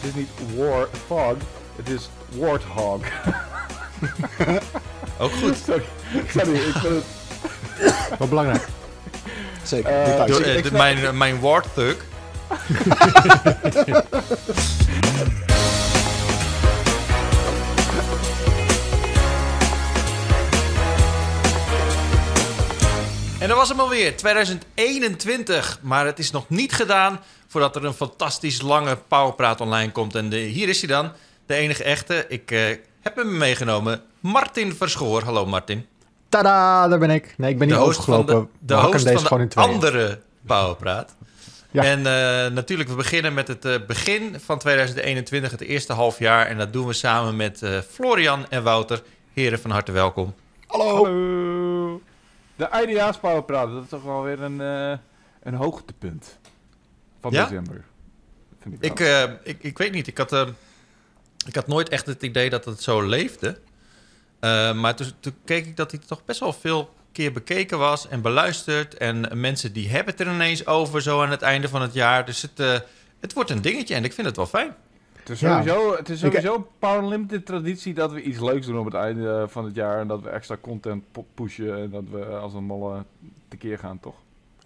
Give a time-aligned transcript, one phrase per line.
[0.00, 1.36] Het is niet Warthog,
[1.76, 3.00] het is Warthog.
[5.18, 5.56] Ook goed.
[5.66, 5.84] Sorry,
[6.30, 7.04] sorry ik vind het...
[8.18, 8.66] Wat belangrijk.
[9.62, 9.90] Zeker.
[10.02, 10.26] Eh.
[10.26, 11.94] Door, ik- eh, ik de- snap- mijn, mijn Warthog.
[23.40, 25.78] En dat was hem alweer, 2021.
[25.82, 30.14] Maar het is nog niet gedaan voordat er een fantastisch lange Powerpraat online komt.
[30.14, 31.12] En de, hier is hij dan,
[31.46, 32.24] de enige echte.
[32.28, 32.60] Ik eh,
[33.00, 35.22] heb hem meegenomen, Martin Verschoor.
[35.22, 35.86] Hallo Martin.
[36.28, 37.34] Tada, daar ben ik.
[37.36, 38.50] Nee, ik ben De niet host van overgelopen.
[38.60, 39.68] de, de, host deze van gewoon in de tweeën.
[39.70, 41.14] andere Powerpraat.
[41.70, 41.82] Ja.
[41.82, 46.46] En eh, natuurlijk, we beginnen met het eh, begin van 2021, het eerste half jaar.
[46.46, 49.02] En dat doen we samen met eh, Florian en Wouter.
[49.32, 50.34] Heren, van harte welkom.
[50.66, 51.04] Hallo.
[51.04, 52.00] Hallo.
[52.56, 54.98] De eindejaarspowerpraat, dat is toch wel weer een, eh,
[55.42, 56.38] een hoogtepunt
[57.20, 57.42] van Ja?
[57.42, 57.84] december.
[58.60, 60.48] Vind ik, Ik, eh, ik, ik weet niet, ik had, eh,
[61.46, 63.58] ik had nooit echt het idee dat het zo leefde.
[64.40, 68.08] Eh, maar toen, toen keek ik dat hij toch best wel veel keer bekeken was
[68.08, 68.94] en beluisterd.
[68.94, 72.24] En mensen die hebben het er ineens over zo aan het einde van het jaar.
[72.26, 72.78] Dus het, eh,
[73.20, 74.74] het wordt een dingetje en ik vind het wel fijn.
[75.18, 75.56] het is ja.
[75.62, 78.84] sowieso, het is Ik- sowieso een Power Limited traditie dat we iets leuks doen op
[78.84, 80.00] het einde van het jaar.
[80.00, 81.04] En dat we extra content
[81.34, 83.04] pushen en dat we als een malle
[83.48, 84.14] tekeer gaan, toch?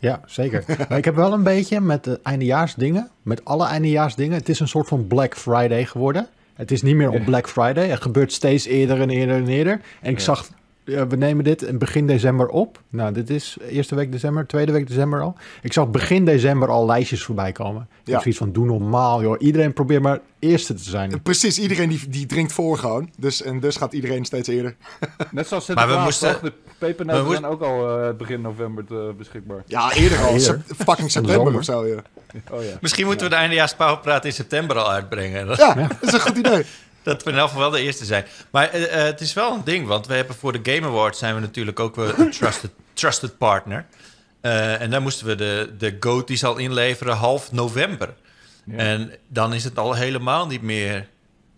[0.03, 0.64] Ja, zeker.
[0.89, 4.69] maar ik heb wel een beetje met de eindejaarsdingen, met alle eindejaarsdingen, het is een
[4.69, 6.27] soort van Black Friday geworden.
[6.55, 7.25] Het is niet meer op.
[7.25, 7.89] Black Friday.
[7.89, 9.80] Het gebeurt steeds eerder en eerder en eerder.
[10.00, 10.25] En ik Ja.
[10.25, 10.48] zag,
[10.85, 12.81] eh, we nemen dit in begin december op.
[12.89, 15.37] Nou, dit is eerste week december, tweede week december al.
[15.63, 17.83] Ik zag begin december al lijstjes voorbij komen.
[17.83, 18.13] Ik Ja.
[18.13, 19.37] heb zoiets van, doe normaal joh.
[19.39, 21.23] Iedereen probeert maar eerste te zijn.
[21.23, 23.11] Precies, iedereen die, die drinkt voor gewoon.
[23.19, 24.77] Dus, en dus gaat iedereen steeds eerder.
[25.31, 26.41] Net zoals Maar we moesten- toch?
[26.41, 29.63] De pepernoten we moesten- zijn ook al eh, begin november te, beschikbaar.
[29.67, 30.39] Ja, eerder al.
[30.77, 32.03] Fucking september of zo, ja.
[32.51, 32.71] Oh ja.
[32.81, 35.47] Misschien moeten we de eindejaars Powerpraat in september al uitbrengen.
[35.49, 36.65] Ja, dat is een goed idee.
[37.03, 38.25] Dat we in elk geval wel de eerste zijn.
[38.50, 41.19] Maar eh, eh, het is wel een ding, want we hebben voor de Game Awards
[41.19, 43.86] zijn we natuurlijk ook wel een trusted, trusted partner.
[44.40, 48.14] Eh, en daar moesten we de, de GOTY's al inleveren half november.
[48.64, 48.77] Ja.
[48.77, 51.08] En dan is het al helemaal niet meer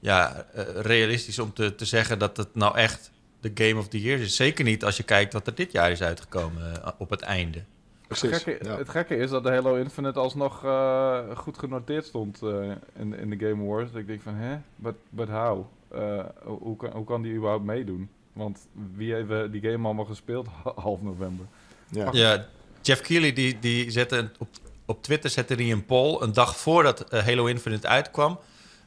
[0.00, 3.10] ja, realistisch om te, te zeggen dat het nou echt
[3.41, 4.37] de Game of the Year is.
[4.37, 7.65] Zeker niet als je kijkt wat er dit jaar is uitgekomen op het einde.
[8.09, 8.42] Het Precies.
[8.42, 8.76] gekke, ja.
[8.76, 13.31] het gekke is dat de Halo Infinite alsnog eh, goed genoteerd stond eh, in, in
[13.31, 13.92] de Game Awards.
[13.92, 14.56] Dat ik denk van, hè?
[14.76, 15.66] But, but how?
[15.88, 18.09] Eh, hoe, kan, hoe kan die überhaupt meedoen?
[18.32, 18.59] Want
[18.97, 21.47] wie heeft die game allemaal gespeeld half november?
[21.88, 22.09] Ja.
[22.12, 22.47] Ja,
[22.82, 24.48] Jeff Keighley die, die zette een- op,
[24.86, 28.38] op Twitter zette hij een poll een dag voordat Halo Infinite uitkwam.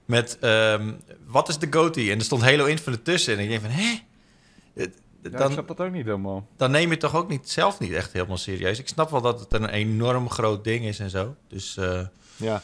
[0.05, 0.93] Met ehm,
[1.25, 2.09] wat is de GOTY?
[2.11, 3.33] En er stond Halo Infinite tussen.
[3.37, 3.95] En ik denk van, hè?
[5.31, 6.47] Het- Ja, ik Dan, snap dat ook niet helemaal.
[6.57, 8.79] dan neem je het toch ook niet, zelf niet echt helemaal serieus.
[8.79, 11.35] Ik snap wel dat het een enorm groot ding is en zo.
[11.47, 11.99] Dus eh,
[12.35, 12.61] Ja.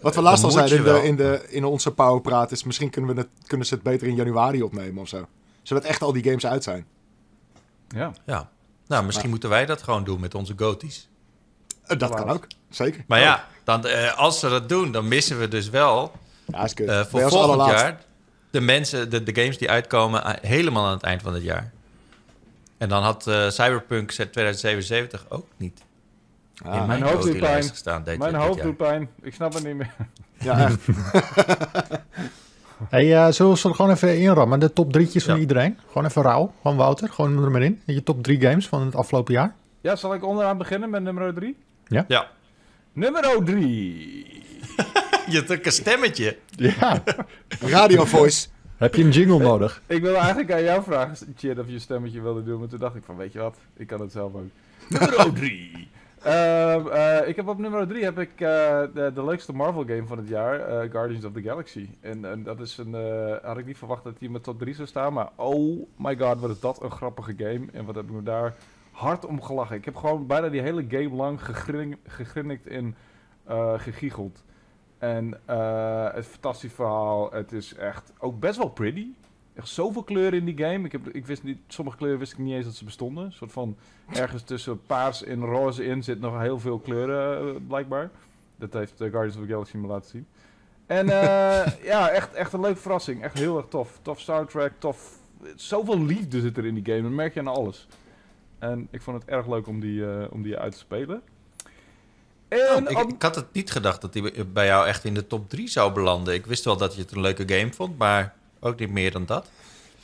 [0.00, 3.14] Wat we laatst al zeiden in, de, in, de, in onze powerpraat is misschien kunnen,
[3.14, 5.26] we het, kunnen ze het beter in januari opnemen of zo.
[5.62, 6.86] Zodat echt al die games uit zijn.
[7.88, 8.12] Ja.
[8.26, 8.50] ja,
[8.86, 11.08] nou, misschien moeten wij dat gewoon doen met onze GOTY's.
[11.82, 13.04] Eh, dat kan ook, zeker.
[13.06, 16.12] Maar ja, dan, eh, als ze dat doen, dan missen we dus wel
[16.46, 17.06] Ja, is kut.
[17.08, 18.04] Voor volgend jaar
[18.50, 21.72] de mensen, de, de games die uitkomen helemaal aan het eind van het jaar.
[22.82, 25.82] En dan had eh, Cyberpunk 2077 ook niet
[26.64, 27.62] Ah, in mijn hoofd doet pijn.
[27.62, 28.02] gestaan.
[28.18, 28.66] Mijn hoofd jaar.
[28.66, 29.08] doet pijn.
[29.22, 29.94] Ik snap het niet meer.
[30.38, 30.78] Ja, echt.
[32.88, 34.60] Hey, eh, zullen we er gewoon even inrammen?
[34.60, 35.40] De top drietjes van Ja.
[35.40, 35.78] iedereen.
[35.86, 36.52] Gewoon even rauw.
[36.62, 37.08] Gewoon Wouter.
[37.08, 37.80] Gewoon er maar in.
[37.86, 39.54] Je top drie games van het afgelopen jaar.
[39.80, 41.56] Ja, zal ik onderaan beginnen met nummer 3?
[41.86, 42.26] Ja,
[42.92, 44.42] Nummer 3.
[45.30, 46.36] je hebt een stemmetje.
[46.56, 47.02] Ja.
[47.60, 48.46] Radio voice.
[48.82, 49.82] Heb je een jingle nodig?
[49.86, 52.58] Ik wilde eigenlijk aan jou vragen, Chid, of je een stemmetje wilde doen.
[52.58, 54.46] Maar toen dacht ik van, weet je wat, ik kan het zelf ook.
[54.88, 55.88] nummer 3.
[57.26, 60.28] ik heb op nummer 3 heb ik eh, de, de leukste Marvel game van het
[60.28, 61.88] jaar, eh, Guardians of the Galaxy.
[62.00, 64.58] En, en dat is een, eh, had ik niet verwacht dat die in mijn top
[64.58, 65.12] 3 zou staan.
[65.12, 67.66] Maar oh my god, wat is dat een grappige game.
[67.72, 68.54] En wat heb ik me daar
[68.90, 69.76] hard om gelachen.
[69.76, 72.94] Ik heb gewoon bijna die hele game lang gegrin, gegrinnikt en
[73.44, 74.42] eh gegiegeld.
[75.02, 77.32] En eh, het fantastisch verhaal.
[77.32, 79.06] Het is echt ook best wel pretty.
[79.54, 80.84] Echt zoveel kleuren in die game.
[80.84, 83.24] Ik, heb, ik wist niet, sommige kleuren wist ik niet eens dat ze bestonden.
[83.24, 83.76] Een soort van
[84.12, 88.10] ergens tussen paars en roze in zit nog heel veel kleuren, eh, blijkbaar.
[88.56, 90.26] Dat heeft eh, Guardians of the Galaxy me laten zien.
[90.86, 91.06] En
[91.92, 93.22] ja, echt, echt een leuke verrassing.
[93.22, 93.98] Echt heel erg tof.
[94.02, 95.18] Tof soundtrack, tof.
[95.56, 97.02] Zoveel liefde zit er in die game.
[97.02, 97.88] Dat merk je aan alles.
[98.58, 101.22] En ik vond het erg leuk om die, om die uit te spelen.
[102.60, 105.48] En Oh, ik, had het niet gedacht dat die bij- jou echt in de top
[105.50, 106.34] 3 zou belanden.
[106.34, 109.26] Ik wist wel dat je het een leuke game vond, maar ook niet meer dan
[109.26, 109.50] dat.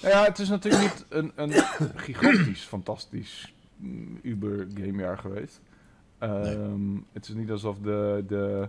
[0.03, 1.53] Nou ja, het is natuurlijk niet een, een
[2.07, 5.61] gigantisch, fantastisch mm, Uber gamejaar geweest.
[6.19, 8.69] Ehm, Het is niet alsof de, de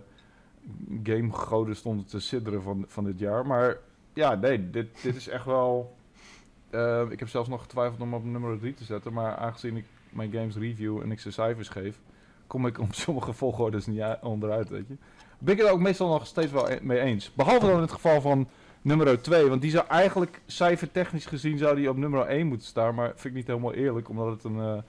[1.02, 3.46] gamegoden stonden te sidderen van, van dit jaar.
[3.46, 3.76] Maar
[4.14, 5.96] ja, nee, dit, dit is echt wel...
[6.70, 9.12] eh, ik heb zelfs nog getwijfeld om op nummer 3 te zetten.
[9.12, 11.96] Maar aangezien ik mijn games review en ik ze cijfers geef...
[12.50, 14.96] kom ik op sommige volgordes niet onderuit, weet je.
[15.38, 17.32] Ben ik het ook meestal nog steeds wel e- mee eens.
[17.34, 18.48] Behalve dan in het geval van
[18.82, 19.48] nummer 2.
[19.48, 22.94] Want die zou eigenlijk cijfertechnisch gezien zou die op nummer 1 moeten staan.
[22.94, 24.82] Maar vind ik niet helemaal eerlijk, omdat het een, eh,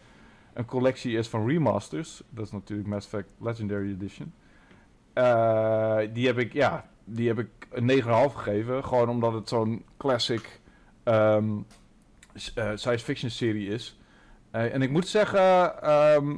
[0.53, 2.21] een collectie is van remasters.
[2.29, 4.33] Dat is natuurlijk Mass Effect Legendary Edition.
[5.13, 8.83] Eh, die heb ik, ja, die heb ik een 9,5 gegeven.
[8.83, 10.59] Gewoon omdat het zo'n classic
[11.03, 11.49] ehm,
[12.55, 13.99] eh, science fiction serie is.
[14.51, 16.35] En ik moet zeggen, ehm,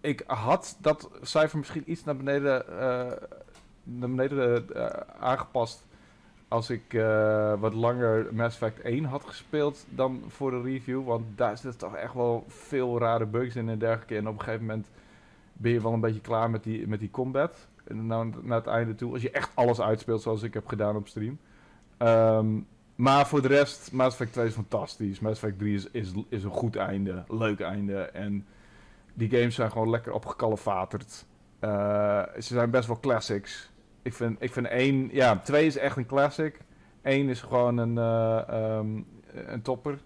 [0.00, 3.12] ik had dat cijfer misschien iets naar beneden, eh,
[3.82, 4.86] naar beneden eh,
[5.20, 5.86] aangepast.
[6.48, 11.04] Als ik eh, wat langer Mass Effect 1 had gespeeld dan voor de review.
[11.04, 14.16] Want daar zitten toch echt wel veel rare bugs in en dergelijke.
[14.16, 14.86] En op een gegeven moment
[15.52, 17.68] ben je wel een beetje klaar met die, met die combat.
[17.84, 19.12] En nou, naar het einde toe.
[19.12, 21.38] Als je echt alles uitspeelt zoals ik heb gedaan op stream.
[21.96, 22.46] Ehm,
[22.94, 25.20] maar voor de rest, Mass Effect 2 is fantastisch.
[25.20, 27.24] Mass Effect 3 is, is, is een goed einde.
[27.28, 28.00] Leuk einde.
[28.00, 28.46] En
[29.14, 31.26] die games zijn gewoon lekker opgekalefaterd.
[31.60, 33.70] Eh, ze zijn best wel classics.
[34.02, 35.08] Ik vind, ik vind 1...
[35.12, 36.60] Ja, 2 is echt een classic.
[37.02, 39.02] 1 is gewoon een, eh, ehm,
[39.32, 39.98] een topper.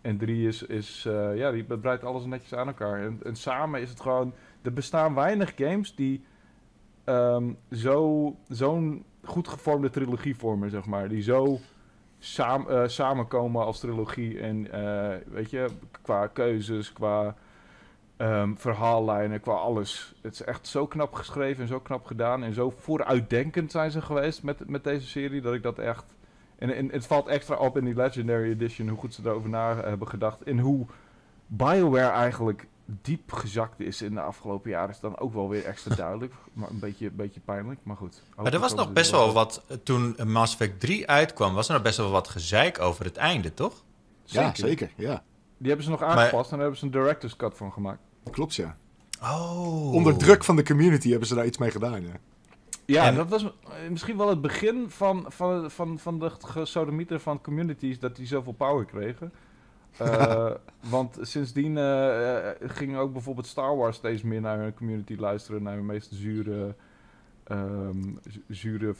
[0.00, 0.62] En 3 is...
[0.62, 3.00] is eh, ja, die breidt alles netjes aan elkaar.
[3.02, 4.34] En, en samen is het gewoon...
[4.62, 6.24] Er bestaan weinig games die
[7.04, 11.08] ehm, zo, zo'n goed gevormde trilogie vormen, zeg maar.
[11.08, 11.58] Die zo
[12.18, 14.40] saam, samenkomen als trilogie.
[14.40, 14.68] En
[15.30, 15.68] weet je,
[16.02, 17.36] qua keuzes, qua
[18.22, 20.14] ehm, verhaallijnen, qua alles.
[20.20, 22.42] Het is echt zo knap geschreven en zo knap gedaan.
[22.42, 26.04] En zo vooruitdenkend zijn ze geweest met, met deze serie, dat ik dat echt...
[26.58, 29.76] En, en het valt extra op in die Legendary Edition hoe goed ze erover na
[29.76, 30.42] hebben gedacht.
[30.42, 30.86] En hoe
[31.46, 35.94] BioWare eigenlijk diep gezakt is in de afgelopen jaren is dan ook wel weer extra
[36.04, 36.34] duidelijk.
[36.52, 38.22] Maar een beetje, beetje pijnlijk, maar goed.
[38.36, 41.74] Maar er was nog best wel wat, eh, toen Mass Effect 3 uitkwam, was er
[41.74, 43.84] nog best wel wat gezeik over het einde, toch?
[44.24, 44.90] Ja, zeker.
[44.96, 45.22] Ja,
[45.58, 48.02] Die hebben ze nog aangepast en daar hebben ze een director's cut van gemaakt.
[48.30, 48.76] Klopt ja.
[49.22, 49.92] Oh.
[49.92, 52.02] Onder druk van de community hebben ze daar iets mee gedaan.
[52.02, 52.12] Ja.
[52.86, 53.46] Ja, En- dat was
[53.90, 58.52] misschien wel het begin van, van, van, van de gesodemieter van communities dat die zoveel
[58.52, 59.32] power kregen.
[59.98, 65.16] Eh, want sindsdien eh, eh, ging ook bijvoorbeeld Star Wars steeds meer naar hun community
[65.16, 66.74] luisteren, naar hun meest zure,
[67.44, 68.94] ehm, zu- zure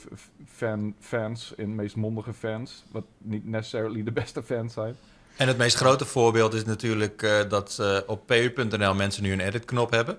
[0.45, 2.83] fan, fans en meest mondige fans.
[2.91, 4.95] Wat niet necessarily de beste fans zijn.
[5.37, 9.39] En het meest grote voorbeeld is natuurlijk eh, dat eh, op pu.nl mensen nu een
[9.39, 10.17] edit-knop hebben.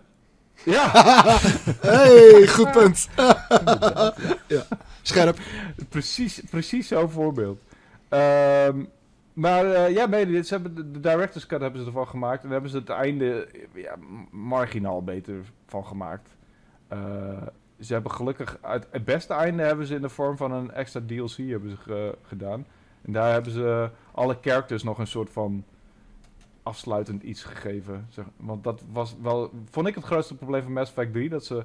[0.65, 0.91] Ja,
[1.81, 3.09] Hey, goed punt.
[4.57, 4.67] ja.
[5.03, 5.39] Scherp.
[5.89, 7.59] precies, precies zo'n voorbeeld.
[8.09, 8.85] Ehm,
[9.33, 12.45] maar eh, ja, dit, ze hebben de, de director's cut hebben ze ervan gemaakt.
[12.45, 13.95] En hebben ze het einde ja,
[14.31, 15.35] marginaal beter
[15.67, 16.29] van gemaakt.
[16.89, 16.99] Eh,
[17.81, 18.59] ze hebben gelukkig...
[18.61, 21.77] uit het beste einde hebben ze in de vorm van een extra DLC hebben ze
[21.77, 22.67] ge- gedaan.
[23.05, 25.65] En daar hebben ze alle characters nog een soort van
[26.63, 28.07] afsluitend iets gegeven.
[28.09, 29.51] Zeg, want dat was wel...
[29.71, 31.29] Vond ik het grootste probleem van Mass Effect 3.
[31.29, 31.65] Dat ze...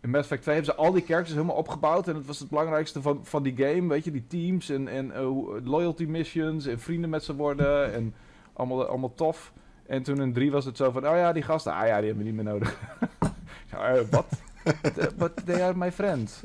[0.00, 2.08] In Mass Effect 2 hebben ze al die characters helemaal opgebouwd.
[2.08, 3.88] En het was het belangrijkste van, van die game.
[3.88, 5.28] Weet je, die teams en, en eh,
[5.64, 6.66] loyalty missions.
[6.66, 7.92] En vrienden met ze worden.
[7.92, 8.14] En
[8.52, 9.52] allemaal, allemaal tof.
[9.86, 11.08] En toen in 3 was het zo van...
[11.08, 11.72] Oh ja, die gasten.
[11.72, 12.78] Ah ja, die hebben we niet meer nodig.
[13.70, 14.42] ja, eh, wat?
[15.18, 16.42] But they are my friends.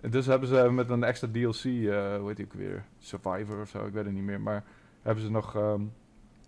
[0.00, 1.64] En dus hebben ze met een extra DLC...
[1.64, 2.84] eh hoe heet die ook weer?
[2.98, 3.86] Survivor of zo.
[3.86, 4.40] Ik weet het niet meer.
[4.40, 4.64] Maar
[5.02, 5.54] hebben ze nog...
[5.56, 5.80] ehm,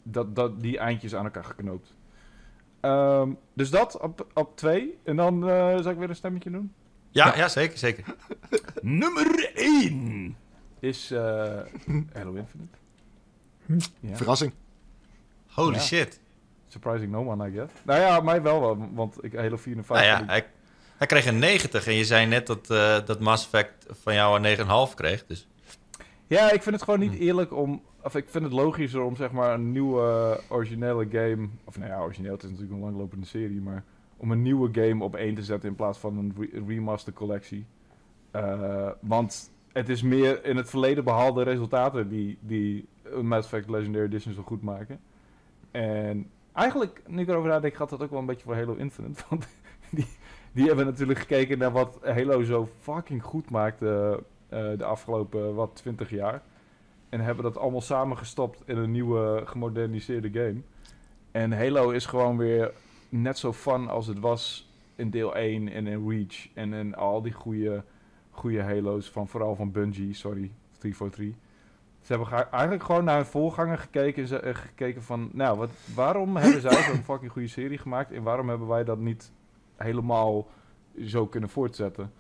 [0.03, 1.95] dat, dat, die eindjes aan elkaar geknoopt.
[2.81, 4.99] Ehm, dus dat op, op twee.
[5.05, 6.73] En dan eh zal ik weer een stemmetje doen.
[7.11, 7.49] Ja, ja.
[7.49, 8.05] zeker, zeker.
[8.83, 10.37] Nummer 1
[10.81, 11.21] is eh
[12.13, 12.79] Halo Infinite.
[14.01, 14.17] Ja.
[14.17, 14.53] Verrassing.
[15.47, 15.81] Holy Ja.
[15.81, 16.21] shit.
[16.69, 17.73] Surprising no one, I guess.
[17.85, 20.07] Nou ja, mij wel, wel, want ik Halo 4 en 5...
[20.09, 20.49] Nou ja, ik-
[20.97, 24.37] hij, kreeg een 90 en je zei net dat, eh, dat Mass Effect van jou
[24.37, 24.43] een
[24.89, 25.27] 9,5 kreeg.
[25.27, 25.49] Dus
[26.27, 27.83] ja, ik vind het gewoon niet eerlijk om...
[28.03, 31.49] Of ik vind het logischer om zeg maar een nieuwe eh, originele game...
[31.65, 33.85] Of nou ja, origineel, het is natuurlijk een langlopende serie, maar...
[34.17, 37.67] Om een nieuwe game op één te zetten in plaats van een re- remaster collectie.
[38.31, 42.89] Eh, want het is meer in het verleden behaalde resultaten die, die
[43.23, 45.01] Mass Effect Legendary Edition zo goed maken.
[45.71, 49.23] En eigenlijk, nu ik erover nadenk, gaat dat ook wel een beetje voor Halo Infinite.
[49.29, 49.49] Want
[49.91, 50.07] die,
[50.57, 55.71] die hebben natuurlijk gekeken naar wat Halo zo fucking goed maakte eh, de afgelopen, wat,
[55.75, 56.43] 20 jaar.
[57.09, 60.61] En hebben dat allemaal samengestopt in een nieuwe, gemoderniseerde game.
[61.31, 62.73] En Halo is gewoon weer
[63.09, 66.49] net zo fun als het was in deel 1 en in Reach.
[66.55, 67.83] En in al die goede,
[68.31, 71.35] goede Halo's, van, vooral van Bungie, sorry, 343.
[72.01, 75.29] Ze hebben eigenlijk gewoon naar hun voorganger gekeken en ze- eh, gekeken van...
[75.33, 78.13] Nou, wat, waarom hebben zij zo'n fucking goede serie gemaakt...
[78.13, 79.33] en waarom hebben wij dat niet
[79.77, 80.47] helemaal
[81.05, 82.11] zo kunnen voortzetten?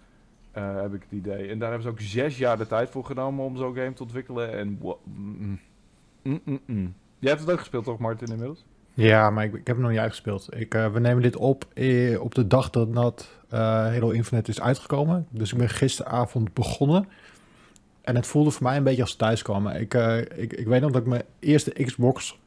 [0.57, 1.49] eh, heb ik het idee.
[1.49, 4.03] En daar hebben ze ook zes jaar de tijd voor genomen om zo'n game te
[4.03, 4.53] ontwikkelen.
[4.53, 5.61] En mm,
[6.23, 6.95] mm, mm.
[7.19, 8.65] Jij hebt het ook gespeeld toch, Martin, inmiddels?
[8.95, 10.49] Ja, maar ik, ik heb het nog niet uitgespeeld.
[10.57, 14.51] Ik, eh, we nemen dit op eh, op de dag dat, dat eh, Halo Infinite
[14.51, 15.27] is uitgekomen.
[15.31, 17.09] Dus ik ben gisteravond begonnen.
[18.01, 19.81] En het voelde voor mij een beetje als thuiskomen.
[19.81, 19.95] Ik,
[20.35, 22.39] ik, ik weet nog dat ik mijn eerste Xbox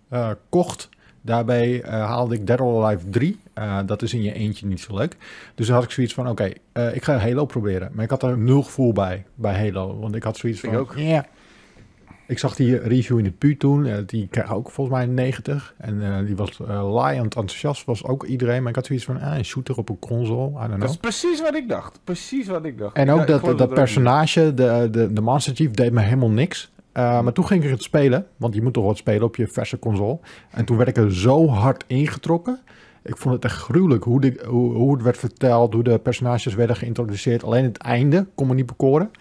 [0.50, 0.90] kocht.
[1.22, 3.40] Daarbij eh, haalde ik Dead or Alive 3.
[3.54, 5.16] Eh, dat is in je eentje niet zo leuk.
[5.56, 7.90] Dus dan had ik zoiets van, oké, eh, ik ga Halo proberen.
[7.94, 10.00] Maar ik had er nul gevoel bij, bij Halo.
[10.00, 10.94] Want ik had zoiets Ik van, ook.
[10.96, 11.26] ja.
[12.28, 14.04] Ik zag die review in de pu toen.
[14.06, 15.74] die kreeg ook volgens mij een 90.
[15.78, 18.60] En eh, die was uh, laaiend enthousiast, was ook iedereen.
[18.60, 20.82] Maar ik had zoiets van, ah, een shooter op een console, I don't know.
[20.82, 22.00] Dat is precies wat ik dacht.
[22.04, 22.96] Precies wat ik dacht.
[22.96, 23.74] En ook dat, dat in.
[23.74, 26.72] personage, de, de, de Master Chief, deed me helemaal niks.
[26.94, 29.48] Uh, maar toen ging ik het spelen, want je moet toch wat spelen op je
[29.48, 30.20] verse console.
[30.50, 32.60] En toen werd ik er zo hard ingetrokken.
[33.04, 36.56] Ik vond het echt gruwelijk hoe, de, hoe, hoe het werd verteld, hoe de personages
[36.56, 37.44] werden geïntroduceerd.
[37.44, 39.12] Alleen het einde kon me niet bekoren.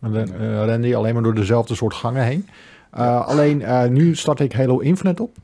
[0.00, 2.48] En dan uh, rende je alleen maar door dezelfde soort gangen heen.
[2.94, 5.36] Uh, alleen nu start ik Halo Infinite op.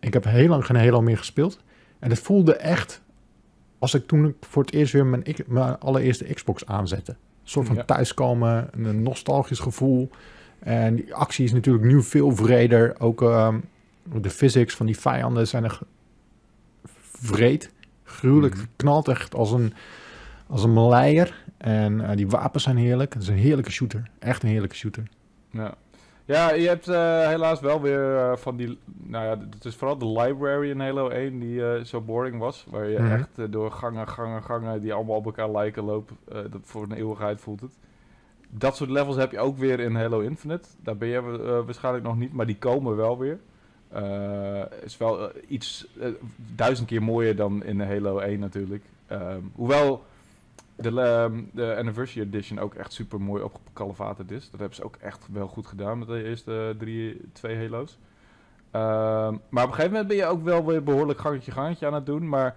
[0.00, 1.58] Ik heb heel lang geen Halo meer gespeeld.
[1.98, 3.02] En het voelde echt
[3.78, 7.10] als ik toen voor het eerst weer mijn, mijn allereerste Xbox aanzette.
[7.10, 10.10] Een soort van thuiskomen, een nostalgisch gevoel.
[10.64, 13.00] En die actie is natuurlijk nu veel vreder.
[13.00, 13.54] Ook uh,
[14.20, 15.80] de physics van die vijanden zijn echt
[17.12, 17.72] vreed.
[18.04, 18.56] Gruwelijk.
[18.56, 18.66] Mm.
[18.76, 19.72] knalt echt als een,
[20.46, 21.42] als een maleier.
[21.56, 23.12] En uh, die wapens zijn heerlijk.
[23.12, 24.10] Het is een heerlijke shooter.
[24.18, 25.04] Echt een heerlijke shooter.
[25.50, 25.74] Ja.
[26.26, 28.78] Ja, je hebt uh, helaas wel weer uh, van die...
[28.84, 32.66] Nou ja, het is vooral de library in Halo 1 die zo boring was.
[32.68, 33.14] Waar je mm -hmm.
[33.14, 36.16] echt door gangen, gangen, gangen die allemaal op elkaar lijken lopen.
[36.26, 37.78] dat voor een eeuwigheid voelt het.
[38.56, 40.68] Dat soort levels heb je ook weer in Halo Infinite.
[40.82, 41.20] Daar ben je
[41.64, 43.38] waarschijnlijk nog niet, maar die komen wel weer.
[44.82, 45.86] is wel iets
[46.54, 48.84] duizend keer mooier dan in Halo 1 natuurlijk.
[49.54, 50.04] hoewel
[50.76, 54.50] de, um, de Anniversary Edition ook echt super mooi opgekalevaterd is.
[54.50, 57.98] Dat hebben ze ook echt wel goed gedaan met de eerste drie, twee Halo's.
[58.72, 61.94] Um, maar op een gegeven moment ben je ook wel weer behoorlijk gangetje gangetje aan
[61.94, 62.28] het doen.
[62.28, 62.56] Maar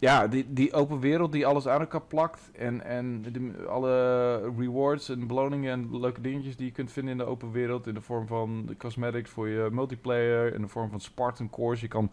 [0.00, 2.50] ja, die, die open wereld die alles aan elkaar plakt.
[2.52, 3.24] En, en
[3.68, 7.86] alle rewards en beloningen en leuke dingetjes die je kunt vinden in de open wereld.
[7.86, 10.54] In de vorm van de cosmetics voor je multiplayer.
[10.54, 11.80] In de vorm van Spartan Cores.
[11.80, 12.10] Je kan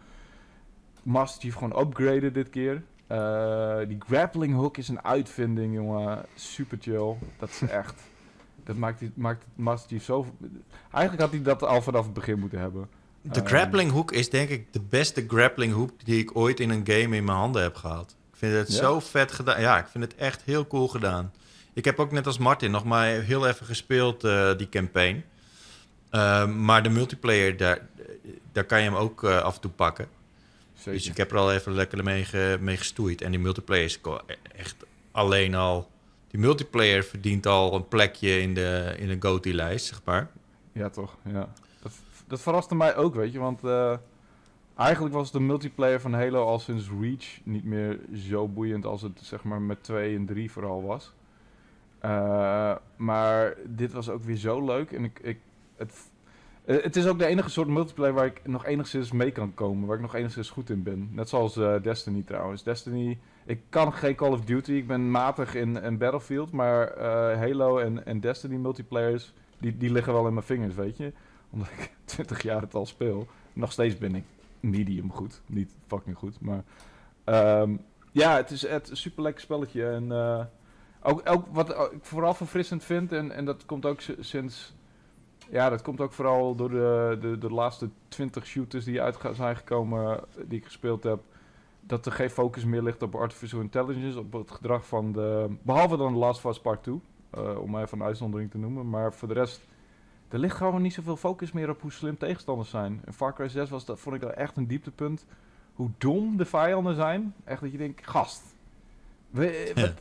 [1.04, 2.84] Master gewoon upgraden dit keer.
[3.12, 6.26] Uh, die grappling hook is een uitvinding, jongen.
[6.36, 7.16] Super chill.
[7.40, 8.04] Dat is echt.
[8.64, 10.26] dat maakt, die, maakt Master zo.
[10.92, 12.90] Eigenlijk had hij dat al vanaf het begin moeten hebben.
[13.32, 16.70] De um, grappling hook is denk ik de beste grappling hook die ik ooit in
[16.70, 18.16] een game in mijn handen heb gehad.
[18.32, 18.78] Ik vind het ja?
[18.78, 19.62] zo vet gedaan.
[19.62, 21.32] Ja, ik vind het echt heel cool gedaan.
[21.74, 25.24] Ik heb ook net als Martin nog maar heel even gespeeld, uh, die campaign.
[26.12, 27.88] Uh, maar de multiplayer, daar,
[28.52, 30.08] daar kan je hem ook uh, af en toe pakken.
[30.74, 30.94] Zeker.
[30.94, 33.22] Dus ik heb er al even lekker mee, ge, mee gestoeid.
[33.22, 34.00] En die multiplayer is
[34.56, 34.76] echt
[35.12, 35.90] alleen al...
[36.28, 40.30] Die multiplayer verdient al een plekje in de, in de GOTY-lijst, zeg maar.
[40.72, 41.16] Ja, toch.
[41.32, 41.50] Ja.
[42.28, 43.40] Dat, verraste mij ook, weet je.
[43.40, 43.98] Want uh,
[44.76, 49.20] eigenlijk was de multiplayer van Halo al sinds Reach niet meer zo boeiend als het
[49.22, 51.14] zeg maar met 2 en 3 vooral was.
[52.06, 54.92] Uh, maar dit was ook weer zo leuk.
[54.92, 55.40] En ik, ik,
[55.76, 56.12] het,
[56.66, 59.88] uh, het is ook de enige soort multiplayer waar ik nog enigszins mee kan komen.
[59.88, 61.10] Waar ik nog enigszins goed in ben.
[61.12, 62.64] Net zoals Destiny trouwens.
[62.64, 64.72] Destiny, ik kan geen Call of Duty.
[64.72, 66.52] Ik ben matig in, Battlefield.
[66.52, 67.00] Maar
[67.38, 71.14] Halo en, en Destiny multiplayers, die, die liggen wel in mijn vingers, weet je.
[71.50, 73.28] Omdat ik 20 jaar het al speel.
[73.54, 74.24] Nog steeds ben ik
[74.60, 75.42] medium goed.
[75.46, 76.64] Niet fucking goed, maar...
[77.62, 79.90] Um, ja, het is het een super lekker spelletje.
[79.90, 80.46] En uh,
[81.26, 84.76] ook, wat ik vooral verfrissend vind, en, en dat komt ook sinds
[85.50, 89.56] ja, dat komt ook vooral door de, de, de laatste 20 shooters die uit zijn
[89.56, 91.20] gekomen, die ik gespeeld heb.
[91.80, 95.56] Dat er geen focus meer ligt op artificial intelligence, op het gedrag van de.
[95.62, 97.02] Behalve dan Last of Us Part 2,
[97.38, 98.90] uh, om even een uitzondering te noemen.
[98.90, 99.68] Maar voor de rest,
[100.30, 103.02] er ligt gewoon niet zoveel focus meer op hoe slim tegenstanders zijn.
[103.06, 105.26] In Far Cry 6 was dat, vond ik dat echt een dieptepunt.
[105.74, 107.34] Hoe dom de vijanden zijn.
[107.44, 108.42] Echt dat je denkt, gast.
[109.30, 109.94] We, wat,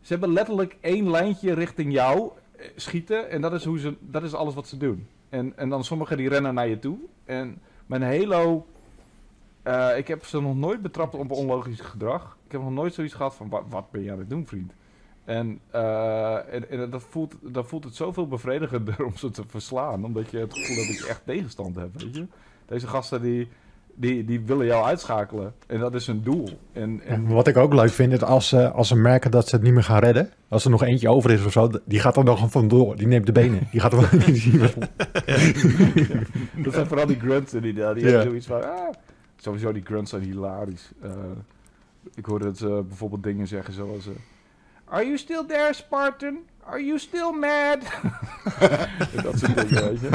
[0.00, 2.30] ze hebben letterlijk één lijntje richting jou
[2.76, 3.30] schieten.
[3.30, 5.06] En dat is, hoe ze, dat is alles wat ze doen.
[5.28, 6.98] En, en dan sommigen die rennen naar je toe.
[7.24, 8.66] En mijn Halo...
[9.66, 12.36] Uh, ik heb ze nog nooit betrapt op onlogisch gedrag.
[12.46, 13.48] Ik heb nog nooit zoiets gehad van...
[13.48, 14.72] Wat, wat ben je aan het doen, vriend?
[15.24, 20.04] En, uh, en, en, dat, voelt, dat voelt het zoveel bevredigender om ze te verslaan.
[20.04, 22.26] Omdat je het gevoel hebt dat je echt tegenstand hebt, weet je?
[22.66, 23.48] Deze gasten die...
[23.94, 25.54] Die, die willen jou uitschakelen.
[25.66, 26.48] En dat is hun doel.
[26.72, 27.26] En, en...
[27.26, 29.72] Wat ik ook leuk vind, is als, uh, als ze merken dat ze het niet
[29.72, 30.30] meer gaan redden.
[30.48, 32.96] Als er nog eentje over is of zo, die gaat er nog vandoor.
[32.96, 33.68] Die neemt de benen.
[33.70, 34.68] Die gaat er die ja.
[36.64, 37.94] Dat zijn vooral die grunts die, die, ja.
[37.94, 38.62] hebben zoiets van...
[38.62, 38.92] Ah,
[39.36, 40.92] sowieso die grunts zijn hilarisch.
[41.04, 41.10] Uh,
[42.14, 44.08] ik hoorde het uh, bijvoorbeeld dingen zeggen zoals...
[44.92, 46.38] Are you still there, Spartan?
[46.64, 47.80] Are you still mad?
[49.24, 50.08] dat soort dingen, weet je.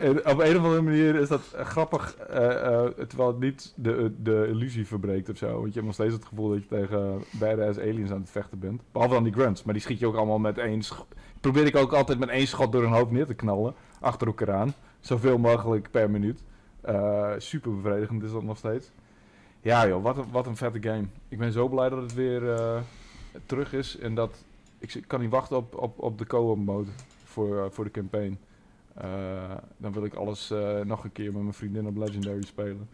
[0.00, 3.72] En op een of andere manier is dat eh, grappig, eh, eh, terwijl het niet
[3.76, 5.46] de, de illusie verbreekt of zo.
[5.46, 8.58] Want je hebt nog steeds het gevoel dat je tegen badass aliens aan het vechten
[8.58, 8.82] bent.
[8.92, 10.82] Behalve dan die grunts, maar die schiet je ook allemaal met één...
[11.40, 13.74] Probeer ik ook altijd met één schot door hun hoofd neer te knallen.
[14.00, 14.74] Achter elkaar aan.
[15.00, 16.42] Zoveel mogelijk per minuut.
[16.80, 18.90] Eh, super bevredigend is dat nog steeds.
[19.60, 21.06] Ja joh, wat een, wat een vette game.
[21.28, 22.42] Ik ben zo blij dat het weer
[23.46, 23.98] terug is.
[23.98, 24.44] En dat
[24.78, 26.90] ik kan niet wachten op, op, op de co-op mode
[27.24, 28.38] voor, eh, voor de campaign.
[28.94, 29.06] Eh,
[29.76, 32.88] dan wil ik alles eh, nog een keer met mijn vriendin op Legendary spelen.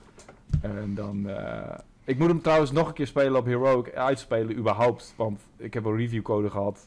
[0.61, 1.28] En dan...
[1.28, 3.94] eh, ik moet hem trouwens nog een keer spelen op Heroic.
[3.94, 5.14] Uitspelen überhaupt.
[5.16, 6.78] Want ik heb een reviewcode gehad.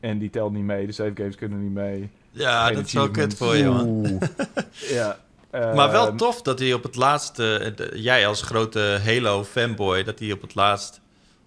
[0.00, 0.86] En die telt niet mee.
[0.86, 2.10] De save games kunnen niet mee.
[2.30, 3.86] Ja, Geen dat is wel kut voor je, man.
[3.86, 4.22] Oeh.
[4.96, 5.18] Ja.
[5.50, 10.40] Maar wel tof dat hij op het laatste, jij als grote Halo-fanboy, dat hij op
[10.40, 11.00] het laatst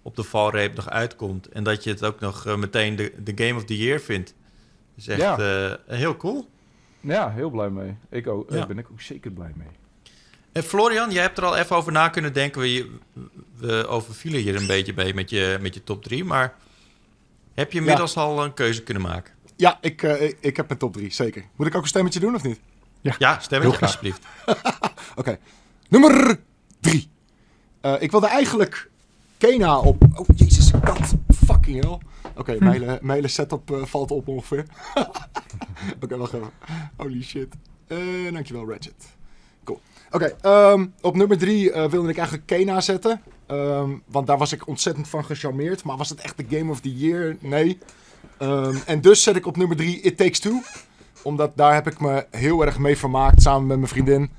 [0.06, 1.48] op de valreep nog uitkomt.
[1.48, 4.34] En dat je het ook nog eh, meteen de, de Game of the Year vindt.
[4.94, 5.38] Dus echt Ja.
[5.38, 6.48] eh, heel cool.
[7.00, 7.96] Ja, heel blij mee.
[8.10, 8.56] Ik ook, Ja.
[8.56, 9.68] Daar ben ik ook zeker blij mee.
[10.52, 12.60] En Florian, jij hebt er al even over na kunnen denken.
[12.60, 12.90] We,
[13.56, 16.24] we overvielen hier een beetje mee met je, met je top 3.
[16.24, 16.54] Maar
[17.54, 19.34] heb je inmiddels al een keuze kunnen maken?
[19.56, 21.44] Ja, ik, eh, ik, heb mijn top 3, zeker.
[21.56, 22.60] Moet ik ook een stemmetje doen of niet?
[23.18, 23.88] Ja, stem Heel het graag.
[23.90, 24.22] alsjeblieft.
[25.20, 25.38] Oké.
[25.88, 26.40] Nummer
[26.80, 27.08] 3.
[27.98, 28.90] ik wilde eigenlijk
[29.38, 30.04] Kena op...
[30.14, 31.14] Oh, jezus, kat.
[31.46, 31.98] Fucking hell.
[32.36, 34.66] Oké, mijn, hele, mijn hele setup eh, valt op ongeveer.
[36.02, 36.50] Oké, wacht even.
[36.96, 37.54] Holy shit.
[37.86, 39.16] Eh dankjewel, Ratchet.
[39.64, 39.80] Cool.
[40.10, 43.22] Oké, ehm, op nummer 3 wilde ik eigenlijk Kena zetten.
[43.46, 45.84] Ehm, want daar was ik ontzettend van gecharmeerd.
[45.84, 47.36] Maar was het echt de Game of the Year?
[47.40, 47.78] Nee.
[48.38, 50.62] Ehm, en dus zet ik op nummer 3 It Takes Two.
[51.22, 54.30] Omdat daar heb ik me heel erg mee vermaakt samen met mijn vriendin.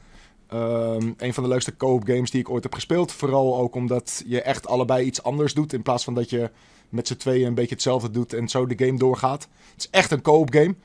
[0.47, 3.11] Ehm, een van de leukste co-op games die ik ooit heb gespeeld.
[3.11, 5.73] Vooral ook omdat je echt allebei iets anders doet.
[5.73, 6.49] In plaats van dat je
[6.89, 9.47] met z'n tweeën een beetje hetzelfde doet en zo de game doorgaat.
[9.71, 10.75] Het is echt een co-op game.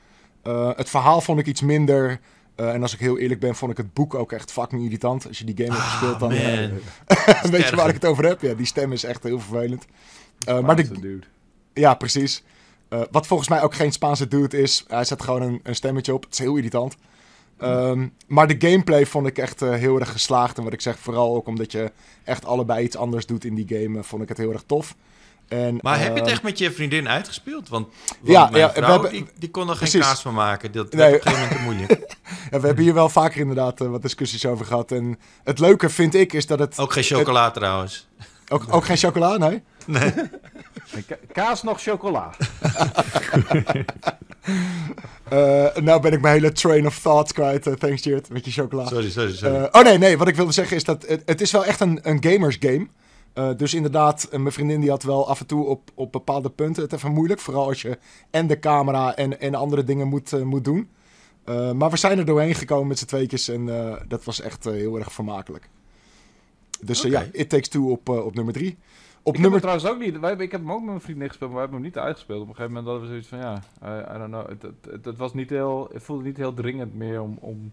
[0.41, 2.19] Eh, het verhaal vond ik iets minder.
[2.55, 5.27] Eh, en als ik heel eerlijk ben, vond ik het boek ook echt fucking irritant.
[5.27, 7.51] Als je die game hebt gespeeld, dan Man.
[7.51, 8.41] weet je waar ik het over heb.
[8.41, 9.85] Ja, die stem is echt heel vervelend.
[10.45, 11.25] Eh, maar de, dude.
[11.73, 12.43] ja, precies.
[12.87, 14.85] Eh, wat volgens mij ook geen Spaanse dude is.
[14.87, 16.23] Hij zet gewoon een, een stemmetje op.
[16.23, 16.95] Het is heel irritant.
[17.57, 20.57] Ehm, maar de gameplay vond ik echt eh, heel erg geslaagd.
[20.57, 21.91] En wat ik zeg, vooral ook omdat je
[22.23, 24.95] echt allebei iets anders doet in die game, eh, vond ik het heel erg tof.
[25.47, 27.69] En, Maar heb je het ehm, echt met je vriendin uitgespeeld?
[27.69, 30.71] Want, want Ja, mijn ja, we hebben- die, die kon er geen kaas van maken.
[30.71, 31.07] Dat Nee.
[31.07, 32.15] op een gegeven moment moeilijk.
[32.51, 34.91] ja, we hebben hier wel vaker inderdaad eh, wat discussies over gehad.
[34.91, 36.79] En het leuke vind ik is dat het...
[36.79, 38.07] Ook geen chocola trouwens.
[38.49, 39.61] Ook, ook geen chocola, nee?
[39.87, 40.31] En
[41.07, 42.29] ka- kaas nog chocola.
[45.29, 47.67] Eh, nou ben ik mijn hele train of thought kwijt.
[47.67, 48.85] eh, thanks, Jared, met je chocola.
[48.87, 49.55] Sorry, sorry, sorry.
[49.55, 51.79] Eh, oh nee, nee, wat ik wilde zeggen is dat het, het is wel echt
[51.79, 52.87] een, een gamers game.
[53.33, 56.83] Eh, dus inderdaad, mijn vriendin die had wel af en toe op, op bepaalde punten
[56.83, 57.39] het even moeilijk.
[57.39, 57.97] Vooral als je
[58.31, 60.89] en de camera en, en andere dingen moet, moet doen.
[61.45, 64.63] Eh, maar we zijn er doorheen gekomen met z'n tweetjes en eh, dat was echt
[64.63, 65.69] heel erg vermakelijk.
[66.81, 68.77] Dus ja, It Takes Two op, op nummer drie.
[69.25, 69.69] Op Ik heb nummer...
[69.69, 70.19] hem trouwens ook niet.
[70.19, 72.41] Wij, ik heb hem ook met mijn vriendin gespeeld, maar we hebben hem niet uitgespeeld.
[72.41, 74.49] Op een gegeven moment hadden we zoiets van ja, I, I don't know.
[74.49, 77.71] Het, het, het, het was niet heel, het voelde niet heel dringend meer om, om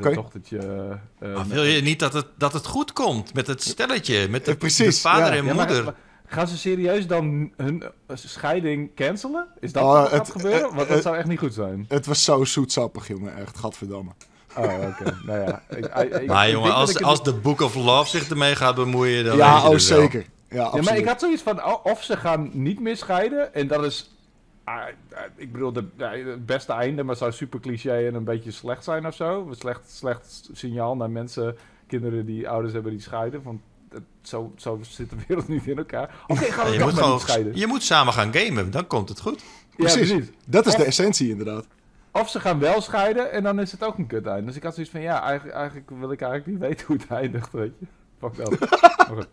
[0.00, 0.14] eh,
[1.18, 4.44] Maar met- wil je niet dat het, dat het goed komt met het stelletje, met
[4.44, 5.38] de, Eh, precies, de vader ja.
[5.38, 5.84] en Ja, maar- moeder?
[5.84, 5.94] maar
[6.26, 9.46] gaan ze serieus dan hun eh, scheiding cancelen?
[9.60, 10.68] Is dat Oh, wat het- gaat gebeuren?
[10.68, 11.84] eh, Want eh, dat zou echt niet goed zijn.
[11.88, 13.36] Het was zo zoetsappig, jongen.
[13.36, 14.10] Echt, gadverdamme.
[14.56, 15.16] Oh, oké.
[15.26, 15.62] nou ja.
[15.68, 18.74] Ik, ik- maar ik jongen, dat als, als de Book of Love zich ermee gaat
[18.74, 20.22] bemoeien, dan ja, je oh wel.
[20.48, 20.84] Ja, Ja, absoluut.
[20.84, 24.14] maar ik had zoiets van, o- of ze gaan niet meer scheiden, en dat is,
[24.64, 24.82] ah, ah,
[25.36, 29.06] ik bedoel, de, het beste einde, maar zou super cliché en een beetje slecht zijn
[29.06, 29.46] of zo.
[29.48, 31.56] Een slecht, slecht signaal naar mensen,
[31.86, 35.78] kinderen die ouders hebben die scheiden, want het, zo, zo zit de wereld niet in
[35.78, 36.24] elkaar.
[36.26, 37.56] Oké, gaan Ja, je, toch moet maar gewoon, niet scheiden.
[37.56, 39.42] je moet samen gaan gamen, dan komt het goed.
[39.76, 40.08] Precies.
[40.08, 40.30] Ja, precies.
[40.46, 41.66] Dat is de essentie, inderdaad.
[42.12, 44.46] Of ze gaan wel scheiden en dan is het ook een kut einde.
[44.46, 47.10] Dus ik had zoiets van, ja, eigenlijk, eigenlijk wil ik eigenlijk niet weten hoe het
[47.10, 47.86] eindigt, weet je.
[48.18, 48.58] Fuck dat.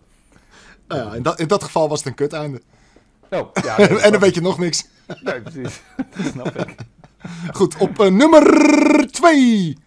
[0.88, 2.62] Nou ja, in, dat, in dat geval was het een kut einde.
[3.30, 4.88] Oh, ja, en dan weet je nog niks.
[5.08, 5.22] ik.
[5.22, 5.82] Nee, precies.
[6.18, 6.76] dat snap ik.
[7.54, 9.78] Goed, op eh, nummer 2.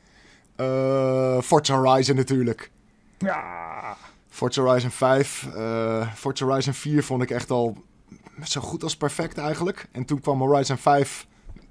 [1.42, 2.70] Forza Horizon natuurlijk.
[3.18, 3.96] Ja.
[4.28, 5.48] Forza Horizon 5.
[5.54, 7.76] eh Forza Horizon 4 vond ik echt al
[8.44, 9.88] zo goed als perfect eigenlijk.
[9.92, 11.26] En toen kwam Horizon 5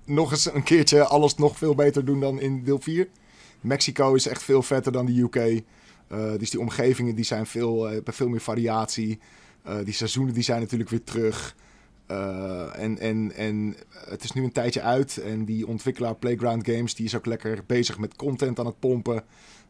[0.06, 3.08] nog eens een keertje alles nog veel beter doen dan in deel 4.
[3.62, 5.64] Mexico is echt veel vetter dan de UK.
[6.08, 9.20] Eh, dus die omgevingen die zijn veel, eh, hebben veel meer variatie.
[9.64, 11.56] Eh, die seizoenen die zijn natuurlijk weer terug.
[12.08, 15.18] En, en, en het is nu een tijdje uit.
[15.18, 19.24] En die ontwikkelaar Playground Games die is ook lekker bezig met content aan het pompen.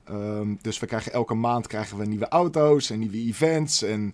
[0.04, 3.82] Ehm, dus we krijgen elke maand krijgen we nieuwe auto's en nieuwe events.
[3.82, 4.14] En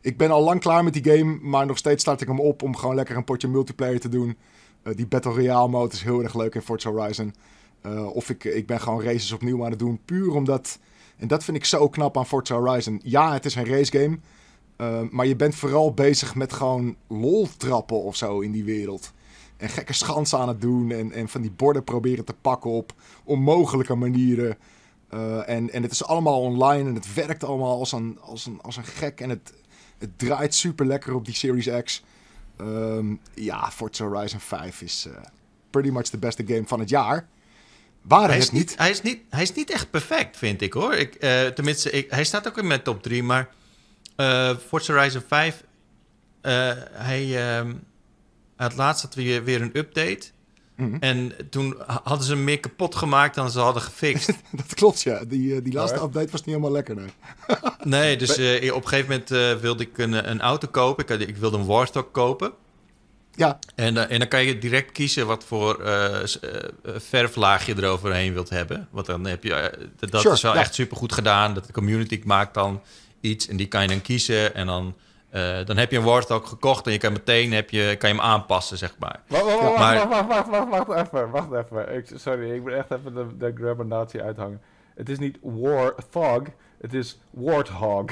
[0.00, 2.62] Ik ben al lang klaar met die game, maar nog steeds start ik hem op
[2.62, 4.36] om gewoon lekker een potje multiplayer te doen.
[4.94, 7.34] Die Battle Royale mode is heel erg leuk in Forza Horizon.
[8.12, 10.78] Of ik, ik ben gewoon races opnieuw aan het doen, puur omdat...
[11.22, 13.00] En dat vind ik zo knap aan Forza Horizon.
[13.04, 14.18] Ja, het is een racegame,
[14.76, 19.12] uh, maar je bent vooral bezig met gewoon lol trappen of zo in die wereld.
[19.56, 22.94] En gekke schansen aan het doen en, en van die borden proberen te pakken op
[23.24, 24.56] onmogelijke manieren.
[25.14, 28.60] Uh, en, en het is allemaal online en het werkt allemaal als een, als een,
[28.62, 29.20] als een gek.
[29.20, 29.52] En het,
[29.98, 32.04] het draait super lekker op die Series X.
[32.60, 35.14] Um, ja, Forza Horizon 5 is uh,
[35.70, 37.28] pretty much de beste game van het jaar.
[38.02, 40.72] Waar hij het is niet, Hij is, niet, hij is niet echt perfect, vind ik
[40.72, 40.94] hoor.
[40.94, 43.48] Ik, uh, tenminste, ik, hij staat ook in mijn top 3, maar
[44.16, 45.64] uh, Forza Horizon 5,
[46.92, 47.84] hij, um,
[48.56, 50.30] het laatst had we weer een update.
[50.76, 50.96] Mm -hmm.
[51.00, 54.32] En toen hadden ze hem meer kapot gemaakt dan ze hadden gefixt.
[54.50, 55.24] dat klopt, ja.
[55.24, 57.08] Die, die laatste update was niet helemaal lekker, nee.
[57.82, 61.20] nee, dus uh, op een gegeven moment uh, wilde ik een, een, auto kopen.
[61.20, 62.52] Ik, ik, wilde een Warthog kopen.
[63.34, 63.58] Ja.
[63.74, 65.80] En, en dan kan je direct kiezen wat voor
[66.84, 68.88] verflaag je eroverheen wilt hebben.
[68.90, 69.88] Want dan heb je...
[69.98, 70.60] dat sure, is wel ja.
[70.60, 71.54] echt supergoed gedaan.
[71.54, 72.82] Dat de community maakt dan
[73.20, 74.54] iets en die kan je dan kiezen.
[74.54, 74.94] En dan...
[75.34, 78.14] Uh, dan heb je een Warthog gekocht en je kan meteen heb je, kan je
[78.14, 79.20] hem aanpassen, zeg maar.
[79.26, 80.08] Wacht, wacht, wacht, maar...
[80.08, 81.94] wacht, wacht, wacht, wacht, wacht, even, wacht even.
[81.96, 84.60] Ik, sorry, ik moet echt even de, de grammar-natie uithangen.
[84.94, 86.42] Het is niet Warthog,
[86.80, 88.04] het is Warthog.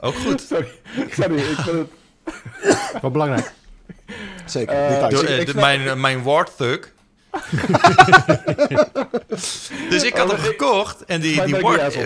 [0.00, 0.40] Ook goed.
[0.50, 0.72] sorry,
[1.10, 1.90] sorry, ik vind het...
[3.02, 3.52] Wat belangrijk.
[4.44, 5.08] Zeker, uh.
[5.08, 6.78] Door, uh, mijn, mijn Warthog...
[9.90, 11.98] dus ik had hem gekocht en die, die, wart,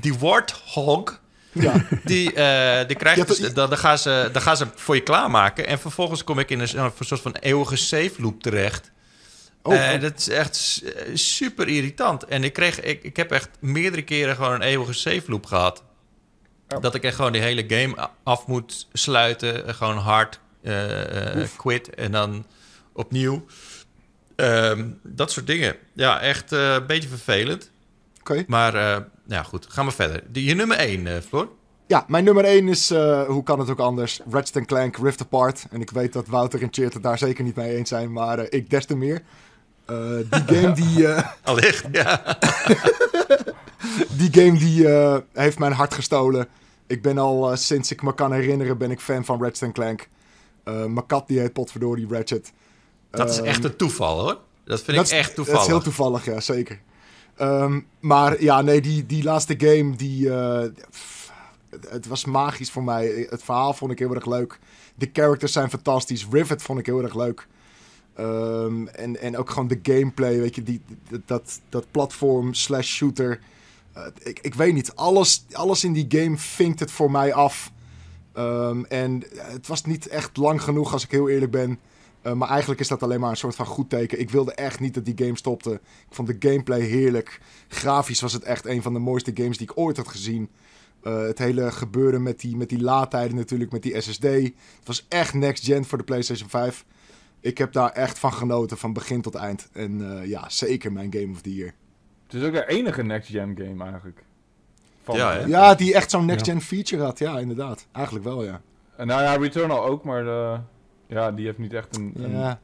[0.00, 1.20] die Warthog...
[1.52, 1.86] Ja.
[2.04, 5.00] Die, uh, die krijg je, dus, dan, dan, gaan ze, dan gaan ze voor je
[5.00, 5.66] klaarmaken.
[5.66, 8.90] En vervolgens kom ik in een, een soort van eeuwige save loop terecht.
[9.62, 10.82] Oh, uh, dat is echt
[11.14, 12.24] super irritant.
[12.24, 15.82] En ik, kreeg, ik, ik heb echt meerdere keren gewoon een eeuwige save loop gehad.
[16.74, 16.80] Oh.
[16.80, 19.74] Dat ik echt gewoon die hele game af moet sluiten.
[19.74, 22.46] Gewoon hard uh, quit en dan
[22.92, 23.44] opnieuw.
[24.36, 25.76] Um, dat soort dingen.
[25.92, 27.70] Ja, echt een beetje vervelend.
[28.20, 28.44] Okay.
[28.46, 30.22] Maar uh, ja, goed, gaan we verder.
[30.32, 31.48] Je nummer 1, uh, Floor?
[31.86, 32.88] Ja, mijn nummer 1 is,
[33.26, 35.66] hoe kan het ook anders, Ratchet Clank Rift Apart.
[35.70, 38.50] En ik weet dat Wouter en Cheert het daar zeker niet mee eens zijn, maar
[38.50, 39.22] ik des te meer.
[40.30, 41.06] die game die...
[41.42, 42.38] Allicht, ja.
[44.16, 44.88] die game die
[45.32, 46.48] heeft mijn hart gestolen.
[46.92, 50.08] Ik ben al sinds ik me kan herinneren ben ik fan van Ratchet Clank.
[50.64, 52.52] mijn kat die heet potverdorie Ratchet.
[53.10, 54.38] Dat is echt een toeval hoor.
[54.64, 55.60] Dat vind dat ik echt toevallig.
[55.60, 56.80] Dat is heel toevallig, ja, zeker.
[57.40, 61.32] Um, maar ja, nee, die, die laatste game, die, uh, pff,
[61.88, 63.26] het was magisch voor mij.
[63.30, 64.58] Het verhaal vond ik heel erg leuk.
[64.94, 66.26] De characters zijn fantastisch.
[66.30, 67.46] Rivet vond ik heel erg leuk.
[68.20, 70.82] Um, en, en ook gewoon de gameplay, weet je, die,
[71.26, 73.40] dat, dat platform slash shooter.
[73.96, 77.72] Uh, ik, ik weet niet, alles, alles in die game vinkt het voor mij af.
[78.38, 81.78] Um, en het was niet echt lang genoeg, als ik heel eerlijk ben.
[82.22, 84.20] Uh, maar eigenlijk is dat alleen maar een soort van goed teken.
[84.20, 85.72] Ik wilde echt niet dat die game stopte.
[86.08, 87.40] Ik vond de gameplay heerlijk.
[87.68, 90.50] Grafisch was het echt een van de mooiste games die ik ooit had gezien.
[91.02, 94.22] Het hele gebeuren met die, met die laadtijden natuurlijk, met die SSD.
[94.22, 94.52] Het
[94.84, 96.84] was echt next gen voor de PlayStation 5.
[97.40, 99.68] Ik heb daar echt van genoten, van begin tot eind.
[99.72, 101.74] En ja, zeker mijn Game of the Year.
[102.32, 104.22] Het is ook de enige next gen game eigenlijk.
[105.02, 105.44] Van ja, hè?
[105.44, 106.60] ja, die echt zo'n next gen ja.
[106.60, 107.18] feature had.
[107.18, 107.86] Ja, inderdaad.
[107.92, 108.60] Eigenlijk wel, ja.
[108.96, 110.24] En nou ja, Returnal ook, maar...
[110.24, 110.58] De...
[111.06, 112.60] Ja, die heeft niet echt een, ja.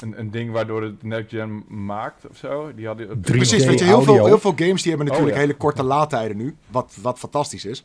[0.00, 2.74] een, een, ding waardoor het next gen maakt of zo.
[2.74, 5.46] Die hadden, Precies, weet je, heel veel, heel veel games die hebben natuurlijk oh, ja.
[5.46, 6.56] hele korte laadtijden nu.
[6.70, 7.84] Wat, wat fantastisch is.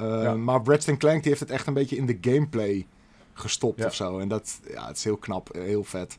[0.00, 0.34] Uh, ja.
[0.34, 2.86] Maar Ratchet Clank die heeft het echt een beetje in de gameplay
[3.32, 4.18] gestopt of zo.
[4.18, 6.18] En dat ja, het is heel knap, heel vet.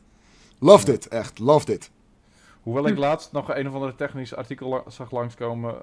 [0.58, 1.90] Loved it, echt, loved it.
[2.62, 5.74] Hoewel ik laatst nog een of andere technisch artikel zag langskomen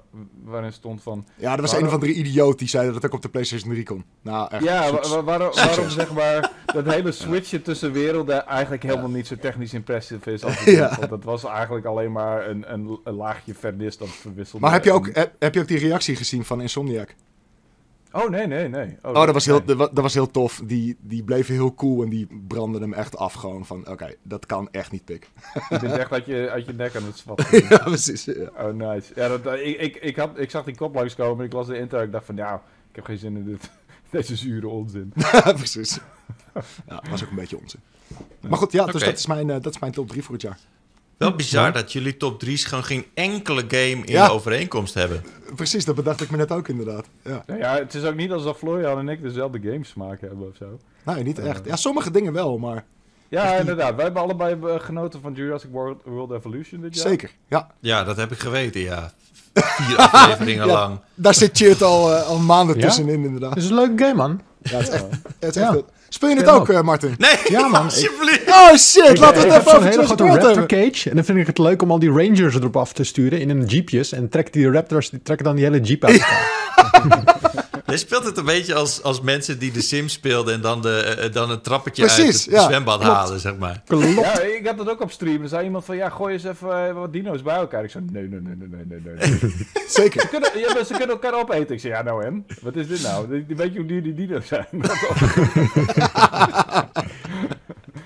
[0.44, 1.26] waarin stond van...
[1.36, 1.88] Ja, er was waarom...
[1.88, 4.04] een of andere idioot die zei dat het ook op de PlayStation 3 kon.
[4.22, 4.64] Nou, echt.
[4.64, 9.26] Ja, wa wa waarom, waarom zeg maar dat hele switchen tussen werelden eigenlijk helemaal niet
[9.26, 10.96] zo technisch impressive is als het ja.
[10.98, 14.64] Want dat was eigenlijk alleen maar een, een, een laagje verdis dat verwisselde.
[14.64, 17.14] Maar heb je, ook, heb, heb je ook die reactie gezien van Insomniac?
[18.18, 18.98] Oh, nee, nee, nee.
[19.02, 19.76] Oh, oh dat, was heel, nee.
[19.76, 20.62] dat was heel tof.
[20.64, 23.80] Die, die bleven heel cool en die brandden hem echt af gewoon van...
[23.80, 25.30] Oké, okay, dat kan echt niet, pik.
[25.68, 27.68] Je bent echt uit je, uit je nek aan het spatten.
[27.68, 28.24] ja, precies.
[28.24, 28.50] Ja.
[28.56, 29.12] Oh, nice.
[29.14, 31.78] Ja, dat, ik, ik, ik, had, ik zag die kop langskomen en ik las de
[31.78, 32.00] intro.
[32.00, 33.70] Ik dacht van, nou, ik heb geen zin in dit,
[34.10, 35.12] deze zure onzin.
[35.42, 35.98] precies.
[36.86, 37.80] Ja, was ook een beetje onzin.
[38.48, 39.08] Maar goed, ja, dus okay.
[39.08, 40.58] dat, is mijn, uh, dat is mijn top 3 voor het jaar.
[41.18, 41.70] Wel bizar ja.
[41.70, 44.26] dat jullie top 3's gewoon geen enkele game in ja.
[44.26, 45.24] de overeenkomst hebben.
[45.56, 47.06] Precies, dat bedacht ik me net ook inderdaad.
[47.24, 50.48] Ja, ja, ja het is ook niet alsof Florian en ik dezelfde games smaak hebben
[50.48, 50.78] of zo.
[51.02, 51.64] Nee, niet echt.
[51.64, 52.84] Ja, sommige dingen wel, maar...
[53.28, 53.94] Ja, inderdaad.
[53.94, 57.08] Wij hebben allebei genoten van Jurassic World, World Evolution dit jaar.
[57.08, 57.70] Zeker, ja.
[57.80, 59.12] Ja, dat heb ik geweten, ja.
[59.54, 60.72] vier afleveringen Ja.
[60.72, 61.00] lang.
[61.14, 62.86] Daar zit Cheert al, eh, al maanden Ja?
[62.86, 63.54] tussenin, inderdaad.
[63.54, 64.40] Het is een leuke game, man.
[64.62, 65.06] Ja, het is echt,
[65.38, 65.82] het is echt.
[66.08, 67.14] Speel je het ook, eh, Martin?
[67.18, 67.84] Nee, Ja, man.
[67.84, 68.48] alsjeblieft.
[68.48, 70.66] Oh shit, laten we ik het heb even zo'n over hele grote raptor hebben.
[70.66, 71.08] cage.
[71.10, 73.50] En dan vind ik het leuk om al die rangers erop af te sturen in
[73.50, 74.12] een jeepjes.
[74.12, 77.66] En trekken die raptors, die trekken dan die hele jeep uit elkaar.
[77.90, 81.00] Je speelt het een beetje als, als mensen die de Sims speelden en dan, de,
[81.00, 83.14] eh, dan een trappetje Precies, uit het ja, zwembad klopt.
[83.16, 83.82] halen, zeg maar.
[83.86, 84.14] Klopt.
[84.14, 85.42] Ja, ik had dat ook op stream.
[85.42, 87.84] Er zei iemand van, ja, gooi eens even eh, wat dino's bij elkaar.
[87.84, 89.38] Ik zei, nee, nee, nee, nee, nee, nee, nee.
[89.38, 90.28] ze, Zeker.
[90.28, 91.74] kunnen, ja, ze kunnen elkaar opeten.
[91.74, 92.46] Ik zei, ja, nou en?
[92.60, 93.44] Wat is dit nou?
[93.48, 94.66] Weet je hoe duur die dino's zijn?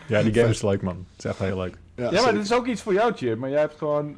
[0.07, 1.07] Ja, die game is leuk, man.
[1.16, 1.75] Het is echt heel leuk.
[1.95, 2.35] Ja, ja, maar zeker.
[2.35, 3.38] dit is ook iets voor jou, Chip.
[3.38, 4.16] Maar jij hebt gewoon...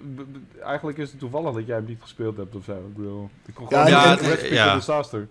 [0.63, 2.73] Eigenlijk is het toevallig dat jij hem niet gespeeld hebt of zo.
[2.73, 3.31] Ik bedoel...
[3.47, 4.75] Ik kon gewoon Ja, ja, ja.
[4.75, 5.29] Disaster.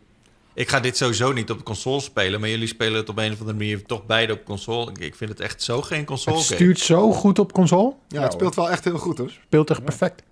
[0.55, 3.31] Ik ga dit sowieso niet op de console spelen, maar jullie spelen het op een
[3.31, 4.91] of andere manier toch beide op console.
[4.99, 6.55] Ik- vind het echt zo geen console Het game.
[6.55, 7.93] stuurt zo goed op console.
[8.07, 9.29] Ja, het speelt wel echt heel goed hoor.
[9.45, 10.23] Speelt echt perfect.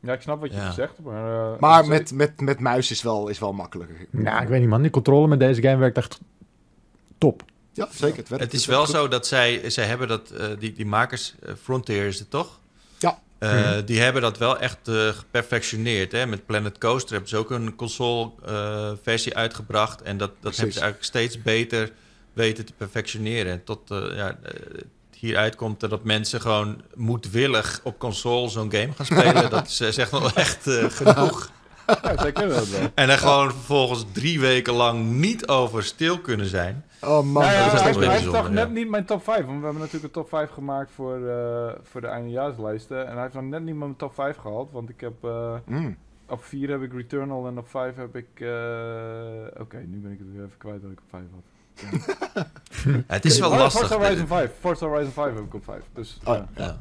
[0.00, 0.72] Ja, ik snap wat je Ja.
[0.72, 1.52] zegt, maar...
[1.52, 3.96] eh, Maar met, met, met muis is wel, is wel makkelijker.
[4.10, 4.82] Nou, ik weet niet, man.
[4.82, 6.20] Die controle met deze game werkt echt
[7.18, 7.42] top.
[7.72, 8.16] Ja, zeker.
[8.16, 8.94] Het, werkt, Het is wel goed.
[8.94, 12.58] zo dat zij, zij hebben dat, eh, die, die makers, eh, Frontier is het toch?
[12.98, 13.18] Ja.
[13.44, 13.84] Eh, Mhm.
[13.84, 16.12] Die hebben dat wel echt eh, geperfectioneerd.
[16.12, 16.26] Hè?
[16.26, 20.02] Met Planet Coaster hebben ze ook een console eh, versie uitgebracht.
[20.02, 20.58] En dat, dat Precies.
[20.58, 21.90] hebben ze eigenlijk steeds beter
[22.32, 23.52] weten te perfectioneren.
[23.52, 23.80] En tot
[24.14, 24.38] ja,
[25.18, 29.50] hieruit komt dat mensen gewoon moedwillig op console zo'n game gaan spelen.
[29.60, 31.50] dat is, echt wel echt genoeg.
[31.86, 32.88] Ja, zij kunnen dat wel.
[32.94, 36.84] En er gewoon vervolgens drie weken lang niet over stil kunnen zijn.
[37.00, 38.72] Oh man, Nou ja, dat is hij, is toch net ja.
[38.72, 39.44] niet mijn top 5.
[39.44, 43.06] Want we hebben natuurlijk een top 5 gemaakt voor, eh, voor de eindejaarslijsten.
[43.06, 44.70] En hij heeft nog net niet mijn top 5 gehaald.
[44.72, 45.12] Want ik heb...
[45.24, 45.96] eh, Mm.
[46.28, 48.26] op 4 heb ik Returnal en op 5 heb ik...
[48.34, 48.48] eh,
[49.60, 51.42] Oké, nu ben ik het weer even kwijt dat ik op 5 had.
[51.74, 53.80] Ja, het is wel Oh, lastig.
[53.88, 54.50] Forza Horizon 5.
[54.60, 55.82] Forza Horizon 5 heb ik op 5.
[55.94, 56.78] Dus, Oh, ja.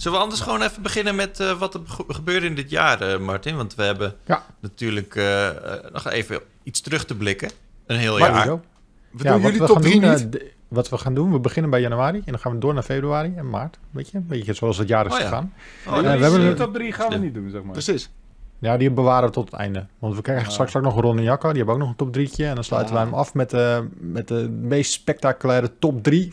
[0.00, 3.00] Zullen we anders gewoon even beginnen met eh, wat er ge- gebeurde in dit jaar,
[3.00, 3.56] eh, Martin?
[3.56, 4.42] Want we hebben Ja.
[4.60, 5.48] natuurlijk eh,
[5.92, 7.50] nog even iets terug te blikken.
[7.86, 8.42] Een heel Maar jaar.
[8.44, 8.62] Sowieso.
[9.10, 10.20] We Ja, doen wat jullie we top gaan 3 doen, niet?
[10.24, 12.74] eh, de- wat we gaan doen, we beginnen bij januari en dan gaan we door
[12.74, 13.78] naar februari en maart.
[13.90, 15.24] Weet je, weet je zoals het jaar is Oh ja.
[15.24, 15.52] gegaan.
[15.86, 17.72] Oh, we we hebben de een- top 3 gaan we niet doen, zeg maar.
[17.72, 18.10] Precies.
[18.58, 19.86] Ja, die bewaren we tot het einde.
[19.98, 20.52] Want we krijgen Ah.
[20.52, 21.48] straks ook nog Ron en Jacco.
[21.48, 22.44] Die hebben ook nog een top 3'tje.
[22.44, 23.00] En dan sluiten Ah.
[23.00, 26.32] wij hem af met, eh, met de meest spectaculaire top 3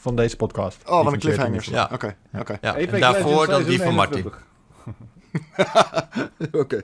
[0.00, 0.76] van deze podcast.
[0.82, 1.66] Oh, van Jerry cliffhangers.
[1.66, 1.90] Ja.
[1.92, 2.16] Oké.
[2.60, 4.16] Ja, en daarvoor dan die van Martin.
[4.16, 4.46] 21.
[6.62, 6.82] Oké.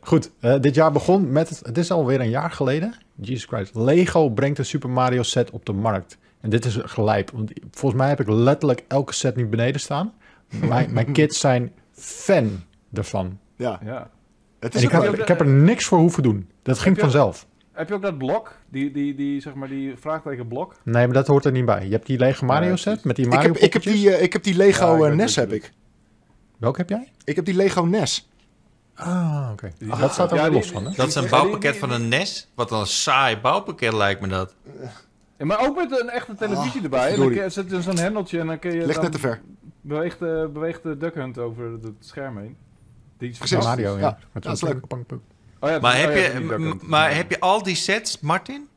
[0.00, 2.94] Goed, eh, dit jaar begon met, het, het is alweer een jaar geleden.
[3.14, 3.74] Jesus Christ.
[3.74, 6.18] Lego brengt een Super Mario set op de markt.
[6.40, 7.30] En dit is gelijp.
[7.30, 10.12] Want volgens mij heb ik letterlijk elke set nu beneden staan.
[10.48, 13.38] Mijn, mijn kids zijn fan ervan.
[13.56, 14.10] Ja, Ja.
[14.60, 16.50] het En is ik, heb, wel- ik heb er niks voor hoeven doen.
[16.62, 17.46] Dat ging je- vanzelf.
[17.78, 18.52] Heb je ook dat blok?
[18.68, 20.74] Die, die, die, zeg maar, die vraagteken blok?
[20.82, 21.84] Nee, maar dat hoort er niet bij.
[21.84, 24.14] Je hebt die Lego Mario Ja, set met die ik, Mario heb, ik, heb die,
[24.14, 25.72] eh, ik heb die Lego Ja, ik eh, NES heb ik.
[26.58, 27.12] Welke heb jij?
[27.24, 28.28] Ik heb die Lego NES.
[28.94, 29.72] Ah, oké.
[29.78, 30.90] Die- dat staat er Ja, los van, hè?
[30.96, 32.50] Dat is een bouwpakket van een NES.
[32.54, 34.54] Wat een saai bouwpakket lijkt me dat.
[35.38, 37.14] Ja, maar ook met een echte televisie erbij.
[37.14, 38.86] En dan zit er zo'n hendeltje en dan kun je...
[38.86, 39.40] Ligt net te ver.
[39.80, 42.56] Beweegt, de beweegt de Duck Hunt over het scherm heen.
[43.18, 43.56] Die is Precies.
[43.56, 43.84] fantastisch.
[43.84, 44.08] Mario, ja.
[44.08, 44.80] Ja, Met dat is zo'n
[45.60, 48.68] Oh ja, Maar, oh heb, ja, je, maar heb je al die sets, Martin?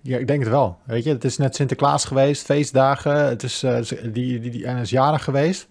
[0.00, 0.78] Ja, ik denk het wel.
[0.84, 3.28] Weet je, het is net Sinterklaas geweest, feestdagen.
[3.28, 5.68] Het is, eh, die, die, die, en is jarig geweest.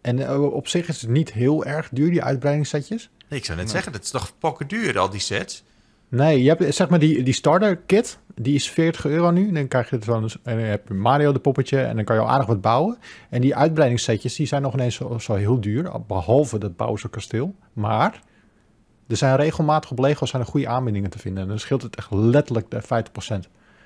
[0.00, 3.10] En eh, op zich is het niet heel erg duur, die uitbreidingssetjes.
[3.28, 5.64] Nee, ik zou net zeggen, dat is toch pokken duur, al die sets?
[6.08, 9.52] Nee, je hebt zeg maar die, die starter kit, die is 40 euro nu.
[9.52, 12.22] Dan krijg je zo'n, en dan heb je Mario de poppetje en dan kan je
[12.22, 12.98] al aardig wat bouwen.
[13.30, 17.54] En die uitbreidingssetjes, die zijn nog ineens zo, zo heel duur, behalve dat Bowser kasteel.
[17.72, 18.20] Maar
[19.08, 21.42] er zijn regelmatig op Lego zijn er goede aanbiedingen te vinden.
[21.42, 22.86] En dan scheelt het echt letterlijk de 50%.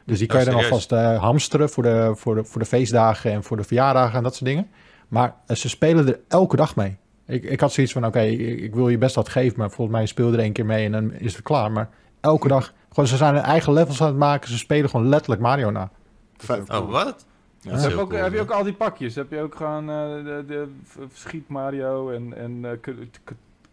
[0.05, 3.33] Dus die kan je dan alvast eh, hamsteren voor de, voor, de, voor de feestdagen
[3.33, 4.71] en voor de verjaardagen en dat soort dingen.
[5.09, 6.97] Maar eh, ze spelen er elke dag mee.
[7.27, 9.97] Ik, ik had zoiets van, oké, ik, ik wil je best wat geven, maar volgens
[9.97, 11.71] mij speel je er één keer mee en dan is het klaar.
[11.73, 11.89] Maar
[12.21, 14.49] elke dag, gewoon, ze zijn hun eigen levels aan het maken.
[14.51, 15.91] Ze spelen gewoon letterlijk Mario na.
[16.71, 17.27] Oh, wat?
[17.61, 19.15] Ja, heb, ook, cool, heb je ook al die pakjes?
[19.15, 22.71] Heb je ook gewoon eh, de, de v- Schiet Mario en, en eh,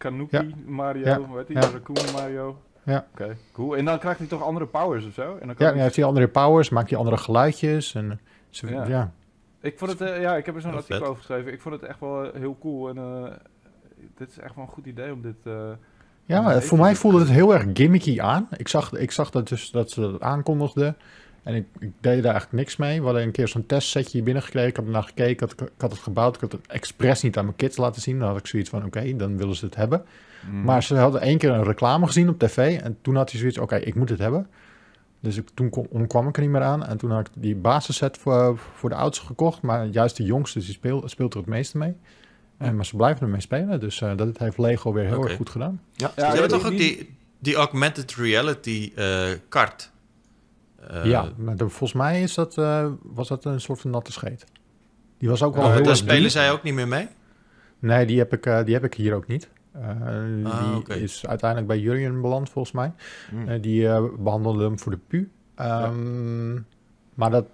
[0.00, 0.44] Kanuki Ja.
[0.66, 1.18] Mario, Ja.
[1.20, 1.56] hoe heet die?
[1.56, 1.68] Ja.
[1.72, 2.58] Raccoon Mario.
[2.84, 3.06] Ja.
[3.12, 3.76] Oké, cool.
[3.76, 5.22] En dan krijgt hij toch andere powers of zo?
[5.22, 7.94] En dan kan Ja, hij- dan heeft hij andere powers, maakt hij andere geluidjes.
[7.94, 8.86] En, ze, Ja.
[8.86, 9.12] ja.
[9.60, 11.06] Ik vond het, eh, ja, ik heb er zo'n artikel vet.
[11.06, 11.52] over geschreven.
[11.52, 12.88] Ik vond het echt wel eh, heel cool.
[12.88, 13.32] En eh,
[14.16, 15.36] dit is echt wel een goed idee om dit...
[15.44, 15.70] eh,
[16.24, 18.48] Ja, Nee, voor mij voelde het heel erg gimmicky aan.
[18.56, 20.96] Ik zag, ik zag dat, dus, dat ze dat aankondigden.
[21.42, 22.98] En ik, ik deed daar eigenlijk niks mee.
[22.98, 24.68] We hadden een keer zo'n testsetje hier binnengekregen.
[24.70, 25.30] Ik had ernaar gekeken.
[25.32, 26.34] Ik had, ik had het gebouwd.
[26.34, 28.18] Ik had het expres niet aan mijn kids laten zien.
[28.18, 30.04] Dan had ik zoiets van, oké, dan willen ze het hebben.
[30.50, 30.62] mm.
[30.64, 32.80] Maar ze hadden één keer een reclame gezien op tv.
[32.80, 34.46] En toen had hij zoiets, oké, ik moet het hebben.
[35.20, 36.84] Dus ik, toen kon, ontkwam ik er niet meer aan.
[36.86, 39.62] En toen had ik die basisset voor, voor de oudste gekocht.
[39.62, 41.94] Maar juist de jongste, die speel, speelt er het meeste mee.
[42.58, 45.50] En, maar ze blijven ermee spelen, dus eh, dat heeft Lego weer heel erg goed
[45.50, 45.80] gedaan.
[45.92, 49.90] Ja, Ze hebben die- toch ook die, die augmented reality eh kart.
[50.88, 54.12] Eh, ja, maar de- volgens mij is dat, eh, was dat een soort van natte
[54.12, 54.44] scheet.
[55.18, 56.30] Die was ook wel oh, heel daar spelen duur.
[56.30, 57.08] zij ook niet meer mee?
[57.78, 59.48] Nee, die heb ik, eh, die heb ik hier ook niet.
[59.72, 59.88] Eh,
[60.44, 62.92] Ah, die is uiteindelijk bij Jurjen beland, volgens mij.
[63.30, 63.48] Hmm.
[63.48, 65.30] Eh, die eh, behandelde hem voor de pu.
[65.54, 66.54] Ehm,
[67.14, 67.44] Maar dat...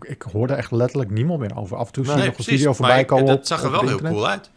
[0.00, 1.76] Ik hoorde echt letterlijk niemand meer over.
[1.76, 2.60] Af en toe zie je Nee, nog een precies.
[2.60, 4.12] video voorbij Maar komen dat op- zag er wel heel internet.
[4.12, 4.50] cool uit.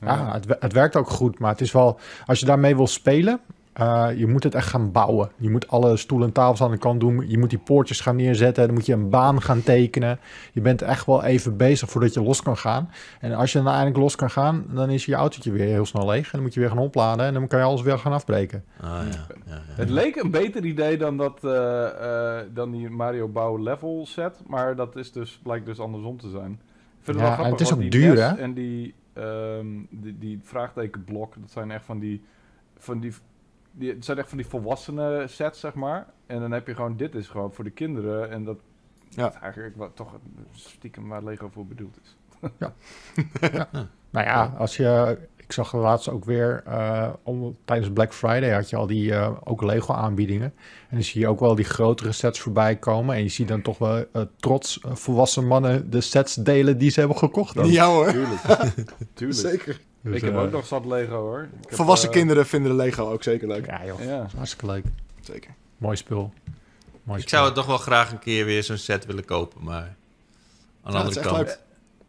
[0.00, 1.98] Ja, het, het werkt ook goed, maar het is wel...
[2.26, 3.40] Als je daarmee wil spelen,
[3.72, 5.30] eh, je moet het echt gaan bouwen.
[5.36, 7.28] Je moet alle stoelen en tafels aan de kant doen.
[7.28, 8.66] Je moet die poortjes gaan neerzetten.
[8.66, 10.18] Dan moet je een baan gaan tekenen.
[10.52, 12.90] Je bent echt wel even bezig voordat je los kan gaan.
[13.20, 16.06] En als je dan eindelijk los kan gaan, dan is je autootje weer heel snel
[16.06, 16.24] leeg.
[16.24, 18.64] En dan moet je weer gaan opladen en dan kan je alles weer gaan afbreken.
[18.80, 19.60] Ah, ja, ja, ja.
[19.66, 24.42] Het leek een beter idee dan, dat, eh, eh, dan die Mario Bouw level set,
[24.46, 26.52] maar dat is dus, blijkt dus andersom te zijn.
[26.52, 28.36] Ik vind Ja, wel en grappig, het is ook die duur, hè?
[28.36, 32.24] En die, ehm, die, die vraagtekenblok, dat zijn echt van die,
[32.78, 33.12] van die,
[33.80, 36.06] die, het zijn echt van die volwassenen sets, zeg maar.
[36.26, 38.58] En dan heb je gewoon, dit is gewoon voor de kinderen en dat
[39.08, 39.28] Ja.
[39.28, 40.18] is eigenlijk wat, toch
[40.52, 42.16] stiekem waar Lego voor bedoeld is.
[44.12, 45.18] Nou ja, als je...
[45.36, 49.30] Ik zag laatst ook weer, eh, om, tijdens Black Friday had je al die eh,
[49.44, 50.52] ook Lego aanbiedingen.
[50.88, 53.16] En dan zie je ook wel die grotere sets voorbij komen.
[53.16, 56.98] En je ziet dan toch wel eh, trots volwassen mannen de sets delen die ze
[56.98, 57.54] hebben gekocht.
[57.54, 57.66] dan.
[57.70, 58.40] Ja hoor, Tuurlijk.
[59.14, 59.38] Tuurlijk.
[59.40, 59.80] zeker.
[60.02, 61.40] Dus, ik heb eh, ook nog zat Lego hoor.
[61.42, 63.66] Ik heb, Volwassen eh, kinderen vinden de Lego ook zeker leuk.
[63.66, 64.26] Ja joh, Ja.
[64.36, 64.84] hartstikke leuk.
[65.20, 65.50] Zeker.
[65.78, 66.32] Mooi spul.
[67.02, 67.38] Mooi Ik spul.
[67.38, 69.92] zou het toch wel graag een keer weer zo'n set willen kopen, maar aan
[70.82, 71.38] de Ja, andere is echt kant.
[71.38, 71.58] leuk.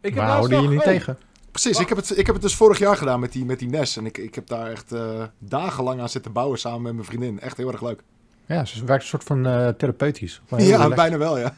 [0.00, 1.18] Ik heb houden je niet oh, tegen?
[1.50, 3.68] Precies, ik heb, het, ik heb het dus vorig jaar gedaan met die, met die
[3.68, 3.96] NES.
[3.96, 7.40] En ik, ik heb daar echt eh, dagenlang aan zitten bouwen samen met mijn vriendin.
[7.40, 8.02] Echt heel erg leuk.
[8.46, 10.40] Ja, ze werkt een soort van eh, therapeutisch.
[10.48, 10.94] Ja, relaxed.
[10.94, 11.54] bijna wel, ja.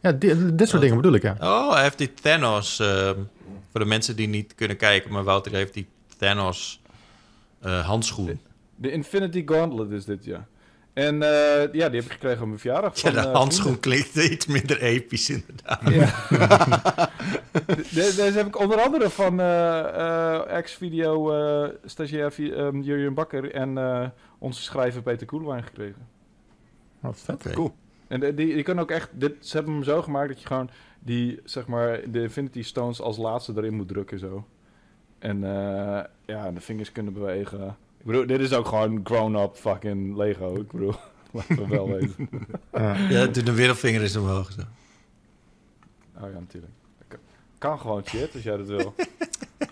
[0.00, 1.36] Ja, di- dit soort dingen bedoel ik, ja.
[1.40, 2.78] Oh, hij heeft die Thanos.
[2.80, 3.14] ehm,
[3.70, 5.86] voor de mensen die niet kunnen kijken, maar Wouter heeft die
[6.18, 6.82] Thanos
[7.60, 8.40] eh, handschoen.
[8.76, 10.46] De Infinity Gauntlet is dit, ja.
[10.92, 12.94] En eh, ja, die heb ik gekregen op mijn verjaardag.
[12.94, 15.80] Ja, van, de eh, handschoen klinkt iets minder episch inderdaad.
[15.90, 16.14] Ja.
[17.52, 19.78] De- Deze heb ik onder andere van eh,
[20.34, 24.06] eh, ex-video eh stagiair ehm, Jurjen Bakker en eh,
[24.38, 26.06] onze schrijver Peter Koelewijn gekregen.
[27.00, 27.52] Wat vet.
[27.52, 27.74] Cool.
[28.08, 30.46] En de- die, die kan ook echt, dit, ze hebben hem zo gemaakt dat je
[30.46, 34.46] gewoon die, zeg maar, de Infinity Stones als laatste erin moet drukken zo.
[35.18, 37.76] En eh, ja, de vingers kunnen bewegen.
[37.98, 40.54] Ik bedoel, dit is ook gewoon grown-up fucking Lego.
[40.54, 40.94] Ik bedoel,
[41.32, 42.28] laten we wel weten.
[43.08, 43.26] Ja.
[43.26, 44.52] De middelvinger eens omhoog.
[44.52, 44.60] Zo.
[46.20, 46.72] Oh ja, natuurlijk.
[47.08, 47.18] Kan,
[47.58, 48.94] kan gewoon shit, als jij dat wil.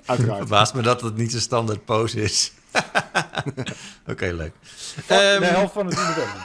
[0.06, 0.38] Uiteraard.
[0.38, 2.52] Verbaast me dat het niet zijn standaard pose is.
[4.10, 4.52] Oké, leuk.
[5.06, 6.40] Ehm, de helft van het universum.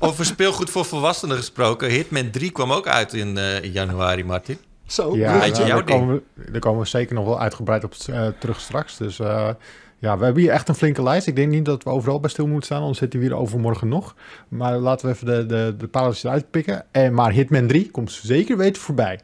[0.08, 1.90] Over speelgoed voor volwassenen gesproken.
[1.90, 4.58] Hitman 3 kwam ook uit in, eh, in januari, Martin.
[4.86, 8.28] Zo, Ja, nou, daar, komen we, daar komen we zeker nog wel uitgebreid op eh,
[8.38, 8.96] terug straks.
[8.96, 9.48] Dus eh,
[9.98, 11.26] ja, we hebben hier echt een flinke lijst.
[11.26, 13.88] Ik denk niet dat we overal bij stil moeten staan, anders zitten we hier overmorgen
[13.88, 14.14] nog.
[14.48, 16.84] Maar laten we even de, de, de pareltjes eruit pikken.
[16.90, 19.20] En, maar Hitman 3 komt zeker weten voorbij.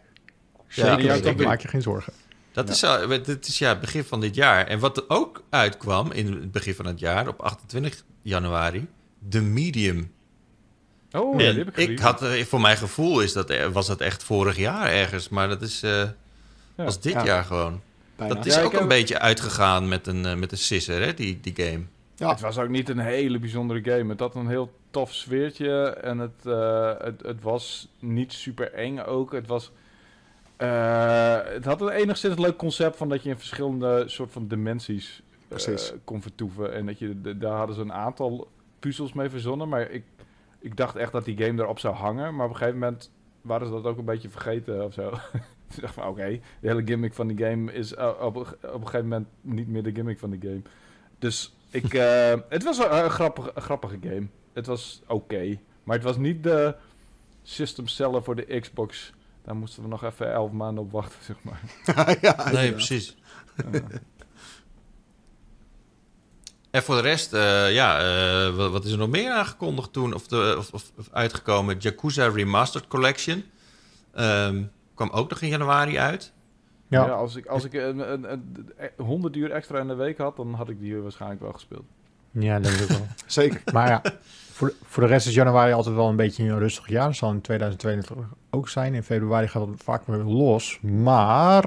[0.68, 2.12] Zeker ja, maak je geen zorgen.
[2.53, 4.67] Dat is, al, het is ja, begin van dit jaar.
[4.67, 8.87] En wat er ook uitkwam in het begin van het jaar, op 28 januari,
[9.29, 10.12] The Medium.
[11.12, 13.67] Oh, ja, en die heb ik ik had, eh, voor mijn gevoel is dat, eh,
[13.67, 16.85] was dat echt vorig jaar ergens, maar dat is, eh, Ja.
[16.85, 17.25] was dit Ja.
[17.25, 17.81] jaar gewoon.
[18.17, 18.35] bijna.
[18.35, 21.38] Dat is ook heb- een beetje uitgegaan met een, eh, met een sisser, hè, die,
[21.41, 21.83] die game.
[22.17, 22.29] Ja.
[22.31, 24.11] Het was ook niet een hele bijzondere game.
[24.11, 28.99] Het had een heel tof sfeertje en het, eh, het, het was niet super eng
[28.99, 29.33] ook.
[29.33, 29.71] Het was...
[30.62, 35.22] eh, het had een enigszins leuk concept van dat je in verschillende soort van dimensies
[35.92, 36.72] eh, kon vertoeven.
[36.72, 38.48] En dat je, de- daar hadden ze een aantal
[38.79, 39.68] puzzels mee verzonnen.
[39.68, 40.05] Maar ik,
[40.59, 42.35] ik dacht echt dat die game erop zou hangen.
[42.35, 45.09] Maar op een gegeven moment waren ze dat ook een beetje vergeten of zo.
[45.75, 46.27] ik dacht van oké,
[46.61, 49.68] de hele gimmick van die game is eh, op, een- op een gegeven moment niet
[49.68, 50.62] meer de gimmick van de game.
[51.18, 51.92] Dus ik,
[52.55, 54.27] het was een, een grappige, een grappige game.
[54.53, 55.59] Het was oké.
[55.85, 56.75] maar het was niet de
[57.42, 59.12] system seller voor de Xbox.
[59.45, 61.61] Daar moesten we nog even elf maanden op wachten, zeg maar.
[62.21, 63.17] ja, Nee, precies.
[63.73, 63.81] Ja.
[66.73, 70.15] En voor de rest, eh, ja, eh, wat, wat is er nog meer aangekondigd toen?
[70.15, 71.77] Of, de, of, of, of uitgekomen?
[71.79, 73.45] Yakuza Remastered Collection.
[74.15, 74.63] Ehm,
[74.95, 76.33] kwam ook nog in januari uit.
[76.88, 77.05] Ja.
[77.05, 80.19] Ja, als ik, als ik een, een, een, een 100 uur extra in de week
[80.19, 81.85] had, dan had ik die waarschijnlijk wel gespeeld.
[82.31, 83.07] ja denk ik wel.
[83.27, 83.61] Zeker.
[83.73, 84.03] Maar ja,
[84.63, 87.06] voor, voor de rest is januari altijd wel een beetje een rustig jaar.
[87.06, 88.94] Dat zal in 2022 ook zijn.
[88.94, 90.79] In februari gaat het vaak weer los.
[90.81, 91.65] Maar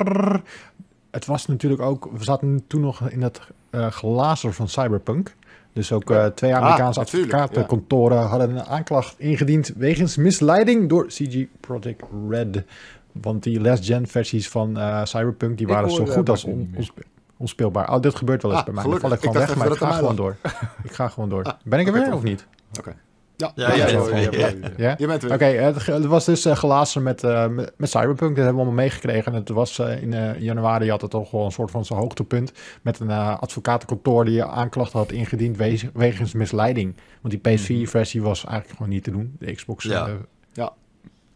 [1.12, 2.10] het was natuurlijk ook...
[2.18, 3.40] We zaten toen nog in het
[3.70, 5.36] eh glazer van Cyberpunk.
[5.74, 9.74] Dus ook eh, twee Amerikaanse Ah, natuurlijk, advocatenkantoren hadden een aanklacht ingediend...
[9.78, 12.64] wegens misleiding door CG Project Red.
[13.12, 17.04] Want die last-gen versies van eh, Cyberpunk, die waren hoor, zo goed als on- onspe-
[17.38, 17.94] onspeelbaar.
[17.94, 18.84] Oh, dit gebeurt wel eens Ah, bij mij.
[18.84, 20.36] Dan val ik gewoon Ik weg, maar ik ga gewoon door.
[20.84, 21.44] ik ga gewoon door.
[21.44, 22.46] Ah, ben ik er weer of niet?
[22.80, 22.96] Oké.
[23.38, 24.48] Ja, Ja, ja, ja, ja, ja, ja, ja.
[24.48, 24.72] ja.
[24.78, 24.96] Ja?
[24.98, 25.62] je bent er Oké, weer.
[25.62, 28.36] het, het was dus uh, gelazen met, uh, met, met, Cyberpunk.
[28.36, 29.32] Dat hebben we allemaal meegekregen.
[29.32, 32.00] En het was uh, in uh, januari had het toch wel een soort van zijn
[32.00, 32.52] hoogtepunt.
[32.82, 36.96] Met een advocatenkantoor die aanklachten had ingediend we wegens misleiding.
[37.22, 39.36] Want die PS4-versie was eigenlijk gewoon niet te doen.
[39.40, 40.20] De Xbox Ja.
[40.54, 40.74] Ja.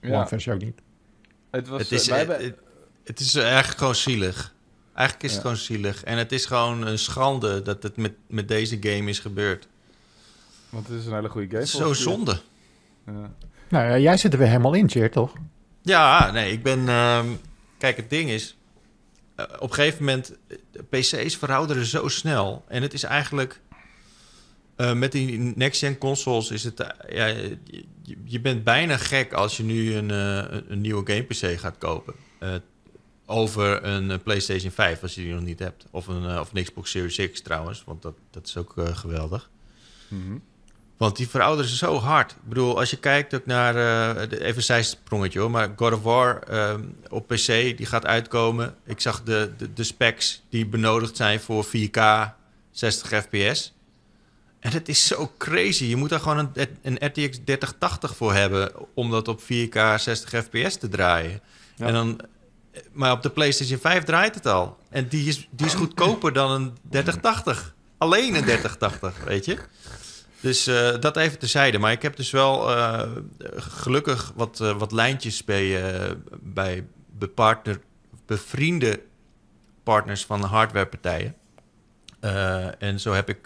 [0.04, 0.82] One-versie ook niet.
[1.52, 2.54] Het, was, Het is, het,
[3.04, 4.54] het is eigenlijk gewoon zielig.
[4.94, 6.04] Eigenlijk is het gewoon zielig.
[6.04, 9.68] En het is gewoon een schande dat het met, met deze game is gebeurd.
[10.70, 11.66] Want het is een hele goede game.
[11.66, 12.40] Zo zonde.
[13.06, 13.34] Ja.
[13.70, 15.34] Nou ja, jij zit er weer helemaal in, Cheer, toch?
[15.82, 16.90] Ja, nee, ik ben...
[16.90, 17.28] ehm,
[17.78, 18.58] kijk, het ding is...
[19.36, 20.38] eh, op een gegeven moment...
[20.48, 20.58] eh,
[20.90, 22.64] PC's verouderen zo snel.
[22.68, 23.62] En het is eigenlijk...
[24.76, 26.94] eh, met die next-gen consoles is het...
[27.10, 27.58] ja, je,
[28.24, 32.14] je bent bijna gek als je nu een, eh, een- nieuwe game-PC gaat kopen.
[32.40, 32.54] Eh,
[33.26, 35.86] over een PlayStation 5, als je die nog niet hebt.
[35.92, 39.50] Of een, of een Xbox Series X trouwens, want dat, dat is ook eh, geweldig.
[40.08, 40.38] Mhm.
[41.00, 42.32] Want die verouderen zo hard.
[42.32, 43.74] Ik bedoel, als je kijkt ook naar...
[43.74, 45.52] de- even een zijsprongetje hoor.
[45.52, 48.76] Maar God of War ehm, op PC, die gaat uitkomen.
[48.86, 52.02] Ik zag de, de, de specs die benodigd zijn voor 4K
[52.72, 53.74] 60 fps.
[54.60, 55.86] En het is zo crazy.
[55.86, 58.72] Je moet daar gewoon een, een RTX 3080 voor hebben...
[58.94, 61.42] om dat op 4K 60 fps te draaien.
[61.76, 61.86] Ja.
[61.86, 62.20] En dan,
[62.92, 64.78] maar op de PlayStation 5 draait het al.
[64.90, 67.74] En die is, die is goedkoper dan een 3080.
[67.98, 69.58] Alleen een 3080, weet je?
[70.40, 71.80] Dus eh, dat even terzijde.
[71.80, 73.12] Maar ik heb dus wel eh,
[73.56, 75.84] gelukkig wat, eh, wat lijntjes bij,
[76.42, 76.88] bij
[77.18, 77.80] bepartner,
[78.26, 79.02] bevriende
[79.84, 81.36] partners van hardwarepartijen.
[82.80, 83.46] En zo heb ik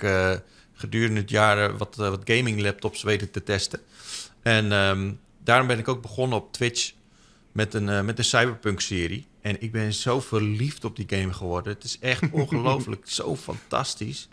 [0.73, 3.79] gedurende het jaar wat, wat gaming laptops weten te testen.
[4.41, 5.13] En ehm,
[5.43, 6.91] daarom ben ik ook begonnen op Twitch
[7.51, 9.27] met een, met een Cyberpunk-serie.
[9.41, 11.73] En ik ben zo verliefd op die game geworden.
[11.73, 14.27] Het is echt ongelooflijk, zo fantastisch.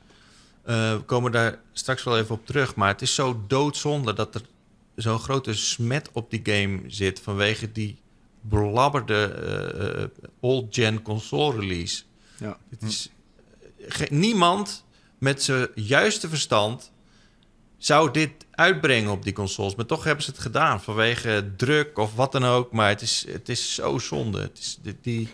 [0.63, 2.75] Eh, we komen daar straks wel even op terug.
[2.75, 4.43] Maar het is zo doodzonde dat er
[4.95, 7.21] zo'n grote smet op die game zit...
[7.21, 7.99] vanwege die
[8.41, 10.09] belabberde eh, eh,
[10.41, 12.03] old-gen console release.
[12.39, 12.59] Ja.
[12.71, 13.11] Het is,
[14.11, 14.85] niemand
[15.19, 16.93] met zijn juiste verstand
[17.79, 19.75] zou dit uitbrengen op die consoles.
[19.75, 22.73] Maar toch hebben ze het gedaan vanwege druk of wat dan ook.
[22.73, 24.41] Maar het is, het is zo zonde.
[24.41, 25.29] Het is, die, die,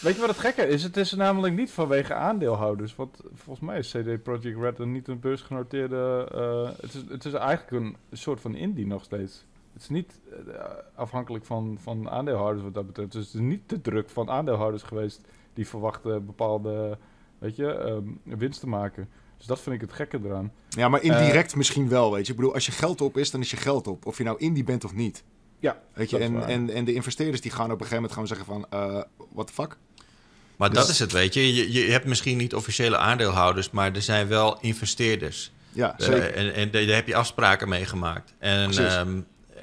[0.00, 0.82] Weet je wat het gekke is?
[0.82, 2.96] Het is namelijk niet vanwege aandeelhouders.
[2.96, 6.28] Want volgens mij is CD Projekt Red een niet een beursgenoteerde...
[6.34, 9.44] eh, het, is, het is eigenlijk een soort van indie nog steeds.
[9.72, 10.54] Het is niet eh,
[10.94, 13.12] afhankelijk van, van aandeelhouders wat dat betreft.
[13.12, 15.20] Dus het is niet de druk van aandeelhouders geweest...
[15.54, 16.98] die verwachten bepaalde
[17.38, 19.08] weet je, ehm, winst te maken.
[19.36, 20.52] Dus dat vind ik het gekke eraan.
[20.68, 22.32] Ja, maar indirect misschien wel, weet je.
[22.32, 24.06] Ik bedoel, als je geld op is, dan is je geld op.
[24.06, 25.24] Of je nou indie bent of niet.
[25.58, 28.28] Ja, Weet je, en, en, en de investeerders die gaan op een gegeven moment gewoon
[28.28, 28.66] zeggen van...
[28.70, 29.76] eh what the fuck?
[30.60, 31.54] Maar Dus- dat is het, weet je.
[31.54, 31.72] je.
[31.86, 33.70] Je hebt misschien niet officiële aandeelhouders...
[33.70, 35.52] maar er zijn wel investeerders.
[35.72, 36.34] Ja, Eh, zeker.
[36.34, 38.34] en, en daar heb je afspraken mee gemaakt.
[38.38, 38.94] En Precies.
[38.94, 39.16] ehm,
[39.54, 39.62] eh,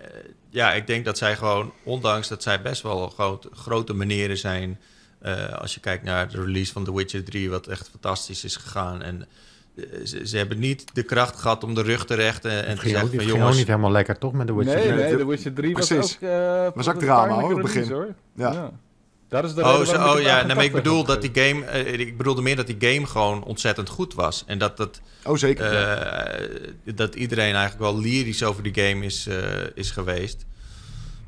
[0.50, 4.80] ja, ik denk dat zij gewoon, ondanks dat zij best wel groot, grote meneren zijn.
[5.22, 8.56] eh, als je kijkt naar de release van The Witcher 3, wat echt fantastisch is
[8.56, 9.02] gegaan.
[9.02, 9.26] En
[9.78, 12.80] eh, ze, ze hebben niet de kracht gehad om de rug te rechten en Het
[12.80, 13.58] te zeggen van ging ook jongens.
[13.58, 14.76] niet helemaal lekker, toch, met de Witcher?
[14.78, 16.16] nee, Nee, nee, de- The Witcher 3 was precies.
[16.16, 16.22] ook...
[16.30, 17.94] eh, Was ook drama, hoor, op het release, begin.
[17.96, 18.16] hoor.
[18.36, 18.72] Ja.
[19.30, 21.04] Dat is de Oh, reden zo, oh ik ja, het nee, maar ik 88 bedoel
[21.04, 24.44] dat die game, eh, ik bedoelde meer dat die game gewoon ontzettend goed was.
[24.46, 25.74] En dat dat Oh, zeker.
[25.74, 25.96] ja.
[25.96, 30.46] Eh, dat iedereen eigenlijk wel lyrisch over die game is, eh, is geweest.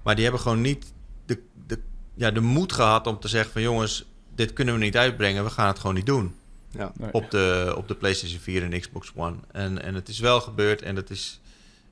[0.04, 0.94] Maar die hebben gewoon niet
[1.26, 1.80] de, de,
[2.16, 5.50] ja, de moed gehad om te zeggen van jongens, dit kunnen we niet uitbrengen, we
[5.50, 6.36] gaan het gewoon niet doen.
[6.72, 6.92] ja.
[6.98, 7.14] Nee.
[7.14, 9.36] Op de, op de PlayStation 4 en Xbox One.
[9.52, 11.40] En, en het is wel gebeurd en het is,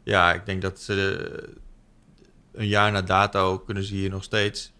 [0.03, 1.28] ja, ik denk dat ze
[2.53, 4.72] een jaar na dato kunnen ze hier nog steeds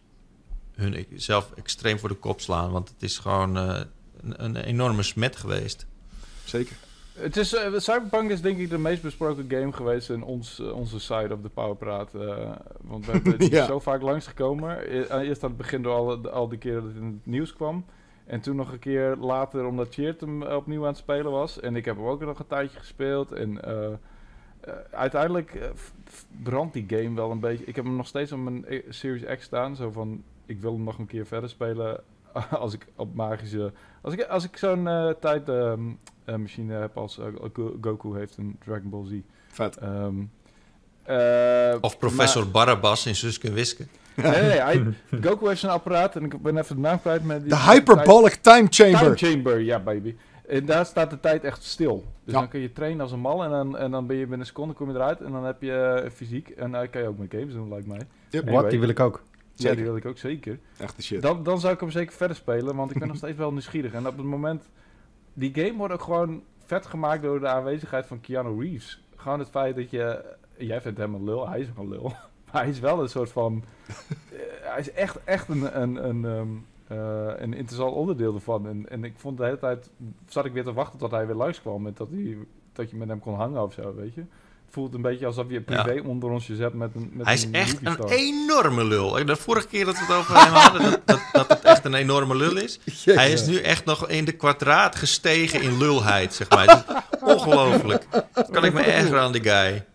[0.78, 2.72] hun zelf extreem voor de kop slaan.
[2.72, 3.80] Want het is gewoon eh,
[4.22, 5.86] een, een enorme smet geweest.
[6.46, 6.76] Zeker.
[7.14, 10.72] Het is, eh, Cyberpunk is denk ik de meest besproken game geweest in ons, eh,
[10.76, 12.12] onze side of de Powerpraat.
[12.82, 13.66] want we hebben het Ja.
[13.66, 14.78] zo vaak langsgekomen.
[14.96, 17.54] E- Eerst aan het begin door al, al die keren dat het in het nieuws
[17.54, 17.86] kwam.
[18.26, 21.60] En toen nog een keer later omdat Cheert hem opnieuw aan het spelen was.
[21.60, 23.32] En ik heb hem ook nog een tijdje gespeeld.
[23.32, 23.60] En
[24.92, 25.72] uiteindelijk
[26.44, 27.66] brandt die game wel een beetje.
[27.66, 29.76] Ik heb hem nog steeds op mijn Series X staan.
[29.76, 32.00] Zo van, ik wil hem nog een keer verder spelen.
[32.50, 33.72] als ik op magische...
[34.02, 35.82] Als ik, als ik zo'n eh tijd ehm,
[36.26, 39.12] eh, machine heb als eh, Go- Goku heeft in Dragon Ball Z.
[39.48, 39.78] Vet.
[39.78, 40.16] Ehm,
[41.04, 43.86] eh, Of professor Barabbas in Suske en Wiske.
[44.16, 44.84] maar- nee, nee, nee, hij-
[45.24, 47.24] Goku heeft zijn apparaat en ik ben even de naam kwijt.
[47.24, 49.18] Met die- De Hyperbolic Time Time Chamber.
[49.18, 50.16] Chamber, ja baby.
[50.48, 52.04] En daar staat de tijd echt stil.
[52.24, 52.40] Dus Ja.
[52.40, 54.46] dan kun je trainen als een mal en dan, en dan ben je binnen een
[54.46, 56.50] seconde kom je eruit en dan heb je fysiek.
[56.50, 58.02] En dan kan je ook met games doen, lijkt mij.
[58.30, 58.50] Yep.
[58.50, 59.24] Wat, die wil ik ook.
[59.58, 60.60] Ja, die wil ik ook zeker.
[60.78, 61.22] Echt de shit.
[61.22, 63.94] Dan, dan zou ik hem zeker verder spelen, want ik ben nog steeds wel nieuwsgierig.
[63.94, 64.70] En op het moment...
[65.34, 69.04] Die game wordt ook gewoon vet gemaakt door de aanwezigheid van Keanu Reeves.
[69.16, 70.36] Gewoon het feit dat je...
[70.58, 72.14] Jij vindt hem een lul, hij is een lul.
[72.52, 73.64] Maar hij is wel een soort van...
[73.88, 78.68] eh, hij is echt, echt een, een, een, ehm, eh, een interessant onderdeel ervan.
[78.68, 79.90] En, en ik vond de hele tijd...
[80.26, 81.82] Zat ik weer te wachten tot hij weer langskwam.
[81.82, 82.38] Met dat, hij,
[82.74, 84.24] dat je met hem kon hangen of zo, weet je.
[84.68, 87.36] Het voelt een beetje alsof je privé onder ons je zet met een met Hij
[87.36, 89.26] is een echt een enorme lul.
[89.26, 91.94] De vorige keer dat we het over hem hadden, dat, dat, dat het echt een
[91.94, 92.80] enorme lul is.
[93.06, 97.04] Hij is nu echt nog in de kwadraat gestegen in lulheid, zeg maar.
[97.22, 98.06] Ongelooflijk.
[98.52, 99.86] Kan ik me ergeren aan die guy.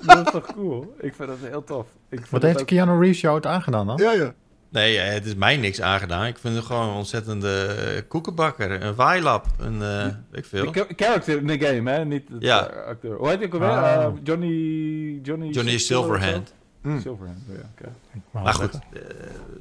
[0.00, 0.94] Dat is toch cool?
[1.00, 1.86] Ik vind dat heel tof.
[2.10, 3.96] Ik vind Wat heeft ook- Keanu Reeves jou het aangedaan dan?
[3.96, 4.34] Ja, ja.
[4.70, 6.26] Nee, eh, het is mij niks aangedaan.
[6.26, 8.82] Ik vind hem gewoon een ontzettende eh, koekenbakker.
[8.82, 9.46] Een waailap.
[9.58, 10.72] Een, eh ik veel.
[10.72, 12.04] De cha- character in de game, hè?
[12.04, 12.58] Niet de Ja.
[12.86, 13.16] acteur.
[13.16, 13.68] Hoe heet hij ook alweer?
[13.68, 14.04] Ah.
[14.04, 15.20] Eh, Johnny...
[15.22, 15.48] Johnny...
[15.48, 15.78] Johnny?
[15.78, 16.54] Silverhand.
[16.82, 17.00] Mm.
[17.00, 17.92] Silverhand, oh ja, oké.
[18.30, 18.78] Maar Maar goed,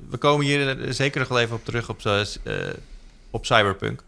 [0.10, 2.56] we komen hier zeker nog wel even op terug op, eh,
[3.30, 4.04] op Cyberpunk.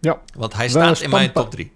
[0.00, 0.20] Ja.
[0.36, 1.70] Want hij staat in mijn top 3.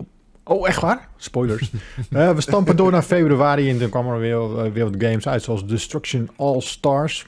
[0.45, 1.09] Oh, echt waar?
[1.17, 1.71] Spoilers.
[2.11, 5.67] We stampen door naar februari en toen kwamen er weer, weer wat games uit, zoals
[5.67, 7.27] Destruction All Stars.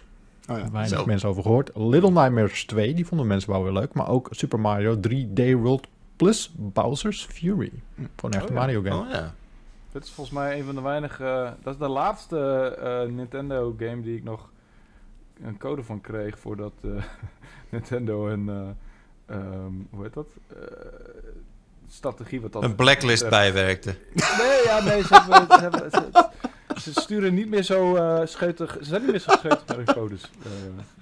[0.51, 0.70] Oh ja.
[0.70, 1.05] Weinig Zo.
[1.07, 1.70] mensen over gehoord.
[1.74, 3.92] Little Nightmares 2, die vonden mensen wel weer leuk.
[3.92, 5.86] Maar ook Super Mario 3D World
[6.16, 7.72] plus Bowser's Fury.
[8.16, 8.61] Voor een echte Oh ja.
[8.61, 8.96] Mario game.
[9.05, 9.34] Oh ja.
[9.92, 11.24] Dit is volgens mij een van de weinige...
[11.24, 12.38] eh, dat is de laatste
[12.82, 14.51] eh, Nintendo game die ik nog
[15.42, 16.90] een code van kreeg voordat eh,
[17.70, 18.48] Nintendo een...
[18.48, 20.26] eh, ehm, hoe heet dat?
[20.48, 20.57] Eh,
[21.88, 22.62] strategie wat dat...
[22.62, 23.94] Een blacklist bijwerkte.
[24.14, 26.28] Nee, ja, nee, ze, hebben, ze, hebben- ze-
[26.80, 28.76] ze sturen niet meer zo eh scheutig...
[28.78, 30.22] Ze zijn niet meer zo scheutig met hun codes.
[30.22, 30.50] eh,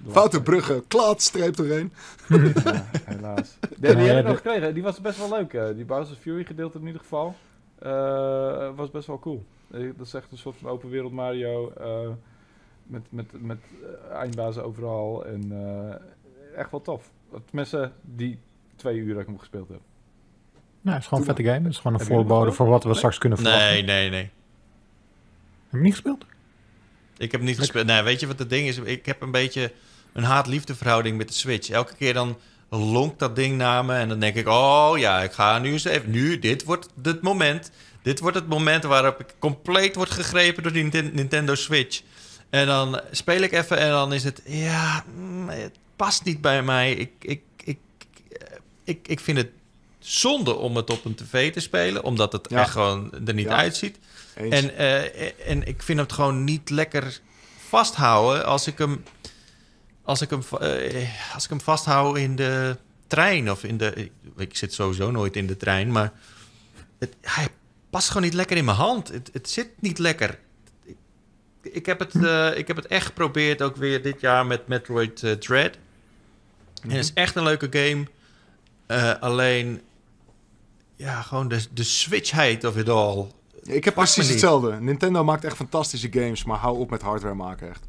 [0.05, 1.93] de Foute bruggen, klaat, streep doorheen.
[2.27, 3.57] Ja, helaas.
[3.79, 4.73] Nee, die Ja, heb ik de- nog gekregen.
[4.73, 5.53] Die was best wel leuk.
[5.53, 5.67] eh.
[5.75, 7.35] die Bowser's Fury gedeelte in ieder geval.
[7.79, 9.43] eh, was best wel cool.
[9.71, 11.71] Eh, dat is echt een soort van open wereld Mario.
[11.79, 12.09] eh,
[12.83, 13.57] met met, met
[14.11, 15.25] eh, eindbazen overal.
[15.25, 17.11] En eh, echt wel tof.
[17.45, 18.39] Tenminste, die
[18.75, 19.79] twee uur dat ik hem gespeeld heb.
[20.81, 21.63] Nou, het is gewoon een vette game.
[21.63, 22.97] Het is gewoon een voorbode voor wat we Nee?
[22.97, 23.67] straks kunnen verwachten.
[23.69, 24.29] Nee, nee, nee.
[25.69, 26.25] Heb je niet gespeeld?
[27.17, 27.85] Ik heb niet gespeeld.
[27.85, 28.77] Nee, weet je wat het ding is?
[28.77, 29.71] Ik heb een beetje
[30.13, 31.69] een haat-liefde verhouding met de Switch.
[31.69, 32.37] Elke keer dan
[32.69, 34.47] lonkt dat ding naar me en dan denk ik...
[34.47, 36.11] Oh ja, ik ga nu eens even...
[36.11, 37.71] Nu, dit wordt het moment.
[38.01, 42.01] Dit wordt het moment waarop ik compleet word gegrepen door die Ninten- Nintendo Switch.
[42.49, 44.41] En dan speel ik even en dan is het...
[44.45, 46.93] Ja, mm, het past niet bij mij.
[46.93, 47.77] Ik, ik, ik,
[48.83, 49.49] ik, ik vind het
[49.99, 52.03] zonde om het op een tv te spelen.
[52.03, 52.59] Omdat het Ja.
[52.59, 53.55] echt gewoon er niet Ja.
[53.55, 53.97] uitziet.
[54.39, 54.55] Eens.
[54.55, 57.19] En, eh, en ik vind het gewoon niet lekker
[57.67, 59.03] vasthouden als ik hem,
[60.03, 62.77] als ik hem, eh, als ik hem vasthoud in de
[63.07, 64.11] trein of in de.
[64.37, 66.11] Ik, zit sowieso nooit in de trein, maar
[66.99, 67.47] het, hij
[67.89, 69.07] past gewoon niet lekker in mijn hand.
[69.07, 70.39] Het, het zit niet lekker.
[70.83, 70.97] Ik,
[71.61, 75.41] ik, heb het, eh, ik heb het echt geprobeerd ook weer dit jaar met Metroid
[75.41, 75.77] Dread.
[76.81, 78.07] En het is echt een leuke game.
[79.19, 79.81] Alleen,
[80.95, 83.27] ja, gewoon de, de switchheid of it all.
[83.75, 84.79] Ik heb precies hetzelfde.
[84.79, 87.87] Nintendo maakt echt fantastische games, maar hou op met hardware maken echt.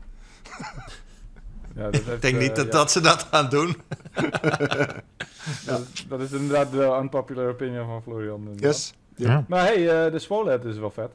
[1.75, 3.77] Ja, dat heeft, Ik denk eh, niet dat, ja, dat ze dat gaan doen.
[5.67, 8.39] dat, dat is inderdaad de unpopular opinion van Florian.
[8.39, 8.61] inderdaad.
[8.61, 8.95] Yes?
[9.15, 9.45] Ja.
[9.49, 11.11] Maar hey, eh, de Swoled is wel vet.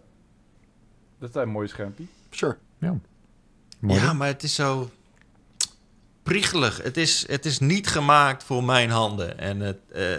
[1.20, 2.04] Dat is een mooi schermpje.
[2.30, 2.58] Sure.
[3.80, 4.00] Mooi.
[4.00, 4.90] Ja, maar het is zo
[6.24, 6.82] priegelig.
[6.84, 9.40] Het is, het is niet gemaakt voor mijn handen.
[9.40, 10.14] En, het, eh,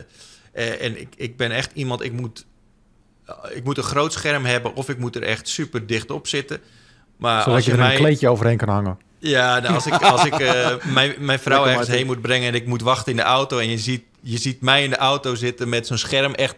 [0.53, 2.45] eh, en ik, ik ben echt iemand, ik moet, eh,
[3.55, 6.61] ik moet een groot scherm hebben of ik moet er echt super dicht op zitten.
[7.16, 8.99] Maar Zodat als je je er een kleedje overheen kan hangen.
[9.18, 12.49] Ja, nou, als ik, als ik eh, mijn, mijn vrouw Lekker, ergens heen moet brengen
[12.49, 13.59] en ik moet wachten in de auto...
[13.59, 16.57] en je ziet, je ziet mij in de auto zitten met zo'n scherm echt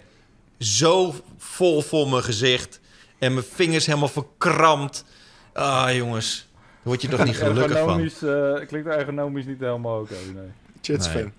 [0.59, 2.81] zo vol voor mijn gezicht...
[3.19, 5.05] en mijn vingers helemaal verkrampt.
[5.53, 8.01] Ah, jongens, daar word je toch niet gelukkig van.
[8.01, 10.51] Ergonomisch, eh, klinkt ergonomisch niet helemaal oké, nee.
[10.81, 11.23] Chits Nee.
[11.23, 11.33] fan.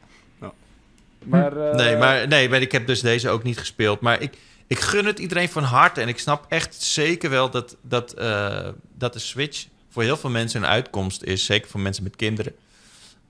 [1.25, 4.01] Maar, eh, Nee, maar, nee, maar ik heb dus deze ook niet gespeeld.
[4.01, 4.37] Maar ik,
[4.69, 6.01] ik gun het iedereen van harte.
[6.01, 8.67] En ik snap echt zeker wel dat, dat, eh,
[8.97, 11.45] dat de Switch voor heel veel mensen een uitkomst is.
[11.45, 12.55] Zeker voor mensen met kinderen.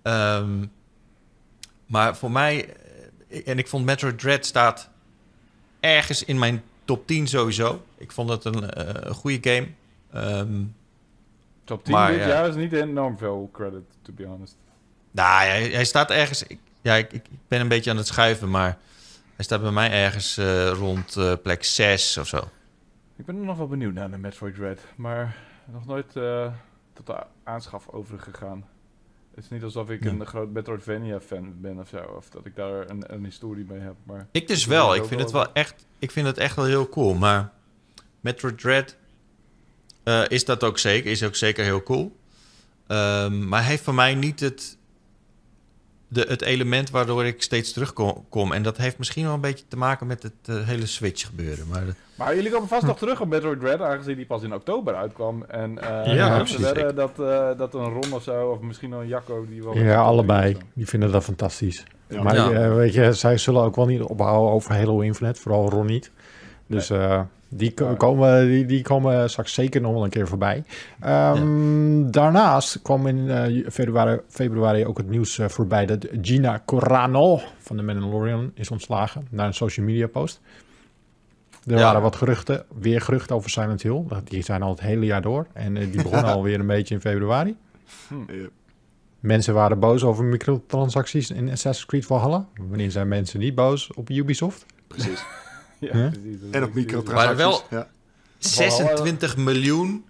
[0.02, 0.66] Ehm,
[1.86, 2.74] maar voor mij...
[3.30, 4.90] eh, En ik vond Metroid Dread staat
[5.80, 7.86] ergens in mijn top 10 sowieso.
[7.98, 9.68] Ik vond het een eh, goede game.
[10.14, 10.62] Ehm,
[11.64, 12.28] Top 10 maar, dit ja.
[12.28, 14.56] jaar is niet enorm veel credit, to be honest.
[15.12, 16.44] nou, hij, hij staat ergens...
[16.44, 18.78] Ik, ja, ik, ik ben een beetje aan het schuiven, maar...
[19.40, 22.50] Hij staat bij mij ergens eh, rond eh, plek 6 of zo.
[23.18, 25.36] Ik ben nog wel benieuwd naar de Metroid Dread, maar
[25.66, 26.54] nog nooit eh,
[26.94, 28.66] tot de aanschaf overgegaan.
[29.36, 30.10] Het is niet alsof ik Ja.
[30.10, 33.96] een groot Metroidvania-fan ben of zo, of dat ik daar een, een historie mee heb.
[34.04, 34.96] Maar Ik dus Ik wel.
[34.96, 35.86] Ik vind het wel echt.
[36.00, 37.14] Ik vind het echt wel heel cool.
[37.14, 37.52] Maar
[38.20, 38.96] Metroid Dread
[40.28, 41.12] is dat ook zeker.
[41.12, 42.18] Is ook zeker heel cool.
[42.88, 44.78] Ehm, maar hij heeft voor mij niet het,
[46.12, 48.26] de, het element waardoor ik steeds terugkom.
[48.30, 48.52] kom.
[48.52, 51.66] En dat heeft misschien wel een beetje te maken met het eh, hele Switch gebeuren.
[51.72, 54.54] Maar dat- Maar jullie komen vast nog terug op Metroid Dread, aangezien die pas in
[54.54, 55.44] oktober uitkwam.
[55.44, 59.08] En eh Ja, wedden dat, eh, dat een Ron of zo, of misschien wel een
[59.08, 59.78] Jacco, die wel...
[59.78, 60.58] Ja, allebei.
[60.74, 61.84] Die vinden dat fantastisch.
[62.08, 62.22] Ja.
[62.24, 62.52] Maar Ja.
[62.52, 65.42] eh, weet je, zij zullen ook wel niet ophouden over Halo Infinite.
[65.42, 66.12] Vooral Ron niet.
[66.68, 70.64] Dus eh, die, komen, die, die komen straks zeker nog wel een keer voorbij.
[71.00, 75.86] Ehm, Daarnaast kwam in eh, februari, februari ook het nieuws eh, voorbij...
[75.86, 79.28] dat Gina Carano van de Mandalorian is ontslagen...
[79.30, 80.42] na een social media post.
[81.66, 81.82] Er Ja.
[81.84, 84.04] waren wat geruchten, weer geruchten over Silent Hill.
[84.08, 85.48] Dat- Die zijn al het hele jaar door.
[85.54, 87.56] En eh, die begonnen alweer een beetje in februari.
[88.10, 88.48] Ja.
[89.20, 92.46] Mensen waren boos over microtransacties in Assassin's Creed Valhalla.
[92.70, 94.66] Wanneer zijn mensen niet boos op Ubisoft?
[94.88, 95.24] Precies.
[95.80, 96.12] Ja, Huh?
[96.12, 96.38] precies.
[96.52, 97.38] En op microtransacties.
[97.38, 97.88] Maar wel- Ja.
[98.38, 100.06] 26 miljoen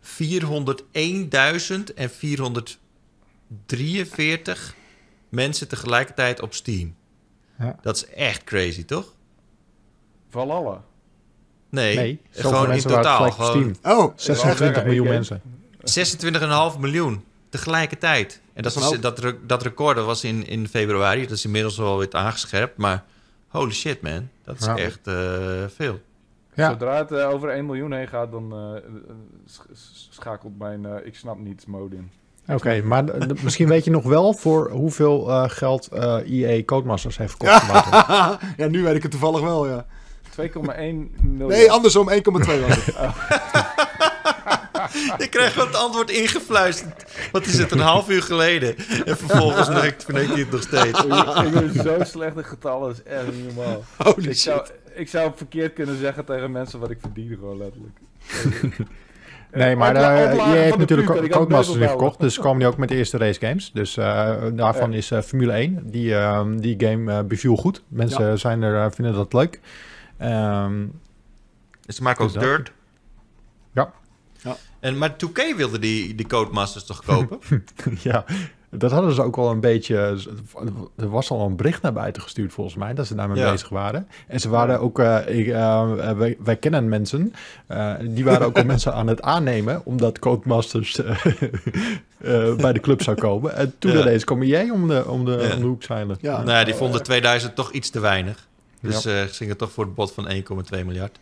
[0.00, 4.74] 401.000 en 443
[5.28, 6.94] mensen tegelijkertijd op Steam.
[7.58, 7.78] Ja.
[7.82, 9.14] Dat is echt crazy, toch?
[10.30, 10.82] Valhalla.
[11.70, 13.30] Nee, Nee, gewoon in totaal.
[13.30, 13.76] Gewoon.
[13.82, 15.42] Oh, 26 zeggen, miljoen mensen.
[16.74, 18.40] 26,5 miljoen tegelijkertijd.
[18.52, 21.22] En dat, een dat, re- dat record dat was in, in februari.
[21.22, 22.76] Dat is inmiddels wel weer aangescherpt.
[22.76, 23.04] Maar
[23.50, 24.28] holy shit, man.
[24.44, 24.76] Dat is Ja.
[24.76, 25.14] echt eh,
[25.68, 26.00] veel.
[26.54, 26.70] Ja.
[26.70, 28.82] Zodra het eh, over 1 miljoen heen gaat, dan eh,
[29.46, 32.10] sch- sch- schakelt mijn eh, ik snap niets mode in.
[32.48, 33.04] Oké, maar
[33.42, 37.72] misschien weet je nog wel voor hoeveel eh, geld eh EA Codemasters heeft verkocht.
[37.72, 38.48] Maarten.
[38.64, 39.86] ja, nu weet ik het toevallig wel, ja.
[40.40, 41.10] 2,1 miljoen.
[41.46, 42.16] Nee, andersom 1,2
[42.60, 42.94] was het.
[45.18, 47.04] Ik krijg gewoon het antwoord ingefluisterd.
[47.32, 48.76] Wat is het, een half uur geleden?
[49.04, 49.66] En vervolgens
[50.04, 51.04] verneekt hij het nog steeds.
[51.04, 53.82] ik, ben zo slecht in getallen, dat is echt niet normaal.
[53.96, 54.74] Holy Ik zou, shit.
[54.94, 57.98] ik zou verkeerd kunnen zeggen tegen mensen wat ik verdien, gewoon letterlijk.
[59.52, 62.20] Nee, maar Opla- eh, heeft van de natuurlijk Codemasters weer verkocht.
[62.20, 63.70] Dus komen die ook met de eerste race games.
[63.72, 64.96] Dus eh, daarvan Ja.
[64.96, 65.90] is eh, Formule 1.
[65.90, 67.82] Die, ehm, die game eh, beviel goed.
[67.88, 69.60] Mensen zijn er, eh, vinden dat leuk.
[70.18, 70.86] Ehm,
[71.86, 72.72] Ze maken ook Dus dat- dirt.
[74.80, 77.38] En, maar 2K wilde die, die Codemasters toch kopen?
[78.02, 78.24] ja,
[78.70, 79.96] dat hadden ze ook al een beetje.
[80.96, 83.50] Er was al een bericht naar buiten gestuurd, volgens mij, dat ze daarmee Ja.
[83.50, 84.08] bezig waren.
[84.26, 84.98] En ze waren ook.
[84.98, 87.32] eh, ik, eh, wij, wij kennen mensen.
[87.66, 89.84] eh, die waren ook al mensen aan het aannemen.
[89.84, 91.24] omdat Codemasters eh,
[92.18, 93.54] eh, bij de club zou komen.
[93.56, 94.00] En toen Ja.
[94.00, 95.54] ineens kwam jij om de, om de, Ja.
[95.54, 96.16] om de hoek zeilen.
[96.20, 96.36] Ja.
[96.36, 98.48] nou ja, die vonden 2000 toch iets te weinig.
[98.80, 101.18] Dus eh ze gingen toch voor het bod van 1,2 miljard.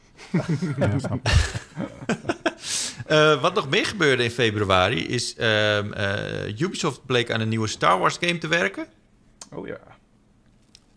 [0.79, 0.91] Ja,
[3.09, 5.37] Eh, wat nog meer gebeurde in februari is...
[5.37, 8.87] ehm, eh, Ubisoft bleek aan een nieuwe Star Wars game te werken.
[9.55, 9.79] Oh ja.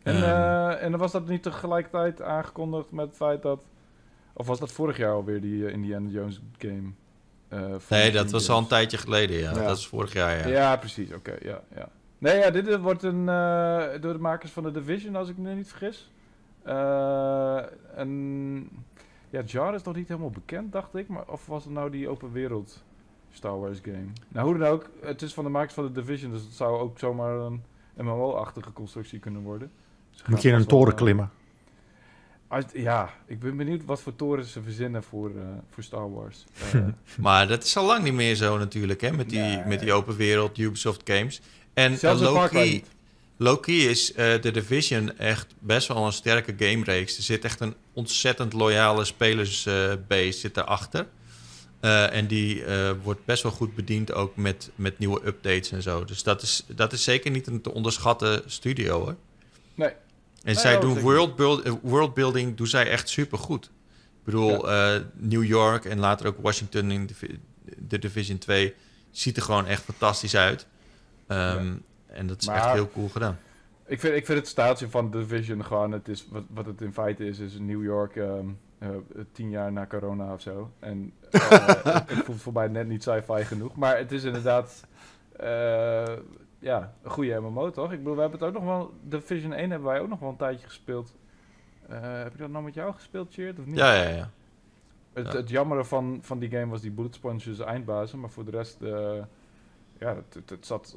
[0.03, 3.59] En, eh, en dan was dat niet tegelijkertijd aangekondigd met het feit dat...
[4.33, 6.91] Of was dat vorig jaar alweer, die Indiana Jones game?
[7.47, 9.51] eh, Nee, dat was al een tijdje geleden, ja.
[9.51, 9.63] Ja.
[9.67, 10.47] Dat is vorig jaar, ja.
[10.47, 11.13] Ja, precies.
[11.13, 11.89] Oké, ja, ja.
[12.17, 15.53] Nee, ja, dit wordt een, eh, door de makers van de Division, als ik me
[15.53, 16.09] niet vergis.
[16.63, 17.61] Eh
[17.95, 18.69] en
[19.31, 21.07] ja, Jar is nog niet helemaal bekend, dacht ik.
[21.07, 22.83] Maar of was het nou die open wereld
[23.31, 24.05] Star Wars game?
[24.27, 26.79] Nou, hoe dan ook, het is van de makers van de Division, dus het zou
[26.79, 27.63] ook zomaar een
[27.97, 29.71] MMO-achtige constructie kunnen worden.
[30.11, 31.29] Dus Moet je in een toren eh, klimmen.
[32.47, 35.35] uit- ja, ik ben benieuwd wat voor toren ze verzinnen voor, eh,
[35.69, 36.45] voor Star Wars.
[36.73, 36.81] Eh,
[37.19, 39.11] Maar dat is al lang niet meer zo natuurlijk, hè.
[39.11, 39.65] Met die, Nee.
[39.65, 41.41] met die open wereld Ubisoft games.
[41.73, 42.87] En Zelfs Loki, niet.
[43.41, 47.17] Loki is eh de Division echt best wel een sterke gamereeks.
[47.17, 51.07] Er zit echt een ontzettend loyale spelersbase zit erachter.
[51.79, 55.81] Eh en die eh, wordt best wel goed bediend ook met, met nieuwe updates en
[55.81, 56.05] zo.
[56.05, 59.15] Dus dat is, dat is zeker niet een te onderschatten studio hoor.
[59.75, 59.89] Nee.
[59.89, 59.95] En
[60.43, 61.03] Nee, zij doen zeker niet.
[61.03, 63.65] world build, eh, worldbuilding doen zij echt super goed.
[63.65, 67.09] Ik bedoel, eh, New York en later ook Washington in
[67.77, 68.73] de Division 2
[69.11, 70.67] ziet er gewoon echt fantastisch uit.
[71.27, 71.73] Ehm,
[72.13, 73.37] En dat is echt heel cool gedaan.
[73.85, 76.93] Ik vind, ik vind het staaltje van Division gewoon, het is, wat, wat het in
[76.93, 78.47] feite is, is New York ehm,
[78.77, 78.89] eh,
[79.31, 80.71] tien jaar na corona of zo.
[80.79, 81.83] En eh, het,
[82.15, 83.75] het voelt voor mij net niet sci-fi genoeg.
[83.75, 84.87] Maar het is inderdaad,
[85.31, 86.17] eh,
[86.59, 87.91] ja, een goede MMO toch?
[87.91, 90.29] Ik bedoel, we hebben het ook nog wel, Division 1 hebben wij ook nog wel
[90.29, 91.13] een tijdje gespeeld.
[91.87, 93.77] Heb ik dat nou met jou gespeeld, Cheert, of niet?
[93.77, 94.29] Ja, ja, ja.
[95.13, 95.37] Het, Ja.
[95.37, 98.77] het jammere van, van die game was die bullet sponges eindbazen, maar voor de rest,
[99.99, 100.95] ja, het, het, het zat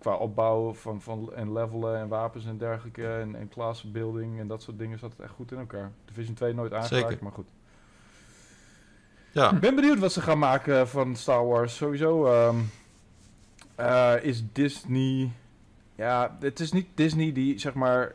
[0.00, 3.50] qua, opbouw van, van, en levelen en wapens en dergelijke en, en
[4.38, 5.90] en dat soort dingen zat het echt goed in elkaar.
[6.04, 7.24] Division 2 nooit aangeraakt, Zeker.
[7.24, 7.48] maar goed.
[9.30, 9.52] ja.
[9.52, 11.76] Ik ben benieuwd wat ze gaan maken van Star Wars.
[11.76, 12.56] Sowieso ehm,
[13.74, 15.30] eh, is Disney,
[15.94, 18.14] ja, het is niet Disney die zeg maar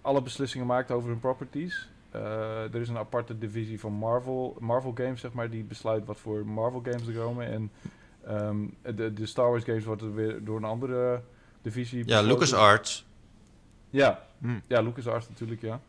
[0.00, 1.88] alle beslissingen maakt over hun properties.
[2.10, 6.18] Eh, er is een aparte divisie van Marvel, Marvel Games, zeg maar, die besluit wat
[6.18, 7.46] voor Marvel games er komen.
[7.46, 7.70] En
[8.26, 8.56] Ehm,
[8.94, 11.20] de, de Star Wars games worden weer door een andere
[11.62, 12.20] divisie Ja.
[12.20, 13.06] LucasArts.
[13.90, 14.58] Ja, Hm.
[14.66, 15.80] ja LucasArts natuurlijk, ja.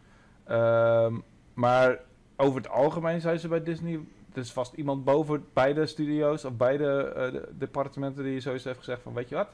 [0.43, 1.15] Ehm,
[1.53, 1.99] maar
[2.35, 3.99] over het algemeen zijn ze bij Disney...
[4.33, 8.77] Er is vast iemand boven beide studio's of beide eh, de- departementen die zoiets heeft
[8.77, 9.13] gezegd van...
[9.13, 9.49] Weet je wat?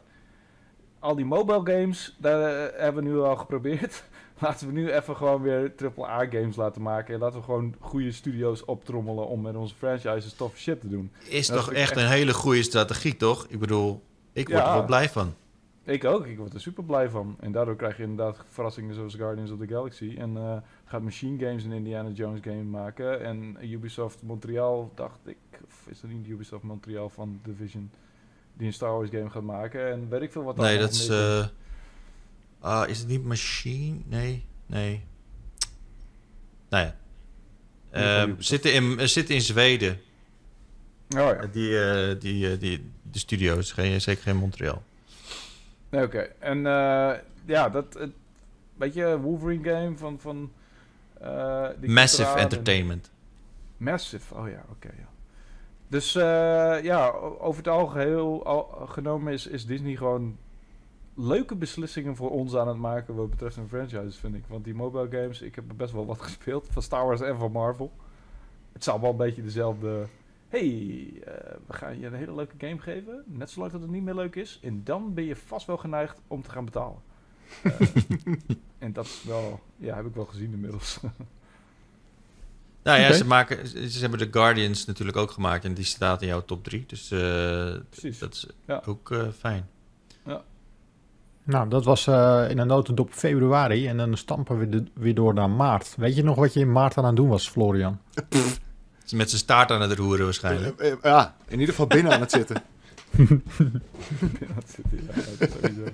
[0.99, 4.03] Al die mobile games, daar eh, hebben we nu al geprobeerd.
[4.41, 7.13] Laten we nu even gewoon weer AAA-games laten maken.
[7.13, 11.11] En laten we gewoon goede studio's optrommelen om met onze franchises toffe shit te doen.
[11.29, 13.45] Is toch echt echt- een hele goede strategie, toch?
[13.49, 14.67] Ik bedoel, ik word Ja.
[14.67, 15.33] er wel blij van.
[15.85, 17.35] Ik ook, ik word er super blij van.
[17.39, 20.15] En daardoor krijg je inderdaad verrassingen zoals Guardians of the Galaxy.
[20.17, 23.23] En eh, gaat Machine Games een Indiana Jones game maken.
[23.23, 27.91] En Ubisoft Montreal, dacht ik, of is dat niet Ubisoft Montreal van Division,
[28.53, 29.91] die een Star Wars game gaat maken.
[29.91, 31.09] En weet ik veel wat Nee, dat is...
[32.63, 33.97] ah, is het niet Machine?
[34.05, 35.03] Nee, nee.
[36.69, 36.95] Nou ja.
[37.91, 39.99] Ehm, zitten, in, eh, zitten in Zweden.
[41.17, 41.45] Oh ja.
[41.51, 44.83] Die, eh, die, eh, die, de studio's, geen, zeker geen Montreal.
[45.89, 46.19] Nee, oké.
[46.39, 46.61] En
[47.45, 48.11] ja, dat, het,
[48.75, 50.19] weet je, Wolverine game van...
[50.19, 50.51] van
[51.79, 53.11] die Massive en- Entertainment.
[53.77, 54.87] Massive, oh ja, oké.
[54.97, 55.07] ja.
[55.87, 56.13] Dus
[56.83, 57.09] ja,
[57.39, 60.37] over het algeheel al, genomen is, is Disney gewoon
[61.15, 64.43] leuke beslissingen voor ons aan het maken wat betreft een franchise, vind ik.
[64.47, 67.37] Want die mobile games, ik heb er best wel wat gespeeld, van Star Wars en
[67.37, 67.91] van Marvel.
[68.71, 70.07] Het is allemaal een beetje dezelfde...
[70.47, 70.69] hey,
[71.25, 71.33] eh,
[71.67, 74.35] we gaan je een hele leuke game geven, net zolang dat het niet meer leuk
[74.35, 74.59] is.
[74.63, 76.97] En dan ben je vast wel geneigd om te gaan betalen.
[77.63, 77.87] Eh,
[78.77, 80.99] en dat is wel, ja, heb ik wel gezien inmiddels.
[82.83, 86.21] Nou ja, ze, maken, ze ze hebben de Guardians natuurlijk ook gemaakt en die staat
[86.21, 86.83] in jouw top 3.
[86.87, 87.19] Dus eh,
[87.89, 88.19] Precies.
[88.19, 88.81] dat is Ja.
[88.85, 89.69] ook eh, fijn.
[91.45, 95.33] Nou, dat was eh, in een notendop februari en dan stampen we de- weer door
[95.33, 95.93] naar maart.
[95.97, 97.99] Weet je nog wat je in maart aan het doen was, Florian?
[99.11, 100.79] Met zijn staart aan het roeren waarschijnlijk.
[100.79, 102.61] Eh, eh, ja, in ieder geval binnen aan het zitten.
[104.55, 105.91] dat zit hier, ja, dat is sowieso.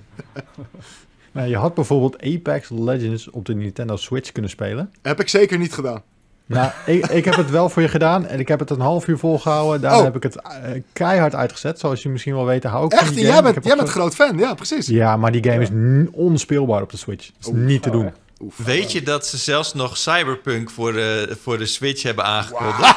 [1.32, 4.92] Nou, je had bijvoorbeeld Apex Legends op de Nintendo Switch kunnen spelen.
[5.02, 6.02] Heb ik zeker niet gedaan.
[6.50, 9.06] Nou, ik, ik heb het wel voor je gedaan en ik heb het een half
[9.06, 9.80] uur volgehouden.
[9.80, 10.04] Daarna Oh.
[10.04, 11.78] heb ik het eh, keihard uitgezet.
[11.78, 13.04] Zoals je misschien wel weet, hou ik Echt?
[13.04, 14.86] van die Jij bent, jij bent groot fan, ja, precies.
[14.86, 15.60] Ja, maar die game Ja.
[16.02, 17.26] is onspeelbaar op de Switch.
[17.26, 18.10] Het is niet te Oh, doen.
[18.42, 18.56] Oef.
[18.56, 22.96] Weet je dat ze zelfs nog Cyberpunk voor de, voor de Switch hebben aangekondigd?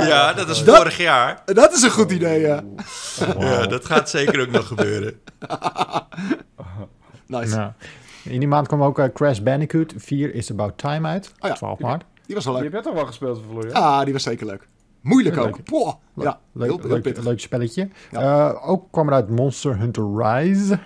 [0.08, 1.42] Ja, dat is Dat- vorig jaar.
[1.44, 2.62] Dat is een goed idee, ja.
[3.38, 5.20] Ja, dat gaat zeker ook nog gebeuren.
[7.26, 7.56] Nice.
[7.56, 7.70] Nou,
[8.24, 11.32] in die maand kwam ook eh, Crash Bandicoot 4 is About Time uit.
[11.40, 11.54] Oh ja.
[11.54, 12.04] 12 maart.
[12.26, 12.72] Die was wel Die leuk.
[12.72, 13.80] heb jij toch wel gespeeld, Florian?
[13.82, 14.68] Ja, die was zeker leuk.
[15.00, 15.56] Moeilijk Ja, ook.
[15.56, 15.64] leuk.
[15.64, 15.94] Poh.
[16.14, 17.24] Ja, Leuk, heel, heel leuk, pittig.
[17.24, 17.88] leuk spelletje.
[18.10, 18.48] Ja.
[18.50, 20.78] Eh, ook kwam er uit Monster Hunter Rise.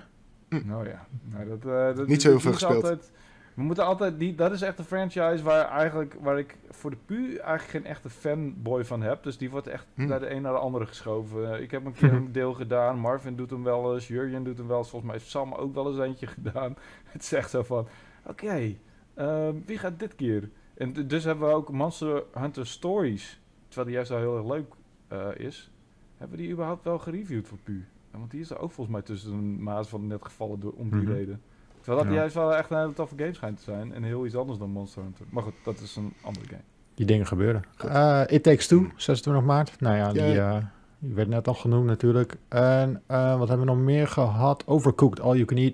[0.48, 1.06] Nou ja.
[1.22, 2.74] Nou, dat, eh, dat, Niet zo heel die veel gespeeld.
[2.84, 3.10] Altijd,
[3.54, 6.96] we moeten altijd, die, dat is echt een franchise waar, eigenlijk, waar ik voor de
[7.06, 9.22] pu eigenlijk geen echte fanboy van heb.
[9.22, 10.06] Dus die wordt echt Hm.
[10.06, 11.54] naar de een naar de andere geschoven.
[11.54, 12.98] Eh, ik heb een keer een deel gedaan.
[12.98, 14.08] Marvin doet hem wel eens.
[14.08, 14.88] Jurjen doet hem wel eens.
[14.90, 16.76] Volgens mij heeft Sam ook wel eens eentje gedaan.
[17.04, 17.88] Het is echt zo van,
[18.26, 18.74] oké,
[19.14, 20.50] ehm, wie gaat dit keer?
[20.80, 23.40] En dus hebben we ook Monster Hunter Stories.
[23.68, 24.72] Terwijl die juist wel heel erg leuk
[25.08, 25.70] eh, is.
[26.16, 27.84] Hebben we die überhaupt wel gereviewd voor pu?
[28.10, 30.90] Want die is er ook volgens mij tussen een maas van net gevallen door, om
[30.90, 31.12] die Mhm.
[31.12, 31.40] reden.
[31.80, 32.18] Terwijl dat Ja.
[32.18, 33.92] juist wel echt een hele toffe game schijnt te zijn.
[33.94, 35.26] En heel iets anders dan Monster Hunter.
[35.30, 36.60] Maar goed, dat is een andere game.
[36.94, 37.64] Die dingen gebeuren.
[37.78, 39.80] Eh, It Takes Two, 26 maart.
[39.80, 40.56] Nou ja, die, eh,
[40.98, 42.36] die werd net al genoemd natuurlijk.
[42.48, 44.66] En eh, wat hebben we nog meer gehad?
[44.66, 45.72] Overcooked, All You Can Eat.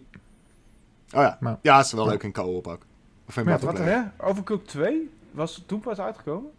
[1.14, 1.36] Oh ja.
[1.40, 2.10] Maar- Ja, is wel Ja.
[2.10, 2.85] leuk in co-op ook.
[3.28, 4.12] Of in Ja, Wat, multiplayer.
[4.18, 4.24] hè?
[4.26, 5.10] Overcooked 2?
[5.30, 6.50] Was toen pas uitgekomen?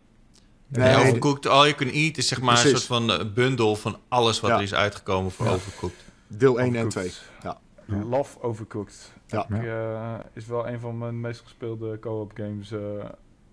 [0.67, 2.71] Nee, Overcooked All You Can Eat is zeg maar Precies.
[2.71, 4.55] een soort van eh, bundel van alles wat Ja.
[4.57, 5.51] er is uitgekomen voor Ja.
[5.51, 6.05] Overcooked.
[6.27, 7.05] Deel 1 en 2.
[7.05, 7.31] Overcooked.
[7.43, 7.57] Ja.
[7.97, 8.03] Ja.
[8.03, 9.11] Love Overcooked.
[9.27, 9.45] Ja.
[9.49, 12.79] Ik, eh, is wel een van mijn meest gespeelde co-op games eh,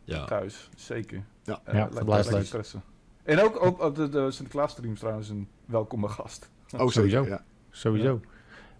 [0.04, 0.24] Ja.
[0.24, 0.68] thuis.
[0.76, 1.22] Zeker.
[1.42, 1.60] Ja.
[1.66, 2.44] Ja, lekker- dat blijft lekker leuk.
[2.46, 2.82] stressen.
[3.22, 6.48] En ook op, op de, de Sinterklaas streams trouwens een welkome gast.
[6.64, 7.00] Oh, Sowieso.
[7.00, 7.24] sowieso.
[7.24, 7.44] Ja.
[7.70, 8.20] Sowieso.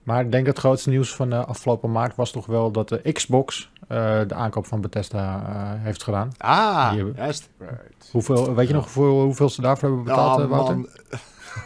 [0.02, 3.12] Maar ik denk het grootste nieuws van de afgelopen maart was toch wel dat de
[3.12, 6.32] Xbox eh, de aankoop van Bethesda eh, heeft gedaan.
[6.38, 7.48] Ah, juist.
[7.58, 8.08] Right.
[8.12, 10.76] Hoeveel, weet je nog voor, hoeveel ze daarvoor hebben betaald, eh, Wouter?
[10.76, 10.88] man.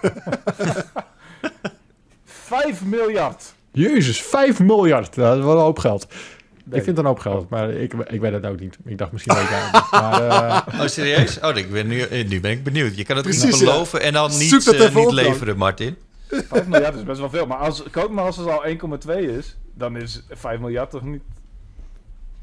[2.25, 3.55] 5 miljard!
[3.73, 5.15] Jezus, 5 miljard.
[5.15, 6.07] Dat is wel een hoop geld.
[6.65, 6.79] Nee.
[6.79, 8.79] Ik vind het een hoop geld, maar ik, ik weet het ook niet.
[8.85, 9.91] Ik dacht misschien weet jij het niet.
[10.01, 10.29] Maar
[10.67, 11.41] eh, Oh, serieus?
[11.41, 12.97] Oh, ik ben nu, nu ben ik benieuwd.
[12.97, 13.65] Je kan het Precies, niet ja.
[13.65, 15.15] beloven en dan niet, niet dan.
[15.15, 15.97] leveren, Martin.
[16.29, 17.47] 5 miljard is best wel veel.
[17.47, 18.65] Maar als Codemasters al
[19.07, 21.23] 1,2 is, dan is 5 miljard toch niet...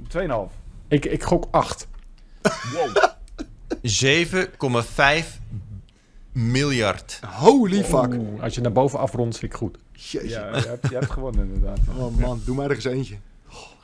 [0.04, 0.54] 2,5.
[0.88, 1.88] ik, ik gok 8.
[2.74, 2.98] Wow.
[5.24, 5.28] 7,5
[6.32, 7.20] miljard.
[7.26, 8.14] Holy fuck.
[8.14, 9.78] Oeh, als je naar boven afrondt, vind ik goed.
[9.93, 10.30] Jeetje.
[10.30, 11.80] Ja, je hebt, je hebt gewonnen inderdaad.
[11.98, 13.16] Oh man, doe mij er eens eentje.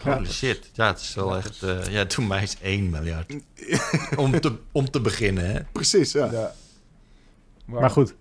[0.03, 0.69] Holy shit.
[0.73, 1.63] Ja, het is wel echt...
[1.63, 3.33] eh, ja, doe mij eens 1 miljard.
[4.17, 5.59] om, te, om te beginnen, hè.
[5.71, 6.31] Precies, ja.
[6.31, 6.53] Ja.
[7.65, 8.15] Maar goed,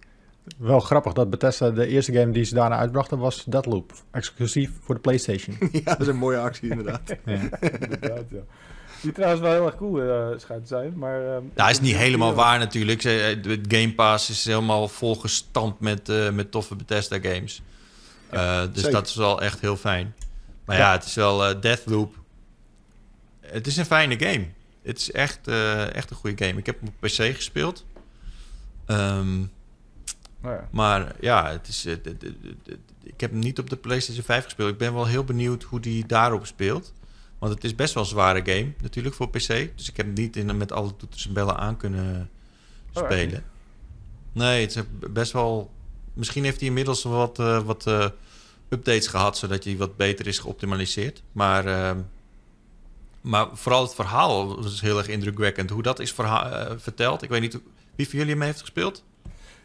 [0.58, 3.92] Wel grappig dat Bethesda de eerste game die ze daarna uitbrachten was Deadloop.
[4.10, 5.56] Exclusief voor de PlayStation.
[5.72, 7.00] ja, dat is een mooie actie inderdaad.
[7.24, 7.60] ja.
[7.60, 8.40] Inderdaad, ja.
[9.02, 11.34] Die trouwens wel heel erg cool eh, schijnt te zijn, maar...
[11.34, 13.00] ehm, Ja, is niet helemaal waar natuurlijk.
[13.02, 17.62] Ze- eh, De Game Pass is helemaal volgestampt met, eh, met toffe Bethesda games.
[18.30, 18.90] Eh, dus zeker.
[18.92, 20.14] dat is wel echt heel fijn.
[20.64, 22.14] Maar ja, het is wel Deathloop.
[23.40, 24.46] Het is een fijne game.
[24.82, 26.58] Het is echt, eh, echt een goede game.
[26.58, 27.84] Ik heb hem op PC gespeeld.
[28.86, 29.38] Ehm,
[30.42, 30.68] Ja.
[30.70, 31.86] maar ja, het is,
[33.02, 34.70] ik heb hem niet op de PlayStation 5 gespeeld.
[34.70, 36.92] Ik ben wel heel benieuwd hoe die daarop speelt.
[37.38, 39.46] Want het is best wel een zware game natuurlijk voor PC.
[39.76, 42.30] Dus ik heb hem niet in, met alle toeters en bellen aan kunnen
[42.94, 43.44] Oh, spelen.
[44.32, 45.70] Nee, het is best wel...
[46.12, 48.06] Misschien heeft hij inmiddels wat, eh, wat eh,
[48.68, 49.38] updates gehad...
[49.38, 51.22] zodat hij wat beter is geoptimaliseerd.
[51.32, 52.00] Maar, ehm,
[53.20, 55.70] maar vooral het verhaal was heel erg indrukwekkend.
[55.70, 57.22] Hoe dat is eh, verteld.
[57.22, 57.58] Ik weet niet
[57.96, 59.04] wie van jullie hem heeft gespeeld.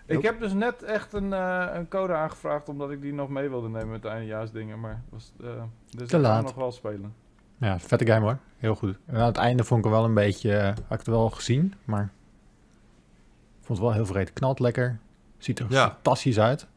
[0.06, 3.50] Ik heb dus net echt een, eh, een code aangevraagd omdat ik die nog mee
[3.50, 5.48] wilde nemen met de eindejaarsdingen, maar was, eh
[5.90, 6.44] dus Te laat.
[6.44, 7.14] nog wel spelen.
[7.58, 8.38] ja, vette game hoor.
[8.58, 8.98] Heel goed.
[9.06, 10.56] En aan het einde vond ik hem wel een beetje...
[10.58, 12.10] eh, had ik het wel gezien, maar...
[13.62, 14.34] Vond het wel heel vreed.
[14.34, 15.00] Knalt lekker.
[15.38, 15.90] Ziet er Ja.
[15.90, 16.68] fantastisch uit.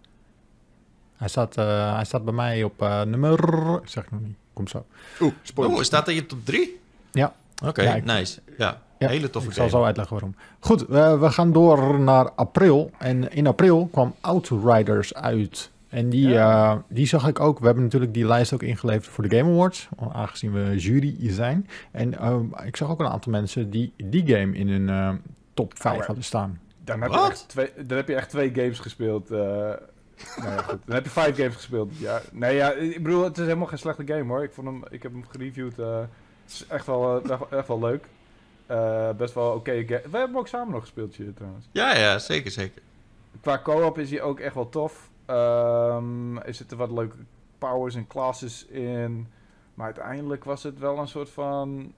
[1.17, 3.39] Hij staat, eh, hij staat bij mij op eh, nummer...
[3.85, 4.37] Zeg ik nog niet.
[4.53, 4.87] Komt zo.
[5.21, 5.77] Oeh, spoiler.
[5.77, 6.81] Oh, staat er in je top 3?
[7.13, 7.33] Ja.
[7.65, 8.41] Oké, Ja, nice.
[8.59, 10.35] Ja, Ja, hele toffe Ik zal zo uitleggen waarom.
[10.61, 12.91] Goed, we, we gaan door naar april.
[12.99, 15.71] En in april kwam Outriders uit.
[15.89, 16.73] En die, Ja.
[16.73, 17.59] eh, die zag ik ook.
[17.59, 19.89] We hebben natuurlijk die lijst ook ingeleverd voor de Game Awards.
[20.13, 21.69] Aangezien we jury zijn.
[21.91, 25.11] En ehm, ik zag ook een aantal mensen die die game in hun eh,
[25.55, 26.07] top 5 Oh, ja.
[26.07, 26.61] hadden staan.
[26.85, 27.31] Dan heb, je Wat?
[27.31, 29.31] echt twee, dan heb je echt twee games gespeeld.
[29.31, 30.79] eh nou ja, goed.
[30.85, 31.97] Dan heb je vijf games gespeeld.
[31.99, 34.43] Ja, nee, ja, ik bedoel, het is helemaal geen slechte game hoor.
[34.43, 35.79] Ik, vond hem, ik heb hem gereviewd.
[35.79, 38.05] eh, het is echt wel, eh, echt, wel- echt wel leuk.
[38.69, 39.85] Eh, best wel oké.
[39.85, 41.69] We hebben ook samen nog gespeeld hier trouwens.
[41.73, 42.83] Ja, ja, zeker, zeker.
[43.41, 45.09] Qua co-op is hij ook echt wel tof.
[45.27, 47.17] Ehm, er zitten wat leuke
[47.59, 49.27] powers en classes in.
[49.75, 51.93] Maar uiteindelijk was het wel een soort van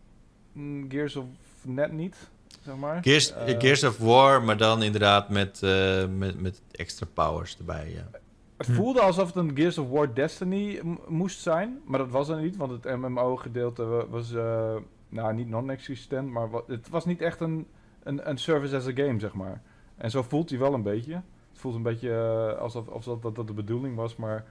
[0.53, 1.25] mm, Gears of
[1.63, 2.17] net niet,
[2.65, 2.99] zeg maar.
[3.03, 7.91] Gears, Eh, Gears of War, maar dan inderdaad met, eh, met, met extra powers erbij.
[7.95, 8.19] Ja.
[8.57, 8.73] Het Hm.
[8.75, 12.57] voelde alsof het een Gears of War Destiny moest zijn, maar dat was er niet,
[12.57, 14.75] want het MMO-gedeelte wa- was, eh,
[15.11, 17.67] nou niet non-existent, maar wa- het was niet echt een,
[18.03, 19.63] een, een service as a game, zeg maar.
[19.97, 21.13] En zo voelt hij wel een beetje.
[21.51, 22.11] Het voelt een beetje
[22.55, 24.45] eh, alsof, alsof dat, dat de bedoeling was, maar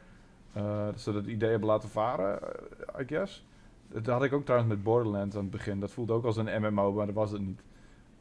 [0.53, 3.45] eh, dat ze dat idee hebben laten varen, eh, I guess.
[3.87, 5.79] Dat had ik ook trouwens met Borderlands aan het begin.
[5.79, 7.61] Dat voelde ook als een MMO, maar dat was het niet.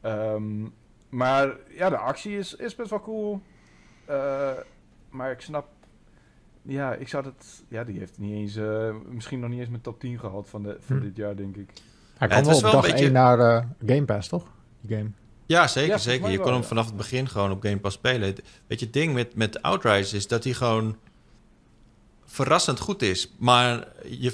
[0.01, 0.65] Ehm,
[1.09, 3.41] maar ja, de actie is, is best wel cool.
[5.09, 5.67] Maar ik snap
[6.61, 7.63] ja, ik zou dat.
[7.67, 8.59] Ja, die heeft niet eens.
[9.09, 11.01] misschien nog niet eens mijn top 10 gehad van, de, van Hm.
[11.03, 11.69] dit jaar, denk ik.
[12.19, 14.27] Hij het kwam was wel op wel dag een beetje- 1 naar eh, Game Pass,
[14.27, 14.43] toch?
[14.81, 15.09] Die game.
[15.45, 16.29] Ja, zeker, Ja, zeker.
[16.29, 16.67] Je wel, kon hem ja.
[16.67, 18.35] vanaf het begin gewoon op Game Pass spelen.
[18.67, 20.97] Weet je, het ding met, met Outriders is dat hij gewoon
[22.25, 23.31] verrassend goed is.
[23.37, 24.33] Maar je,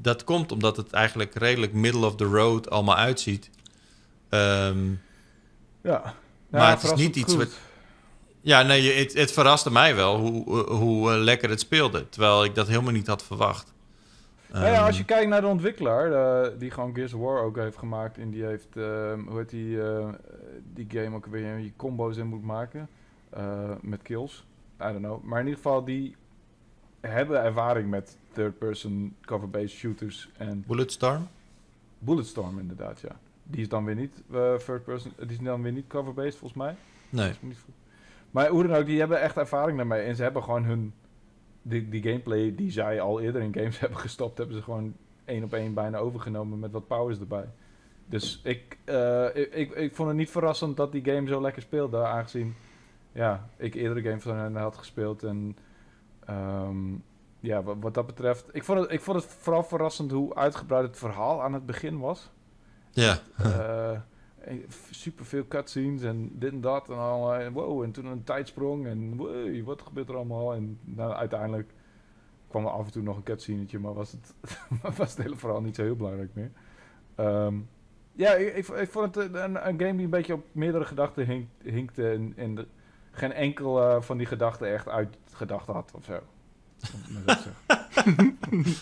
[0.00, 3.50] dat komt omdat het eigenlijk redelijk middle of the road allemaal uitziet.
[4.28, 4.78] Ehm,
[5.82, 6.14] Ja.
[6.50, 7.58] Maar het is niet iets wat-
[8.40, 12.08] ja, nee, je- het, het verraste mij wel hoe, hoe, hoe, eh, lekker het speelde.
[12.08, 13.72] Terwijl ik dat helemaal niet had verwacht.
[14.52, 17.42] Nou ja, als je Ehm, kijkt naar de ontwikkelaar, eh, die gewoon Gears of War
[17.42, 18.18] ook heeft gemaakt.
[18.18, 20.08] En die heeft, ehm, hoe heet die, eh,
[20.72, 22.88] die game ook weer, je combo's in moet maken.
[23.30, 24.46] eh, met kills.
[24.80, 25.22] I don't know.
[25.22, 26.16] Maar in ieder geval, die
[27.00, 30.30] hebben ervaring met third-person cover-based shooters.
[30.36, 31.28] En Bulletstorm?
[31.98, 33.16] Bulletstorm inderdaad, ja.
[33.42, 36.76] Die is dan weer niet third-person, die is dan weer niet cover-based volgens mij.
[37.08, 37.32] Nee.
[38.30, 40.02] Maar hoe dan ook, die hebben echt ervaring daarmee.
[40.02, 40.94] En ze hebben gewoon hun...
[41.68, 44.38] Die, die gameplay die zij al eerder in games hebben gestopt...
[44.38, 44.94] hebben ze gewoon
[45.24, 47.48] één op één bijna overgenomen met wat powers erbij.
[48.06, 51.62] Dus ik, eh, ik, ik, ik vond het niet verrassend dat die game zo lekker
[51.62, 52.04] speelde.
[52.04, 52.54] Aangezien
[53.12, 55.22] ja, ik eerdere games van hen had gespeeld.
[55.22, 55.56] En
[56.24, 56.94] ehm,
[57.40, 58.48] ja, wat, wat dat betreft...
[58.52, 61.98] Ik vond, het, ik vond het vooral verrassend hoe uitgebreid het verhaal aan het begin
[61.98, 62.30] was.
[62.90, 63.18] Ja.
[63.36, 64.00] Eh,
[64.90, 67.34] super veel cutscenes en dit en dat en al.
[67.34, 70.54] En wow, en toen een tijdsprong en wow, wat gebeurt er allemaal?
[70.54, 71.70] En nou, uiteindelijk
[72.48, 74.34] kwam er af en toe nog een cutscenetje, maar was het,
[74.96, 76.50] was het niet zo heel belangrijk meer.
[77.14, 77.54] Ehm,
[78.12, 82.10] ja, ik, ik, vond het een, game die een beetje op meerdere gedachten hink, hinkte
[82.10, 82.66] en, en
[83.10, 86.20] geen enkel eh, van die gedachten echt uitgedacht had of zo.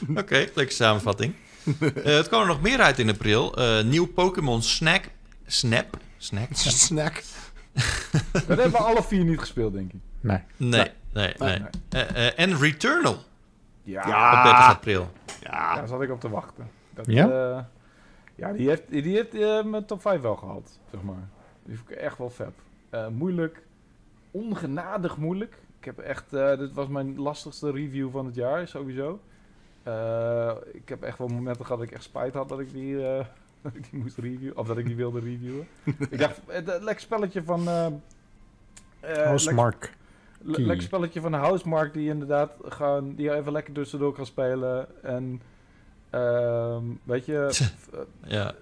[0.21, 1.35] Oké, leuke samenvatting.
[1.81, 3.57] Eh, het kwam er nog meer uit in april.
[3.57, 5.05] Eh, nieuw Pokémon Snack.
[5.47, 5.97] Snap?
[6.17, 6.49] Snack?
[6.87, 7.23] Snack.
[8.33, 10.01] Dat hebben we alle vier niet gespeeld, denk ik.
[10.21, 10.39] Nee.
[10.57, 11.59] Nee, nee, nee.
[11.59, 11.69] Nee.
[11.89, 13.17] Eh, eh, en Returnal
[13.83, 14.39] Ja, Ja.
[14.39, 15.11] op 30 april.
[15.41, 15.75] Ja.
[15.75, 16.71] Daar zat ik op te wachten.
[16.95, 17.29] Dat, Ja?
[17.57, 17.63] eh,
[18.35, 21.29] ja, die heeft, die heeft mijn top 5 wel gehaald, zeg maar.
[21.65, 22.53] Die vond ik echt wel vet.
[22.91, 23.63] Eh, moeilijk,
[24.31, 25.57] ongenadig moeilijk.
[25.79, 29.21] Ik heb echt, eh, dit was mijn lastigste review van het jaar, sowieso.
[29.83, 33.07] Eh, ik heb echt wel momenten gehad dat ik echt spijt had dat ik die,
[33.09, 33.25] eh,
[33.73, 34.57] dat ik die moest reviewen.
[34.57, 35.67] Of dat ik die wilde reviewen.
[36.11, 37.69] ik dacht, het het lekker spelletje van...
[37.69, 37.87] eh
[39.01, 39.93] eh, Housemark.
[40.43, 44.87] Lekker spelletje van de Housemark die inderdaad gewoon die je even lekker tussendoor kan spelen.
[45.05, 45.41] En
[46.11, 47.39] ehm, weet je,
[47.93, 47.99] eh,
[48.31, 48.55] Ja,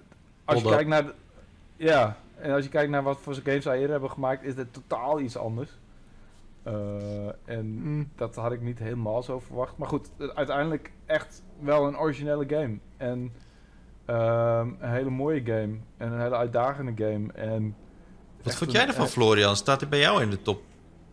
[0.45, 1.13] als je kijkt naar de-
[1.75, 4.73] ja, en als je kijkt naar wat voor games zij eerder hebben gemaakt, is dit
[4.73, 5.69] totaal iets anders.
[6.63, 8.09] Eh, en Mm.
[8.15, 9.77] dat had ik niet helemaal zo verwacht.
[9.77, 12.77] Maar goed, eh, uiteindelijk echt wel een originele game.
[12.97, 13.31] En
[14.05, 15.77] ehm, een hele mooie game.
[15.97, 17.31] En een hele uitdagende game.
[17.33, 17.75] En
[18.43, 19.55] wat vond jij ervan, Florian?
[19.55, 20.61] Staat hij bij jou in de top?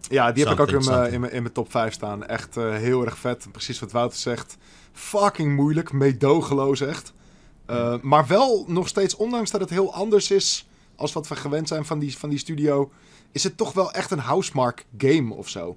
[0.08, 0.82] Ja, die heb ik ook
[1.12, 2.26] in mijn, top 5 staan.
[2.26, 3.48] Echt eh, heel erg vet.
[3.52, 4.56] Precies wat Wouter zegt.
[4.92, 5.92] Fucking moeilijk.
[5.92, 7.12] Meedogenloos echt.
[7.66, 10.68] Eh, maar wel nog steeds, ondanks dat het heel anders is...
[10.96, 12.90] als wat we gewend zijn van die, van die studio...
[13.32, 15.76] is het toch wel echt een housemark game of zo.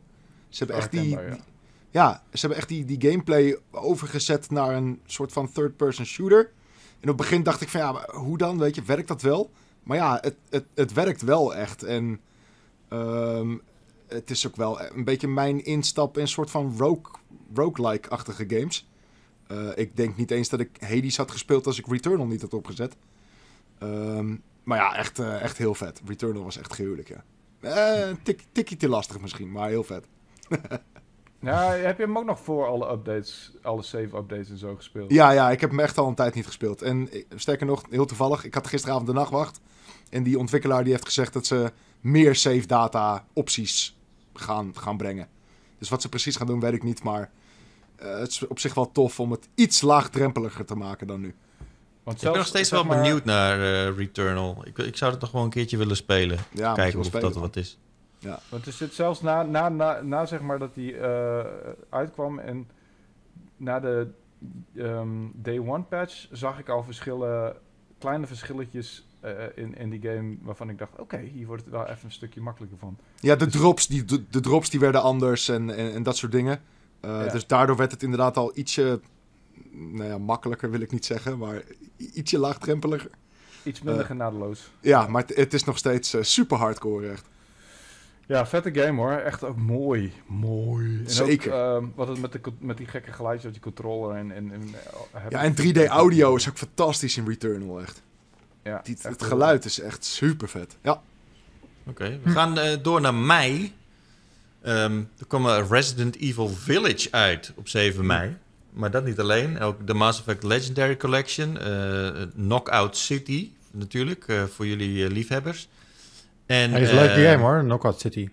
[0.49, 1.34] Ze hebben echt die, herkenbaar, ja.
[1.36, 1.43] die-
[1.89, 6.51] ja, ze hebben echt die, die gameplay overgezet naar een soort van third-person shooter.
[7.04, 8.58] Op het begin dacht ik van ja, hoe dan?
[8.58, 9.51] Weet je, werkt dat wel?
[9.84, 11.84] Maar ja, het, het, het werkt wel echt.
[11.84, 12.20] En
[12.88, 13.58] ehm,
[14.08, 17.14] het is ook wel een beetje mijn instap in een soort van rogue,
[17.54, 18.88] roguelike-achtige games.
[19.47, 22.54] Eh, ik denk niet eens dat ik Hades had gespeeld als ik Returnal niet had
[22.54, 22.95] opgezet.
[23.78, 26.01] Ehm, maar ja, echt, eh, echt heel vet.
[26.06, 27.24] Returnal was echt gruwelijk, ja.
[28.10, 30.08] Een tik, tikje te lastig misschien, maar heel vet.
[31.44, 35.12] Ja, heb je hem ook nog voor alle updates, alle save updates en zo gespeeld?
[35.12, 36.82] Ja, ja, ik heb hem echt al een tijd niet gespeeld.
[36.82, 39.60] En eh, sterker nog, heel toevallig, ik had gisteravond de nachtwacht.
[40.10, 41.72] En die ontwikkelaar die heeft gezegd dat ze
[42.02, 43.98] meer save data opties
[44.34, 45.28] gaan, gaan brengen.
[45.80, 47.04] Dus wat ze precies gaan doen, weet ik niet.
[47.04, 47.32] Maar
[47.96, 51.36] eh, het is op zich wel tof om het iets laagdrempeliger te maken dan nu.
[52.04, 54.64] Want ik ben nog steeds zeg wel maar- benieuwd naar eh, Returnal.
[54.66, 56.38] Ik, ik zou het nog wel een keertje willen spelen.
[56.52, 57.78] Ja, Kijken of spelen dat wat is.
[58.49, 61.45] Want er zit zelfs na, na, na, na zeg maar dat die eh,
[61.89, 62.67] uitkwam en
[63.57, 64.07] na de
[64.76, 67.55] ehm, day one patch zag ik al verschillen,
[67.97, 71.88] kleine verschilletjes eh, in, in die game waarvan ik dacht, oké, hier wordt het wel
[71.88, 72.97] even een stukje makkelijker van.
[73.19, 76.17] Ja, de Dus- drops, die, de, de drops die werden anders en, en, en dat
[76.17, 76.61] soort dingen.
[76.99, 77.32] Eh, Ja.
[77.32, 78.99] Dus daardoor werd het inderdaad al ietsje...
[79.71, 81.61] Nou ja, makkelijker wil ik niet zeggen, maar
[81.97, 83.09] ietsje laagdrempeliger.
[83.63, 84.71] Iets minder genadeloos.
[84.82, 87.30] Ja, maar het, het is nog steeds super hardcore echt.
[88.28, 89.11] Ja, vette game hoor.
[89.11, 90.13] Echt ook mooi.
[90.26, 91.01] Mooi.
[91.05, 91.53] En Zeker.
[91.53, 94.32] Ook, ehm, wat het met, de, met die gekke geluidjes uit die controller en...
[94.32, 98.01] en, en eh, heb Ja, en 3D audio is ook fantastisch in Returnal, echt.
[98.63, 100.78] Ja, Die, echt het geluid is echt super vet.
[100.82, 101.01] Ja,
[101.86, 103.74] Oké, we gaan eh, door naar mei.
[104.61, 108.38] Ehm, er kwam Resident Evil Village uit op 7 mei.
[108.74, 109.59] Maar dat niet alleen.
[109.59, 111.59] Ook de Mass Effect Legendary Collection.
[111.59, 115.67] eh, Knockout City, natuurlijk, eh, voor jullie liefhebbers.
[116.54, 118.30] En, Hij is een leuke eh, game hoor, Knockout City.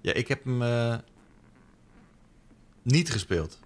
[0.00, 0.94] Ja, ik heb hem eh,
[2.82, 3.60] niet gespeeld.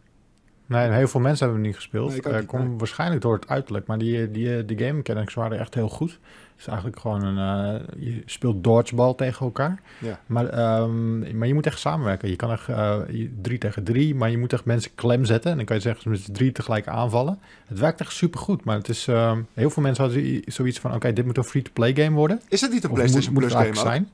[0.67, 2.09] Nee, heel veel mensen hebben hem niet gespeeld.
[2.09, 2.77] Nee, ik Eh, niet, komt nee.
[2.77, 3.87] waarschijnlijk door het uiterlijk.
[3.87, 6.19] Maar die, die, die game mechanics waren echt heel goed.
[6.61, 7.39] Het is eigenlijk gewoon een...
[7.75, 9.81] eh, je speelt dodgeball tegen elkaar.
[9.99, 10.21] Ja.
[10.27, 12.29] Maar, ehm, maar je moet echt samenwerken.
[12.29, 12.97] Je kan echt eh,
[13.43, 15.51] drie tegen drie, maar je moet echt mensen klem zetten.
[15.51, 17.39] En dan kan je zeggen, met drie tegelijk aanvallen.
[17.67, 18.65] Het werkt echt supergoed.
[18.65, 19.09] Maar het is...
[19.09, 20.95] ehm, heel veel mensen hadden zoiets van...
[20.95, 22.41] Oké, dit moet een free-to-play game worden.
[22.49, 24.09] is het niet een Of PlayStation moet, Plus moet game zijn?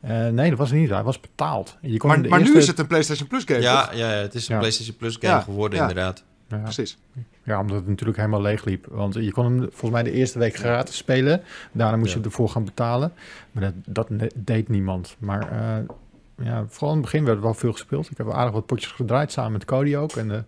[0.00, 0.90] Eh, nee, dat was het niet.
[0.90, 1.76] Hij was betaald.
[1.80, 3.94] Je kon Maar, de maar nu is het een PlayStation Plus game, Ja, toch?
[3.98, 4.60] ja, het is een Ja.
[4.60, 5.88] PlayStation Plus game Ja, geworden, ja.
[5.88, 6.24] inderdaad.
[6.48, 6.56] Ja.
[6.56, 6.96] Precies.
[7.42, 8.86] Ja, omdat het natuurlijk helemaal leeg liep.
[8.90, 11.42] Want je kon hem volgens mij de eerste week gratis spelen.
[11.72, 12.18] Daarna moest Ja.
[12.18, 13.12] je ervoor gaan betalen.
[13.52, 15.16] Maar dat, dat deed niemand.
[15.18, 18.10] Maar eh, ja, vooral in het begin werd er wel veel gespeeld.
[18.10, 20.12] Ik heb aardig wat potjes gedraaid samen met Cody ook.
[20.16, 20.38] En eh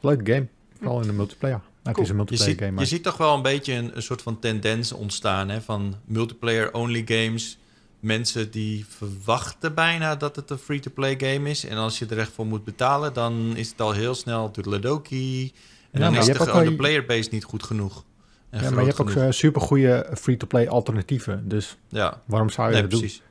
[0.00, 0.46] leuke game.
[0.78, 1.60] Vooral in de multiplayer.
[1.82, 2.70] Nou, het is een Je multiplayer ziet, game.
[2.70, 5.94] je Maar ziet toch wel een beetje een, een soort van tendens ontstaan hè, van
[6.04, 7.58] multiplayer-only games.
[8.00, 11.64] Mensen die verwachten bijna dat het een free-to-play game is.
[11.64, 15.52] En als je er echt voor moet betalen, dan is het al heel snel toedeledoki.
[15.90, 18.04] En Ja, dan is je de, hebt ook gewoon wel- de playerbase niet goed genoeg.
[18.50, 19.24] En ja, maar je hebt ook genoeg.
[19.26, 21.48] uh, super goede free-to-play alternatieven.
[21.48, 23.00] Dus ja, waarom zou je nee, dat doen?
[23.00, 23.22] precies.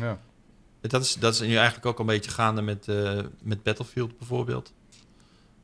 [0.00, 0.18] Ja.
[0.80, 4.72] Dat is, dat is nu eigenlijk ook een beetje gaande met, eh, met Battlefield bijvoorbeeld.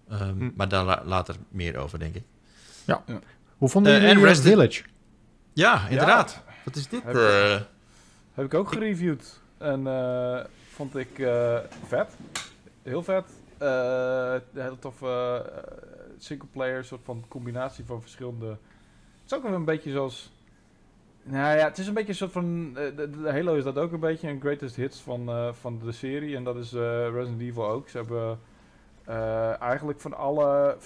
[0.09, 0.51] Ehm, Hm.
[0.55, 2.23] Maar daar la- later meer over, denk ik.
[3.59, 4.83] Hoe vonden Eh, jullie en uh, Resident- Village?
[5.53, 6.43] Ja, inderdaad.
[6.65, 7.03] Wat is dit?
[8.41, 9.41] Heb- ik ook gereviewd.
[9.59, 12.17] En eh, vond ik eh, vet.
[12.83, 13.25] Heel vet.
[13.59, 15.45] Eh een hele toffe
[16.19, 18.47] singleplayer, soort van combinatie van verschillende...
[18.47, 20.33] Het is ook een beetje zoals...
[21.23, 22.77] Nou ja, het is een beetje een soort van...
[23.25, 26.37] Halo is dat ook een beetje, een greatest hits van, van de serie.
[26.37, 26.73] En dat is
[27.13, 27.89] Resident Evil ook.
[27.89, 28.39] Ze hebben
[29.61, 30.77] eigenlijk van alle...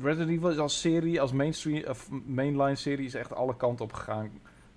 [0.00, 3.92] Resident Evil is als serie, als mainstream, of mainline serie, is echt alle kanten op
[3.92, 4.30] gegaan.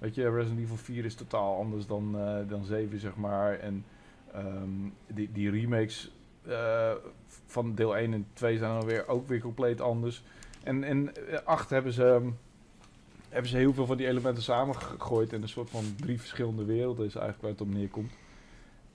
[0.04, 3.60] Weet je, Resident Evil 4 is totaal anders dan, eh, dan 7, zeg maar.
[3.60, 3.86] En
[4.34, 6.12] Ehm, die, die remakes
[6.48, 6.92] eh,
[7.46, 10.24] van deel 1 en 2 zijn dan weer, ook weer compleet anders.
[10.64, 11.12] En in
[11.44, 12.30] 8 hebben ze, ehm,
[13.30, 17.06] hebben ze heel veel van die elementen samengegooid in een soort van drie verschillende werelden,
[17.06, 18.14] is eigenlijk waar het op neerkomt.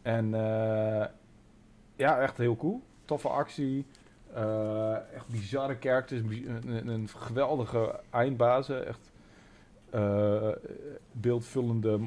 [0.02, 1.06] En eh,
[1.96, 2.82] ja, echt heel cool.
[3.04, 3.86] Toffe actie.
[4.34, 6.20] eh, echt bizarre characters.
[6.20, 8.86] een- een geweldige eindbazen.
[8.86, 9.10] Echt
[9.90, 10.48] eh,
[11.12, 12.00] beeldvullende,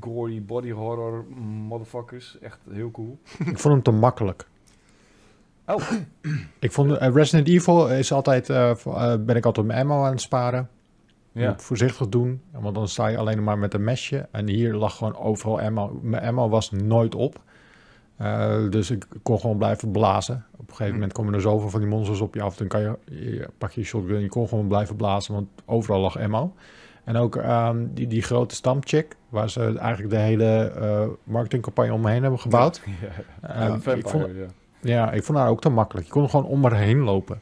[0.00, 1.24] gory body horror
[1.68, 2.38] motherfuckers.
[2.38, 3.18] Echt heel cool.
[3.38, 4.46] Ik vond hem te makkelijk.
[5.66, 5.90] Oh.
[6.58, 8.74] Ik vond eh, Resident Evil is altijd, eh,
[9.20, 10.68] ben ik altijd mijn ammo aan het sparen.
[11.32, 11.48] Ja.
[11.48, 14.28] Moet voorzichtig doen, want dan sta je alleen maar met een mesje.
[14.30, 15.98] En hier lag gewoon overal ammo.
[16.02, 17.40] Mijn ammo was nooit op.
[18.70, 20.44] Dus ik kon gewoon blijven blazen.
[20.52, 20.92] Op een gegeven Hm.
[20.92, 22.56] moment komen er zoveel van die monsters op je af.
[22.56, 24.20] Dan kan je, je pak je shotgun.
[24.20, 26.54] Je kon gewoon blijven blazen, want overal lag ammo.
[27.04, 32.22] En ook ehm, die, die grote stamchick, waar ze eigenlijk de hele eh, marketingcampagne omheen
[32.22, 32.80] hebben gebouwd.
[32.84, 34.46] Ja, Eh, ja, ik, vond, ja.
[34.80, 36.06] ja, ik vond haar ook te makkelijk.
[36.06, 37.40] Je kon gewoon om haar heen lopen.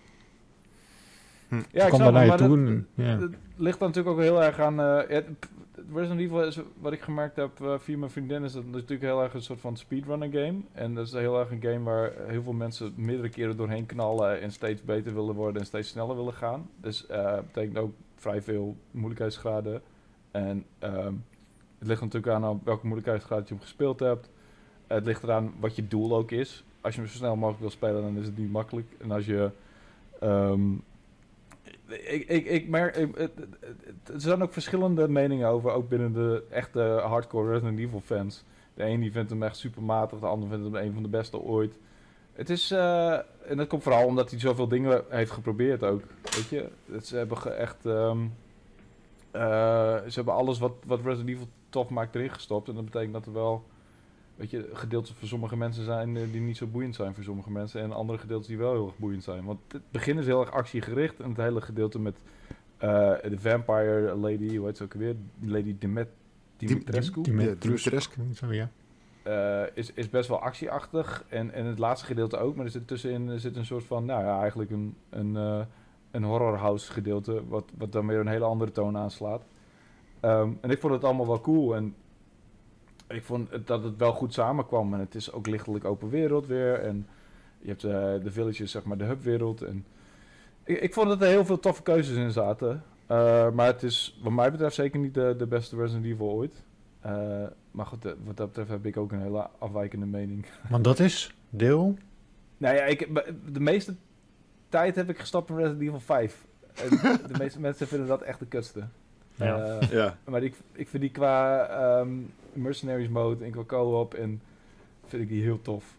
[1.49, 2.65] Ja, je ik kwam daar naar je toe.
[2.65, 3.19] dat- ja.
[3.19, 4.81] Het ligt dan natuurlijk ook heel erg aan.
[4.81, 5.27] eh het,
[5.95, 9.23] Resident Evil is wat ik gemerkt heb via mijn vriendin, is dat het natuurlijk heel
[9.23, 10.55] erg een soort van speedrunner game.
[10.73, 14.41] En dat is heel erg een game waar heel veel mensen meerdere keren doorheen knallen
[14.41, 16.69] en steeds beter willen worden en steeds sneller willen gaan.
[16.81, 17.93] Dus eh betekent ook
[18.23, 19.83] vrij veel moeilijkheidsgraden.
[20.31, 21.15] En ehm,
[21.79, 24.31] het ligt natuurlijk aan welke moeilijkheidsgraad je hem gespeeld hebt.
[24.87, 26.65] het ligt eraan wat je doel ook is.
[26.81, 28.87] Als je hem zo snel mogelijk wil spelen, dan is het niet makkelijk.
[28.99, 29.51] En als je
[30.21, 30.73] ehm,
[31.87, 33.33] ik, ik, ik merk, het-
[34.13, 38.45] er zijn ook verschillende meningen over, ook binnen de echte hardcore Resident Evil fans.
[38.75, 41.39] De een die vindt hem echt supermatig, de ander vindt hem een van de beste
[41.39, 41.75] ooit.
[42.33, 43.13] Het is, eh,
[43.47, 46.69] en dat komt vooral omdat hij zoveel dingen heeft geprobeerd ook, weet je.
[46.93, 48.19] Het, ze hebben echt, ehm,
[49.31, 52.69] eh, ze hebben alles wat, wat Resident Evil tof maakt erin gestopt.
[52.69, 53.65] En dat betekent dat er wel,
[54.37, 57.51] weet je, gedeeltes voor sommige mensen zijn eh, die niet zo boeiend zijn voor sommige
[57.51, 57.81] mensen.
[57.81, 59.45] En andere gedeeltes die wel heel erg boeiend zijn.
[59.45, 61.21] Want het begin is heel erg actiegericht.
[61.21, 62.17] En het hele gedeelte met
[62.77, 62.89] eh,
[63.29, 65.17] de Vampire Lady, hoe heet ze ook weer?
[65.41, 66.09] Lady Demet
[66.57, 67.23] Dimitrescu.
[67.23, 68.21] Dimitrescu.
[68.51, 68.71] Ja.
[69.23, 71.25] Eh, is, is best wel actieachtig.
[71.29, 72.57] En, en het laatste gedeelte ook.
[72.57, 75.61] Maar er zit tussenin zit een soort van, nou ja, eigenlijk een, een, eh,
[76.11, 77.43] een horror house gedeelte.
[77.49, 79.43] Wat, wat dan weer een hele andere toon aanslaat.
[80.21, 81.77] Ehm, en ik vond het allemaal wel cool.
[81.77, 81.95] En
[83.09, 84.95] ik vond dat het wel goed samenkwam.
[84.95, 86.81] En het is ook lichtelijk open wereld weer.
[86.81, 87.07] En
[87.59, 89.63] je hebt eh, de villages, zeg maar, de hubwereld.
[89.63, 89.87] En
[90.65, 92.83] ik, ik vond dat er heel veel toffe keuzes in zaten.
[93.55, 96.65] Maar het is, wat mij betreft, zeker niet de, de beste Resident Evil ooit.
[97.03, 100.47] Eh, maar goed, eh, wat dat betreft heb ik ook een hele afwijkende mening.
[100.71, 101.97] Want dat is deel.
[102.57, 103.09] nou ja, ik,
[103.53, 103.95] de meeste
[104.69, 106.47] tijd heb ik gestapt in Resident Evil 5.
[106.75, 106.89] En
[107.33, 108.87] de meeste mensen vinden dat echt de kutste.
[109.35, 109.79] Ja.
[109.79, 110.19] Eh, Ja.
[110.25, 112.13] maar ik, ik vind die qua ehm,
[112.53, 114.43] Mercenaries mode en qua co-op en
[115.07, 115.97] vind ik die heel tof.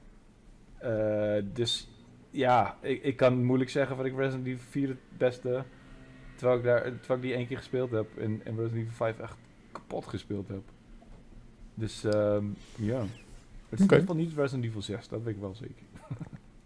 [0.77, 1.89] Eh, dus
[2.29, 5.63] ja, ik, ik kan moeilijk zeggen van ik Resident Evil 4 het beste.
[6.35, 9.19] Terwijl ik, daar, terwijl ik die één keer gespeeld heb en, en Resident Evil 5
[9.19, 9.37] echt
[9.71, 10.61] kapot gespeeld heb.
[11.73, 12.45] Dus ehm,
[12.75, 12.99] ja.
[13.69, 15.83] Het is in ieder geval niet Resident Evil 6, dat weet ik wel zeker.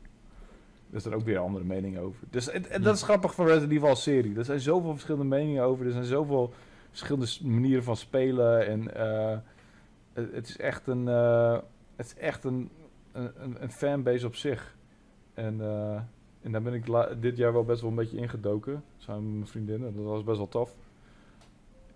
[0.93, 2.27] er zijn ook weer andere meningen over.
[2.29, 4.37] Dus en, en dat is grappig van Resident Evil als serie.
[4.37, 5.85] Er zijn zoveel verschillende meningen over.
[5.85, 6.53] Er zijn zoveel
[6.89, 8.67] verschillende manieren van spelen.
[8.67, 9.37] En eh,
[10.13, 11.57] het, het is echt een, eh,
[11.95, 12.69] het is echt een,
[13.11, 13.31] een,
[13.63, 14.75] een- fanbase op zich.
[15.33, 16.01] En, eh,
[16.41, 16.85] en daar ben ik
[17.21, 18.83] dit jaar wel best wel een beetje ingedoken.
[18.97, 19.95] Samen met mijn vriendinnen.
[19.95, 20.75] Dat was best wel tof.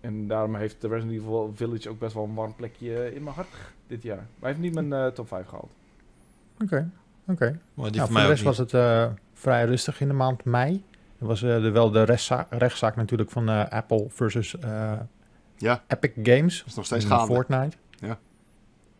[0.02, 3.34] En daarom heeft de Resident Evil Village ook best wel een warm plekje in mijn
[3.34, 3.48] hart
[3.86, 4.16] dit jaar.
[4.16, 5.70] Maar hij heeft niet mijn eh, top 5 gehaald.
[6.62, 6.90] Oké,
[7.26, 7.58] oké.
[7.74, 8.48] Maar die Nou, voor voor mij de rest niet.
[8.56, 10.84] was het eh, vrij rustig in de maand mei.
[11.18, 14.92] Er was eh, er wel de rechtszaak, rechtszaak natuurlijk van eh, Apple versus eh,
[15.56, 15.82] Ja.
[15.88, 16.58] Epic Games.
[16.58, 17.34] Dat is nog steeds gaande.
[17.34, 17.76] Fortnite.
[17.98, 18.18] Ja.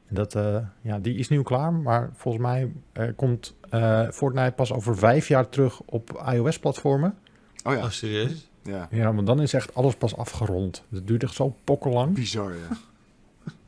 [0.09, 4.53] En Dat, eh, ja, die is nu klaar, maar volgens mij eh, komt eh, Fortnite
[4.53, 7.19] pas over vijf jaar terug op iOS-platformen.
[7.65, 7.79] Oh ja.
[7.79, 8.51] Oh, serieus?
[8.62, 8.89] Ja.
[8.90, 10.84] Ja, want dan is echt alles pas afgerond.
[10.90, 12.14] Het duurt echt zo pokkenlang.
[12.14, 12.76] Bizar, ja.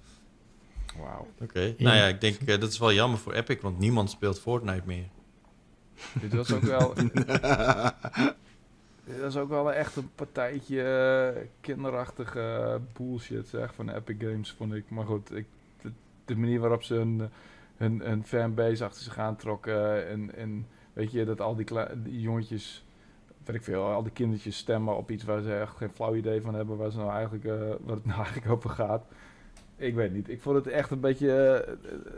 [1.02, 1.26] Wauw.
[1.40, 1.60] Oké.
[1.60, 1.74] Ja.
[1.78, 4.82] Nou ja, ik denk eh, dat is wel jammer voor Epic, want niemand speelt Fortnite
[4.86, 5.06] meer.
[6.20, 6.94] Dit was ook wel...
[9.06, 14.74] Dit was ook wel echt een partijtje eh, kinderachtige bullshit zeg, van Epic Games, vond
[14.74, 14.84] ik.
[14.88, 15.46] Maar goed, ik,
[15.80, 15.92] de,
[16.24, 17.30] de manier waarop ze hun,
[17.76, 21.66] hun, hun fanbase achter zich aantrokken en, en weet je, dat al die,
[21.96, 22.83] die jongetjes,
[23.46, 26.40] weet ik veel, al die kindertjes stemmen op iets waar ze echt geen flauw idee
[26.42, 29.04] van hebben, waar ze nou eigenlijk, eh, waar het nou eigenlijk over gaat.
[29.76, 31.72] Ik weet niet, ik vond het echt een beetje eh,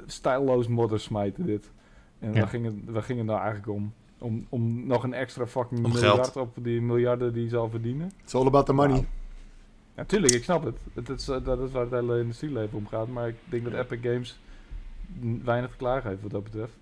[0.06, 1.70] stijlloos modder smijten dit.
[2.18, 2.38] En Ja.
[2.38, 3.92] waar, ging het, waar ging het nou eigenlijk om?
[4.18, 6.36] Om, om nog een extra fucking Om miljard geld.
[6.36, 8.12] op die miljarden die ze al verdienen?
[8.22, 9.04] It's all about the money.
[9.94, 10.78] Natuurlijk, ik snap het.
[10.94, 13.08] het is, eh, dat is waar het hele industrieleven om gaat.
[13.08, 14.38] Maar ik denk dat Epic Games
[15.44, 16.72] weinig te klagen heeft wat dat betreft.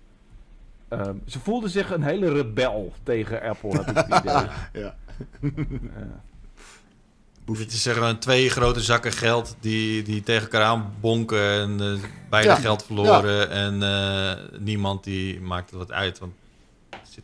[0.87, 4.33] Ehm, ze voelde zich een hele rebel tegen Apple, heb ik het idee.
[4.33, 4.51] Ja.
[4.73, 6.23] Ja.
[7.45, 12.03] Dit is zeg maar twee grote zakken geld die, die tegen elkaar aanbonken en eh,
[12.29, 13.49] beide Ja, geld verloren.
[13.49, 16.33] En eh, niemand die maakt er wat uit, want
[16.91, 17.21] ze,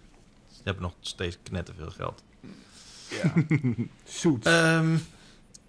[0.52, 2.24] ze hebben nog steeds knetterveel geld.
[3.10, 3.34] ja.
[4.04, 4.46] Zoet.
[4.46, 4.98] Ehm,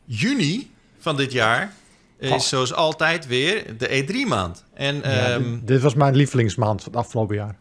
[0.04, 1.72] juni van dit jaar
[2.18, 2.38] is Oh.
[2.38, 4.64] zoals altijd weer de E3-maand.
[4.74, 7.56] En Ja, ehm, dit, dit was mijn lievelingsmaand van het afgelopen jaar.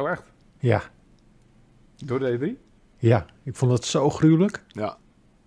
[0.00, 0.22] Oh, echt?
[0.58, 0.82] Ja,
[2.04, 2.60] Door de E3?
[2.98, 3.26] ja.
[3.44, 4.62] Ik vond het zo gruwelijk.
[4.68, 4.96] Ja.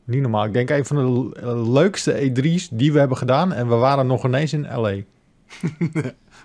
[0.04, 0.46] Niet normaal.
[0.46, 0.96] Ik denk een van
[1.34, 3.54] de leukste E3's die we hebben gedaan.
[3.54, 4.92] En we waren nog ineens in LA.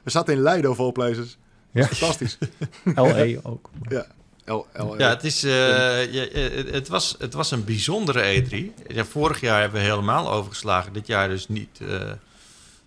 [0.05, 1.39] We zaten in Leiden of all places.
[1.71, 2.39] Ja, Fantastisch.
[2.95, 3.71] LA ook.
[4.45, 5.51] L, L, Ja, het, is, eh,
[6.13, 8.85] ja, eh, het, was, het was een bijzondere E3.
[8.87, 10.93] Ja, vorig jaar hebben we helemaal overgeslagen.
[10.93, 12.13] Dit jaar dus niet eh,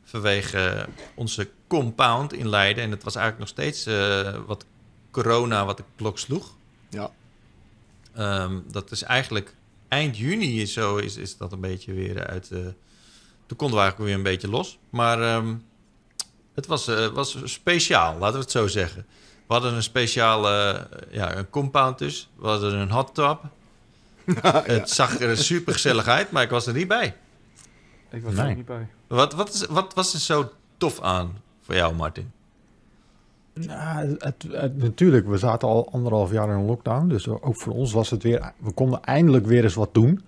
[0.03, 2.83] vanwege onze compound in Leiden.
[2.83, 4.65] En het was eigenlijk nog steeds eh, wat
[5.23, 6.55] corona wat de klok sloeg.
[6.89, 7.11] Ja.
[8.15, 9.55] Ehm, dat is eigenlijk
[9.87, 12.51] eind juni is zo is, is dat een beetje weer uit...
[12.51, 12.59] eh,
[13.45, 14.77] toen konden we eigenlijk weer een beetje los.
[14.89, 15.55] Maar ehm,
[16.55, 19.05] het was, eh, was speciaal, laten we het zo zeggen.
[19.47, 22.29] We hadden een speciale eh, ja, een compound dus.
[22.35, 23.39] We hadden een hot tub.
[24.75, 27.15] Het zag er super gezellig uit, maar ik was er niet bij.
[28.11, 28.49] Ik was Nee.
[28.49, 28.87] er niet bij.
[29.07, 32.31] Wat, wat, is, wat was er zo tof aan voor jou, Martin?
[33.67, 37.07] Nou, het, het- natuurlijk, we zaten al anderhalf jaar in lockdown.
[37.07, 38.51] Dus ook voor ons was het weer...
[38.57, 40.21] We konden eindelijk weer eens wat doen.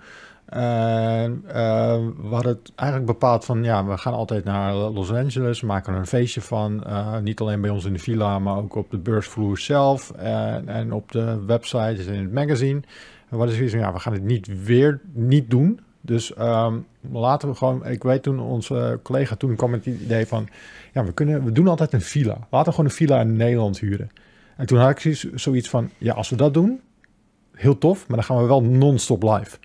[0.45, 3.63] En eh, we hadden het eigenlijk bepaald van...
[3.63, 5.61] Ja, we gaan altijd naar Los Angeles.
[5.61, 6.83] Maken er een feestje van.
[6.83, 10.11] Eh, niet alleen bij ons in de villa, maar ook op de beursvloer zelf.
[10.11, 12.79] En, en op de website en in het magazine.
[12.79, 12.83] En
[13.29, 13.83] we hadden zoiets van...
[13.83, 15.79] Ja, we gaan het niet weer niet doen.
[16.01, 16.77] Dus ehm,
[17.11, 17.85] laten we gewoon...
[17.85, 20.47] Ik weet toen onze collega toen kwam met het idee van...
[20.93, 22.37] Ja, we, kunnen, we doen altijd een villa.
[22.49, 24.09] Laten we gewoon een villa in Nederland huren.
[24.57, 26.81] En toen had ik zoiets- van, ja, als we dat doen,
[27.53, 29.57] heel tof, maar dan gaan we wel non-stop live.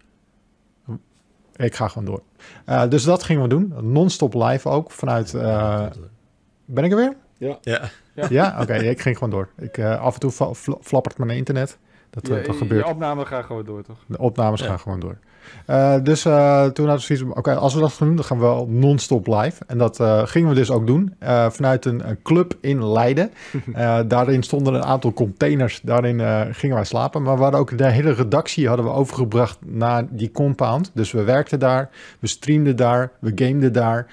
[1.56, 2.22] Ik ga gewoon door.
[2.64, 3.74] Eh, dus dat gingen we doen.
[3.80, 5.34] Non-stop live ook, vanuit...
[5.34, 5.86] eh,
[6.64, 7.16] ben ik er weer?
[7.62, 7.80] ja.
[8.28, 9.48] Ja, oké, ik ging gewoon door.
[9.58, 11.78] Ik, eh, af en toe fla- fla- flappert mijn internet.
[12.10, 12.84] Dat, eh, Je- dat gebeurt.
[12.86, 13.96] Je opname gaat gewoon door, toch?
[14.06, 14.66] De opnames Ja.
[14.66, 15.16] gaan gewoon door.
[15.66, 18.38] Eh, dus eh, toen hadden we zoiets oké, als we dat gaan doen, dan gaan
[18.38, 19.64] we wel non-stop live.
[19.66, 21.14] En dat eh, gingen we dus ook doen,
[21.48, 23.30] vanuit een, een club in Leiden.
[24.08, 26.20] Daarin stonden een aantal containers, daarin
[26.54, 27.22] gingen wij slapen.
[27.22, 30.90] Maar we hadden ook de hele redactie hadden we overgebracht naar die compound.
[30.94, 34.06] Dus we werkten daar, we streamden daar, we gameden daar.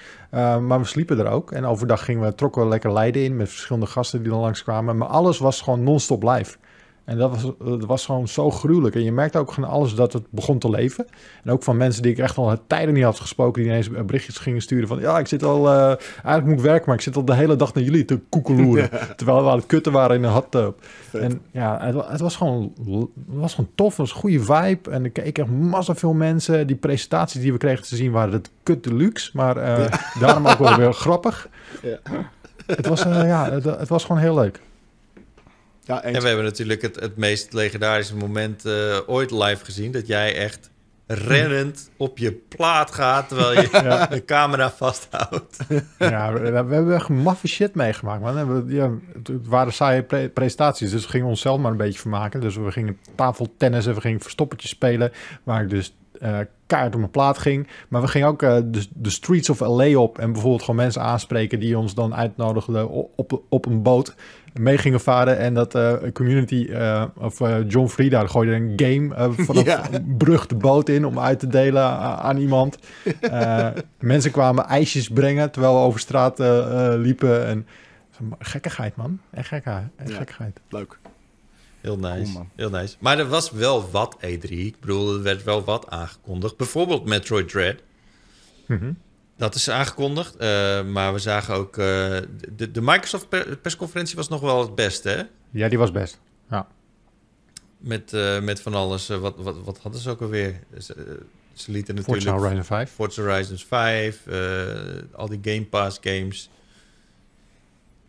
[0.60, 1.52] Maar we sliepen er ook.
[1.52, 4.96] En overdag gingen we, trokken we lekker Leiden in met verschillende gasten die dan langskwamen.
[4.96, 6.56] Maar alles was gewoon non-stop live.
[7.04, 8.94] En dat was, dat was gewoon zo gruwelijk.
[8.94, 11.06] En je merkte ook van alles dat het begon te leven.
[11.44, 13.62] En ook van mensen die ik echt al tijden niet had gesproken...
[13.62, 15.00] die ineens berichtjes gingen sturen van...
[15.00, 15.68] ja, ik zit al...
[15.68, 18.20] eh, eigenlijk moet ik werken, maar ik zit al de hele dag naar jullie te
[18.28, 18.90] koekeloeren.
[19.16, 20.78] Terwijl we aan het kutten waren in een hot tub.
[21.12, 23.88] En ja, het, het was gewoon, het was gewoon tof.
[23.88, 24.90] Het was een goede vibe.
[24.90, 26.66] En ik keek echt massa veel mensen.
[26.66, 29.30] Die presentaties die we kregen te zien waren het kut deluxe.
[29.32, 31.48] Maar eh, daarom ook wel weer grappig.
[31.82, 31.98] Ja.
[32.66, 34.60] Het was, eh, ja, het, het was gewoon heel leuk.
[35.84, 36.02] Ja.
[36.02, 39.92] En we hebben natuurlijk het, het meest legendarische moment eh, ooit live gezien.
[39.92, 40.70] Dat jij echt
[41.06, 44.06] rennend op je plaat gaat terwijl je Ja.
[44.16, 45.56] de camera vasthoudt.
[45.98, 48.64] Ja, we, we hebben echt maffe shit meegemaakt, man.
[48.66, 52.40] We, ja, het waren saaie pre- presentaties, dus we gingen onszelf maar een beetje vermaken.
[52.40, 55.12] Dus we gingen tafeltennis en we gingen verstoppertjes spelen,
[55.42, 57.68] waar ik dus eh kaart op mijn plaat ging.
[57.88, 61.02] Maar we gingen ook eh, de, de streets of LA op en bijvoorbeeld gewoon mensen
[61.02, 64.14] aanspreken die ons dan uitnodigden op, op een boot
[64.54, 65.38] mee gingen varen.
[65.38, 69.92] En dat eh community, eh, of eh, John Frieda gooide een game vanaf Ja.
[69.92, 72.78] een brug de boot in om uit te delen aan iemand.
[73.20, 73.68] Eh,
[73.98, 76.38] mensen kwamen ijsjes brengen terwijl we over straat
[76.98, 77.46] liepen.
[77.46, 77.66] En,
[78.38, 79.18] gekkigheid, man.
[79.30, 79.86] Echt gekkigheid.
[79.96, 80.16] Echt Ja.
[80.16, 80.60] gekkigheid.
[80.68, 80.98] Leuk.
[81.80, 82.48] Heel nice, Cool, man.
[82.56, 82.94] heel nice.
[82.98, 84.48] Maar er was wel wat E3.
[84.50, 86.56] Ik bedoel, er werd wel wat aangekondigd.
[86.56, 87.76] Bijvoorbeeld Metroid Dread.
[88.66, 88.92] Mhm.
[89.36, 90.36] Dat is aangekondigd.
[90.36, 91.76] eh, maar we zagen ook...
[91.78, 91.84] eh,
[92.56, 95.22] de, de Microsoft per- persconferentie was nog wel het beste, hè?
[95.50, 96.20] Ja, die was best.
[97.78, 99.08] Met, eh, met van alles.
[99.08, 100.60] wat, wat, wat hadden ze ook alweer?
[100.78, 101.20] Ze,
[101.52, 102.24] ze lieten natuurlijk...
[102.24, 102.90] Forza Horizon 5.
[102.90, 104.38] Forza Horizon 5, eh,
[105.12, 106.50] al die Game Pass games.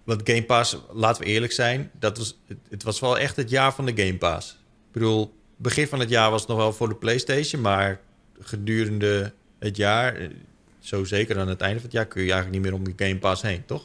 [0.04, 3.50] Want Game Pass, laten we eerlijk zijn, dat was, het, het was wel echt het
[3.50, 4.52] jaar van de Game Pass.
[4.52, 8.00] Ik bedoel, begin van het jaar was het nog wel voor de PlayStation, maar
[8.40, 10.30] gedurende het jaar,
[10.86, 13.08] zo zeker aan het einde van het jaar, kun je eigenlijk niet meer om die
[13.08, 13.84] Game Pass heen, toch?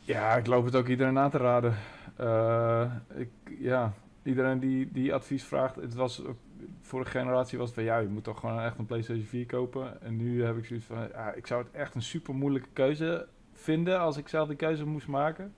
[0.00, 1.76] Ja, ik loop het ook iedereen aan te raden.
[2.16, 3.92] Eh, ik, ja,
[4.22, 5.76] iedereen die, die advies vraagt.
[5.76, 6.36] Het was ook,
[6.82, 10.02] vorige generatie was het van ja, je moet toch gewoon echt een PlayStation 4 kopen.
[10.02, 13.26] En nu heb ik zoiets van ja, ik zou het echt een super moeilijke keuze
[13.54, 15.54] vinden als ik zelf die keuze moest maken.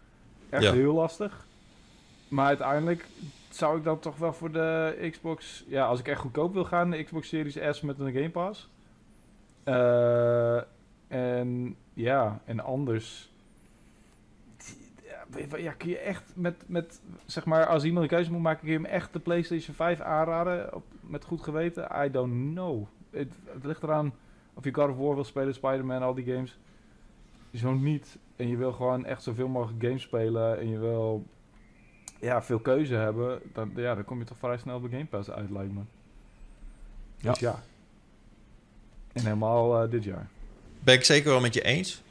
[0.51, 0.73] Echt Ja.
[0.73, 1.47] heel lastig.
[2.29, 3.05] Maar uiteindelijk
[3.51, 5.65] zou ik dan toch wel voor de Xbox...
[5.69, 8.69] Ja, als ik echt goedkoop wil gaan, de Xbox Series S met een Game Pass.
[9.65, 10.61] Eh,
[11.11, 13.29] en ja, en anders...
[15.57, 18.71] Ja, kun je echt met, met, zeg maar, als iemand een keuze moet maken, kun
[18.71, 21.89] je hem echt de PlayStation 5 aanraden, op, met goed geweten?
[22.05, 22.87] I don't know.
[23.11, 24.13] Het, het ligt eraan
[24.55, 26.59] of je God of War wil spelen, Spider-Man, al die games.
[27.55, 28.19] Zo niet.
[28.37, 31.27] En je wil gewoon echt zoveel mogelijk games spelen en je wil
[32.21, 35.31] ja, veel keuze hebben, dan, ja, dan kom je toch vrij snel de Game Pass
[35.31, 35.81] uit, lijkt me.
[37.17, 37.31] Ja.
[37.31, 37.61] Dus ja.
[39.13, 40.29] En helemaal eh, dit jaar.
[40.81, 42.03] Ben ik zeker wel met je eens.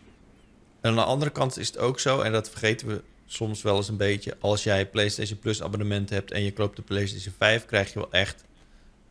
[0.82, 3.76] En aan de andere kant is het ook zo, en dat vergeten we soms wel
[3.76, 4.38] eens een beetje.
[4.40, 8.12] Als jij PlayStation Plus abonnement hebt en je koopt de PlayStation 5, krijg je wel
[8.12, 8.44] echt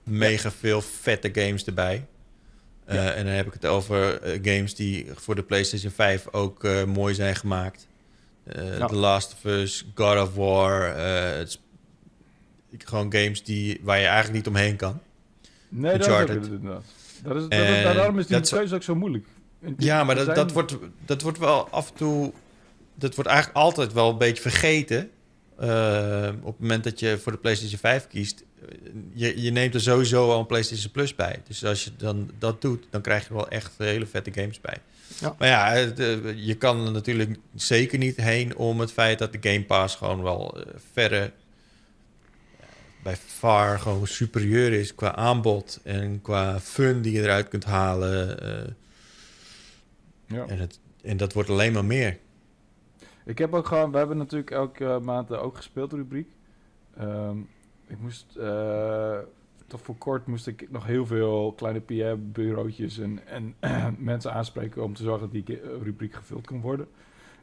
[0.02, 2.06] mega veel vette games erbij.
[2.84, 6.64] Eh, en dan heb ik het over eh, games die voor de PlayStation 5 ook
[6.64, 7.86] eh, mooi zijn gemaakt.
[8.54, 8.86] Ja.
[8.86, 10.94] The Last of Us, God of War.
[12.78, 15.00] gewoon games die, waar je eigenlijk niet omheen kan.
[15.68, 16.62] Nee, dat is het.
[17.22, 19.26] Dat is, dat, daarom is die keuze ook zo moeilijk.
[19.78, 20.76] Ja, maar dat, zijn- dat, wordt,
[21.06, 22.32] dat wordt wel af en toe...
[22.94, 25.10] Dat wordt eigenlijk altijd wel een beetje vergeten.
[25.58, 28.44] Eh, op het moment dat je voor de PlayStation 5 kiest...
[29.12, 31.42] Je, je neemt er sowieso al een PlayStation Plus bij.
[31.46, 34.76] Dus als je dan dat doet, dan krijg je wel echt hele vette games bij.
[35.20, 35.34] Ja.
[35.38, 39.38] Maar ja, eh, je kan er natuurlijk zeker niet heen om het feit dat de
[39.50, 41.32] Game Pass gewoon wel eh, verre...
[43.02, 48.40] bij far gewoon superieur is qua aanbod en qua fun die je eruit kunt halen.
[48.42, 48.72] eh,
[50.28, 50.46] Ja.
[50.46, 52.18] en, het, en dat wordt alleen maar meer.
[53.24, 56.28] Ik heb ook gewoon, we hebben natuurlijk elke maand ook gespeeld, de rubriek.
[56.96, 57.38] Ehm,
[57.86, 59.18] ik moest, eh,
[59.66, 63.54] tot voor kort moest ik nog heel veel kleine PR-bureautjes en, en
[63.98, 66.88] mensen aanspreken om te zorgen dat die rubriek gevuld kon worden.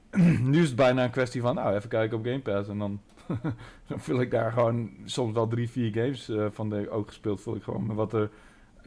[0.51, 3.01] nu is het bijna een kwestie van, nou, even kijken op Game Pass en dan,
[3.87, 7.41] dan vul ik daar gewoon soms wel drie, vier games eh, van de ook gespeeld,
[7.41, 8.29] vul ik gewoon met wat er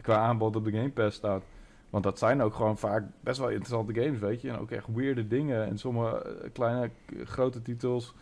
[0.00, 1.42] qua aanbod op de Game Pass staat.
[1.90, 4.48] Want dat zijn ook gewoon vaak best wel interessante games, weet je.
[4.48, 5.66] En ook echt weirde dingen.
[5.66, 6.90] En sommige eh, kleine,
[7.24, 8.14] grote titels.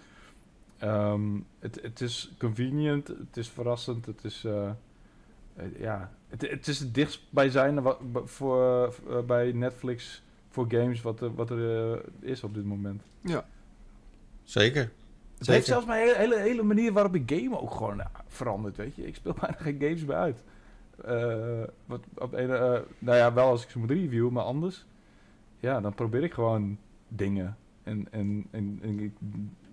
[0.78, 4.44] Ehm, het, het is convenient, het is verrassend, het is...
[4.44, 4.68] eh,
[5.56, 8.94] eh, ja, het, het is het dichtstbijzijnde wat, ba- voor,
[9.26, 13.02] bij Netflix voor games wat, er- wat er is op dit moment.
[14.42, 14.82] Zeker.
[14.82, 14.92] Het
[15.44, 15.52] Zeker.
[15.54, 19.06] heeft zelfs mijn hele, hele, hele manier waarop ik game ook gewoon veranderd, weet je.
[19.06, 20.42] Ik speel bijna geen games meer uit.
[21.04, 24.84] Eh, wat, op een, eh, nou ja, wel als ik ze moet reviewen, maar anders.
[25.60, 26.78] Ja, dan probeer ik gewoon
[27.08, 27.56] dingen.
[27.82, 29.12] En, en, en, en ik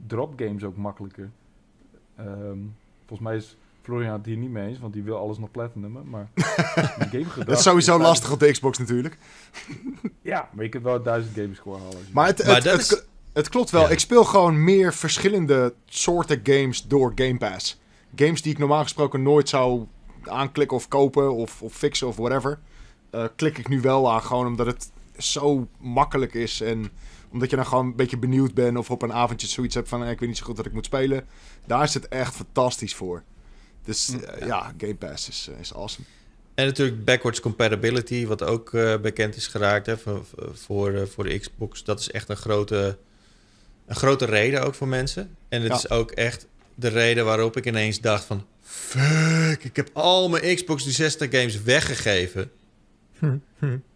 [0.08, 1.30] drop games ook makkelijker.
[2.16, 2.58] Ehm,
[3.06, 5.98] volgens mij is Florian het hier niet mee eens, want die wil alles nog platinum.
[6.10, 6.28] Maar
[7.46, 9.18] Dat is sowieso is- lastig op de Xbox natuurlijk.
[10.22, 11.98] Ja, maar je kunt wel duizend games score halen.
[12.12, 13.82] Maar het, Maar het, dat het, is- het klopt wel.
[13.82, 13.90] Ja.
[13.90, 17.82] Ik speel gewoon meer verschillende soorten games door Game Pass.
[18.16, 19.86] Games die ik normaal gesproken nooit zou
[20.30, 22.60] aanklikken of kopen of, of fixen of whatever.
[23.10, 26.62] eh, klik ik nu wel aan gewoon omdat het zo makkelijk is.
[26.62, 26.90] En
[27.32, 30.04] omdat je dan gewoon een beetje benieuwd bent of op een avondje zoiets hebt van...
[30.04, 31.26] eh, ik weet niet zo goed wat ik moet spelen.
[31.66, 33.24] Daar is het echt fantastisch voor.
[33.86, 36.08] Dus Mm, eh, ja, Game Pass is, is awesome.
[36.56, 38.72] En natuurlijk backwards compatibility, wat ook
[39.02, 41.84] bekend is geraakt hè, voor, voor, voor de Xbox.
[41.84, 42.98] Dat is echt een grote,
[43.86, 45.36] een grote reden ook voor mensen.
[45.50, 45.78] En het Ja.
[45.78, 48.46] is ook echt de reden waarop ik ineens dacht van...
[48.74, 52.52] Fuck, ik heb al mijn Xbox 360 games weggegeven.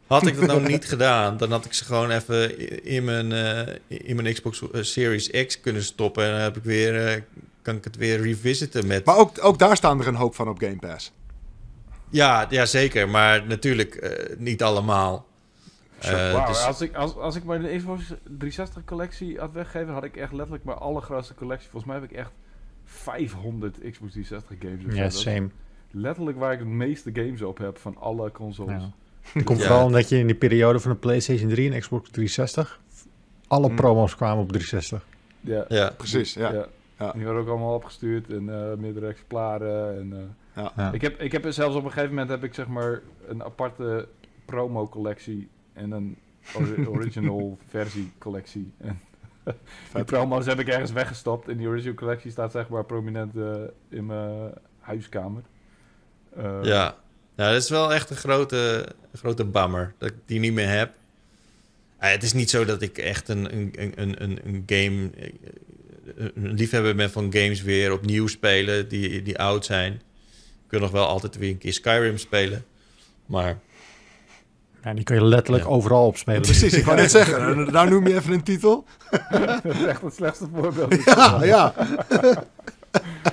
[0.08, 3.76] Had ik dat nou niet gedaan, dan had ik ze gewoon even in mijn, eh,
[3.88, 6.24] in mijn Xbox eh, Series X kunnen stoppen.
[6.24, 7.22] En dan heb ik weer, eh,
[7.62, 9.06] kan ik het weer revisiten met...
[9.06, 11.12] Maar ook, ook daar staan er een hoop van op Game Pass.
[12.10, 13.10] Ja, ja, zeker.
[13.10, 15.26] Maar natuurlijk eh, niet allemaal.
[16.00, 20.18] Eh, dus- als, ik, als, als ik mijn Xbox 360 collectie had weggegeven, had ik
[20.18, 21.70] echt letterlijk mijn allergrootste collectie.
[21.70, 22.32] Volgens mij heb ik echt
[22.88, 24.96] 500 Xbox 360 games.
[24.96, 25.50] Ja, same.
[25.92, 28.82] Letterlijk waar ik het meeste games op heb van alle consoles.
[28.82, 28.92] Ja.
[29.34, 29.66] Het komt Ja.
[29.68, 32.80] vooral omdat je in die periode van de PlayStation 3 en Xbox 360
[33.48, 33.76] alle Hm.
[33.76, 35.06] promo's kwamen op 360.
[35.42, 35.90] Ja, ja.
[35.98, 36.54] Precies, ja.
[36.54, 36.68] ja.
[37.00, 37.12] Ja.
[37.12, 39.98] Die werden ook allemaal opgestuurd in eh meerdere exemplaren.
[40.00, 40.20] En, eh,
[40.64, 40.72] Ja.
[40.76, 40.92] Ja.
[40.92, 44.08] ik, heb, ik heb zelfs op een gegeven moment heb ik zeg maar een aparte
[44.46, 46.18] promo collectie en een
[46.56, 48.72] ori- original versie collectie.
[48.78, 49.00] En
[49.94, 51.48] die promo's heb ik ergens weggestopt.
[51.48, 53.54] En die original collectie staat zeg maar prominent eh,
[53.90, 55.42] in mijn huiskamer.
[56.36, 56.98] Eh, ja.
[57.36, 60.94] Nou, dat is wel echt een grote, grote bummer dat ik die niet meer heb.
[61.98, 65.10] Eh, het is niet zo dat ik echt een, een, een, een, een game...
[66.16, 69.94] een liefhebber ben van games weer opnieuw spelen die, die oud zijn.
[70.66, 72.66] Ik wil nog wel altijd weer een keer Skyrim spelen.
[73.26, 73.60] Maar
[74.90, 75.70] En die kun je letterlijk Ja.
[75.70, 76.42] overal op spelen.
[76.42, 77.40] Precies, ik wou net zeggen.
[77.40, 78.86] Nou- Nou noem je even een titel.
[79.64, 81.04] dat is echt het slechtste voorbeeld.
[81.04, 81.74] Ja, ja.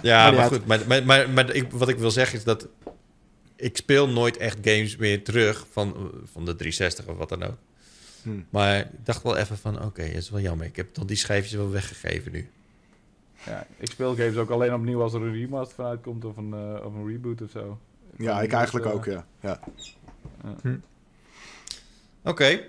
[0.02, 0.66] Ja, maar goed.
[0.66, 2.68] Maar, maar, maar, maar ik, wat ik wil zeggen is dat...
[3.56, 7.56] Ik speel nooit echt games meer terug van, van de 360 of wat dan ook.
[8.22, 8.44] Hmm.
[8.50, 9.84] Maar ik dacht wel even van...
[9.84, 10.66] Oké, dat is wel jammer.
[10.66, 12.48] Ik heb toch die schijfjes wel weggegeven nu.
[13.46, 16.52] Ja, ik speel games ook alleen opnieuw als er een remaster vanuit komt of een,
[16.54, 17.78] eh, of een reboot of zo.
[18.16, 19.24] Ja, ik eigenlijk ook, ja.
[19.40, 19.60] ja.
[22.24, 22.60] Oké.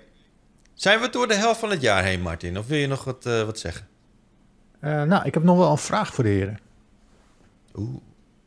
[0.74, 2.58] Zijn we door de helft van het jaar heen, Martin?
[2.58, 3.88] Of wil je nog wat, eh, wat zeggen?
[4.80, 6.58] Eh, nou, ik heb nog wel een vraag voor de heren.
[7.74, 7.96] Oeh.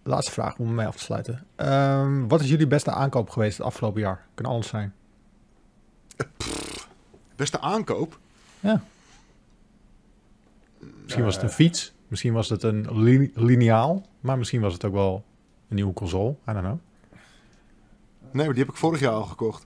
[0.04, 1.46] Laatste vraag om mee af te sluiten.
[1.56, 4.28] Ehm, wat is jullie beste aankoop geweest het afgelopen jaar?
[4.34, 4.94] Kan alles zijn.
[7.36, 8.20] Beste aankoop.
[11.04, 11.94] Misschien was het een fiets.
[12.08, 14.06] Misschien was het een li- lineaal.
[14.20, 15.24] Maar misschien was het ook wel
[15.70, 16.30] een nieuwe console.
[16.32, 16.78] I don't know.
[18.32, 19.66] Nee, maar die heb ik vorig jaar al gekocht.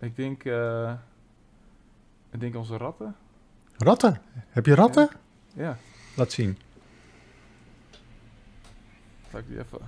[0.00, 0.92] Ik denk, eh,
[2.30, 3.16] ik denk onze ratten.
[3.76, 4.22] Ratten.
[4.48, 5.08] Heb je ratten?
[5.54, 5.78] Ja,
[6.16, 6.58] Laat zien.
[9.30, 9.78] zal ik die even...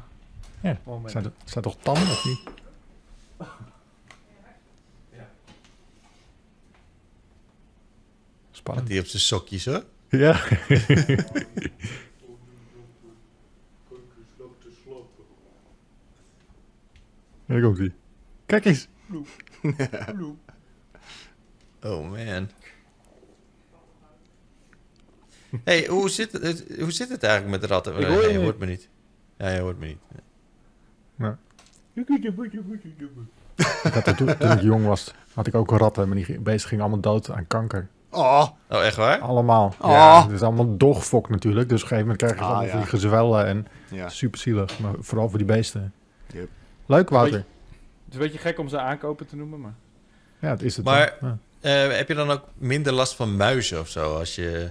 [0.61, 1.11] Ja, Moment.
[1.11, 2.41] Zijn, er- zijn toch tanden of niet?
[8.51, 8.87] Spannend.
[8.89, 9.85] die op zijn sokjes, hoor.
[10.09, 10.41] Ja.
[17.47, 17.93] Daar komt hij.
[18.47, 18.89] Kijk eens.
[21.85, 22.49] Oh, man.
[25.65, 27.97] hey, hoe zit, het, hoe zit het eigenlijk met de ratten?
[27.99, 28.89] Ik hoor je hoort me niet.
[29.37, 29.99] Ja, je hoort me niet.
[33.83, 36.09] Ik had toen, toen ik jong was, had ik ook ratten.
[36.09, 37.89] Maar die beesten gingen allemaal dood aan kanker.
[38.11, 39.19] Oh, Oh, echt waar?
[39.19, 39.75] Allemaal.
[39.81, 39.91] Oh.
[39.91, 41.69] Ja, het is allemaal dogfok natuurlijk.
[41.69, 42.71] Dus op een gegeven moment krijgen ze Ah, allemaal ja.
[42.71, 43.47] van die gezwellen.
[43.47, 44.09] En ja.
[44.09, 44.79] super zielig.
[44.79, 45.93] Maar vooral voor die beesten.
[46.33, 46.49] Yep.
[46.87, 47.45] Leuk, Wouter.
[48.13, 49.75] Het is een beetje gek om ze aankopen te noemen, maar...
[50.39, 50.85] Ja, het is het.
[50.85, 51.17] Maar-.
[51.21, 51.39] Ja.
[51.61, 54.71] Eh, heb je dan ook minder last van muizen of zo als je,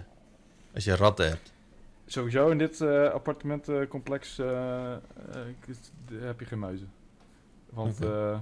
[0.74, 1.54] als je ratten hebt?
[2.06, 4.98] Sowieso in dit eh, appartementencomplex eh, eh,
[6.20, 6.92] heb je geen muizen.
[7.70, 8.38] Want eh,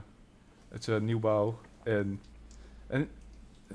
[0.69, 2.21] het is een nieuwbouw en...
[2.87, 3.09] en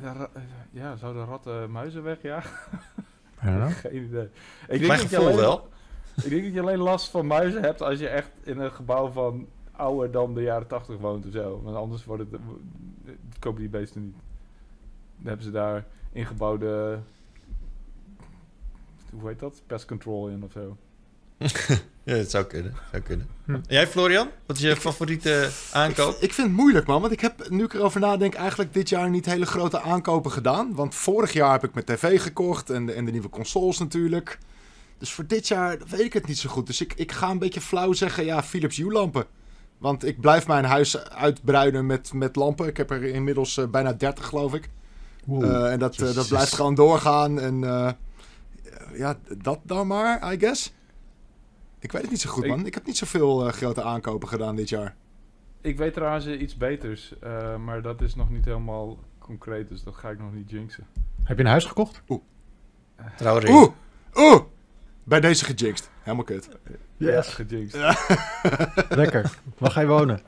[0.00, 0.28] ja,
[0.70, 2.50] ja, zouden ratten muizen wegjagen?
[3.40, 3.70] Know.
[3.80, 4.28] Geen idee.
[4.68, 5.68] Ik Mijn dat je gevoel alleen- wel.
[6.22, 9.10] Ik denk dat je alleen last van muizen hebt als je echt in een gebouw
[9.10, 9.46] van
[9.76, 11.60] ouder dan de jaren 80 woont of zo.
[11.62, 12.40] Want anders wordt het,
[13.38, 14.14] kopen die beesten niet.
[15.16, 16.98] Dan hebben ze daar ingebouwde,
[19.10, 19.62] hoe heet dat?
[19.66, 20.76] Pest control in of zo.
[22.04, 22.74] Ja, dat zou kunnen.
[22.90, 23.28] Zou kunnen.
[23.44, 23.60] Hm.
[23.68, 24.28] Jij, Florian?
[24.46, 26.16] Wat is je favoriete aankoop?
[26.20, 27.00] Ik vind het moeilijk, man.
[27.00, 30.74] Want ik heb, nu ik erover nadenk, eigenlijk dit jaar niet hele grote aankopen gedaan.
[30.74, 34.38] Want vorig jaar heb ik mijn tv gekocht en de, en de nieuwe consoles natuurlijk.
[34.98, 36.66] Dus voor dit jaar weet ik het niet zo goed.
[36.66, 39.26] Dus ik, ik ga een beetje flauw zeggen, ja, Philips Hue lampen.
[39.78, 42.66] Want ik blijf mijn huis uitbreiden met, met lampen.
[42.66, 44.70] Ik heb er inmiddels eh, bijna 30, geloof ik.
[45.28, 45.48] Oeh.
[45.48, 47.40] Eh, en dat, eh, dat blijft gewoon doorgaan.
[47.40, 47.92] En eh,
[48.94, 50.74] ja, dat dan maar, I guess.
[51.78, 52.66] Ik weet het niet zo goed, man.
[52.66, 54.96] Ik heb niet zoveel eh, grote aankopen gedaan dit jaar.
[55.60, 59.94] Ik weet trouwens iets beters, eh, maar dat is nog niet helemaal concreet, dus dat
[59.94, 60.86] ga ik nog niet jinxen.
[61.22, 62.02] Heb je een huis gekocht?
[63.16, 63.56] Trouwring.
[63.56, 63.68] Oeh,
[64.14, 64.40] oeh.
[65.04, 65.90] Bij deze gejinxed.
[66.02, 66.48] Helemaal kut.
[66.96, 67.26] Yes.
[67.26, 67.80] Ja, gejinxed.
[69.00, 69.38] Lekker.
[69.58, 70.20] Waar ga je wonen?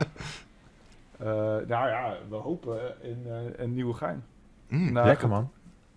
[1.19, 1.27] Eh,
[1.67, 4.25] nou ja, we hopen in eh, een nieuwe gein.
[4.69, 5.51] Mm, Nou, Lekker man.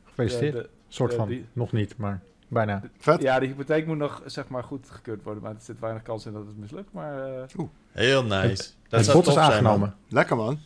[0.04, 0.54] Gefeliciteerd.
[0.54, 1.28] de- de- soort eh, van.
[1.28, 2.82] die- Nog niet, maar bijna.
[3.00, 3.22] vet.
[3.22, 6.26] Ja, de hypotheek moet nog zeg maar goed gekeurd worden, maar er zit weinig kans
[6.26, 6.92] in dat het mislukt.
[6.94, 7.44] Maar eh,
[7.92, 8.56] Heel nice.
[8.88, 9.72] dat het zou bod is tof zijn, man.
[9.72, 9.96] aangenomen.
[10.08, 10.60] Lekker, man.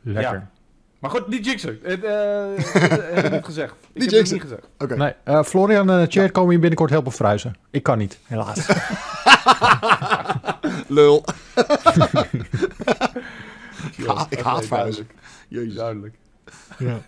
[0.00, 0.48] Lekker.
[0.98, 1.78] Maar goed, niet jinxen.
[1.82, 2.12] Het eh,
[2.72, 2.82] dat
[3.14, 3.74] heb ik niet gezegd.
[3.92, 4.68] Ik Niet heb het niet gezegd.
[4.78, 4.96] Oké.
[4.96, 7.56] Nee, eh, Florian en Chert komen je binnenkort helpen verhuizen.
[7.70, 8.66] Ik kan niet, helaas.
[10.88, 11.24] Lul.
[14.06, 15.08] Ha- ik haat verhuizen.
[15.48, 15.74] Jezus.
[15.74, 16.14] Duidelijk.
[16.78, 16.98] ja.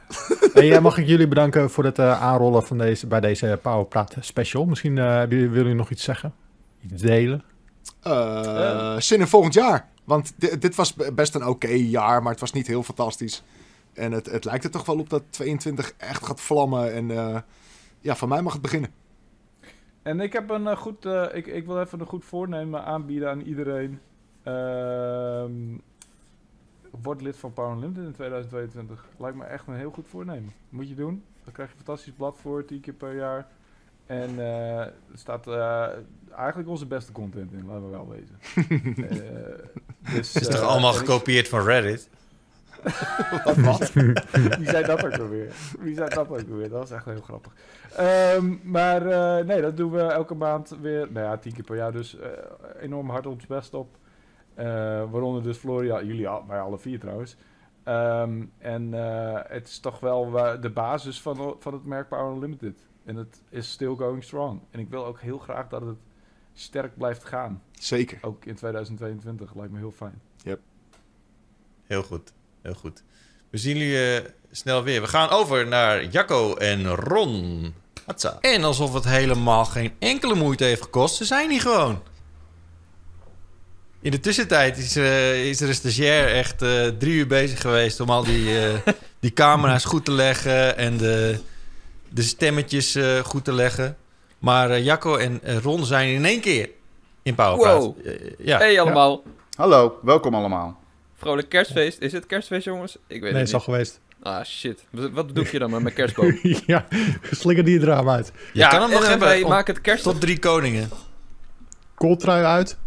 [0.55, 4.15] En eh, mag ik jullie bedanken voor het eh, aanrollen van deze, bij deze Powerpraat
[4.20, 4.65] special.
[4.65, 6.35] Misschien eh, jullie- willen jullie nog iets zeggen?
[6.93, 7.43] Iets delen?
[8.02, 9.89] Eh, Zin in volgend jaar.
[10.05, 13.43] Want di- dit was best een oké jaar, maar het was niet heel fantastisch.
[13.98, 16.92] En het, het lijkt er toch wel op dat 22 echt gaat vlammen.
[16.92, 17.40] En eh,
[18.00, 18.90] ja, van mij mag het beginnen.
[20.02, 23.30] En ik heb een eh, goed, eh, ik, ik wil even een goed voornemen aanbieden
[23.30, 24.00] aan iedereen.
[24.42, 25.76] Ehm
[27.02, 29.04] word lid van Power Unlimited in 2022.
[29.18, 30.52] Lijkt me echt een heel goed voornemen.
[30.68, 31.24] Moet je doen.
[31.44, 33.46] Dan krijg je een fantastisch blad voor, 10 keer per jaar.
[34.06, 35.88] En eh, er staat eh,
[36.36, 38.38] eigenlijk onze beste content in, laten we wel wezen.
[39.08, 42.08] Eh, dus, Het is toch allemaal ik- gekopieerd van Reddit?
[43.65, 43.93] Wat?
[43.93, 45.52] Wie zei dat ook alweer?
[45.78, 46.69] Wie zei dat ook alweer?
[46.69, 47.52] Dat was echt heel grappig.
[47.97, 51.12] Ehm, maar eh, nee, dat doen we elke maand weer.
[51.12, 51.93] Nou ja, tien keer per jaar.
[51.93, 52.31] Dus eh,
[52.81, 53.97] enorm hard ons best op.
[54.55, 54.65] Eh,
[55.10, 57.36] waaronder dus Floria, jullie al, wij alle vier trouwens.
[57.82, 58.93] Ehm, en
[59.48, 62.86] het is toch wel de basis van, van het merk Power Unlimited.
[63.05, 64.60] En het is still going strong.
[64.70, 65.98] En ik wil ook heel graag dat het
[66.52, 67.62] sterk blijft gaan.
[67.70, 68.19] Zeker.
[68.23, 69.55] Ook in 2022.
[69.55, 70.20] Lijkt me heel fijn.
[71.89, 72.32] Heel goed,
[72.62, 73.02] heel goed.
[73.51, 75.01] We zien jullie eh, snel weer.
[75.01, 77.74] We gaan over naar Jacco en Ron.
[78.06, 78.39] Hatsa.
[78.40, 82.02] En alsof het helemaal geen enkele moeite heeft gekost, ze zijn hier gewoon.
[84.01, 88.01] In de tussentijd is, eh, is er een stagiair echt eh, drie uur bezig geweest
[88.01, 88.74] om al die, eh,
[89.20, 91.40] die camera's goed te leggen en de,
[92.09, 93.97] de stemmetjes eh, goed te leggen.
[94.39, 96.70] Maar eh, Jacco en Ron zijn in één keer
[97.22, 97.35] in.
[97.35, 97.97] Wow.
[98.05, 98.59] Eh, ja.
[98.59, 99.22] Hey allemaal.
[99.56, 100.80] Hallo, welkom allemaal.
[101.18, 101.98] Vrolijk kerstfeest.
[102.00, 102.96] Is het kerstfeest, jongens?
[103.06, 104.00] Ik weet Nee, het is al geweest.
[104.22, 104.84] Ah, shit.
[104.90, 106.38] Wat doe je dan met mijn kerstboom?
[106.66, 106.86] ja,
[107.30, 108.32] slinger die het raam uit.
[108.52, 110.02] Je kan hem nog dan hebben om- maken het kerst...
[110.02, 110.88] tot drie koningen.
[111.94, 112.78] Kooltrui uit.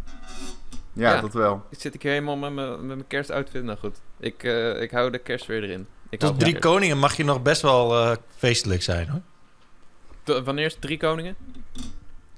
[0.94, 1.22] Ja, Ja.
[1.22, 1.66] dat wel.
[1.70, 3.64] Ik zit ik hier helemaal met mijn, met mijn kerstoutfit.
[3.64, 3.98] Nou goed.
[4.20, 5.88] Ik, eh, ik hou de kerst weer erin.
[6.10, 6.68] Ik Tot drie kerst.
[6.68, 9.22] koningen mag je nog best wel eh, feestelijk zijn hoor.
[10.24, 11.36] To- Wanneer is drie koningen?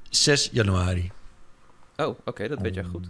[0.10, 1.12] 6 januari.
[1.96, 2.48] Oh, oké.
[2.48, 3.08] dat weet jij goed.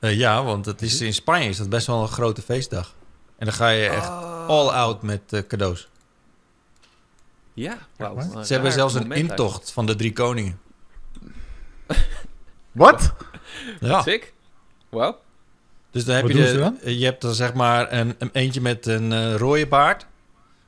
[0.00, 2.94] Eh, ja, want het is, in Spanje is dat best wel een grote feestdag.
[3.38, 4.46] En dan ga je echt Oh.
[4.48, 5.88] all out met eh, cadeaus.
[7.54, 7.78] Ja?
[7.96, 10.60] Een Ze hebben zelfs een intocht van de drie koningen.
[12.72, 13.14] Wat?
[13.80, 14.02] Ja.
[14.02, 14.32] Sick.
[14.88, 15.18] Wauw.
[15.90, 16.78] Dus dan heb Wat je, doen de, ze dan?
[16.80, 20.06] eh, je hebt dan zeg maar een, een eentje met een eh, rode baard.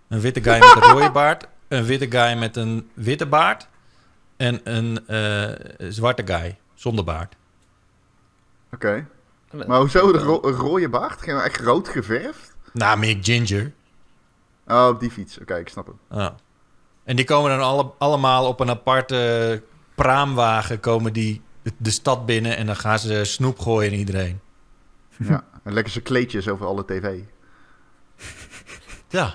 [0.08, 1.46] Een witte guy met een rode baard.
[1.68, 3.68] Een witte guy met een witte baard.
[4.36, 5.50] En een eh,
[5.90, 7.36] zwarte guy zonder baard.
[8.72, 9.06] Oké.
[9.66, 11.22] Maar hoezo de ro- een rode baard?
[11.22, 12.54] Geen echt rood geverfd?
[12.72, 13.72] Nou, meer ginger.
[14.66, 15.38] Oh, op die fiets.
[15.40, 16.18] Oké, ik snap hem.
[16.20, 16.34] Ja.
[17.04, 19.62] En die komen dan alle, allemaal op een aparte
[19.94, 24.40] praamwagen komen die de, de stad binnen en dan gaan ze snoep gooien in iedereen.
[25.18, 25.44] Ja.
[25.64, 27.18] En lekker zijn kleedjes over alle tv.
[29.08, 29.34] Ja.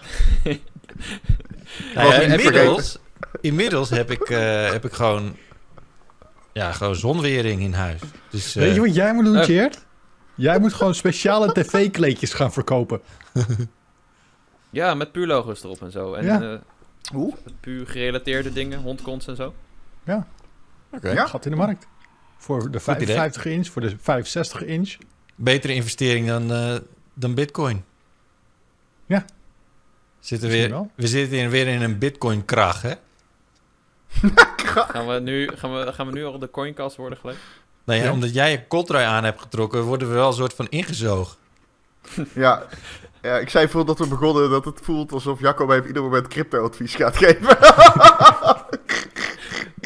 [2.21, 2.97] Inmiddels,
[3.41, 5.35] inmiddels heb ik, eh, heb ik gewoon,
[6.53, 8.01] ja, gewoon zonwering in huis.
[8.29, 9.43] Dus, eh, Weet je wat jij moet doen, Eh.
[9.43, 9.84] Tjeerd?
[10.35, 13.01] Jij moet gewoon speciale tv-kleedjes gaan verkopen.
[14.69, 16.13] Ja, met puur logo's erop en zo.
[16.13, 16.41] En Ja.
[16.41, 16.57] eh,
[17.13, 17.33] Hoe?
[17.59, 18.81] puur gerelateerde dingen.
[18.81, 19.53] Hondkons en zo.
[20.91, 21.11] oké.
[21.11, 21.25] Ja.
[21.25, 21.87] Gaat in de markt.
[22.37, 24.97] Voor de 55 inch, voor de 65 inch.
[25.35, 26.75] Betere investering dan, eh,
[27.13, 27.83] dan bitcoin.
[29.05, 29.25] Ja.
[30.19, 30.91] Zitten Misschien weer, wel.
[30.95, 32.93] we zitten in- weer in een bitcoin kracht, hè?
[34.91, 37.37] Gaan we nu, gaan we, gaan we nu al de coincast worden gelijk?
[37.85, 38.11] Nee, Ja.
[38.11, 41.35] omdat jij je koltrui aan hebt getrokken, worden we wel een soort van ingezogen.
[42.33, 42.63] Ja.
[43.21, 46.27] ja, ik zei voordat we begonnen dat het voelt alsof Jacco mij op ieder moment
[46.27, 47.57] crypto-advies gaat geven.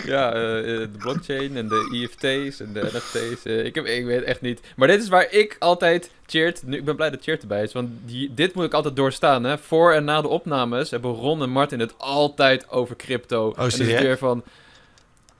[0.05, 3.43] Ja, eh, eh, de blockchain en de IFT's en de NFT's.
[3.45, 4.61] eh, ik, heb, ik weet echt niet.
[4.75, 6.63] Maar dit is waar ik altijd cheert.
[6.65, 9.43] Nu, ik ben blij dat Cheert erbij is, want die, dit moet ik altijd doorstaan.
[9.43, 9.57] Hè.
[9.57, 13.53] Voor en na de opnames hebben Ron en Martin het altijd over crypto.
[13.57, 14.01] en is het serieus?
[14.01, 14.43] weer van...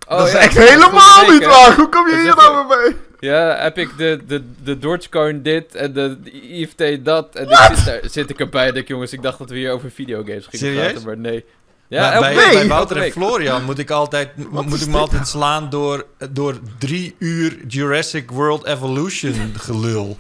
[0.10, 1.76] Oh, dat is ja, echt helemaal niet waar.
[1.76, 2.96] Hoe kom je Dat hier nou weer mee?
[3.20, 7.36] Ja, heb ik de, de, de Dogecoin dit en de, de IFT dat.
[7.36, 8.72] En ik zit, daar, zit ik erbij.
[8.72, 10.92] Denk, jongens, ik dacht dat we hier over videogames gingen Serieus?
[10.92, 11.46] praten, maar nee.
[11.88, 13.12] Ja, bij, bij elke Wouter en.
[13.12, 18.66] Florian moet ik altijd, moet ik me altijd slaan door, door drie uur Jurassic World
[18.66, 20.18] Evolution gelul.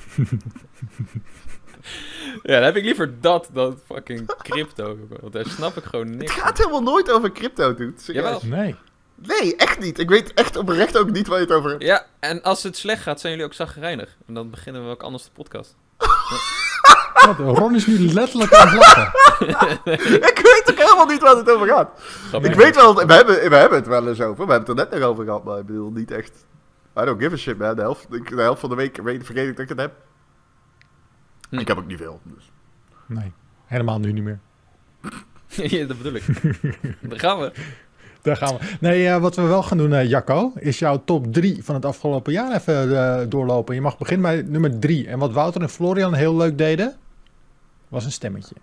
[2.43, 4.97] Ja, dan heb ik liever dat dan fucking crypto.
[5.21, 7.93] Want daar snap ik gewoon niks Het gaat helemaal nooit over crypto, dude.
[7.97, 8.23] Serieus.
[8.23, 8.41] Jawel.
[8.43, 8.75] Nee.
[9.21, 9.99] Nee, echt niet.
[9.99, 11.83] Ik weet echt oprecht ook niet waar je het over hebt.
[11.83, 14.17] Ja, en als het slecht gaat, zijn jullie ook zagrijnig.
[14.27, 15.75] En dan beginnen we ook anders de podcast.
[17.25, 19.11] Wat, Ron is nu letterlijk aan het lachen.
[20.31, 21.89] ik weet ook helemaal niet waar het over gaat.
[22.27, 22.51] Grappig.
[22.51, 24.45] Ik weet wel, we hebben, we hebben het wel eens over.
[24.45, 26.45] We hebben het er net nog over gehad, maar ik bedoel niet echt.
[26.99, 27.75] I don't give a shit, man.
[27.75, 29.93] De helft, de helft van de week weet, vergeet ik dat ik het heb.
[31.49, 31.59] Hm.
[31.59, 32.19] Ik heb ook niet veel.
[32.23, 32.51] Dus.
[33.05, 33.33] Nee,
[33.65, 34.39] helemaal nu niet meer.
[35.77, 36.23] ja, dat bedoel ik.
[37.01, 37.51] Daar gaan we.
[38.23, 38.77] Daar gaan we.
[38.79, 41.85] Nee, eh, wat we wel gaan doen, eh, Jacco, is jouw top 3 van het
[41.85, 43.75] afgelopen jaar even eh, doorlopen.
[43.75, 45.07] Je mag beginnen bij nummer 3.
[45.07, 46.95] En wat Wouter en Florian heel leuk deden,
[47.87, 48.55] was een stemmetje.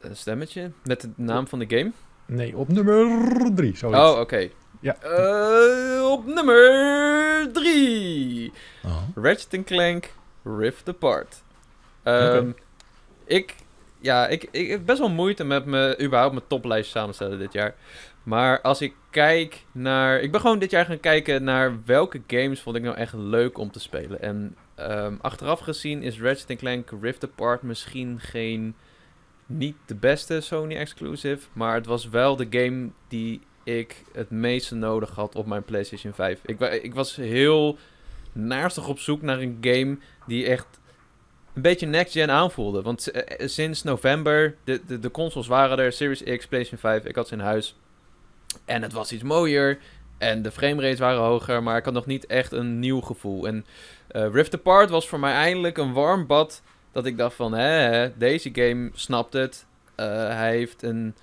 [0.00, 1.92] Een stemmetje met de naam van de game.
[2.26, 3.76] Nee, op nummer 3.
[3.76, 3.98] Zoiets.
[4.00, 4.48] Oh, oké.
[4.80, 4.96] Ja.
[6.02, 8.52] Op nummer 3.
[8.84, 8.96] Oh.
[9.14, 10.12] Ratchet Clank
[10.44, 11.42] Rift Apart.
[12.02, 12.50] Ehm.
[13.24, 13.54] Ik,
[14.00, 17.74] ja, ik, ik heb best wel moeite met me, überhaupt mijn toplijst samenstellen dit jaar.
[18.22, 20.20] Maar als ik kijk naar...
[20.20, 23.58] Ik ben gewoon dit jaar gaan kijken naar welke games vond ik nou echt leuk
[23.58, 24.22] om te spelen.
[24.22, 28.74] En ehm, achteraf gezien is Ratchet Clank Rift Apart misschien geen...
[29.46, 34.74] Niet de beste Sony exclusive, maar het was wel de game die ik het meeste
[34.74, 36.40] nodig had op mijn PlayStation 5.
[36.44, 37.78] Ik, ik was heel
[38.32, 40.80] naarstig op zoek naar een game die echt
[41.54, 42.82] een beetje next-gen aanvoelde.
[42.82, 47.04] Want eh, eh, sinds november, de, de, de consoles waren er, Series X, PlayStation 5,
[47.04, 47.76] ik had ze in huis.
[48.64, 49.78] En het was iets mooier.
[50.18, 53.46] En de framerates waren hoger, maar ik had nog niet echt een nieuw gevoel.
[53.46, 53.64] En
[54.08, 56.62] eh, Rift Apart was voor mij eindelijk een warm bad.
[56.92, 59.66] Dat ik dacht van, hè, deze game snapt het.
[59.94, 61.14] Eh, hij heeft een,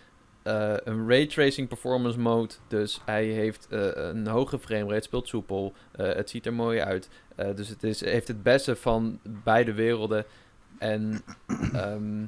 [0.44, 2.54] eh een raytracing performance mode.
[2.68, 5.74] Dus hij heeft een hoge framerate, speelt soepel.
[5.98, 7.10] Het ziet er mooi uit.
[7.56, 10.26] Dus het is, heeft het beste van beide werelden.
[10.78, 11.22] En,
[11.74, 12.24] ehm,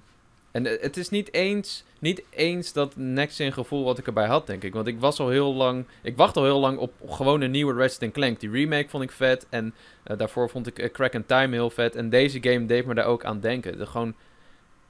[0.52, 4.48] en eh, het is niet eens, niet eens dat next-gen gevoel wat ik erbij had,
[4.48, 4.74] denk ik.
[4.74, 5.86] Want ik was al heel lang...
[6.02, 8.40] Ik wacht al heel lang op gewoon een nieuwe Ratchet Clank.
[8.40, 9.48] Die remake vond ik vet.
[9.50, 9.74] En
[10.04, 11.96] eh, daarvoor vond ik eh, Crack and Time heel vet.
[11.96, 13.80] En deze game deed me daar ook aan denken.
[13.80, 14.16] Er gewoon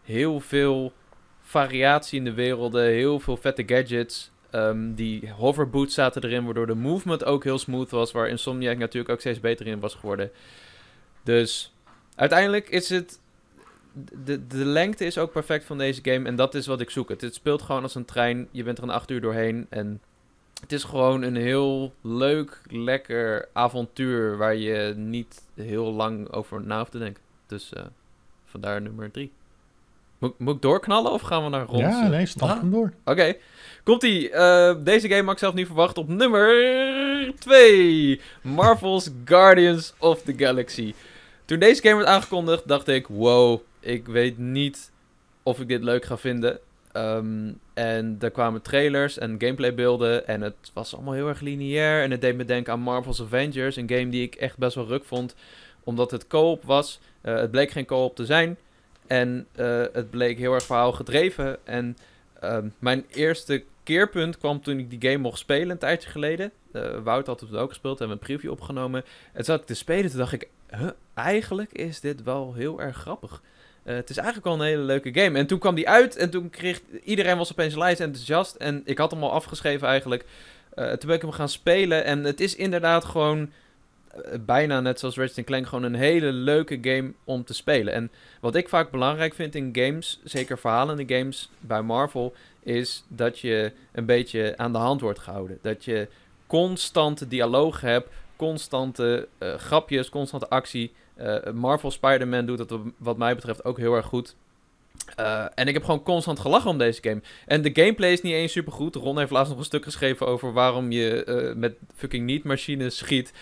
[0.04, 0.94] heel veel
[1.42, 2.86] variatie in de werelden.
[2.86, 4.32] Heel veel vette gadgets.
[4.50, 8.12] Ehm, die hoverboots zaten erin, waardoor de movement ook heel smooth was.
[8.12, 10.32] Waar Insomniac natuurlijk ook steeds beter in was geworden.
[11.24, 11.74] Dus
[12.16, 13.20] uiteindelijk is het...
[14.24, 16.28] De, de lengte is ook perfect van deze game.
[16.28, 17.10] En dat is wat ik zoek.
[17.10, 18.48] Het, het speelt gewoon als een trein.
[18.52, 19.66] Je bent er een acht uur doorheen.
[19.70, 20.02] En
[20.62, 24.38] het is gewoon een heel leuk, lekker avontuur.
[24.38, 27.22] Waar je niet heel lang over na hoeft te denken.
[27.48, 27.84] Dus eh,
[28.46, 29.32] vandaar nummer drie.
[30.18, 31.80] Moet, moet ik doorknallen of gaan we naar rond?
[31.80, 32.58] Ja, nee, stap Ah.
[32.60, 32.94] hem door.
[33.06, 33.34] Oké,
[33.84, 34.30] komt-ie.
[34.30, 36.50] Eh, deze game had ik zelf niet verwacht op nummer
[37.40, 38.22] 2.
[38.42, 40.94] Marvel's Guardians of the Galaxy.
[41.52, 43.08] Toen deze game werd aangekondigd, dacht ik...
[43.08, 44.92] Wow, ik weet niet
[45.44, 46.60] of ik dit leuk ga vinden.
[46.92, 50.28] Ehm, en er kwamen trailers en gameplaybeelden.
[50.28, 52.04] En het was allemaal heel erg lineair.
[52.04, 53.76] En het deed me denken aan Marvel's Avengers.
[53.76, 55.36] Een game die ik echt best wel ruk vond.
[55.84, 57.00] Omdat het co-op was.
[57.22, 58.58] Eh, het bleek geen co-op te zijn.
[59.08, 61.58] En eh, het bleek heel erg verhaal gedreven.
[61.66, 61.98] En
[62.42, 66.52] Ehm, mijn eerste keerpunt kwam toen ik die game mocht spelen een tijdje geleden.
[66.72, 69.04] Eh, Wout had het ook gespeeld, we een preview opgenomen.
[69.34, 70.48] En zat ik te spelen, toen dacht ik,
[71.14, 73.42] eigenlijk is dit wel heel erg grappig.
[73.84, 75.38] Eh, het is eigenlijk wel een hele leuke game.
[75.38, 78.56] En toen kwam die uit en toen kreeg iedereen was opeens lijst enthousiast.
[78.56, 80.26] En ik had hem al afgeschreven eigenlijk.
[80.76, 83.52] Eh, toen ben ik hem gaan spelen en het is inderdaad gewoon
[84.12, 87.94] eh, bijna net zoals Ratchet Clank gewoon een hele leuke game om te spelen.
[87.94, 92.34] En wat ik vaak belangrijk vind in games, zeker verhalende games bij Marvel,
[92.64, 95.60] is dat je een beetje aan de hand wordt gehouden.
[95.62, 96.08] Dat je
[96.48, 98.10] constante dialoog hebt,
[98.42, 100.94] constante eh, grapjes, constante actie.
[101.16, 104.36] Eh, Marvel Spider-Man doet dat wat mij betreft ook heel erg goed.
[105.16, 107.22] Eh, en ik heb gewoon constant gelachen om deze game.
[107.46, 108.96] En de gameplay is niet eens super goed.
[108.96, 113.34] Ron heeft laatst nog een stuk geschreven over waarom je met fucking niet-machines schiet.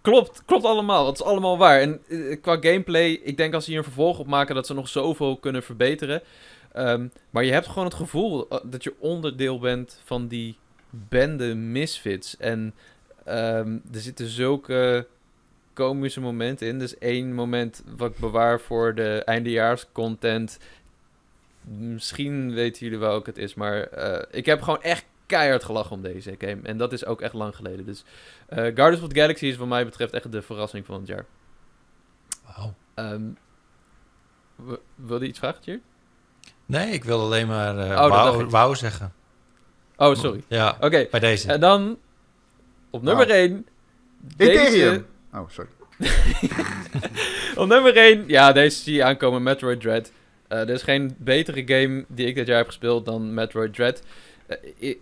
[0.00, 1.06] Klopt, klopt allemaal.
[1.06, 1.80] Het is allemaal waar.
[1.80, 2.00] En
[2.40, 5.36] qua gameplay, ik denk als ze hier een vervolg op maken, dat ze nog zoveel
[5.36, 6.22] kunnen verbeteren.
[6.72, 10.56] Ehm, maar je hebt gewoon het gevoel dat je onderdeel bent van die
[10.90, 12.36] bende misfits.
[12.36, 12.74] En
[13.24, 15.06] ehm, er zitten zulke
[15.72, 16.78] komische momenten in.
[16.78, 20.58] Dus één moment wat ik bewaar voor de eindejaarscontent.
[21.62, 25.92] Misschien weten jullie wel welke het is, maar eh, ik heb gewoon echt keihard gelachen
[25.92, 26.58] om deze game.
[26.62, 27.84] En dat is ook echt lang geleden.
[27.86, 28.04] Dus
[28.46, 31.24] eh, Guardians of the Galaxy is wat mij betreft echt de verrassing van het jaar.
[32.56, 32.74] Wauw.
[34.56, 35.80] W- wilde je iets vragen, Tjeer?
[36.66, 39.12] Nee, ik wil alleen maar eh Oh, wauw zeggen.
[39.96, 40.42] Oh, sorry.
[40.48, 41.52] Ja, Oké, bij deze.
[41.52, 41.98] en dan
[42.94, 43.66] op nummer 1.
[44.36, 45.06] Ethereum.
[45.32, 45.70] Oh, sorry.
[47.60, 50.12] Op nummer 1, ja, deze zie je aankomen, Metroid Dread.
[50.48, 54.02] Eh, er is geen betere game die ik dit jaar heb gespeeld dan Metroid Dread.
[54.46, 54.98] Eh, ik,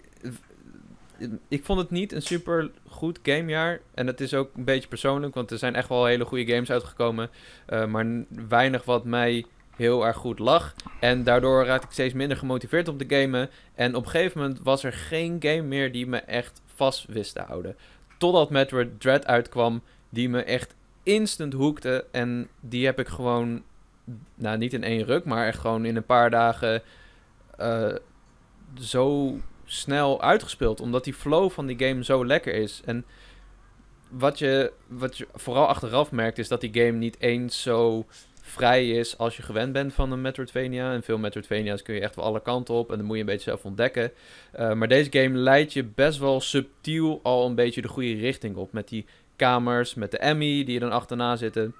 [1.48, 3.80] ik vond het niet een super goed gamejaar.
[3.94, 6.70] En het is ook een beetje persoonlijk, want er zijn echt wel hele goede games
[6.70, 7.30] uitgekomen.
[7.66, 8.06] eh, maar
[8.48, 9.44] weinig wat mij
[9.76, 10.74] heel erg goed lag.
[11.00, 13.50] En daardoor raakte ik steeds minder gemotiveerd op de gamen.
[13.74, 17.34] En op een gegeven moment was er geen game meer die me echt vast wist
[17.34, 17.76] te houden.
[18.18, 22.04] Totdat Metroid Dread uitkwam, die me echt instant hoekte.
[22.10, 23.62] En die heb ik gewoon,
[24.34, 26.82] nou niet in één ruk, maar echt gewoon in een paar dagen
[27.56, 27.94] eh,
[28.80, 30.80] zo snel uitgespeeld.
[30.80, 32.80] Omdat die flow van die game zo lekker is.
[32.84, 33.04] En
[34.08, 38.06] wat je, wat je vooral achteraf merkt, is dat die game niet eens zo
[38.44, 40.92] vrij is als je gewend bent van een Metroidvania.
[40.92, 43.28] En veel Metroidvania's kun je echt wel alle kanten op en dan moet je een
[43.28, 44.12] beetje zelf ontdekken.
[44.52, 48.56] Eh, maar deze game leidt je best wel subtiel al een beetje de goede richting
[48.56, 48.72] op.
[48.72, 49.06] Met die
[49.36, 51.74] kamers, met de Emmy die er dan achterna zitten.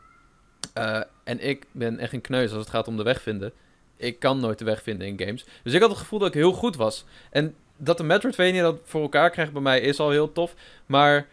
[0.75, 3.53] Eh, en ik ben echt een kneus als het gaat om de weg vinden.
[3.97, 5.45] Ik kan nooit de weg vinden in games.
[5.63, 7.05] Dus ik had het gevoel dat ik heel goed was.
[7.31, 10.55] En dat de Metroidvania dat voor elkaar krijgt bij mij is al heel tof.
[10.87, 11.27] Maar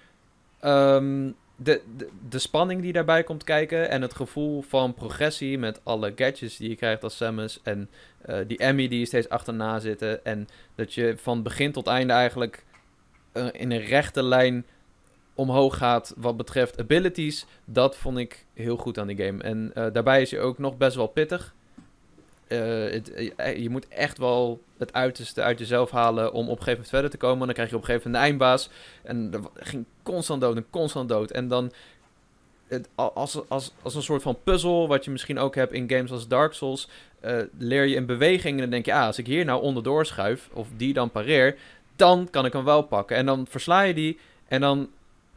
[0.60, 1.32] ehm,
[1.64, 1.82] de,
[2.30, 6.70] de, spanning die daarbij komt kijken en het gevoel van progressie met alle gadgets die
[6.70, 7.90] je krijgt als Samus en
[8.22, 12.14] eh, die Emmy die je steeds achterna zitten en dat je van begin tot einde
[12.14, 12.64] eigenlijk
[13.32, 14.66] eh, in een rechte lijn
[15.34, 17.46] omhoog gaat wat betreft abilities.
[17.66, 19.44] Dat vond ik heel goed aan die game.
[19.44, 21.56] En eh, daarbij is hij ook nog best wel pittig.
[22.50, 22.96] Eh,
[23.38, 26.90] eh, je moet echt wel het uiterste uit jezelf halen om op een gegeven moment
[26.90, 27.46] verder te komen.
[27.46, 28.70] Dan krijg je op een gegeven moment een eindbaas.
[29.04, 31.32] En er ging constant dood en constant dood.
[31.32, 31.72] En dan
[32.96, 36.28] als, als, als een soort van puzzel, wat je misschien ook hebt in games als
[36.28, 36.90] Dark Souls,
[37.20, 40.06] eh, leer je een beweging en dan denk je, ah, als ik hier nou onderdoor
[40.06, 41.58] schuif, of die dan pareer,
[41.96, 43.18] dan kan ik hem wel pakken.
[43.18, 44.90] En dan versla je die en dan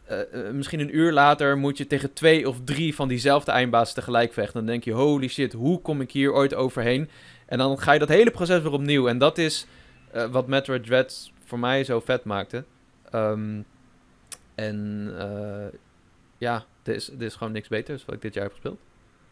[0.05, 3.95] eh, eh, misschien een uur later moet je tegen twee of drie van diezelfde eindbazen
[3.95, 4.55] tegelijk vechten.
[4.55, 7.09] Dan denk je, holy shit, hoe kom ik hier ooit overheen?
[7.47, 9.09] En dan ga je dat hele proces weer opnieuw.
[9.09, 9.67] En dat is
[10.11, 12.65] eh, wat Metroid Dread voor mij zo vet maakte.
[13.11, 13.61] Ehm,
[14.55, 15.13] en
[16.39, 18.81] ja, er is, er is gewoon niks beters wat ik dit jaar heb gespeeld.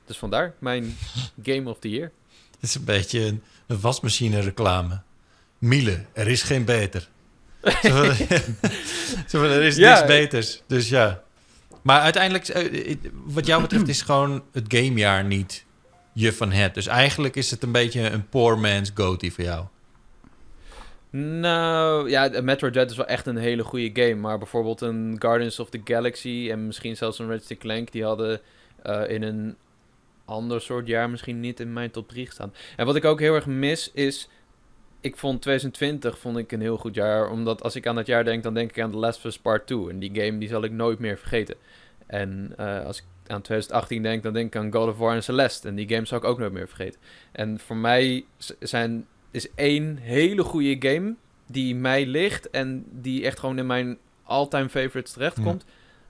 [0.04, 0.96] Dus vandaar mijn
[1.42, 2.10] Game of the Year.
[2.50, 5.00] Het is een beetje een, een wasmachine reclame.
[5.58, 7.08] Miele, er is geen beter.
[9.28, 9.94] Zo van- er is Ja.
[9.94, 10.62] niks beters.
[10.66, 11.22] Dus ja.
[11.82, 15.64] Maar uiteindelijk, eh, wat jou betreft, is gewoon het gamejaar niet
[16.12, 16.74] je van het.
[16.74, 19.64] Dus eigenlijk is het een beetje een poor man's goatee voor jou.
[21.12, 24.14] Nou, ja, Metroid Dread is wel echt een hele goede game.
[24.14, 27.92] Maar bijvoorbeeld een Guardians of the Galaxy en misschien zelfs een Ratchet Clank...
[27.92, 28.40] die hadden
[28.82, 29.56] eh, in een
[30.24, 32.52] ander soort jaar misschien niet in mijn top 3 gestaan.
[32.76, 34.28] En wat ik ook heel erg mis is...
[35.00, 37.30] Ik vond 2020 vond ik een heel goed jaar.
[37.30, 39.38] Omdat als ik aan dat jaar denk, dan denk ik aan The Last of Us
[39.38, 39.88] Part 2.
[39.88, 41.54] En die game die zal ik nooit meer vergeten.
[42.06, 45.22] En eh, als ik aan 2018 denk, dan denk ik aan God of War en
[45.22, 45.68] Celeste.
[45.68, 47.00] En die games zal ik ook nooit meer vergeten.
[47.32, 48.24] En voor mij
[48.58, 51.14] zijn is één hele goede game
[51.46, 55.64] die mij ligt en die echt gewoon in mijn all-time favorites terechtkomt.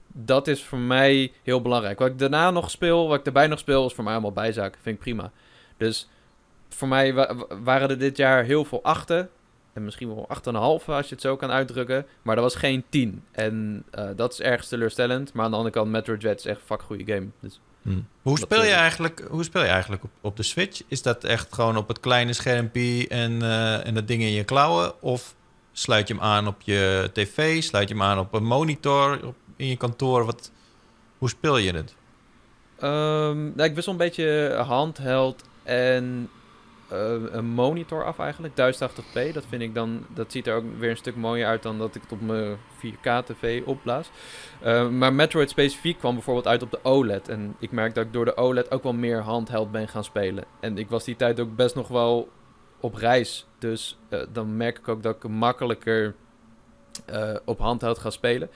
[0.07, 1.99] Dat is voor mij heel belangrijk.
[1.99, 4.77] Wat ik daarna nog speel, wat ik daarbij nog speel, is voor mij allemaal bijzaak.
[4.81, 5.31] Vind ik prima.
[5.77, 6.09] Dus
[6.81, 9.29] voor mij wa- wa- waren er dit jaar heel veel achten.
[9.73, 12.05] En misschien wel 8,5 als je het zo kan uitdrukken.
[12.21, 13.23] Maar dat was geen 10.
[13.31, 15.33] En eh, dat is ergens teleurstellend.
[15.33, 17.27] Maar aan de andere kant, Metroid Dread is echt een fuck goede game.
[17.39, 17.99] Dus Hm.
[18.21, 20.81] Hoe, speel je eh, eigenlijk, hoe speel je eigenlijk op, op de Switch?
[20.87, 24.43] Is dat echt gewoon op het kleine schermpje en, eh, en dat ding in je
[24.43, 25.01] klauwen?
[25.01, 25.35] Of
[25.71, 27.63] sluit je hem aan op je tv?
[27.63, 30.25] Sluit je hem aan op een monitor op, in je kantoor?
[30.25, 30.51] Wat,
[31.17, 31.95] hoe speel je het?
[32.79, 36.29] Ehm, nou, ik wissel een beetje handheld en
[36.91, 38.53] een monitor af eigenlijk.
[38.53, 41.77] 1080p, dat vind ik dan, dat ziet er ook weer een stuk mooier uit dan
[41.77, 44.09] dat ik het op mijn 4K tv opblaas.
[44.61, 47.29] Eh, maar Metroid specifiek kwam bijvoorbeeld uit op de OLED.
[47.29, 50.43] En ik merk dat ik door de OLED ook wel meer handheld ben gaan spelen.
[50.59, 52.29] En ik was die tijd ook best nog wel
[52.79, 53.47] op reis.
[53.59, 56.15] Dus eh, dan merk ik ook dat ik makkelijker
[57.05, 58.49] eh, op handheld ga spelen.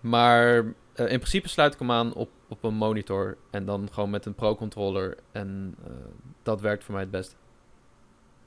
[0.00, 4.10] Maar eh, in principe sluit ik hem aan op, op een monitor en dan gewoon
[4.10, 5.16] met een pro-controller.
[5.32, 5.90] En eh,
[6.42, 7.34] dat werkt voor mij het beste.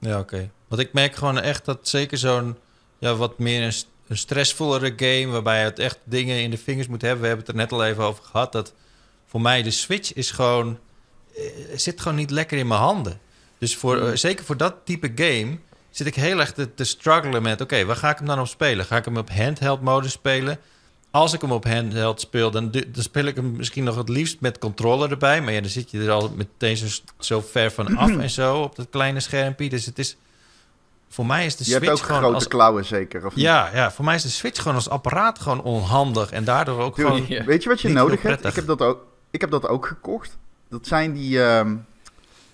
[0.00, 0.50] Ja, oké.
[0.68, 2.56] Want ik merk gewoon echt dat zeker zo'n
[2.98, 5.26] ja, wat meer een, st- een stressvollere game...
[5.26, 7.20] waarbij je het echt dingen in de vingers moet hebben.
[7.20, 8.52] We hebben het er net al even over gehad.
[8.52, 8.72] Dat
[9.26, 10.78] voor mij de Switch is gewoon...
[11.36, 11.42] eh,
[11.76, 13.20] zit gewoon niet lekker in mijn handen.
[13.58, 15.58] Dus voor, eh, zeker voor dat type game
[15.90, 17.60] zit ik heel erg te, te struggelen met...
[17.60, 18.84] oké, waar ga ik hem dan op spelen?
[18.84, 20.58] Ga ik hem op handheld modus spelen?
[21.10, 24.40] Als ik hem op handheld speel, dan, dan speel ik hem misschien nog het liefst
[24.40, 25.42] met controller erbij.
[25.42, 26.86] Maar ja, dan zit je er al meteen zo,
[27.18, 29.68] zo ver van af en zo op dat kleine schermpje.
[29.68, 30.16] Dus het is...
[31.08, 32.48] Voor mij is de Je hebt Switch ook gewoon grote als...
[32.48, 33.44] klauwen zeker, of niet?
[33.44, 36.30] Ja, ja, voor mij is de Switch gewoon als apparaat gewoon onhandig.
[36.30, 37.44] En daardoor ook Dude, gewoon...
[37.46, 38.44] Weet je wat je nodig hebt?
[38.44, 40.36] Ik heb, dat ook, ik heb dat ook gekocht.
[40.68, 41.42] Dat zijn die...
[41.42, 41.76] ehm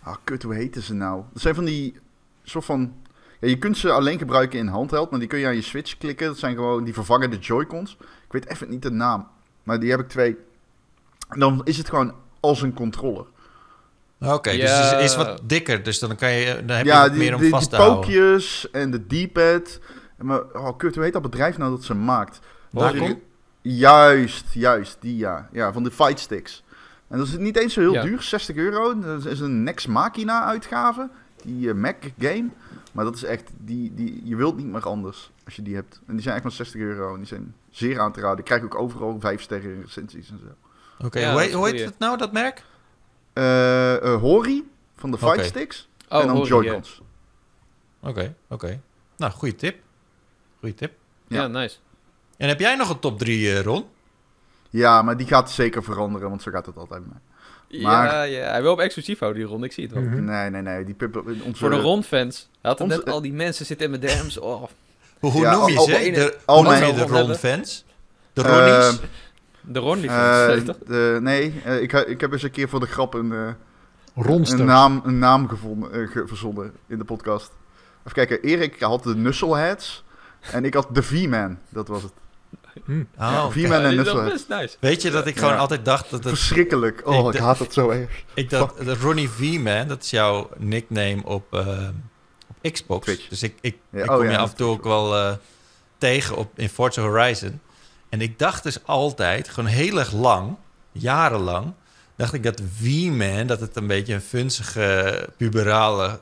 [0.04, 1.22] Ah, kut, hoe heten ze nou?
[1.32, 1.94] Dat zijn van die
[2.42, 2.92] soort van...
[3.40, 5.98] Ja, je kunt ze alleen gebruiken in handheld, maar die kun je aan je Switch
[5.98, 6.26] klikken.
[6.26, 7.96] Dat zijn gewoon die vervangende Joy-Cons.
[8.32, 9.28] Ik weet even niet de naam,
[9.62, 10.36] maar die heb ik twee.
[11.28, 13.24] En dan is het gewoon als een controller.
[14.20, 14.82] Oké, dus Ja.
[14.84, 15.82] het is, is wat dikker.
[15.82, 17.78] Dus dan, kan je, dan heb je ja, wat die, meer om die, vast die
[17.78, 18.00] te houden.
[18.04, 19.80] pookjes en de D-pad.
[20.16, 22.40] Maar, oh kut, hoe heet dat bedrijf nou dat ze maakt?
[22.70, 23.20] Wacom?
[23.60, 25.48] Juist, juist, die ja.
[25.52, 26.62] Ja, van de Fight Sticks.
[27.08, 28.02] En dat is niet eens zo heel Ja.
[28.02, 28.98] duur, 60 euro.
[28.98, 31.10] Dat is een Nex Machina uitgave,
[31.44, 32.48] die eh, Mac game.
[32.92, 36.00] Maar dat is echt, die, die, je wilt niet meer anders als je die hebt.
[36.06, 38.38] En die zijn echt maar 60 euro en die zijn zeer aan te raden.
[38.38, 41.06] Ik krijg ook overal 5 sterren recensies en zo.
[41.06, 42.62] Oké, Ja, hoe, hoe heet het nou, dat merk?
[43.32, 45.44] Eh eh, Hori van de Fight Oké.
[45.44, 46.42] Sticks Oh, en dan.
[46.42, 47.00] Joy-Cons.
[48.00, 48.80] Oké, oké.
[49.16, 49.76] Nou, goede tip.
[50.58, 50.92] Goeie tip.
[51.28, 51.46] Ja, Ja.
[51.46, 51.76] nice.
[52.36, 53.84] En heb jij nog een top 3, Ron?
[54.70, 57.82] Ja, maar die gaat zeker veranderen, want zo gaat het altijd mee.
[57.82, 59.64] Maar- Ja, ja, hij wil op exclusief houden, die Ron.
[59.64, 60.02] Ik zie het wel.
[60.02, 60.24] Mhm.
[60.24, 60.84] Nee, nee, nee.
[60.84, 62.48] Die pip, onze, Voor de Ron-fans.
[62.60, 64.38] Hij had Onze- net al die mensen zitten in mijn DM's.
[64.38, 64.62] Oh,
[65.22, 65.94] Hoe, hoe Ja, noem je al- ze?
[65.96, 67.06] al- De, al hoe noem mijn- je de.
[67.12, 67.84] Ron-fans?
[68.32, 69.00] De Eh, Ronnies?
[69.60, 70.76] de Ron-fans, Eh, weet je toch?
[70.86, 73.48] de- nee, eh, ik, ik heb eens een keer voor de grap een, eh,
[74.26, 77.50] een, naam, een naam gevonden, eh, ge- verzonnen in de podcast.
[78.00, 80.04] Even kijken, Erik had de Nusselheads
[80.52, 82.12] en ik had de V-Man, dat was het.
[83.18, 83.96] Oh, V-Man Ja, en
[84.48, 84.76] nice.
[84.80, 85.58] Weet je dat ik gewoon Ja.
[85.58, 87.02] altijd dacht dat het Verschrikkelijk.
[87.04, 88.24] Oh, Ik haat dat zo erg.
[88.34, 91.94] Ik dat, dat Ronnie V-Man, dat is jouw nickname op, eh, op
[92.70, 93.04] Xbox.
[93.04, 93.28] Twitch.
[93.28, 95.32] Dus ik, ik, Ja, ik oh kom ja, je af en toe ook wel eh,
[95.98, 97.60] tegen op, in Forza Horizon.
[98.08, 100.56] En ik dacht dus altijd, gewoon heel erg lang,
[100.92, 101.72] jarenlang,
[102.16, 106.20] dacht ik dat V-Man, dat het een beetje een funzige, puberale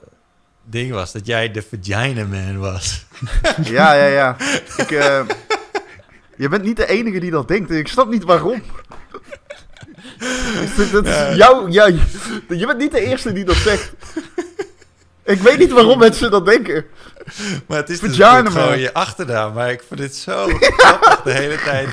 [0.65, 1.13] ding was.
[1.13, 3.05] Dat jij de Vagina Man was.
[3.63, 4.37] Ja, ja, ja.
[4.77, 5.21] Ik, eh,
[6.37, 7.71] je bent niet de enige die dat denkt.
[7.71, 8.63] Ik snap niet waarom.
[10.77, 11.87] Dus dat is jou, ja,
[12.49, 13.93] je bent niet de eerste die dat zegt.
[15.31, 16.85] Ik weet niet waarom mensen dat denken.
[17.67, 19.55] Maar het is dus gewoon je achternaam.
[19.55, 21.89] Maar ik vind het zo grappig de hele, tijd,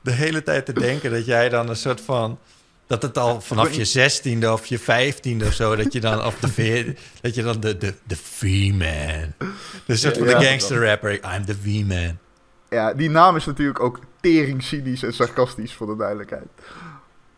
[0.00, 2.38] de hele tijd te denken dat jij dan een soort van...
[2.86, 5.76] Dat het al vanaf je zestiende of je vijftiende of zo...
[5.76, 9.32] dat je dan, of de, veer- dat je dan de, de, de V-Man...
[9.86, 11.12] De soort van de gangster rapper.
[11.12, 12.18] I'm the V-Man.
[12.70, 16.46] Ja, die naam is natuurlijk ook tering cynisch en sarcastisch, voor de duidelijkheid.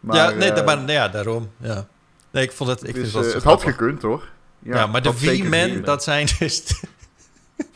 [0.01, 1.51] Maar, ja, nee, eh, maar, ja, daarom.
[1.57, 1.87] Ja.
[2.31, 2.81] Nee, ik vond het...
[2.81, 4.29] Ik het, vind eh, zo het had gekund, hoor.
[4.65, 5.87] Ja, maar de gekund.
[5.87, 6.65] dat zijn dus...
[6.65, 6.75] de-
[7.57, 7.67] De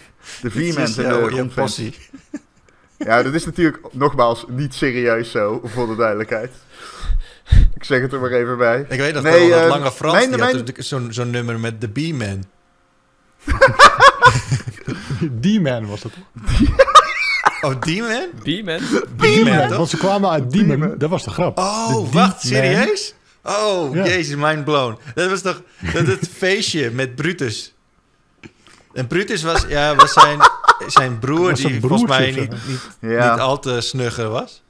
[0.43, 1.55] dat is V-Man zijn jouw- de jouw grondfans.
[1.77, 1.95] possie.
[2.99, 6.51] Ja, dat is natuurlijk nogmaals niet serieus zo, voor de duidelijkheid.
[7.75, 8.87] Ik zeg het er maar even bij.
[8.89, 11.13] Ik weet nog Nee, wel, dat eh, lange Frans, mijn- die mijn- had natuurlijk zo'n
[11.13, 12.45] zo'n nummer met de B-Man.
[15.31, 16.13] Die man was het.
[17.61, 18.27] Oh, die man?
[18.43, 18.81] B-Man?
[19.17, 19.77] B-Man, toch?
[19.77, 20.95] Want ze kwamen uit Demon.
[20.99, 21.59] Dat was de grap.
[21.59, 22.53] Oh, De wacht, D-Man.
[22.63, 23.15] serieus?
[23.49, 24.05] Oh, Ja.
[24.05, 24.99] jezus, mind blown.
[25.15, 25.63] Dat was toch
[25.93, 27.75] dat het feestje met Brutus.
[28.93, 30.39] En Brutus was, ja, was zijn,
[30.87, 34.63] zijn broer, Was die volgens mij niet, niet, Ja, niet al te snugger was.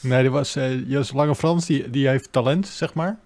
[0.00, 3.18] Nee, die was eh Jos Lange Frans, die, die heeft talent, zeg maar.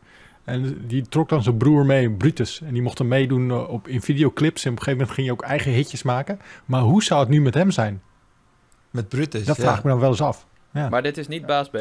[0.45, 2.61] En die trok dan zijn broer mee, Brutus.
[2.61, 4.65] En die mocht hem meedoen eh, op, in videoclips.
[4.65, 6.41] En op een gegeven moment ging hij ook eigen hitjes maken.
[6.65, 8.03] Maar hoe zou het nu met hem zijn?
[8.91, 9.63] Met Brutus, Dat ja.
[9.63, 10.47] vraag ik me dan wel eens af.
[10.73, 10.89] Ja.
[10.89, 11.77] Maar dit is niet baas B.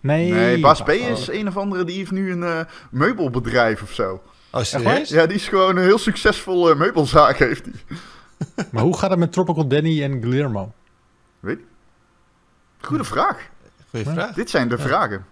[0.00, 0.94] Nee, nee, Bas B Oh.
[0.94, 2.60] is een of andere, die heeft nu een eh,
[2.90, 4.22] meubelbedrijf of zo.
[4.50, 5.08] Oh, serieus?
[5.08, 7.98] Ja, die is gewoon een heel succesvol eh, meubelzaak, heeft hij.
[8.70, 10.72] Maar hoe gaat het met Tropical Danny en Guillermo?
[12.80, 13.36] Goede vraag.
[13.90, 14.12] Goeie Ja.
[14.12, 14.34] vraag.
[14.34, 15.26] Dit zijn de vragen.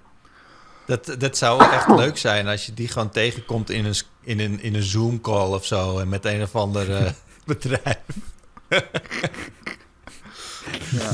[0.87, 4.61] Dat, dat zou echt leuk zijn als je die gewoon tegenkomt in een, in een,
[4.63, 5.99] in een Zoom-call of zo.
[5.99, 7.11] En met een of ander eh,
[7.47, 7.99] bedrijf.
[10.91, 11.11] Ja.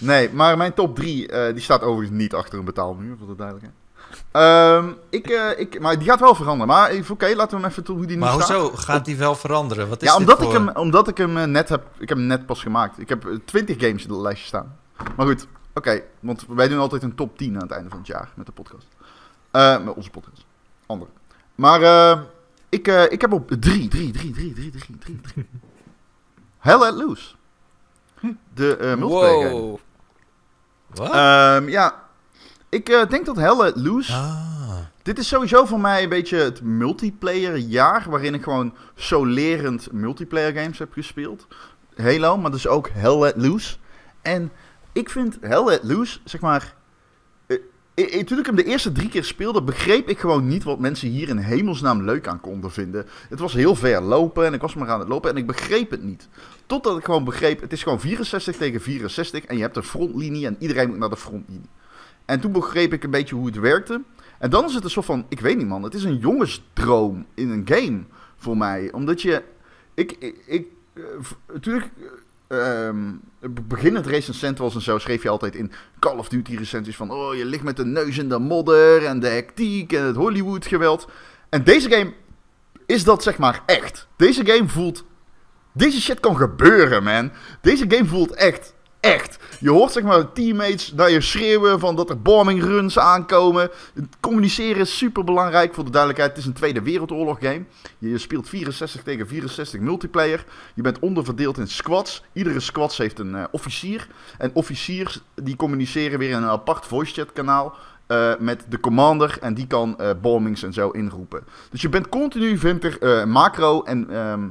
[0.00, 3.78] Nee, maar mijn top 3, die staat overigens niet achter een betaalmuur, voor de duidelijkheid.
[4.30, 6.66] Ehm, ik, eh, ik, maar die gaat wel veranderen.
[6.66, 8.58] Maar oké, laten we hem even toe hoe die nu Maar staat.
[8.58, 9.88] hoezo gaat die wel veranderen?
[9.88, 12.26] Wat is Ja, omdat ik, hem, omdat ik hem eh, net heb, ik heb hem
[12.26, 12.98] net pas gemaakt.
[12.98, 14.76] Ik heb eh, 20 games in de lijstje staan.
[15.16, 18.06] Maar goed, oké, want wij doen altijd een top 10 aan het einde van het
[18.06, 18.86] jaar met de podcast.
[19.50, 20.44] Eh, met onze podcast.
[20.86, 21.10] Andere.
[21.54, 22.20] Maar eh,
[22.68, 25.46] ik, eh, ik heb op 3, 3, 3, 3, 3, 3, 3, 3.
[26.58, 27.34] Hell Let Loose.
[28.54, 29.50] De eh multiplayer.
[29.50, 29.78] Wow.
[30.94, 31.94] Ehm, ja,
[32.68, 34.12] ik eh, denk dat Hell Let Loose...
[34.12, 34.60] ah.
[35.02, 39.92] Dit is sowieso voor mij een beetje het multiplayer jaar waarin ik gewoon zo lerend
[39.92, 41.46] multiplayer games heb gespeeld.
[41.96, 43.76] Halo, maar dus ook Hell Let Loose.
[44.22, 44.52] En
[44.92, 46.74] ik vind Hell Let Loose, zeg maar...
[48.00, 50.64] eh, eh, eh, toen ik hem de eerste drie keer speelde, begreep ik gewoon niet
[50.64, 53.06] wat mensen hier in hemelsnaam leuk aan konden vinden.
[53.28, 55.90] Het was heel ver lopen en ik was maar aan het lopen en ik begreep
[55.90, 56.28] het niet.
[56.66, 60.46] Totdat ik gewoon begreep, het is gewoon 64 tegen 64 en je hebt een frontlinie
[60.46, 61.68] en iedereen moet naar de frontlinie.
[62.24, 64.02] En toen begreep ik een beetje hoe het werkte.
[64.38, 67.26] En dan is het een soort van, ik weet niet man, het is een jongensdroom
[67.34, 68.02] in een game
[68.36, 68.92] voor mij.
[68.92, 69.42] Omdat je,
[69.94, 71.02] ik, ik, ik eh,
[71.60, 71.90] ik
[73.48, 77.34] beginnend recensent was en zo, schreef je altijd in Call of Duty recensies van, oh
[77.34, 81.08] je ligt met de neus in de modder en de hectiek en het Hollywood geweld.
[81.48, 82.12] En deze game
[82.86, 84.08] is dat zeg maar echt.
[84.16, 85.04] Deze game voelt,
[85.72, 87.32] deze shit kan gebeuren man.
[87.60, 89.38] Deze game voelt echt echt.
[89.60, 93.70] Je hoort zeg maar teammates naar je schreeuwen van dat er bombing runs aankomen.
[94.20, 96.30] Communiceren is super belangrijk voor de duidelijkheid.
[96.30, 97.64] Het is een Tweede Wereldoorlog game.
[97.98, 100.44] Je speelt 64 tegen 64 multiplayer.
[100.74, 102.24] Je bent onderverdeeld in squads.
[102.32, 104.08] Iedere squad heeft een eh, officier.
[104.38, 107.74] En officiers die communiceren weer in een apart voice chat kanaal.
[108.06, 111.44] eh, met de commander en die kan eh bombings en zo inroepen.
[111.70, 114.48] Dus je bent continu, vindt er macro en ehm,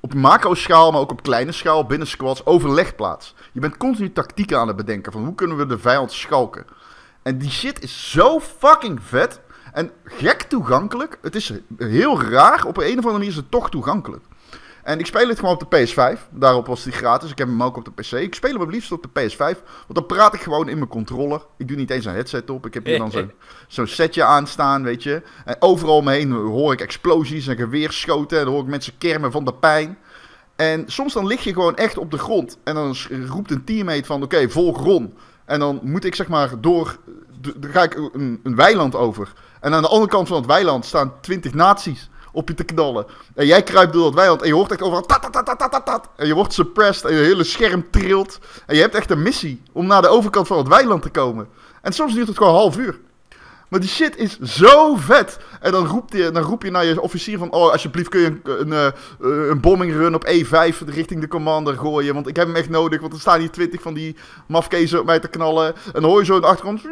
[0.00, 3.34] op macro-schaal, maar ook op kleine schaal binnen squads overleg plaats.
[3.52, 6.66] Je bent continu tactieken aan het bedenken van hoe kunnen we de vijand schalken.
[7.22, 9.40] En die shit is zo fucking vet
[9.72, 11.18] en gek toegankelijk.
[11.22, 14.24] Het is heel raar, op een, een of andere manier is het toch toegankelijk.
[14.82, 16.28] En ik speel het gewoon op de PS5.
[16.30, 17.30] Daarop was die gratis.
[17.30, 18.12] Ik heb hem ook op de PC.
[18.12, 19.36] Ik speel hem het liefst op de PS5.
[19.36, 21.42] Want dan praat ik gewoon in mijn controller.
[21.56, 22.66] Ik doe niet eens een headset op.
[22.66, 23.12] Ik heb hier dan
[23.68, 25.22] zo'n setje aanstaan, weet je.
[25.44, 28.38] En overal om me heen hoor ik explosies en geweerschoten.
[28.38, 29.98] En dan hoor ik mensen kermen van de pijn.
[30.56, 32.58] En soms dan lig je gewoon echt op de grond.
[32.64, 32.96] En dan
[33.26, 35.14] roept een teammate van, oké, volg Ron.
[35.44, 36.98] En dan moet ik zeg maar door...
[37.56, 39.32] Dan ga ik een, een weiland over.
[39.60, 43.06] En aan de andere kant van het weiland staan twintig nazi's op je te knallen.
[43.34, 45.86] En jij kruipt door dat weiland en je hoort echt overal tat, tat, tat, tat,
[45.86, 46.08] tat.
[46.16, 48.38] En je wordt suppressed en je hele scherm trilt.
[48.66, 51.48] En je hebt echt een missie om naar de overkant van het weiland te komen.
[51.82, 52.98] En soms duurt het gewoon half uur.
[53.70, 55.38] Maar die shit is zo vet.
[55.60, 57.52] En dan, roept je, dan roep je naar je officier van...
[57.52, 61.76] Oh, alsjeblieft kun je een, een, eh, een bombing run op E5 richting de commander
[61.76, 62.14] gooien.
[62.14, 63.00] Want ik heb hem echt nodig.
[63.00, 64.16] Want er staan hier twintig van die
[64.46, 65.66] mafkezen op mij te knallen.
[65.66, 66.82] En dan hoor je zo in de achtergrond...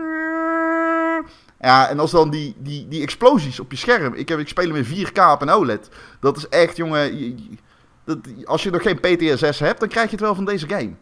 [1.61, 4.15] Ja, en als dan die, die, die explosies op je scherm...
[4.15, 5.89] Ik, heb, ik speel hem in 4K op een OLED.
[6.21, 7.19] Dat is echt, jongen...
[7.19, 7.57] je- je-
[8.05, 10.93] dat, als je nog geen PTSS hebt, dan krijg je het wel van deze game.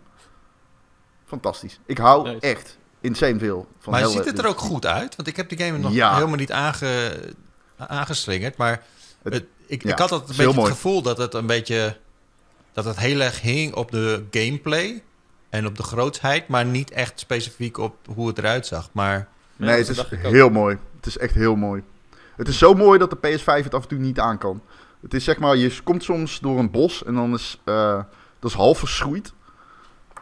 [1.26, 1.80] Fantastisch.
[1.86, 2.40] Ik hou Nice.
[2.40, 5.16] echt insane veel van maar ziet het er ook goed uit?
[5.16, 6.14] Want ik heb die game nog Ja.
[6.14, 7.20] helemaal niet aange,
[7.76, 8.56] aangeslingerd.
[8.56, 8.82] Maar
[9.22, 11.96] Het- het- ik, ja, ik had altijd een beetje het gevoel dat het een beetje...
[12.72, 15.02] Dat het heel erg hing op de gameplay
[15.48, 16.48] en op de grootsheid.
[16.48, 18.88] Maar niet echt specifiek op hoe het eruit zag.
[18.92, 20.78] Maar Nee, het is heel mooi.
[20.96, 21.82] Het is echt heel mooi.
[22.36, 24.62] Het is zo mooi dat de PS5 het af en toe niet aan kan.
[25.00, 28.02] Het is zeg maar, je komt soms door een bos en dan is eh,
[28.38, 29.32] dat is half verschroeid.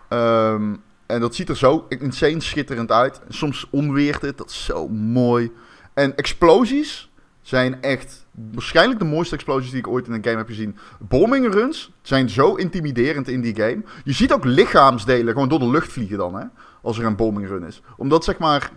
[0.08, 0.74] Ehm,
[1.06, 3.20] en dat ziet er zo insane schitterend uit.
[3.28, 5.52] Soms onweert het, dat is zo mooi.
[5.94, 7.10] En explosies
[7.42, 10.76] zijn echt waarschijnlijk de mooiste explosies die ik ooit in een game heb gezien.
[10.98, 13.82] Bombing runs zijn zo intimiderend in die game.
[14.04, 16.44] Je ziet ook lichaamsdelen gewoon door de lucht vliegen dan, hè.
[16.82, 17.82] Als er een bombing run is.
[17.96, 18.70] Omdat zeg maar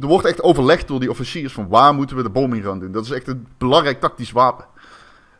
[0.00, 2.92] er wordt echt overlegd door die officiers van waar moeten we de bombing run doen.
[2.92, 4.64] Dat is echt een belangrijk tactisch wapen.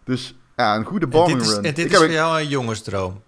[0.05, 1.65] Dus ja, een goede en bombing dit is, run.
[1.65, 3.21] en dit Ik is heb voor jou een jongensdroom.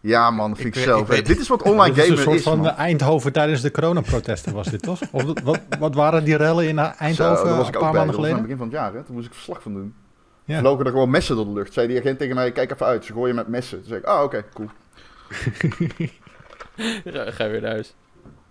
[0.00, 1.00] Ja man, vind Ik zelf.
[1.00, 1.26] ik weet- vet.
[1.26, 2.66] Dit is wat online Dit is een gamen soort is, van man.
[2.68, 5.00] eh, Eindhoven tijdens de coronaprotesten was dit, toch?
[5.10, 7.92] Of wat, wat waren die rellen in eh, Zo, Eindhoven was een ook paar bij.
[7.92, 8.42] maanden Dat was aan het geleden?
[8.42, 9.02] begin van het jaar, hè.
[9.02, 9.94] Toen moest ik verslag van doen.
[10.44, 10.58] Ja.
[10.58, 11.72] Vlogen er gewoon messen door de lucht.
[11.72, 13.04] Zei die agent tegen mij, kijk even uit.
[13.04, 13.78] Ze gooien met messen.
[13.78, 14.68] Toen zei ik, ah oké, cool.
[17.34, 17.94] Ga je weer naar huis.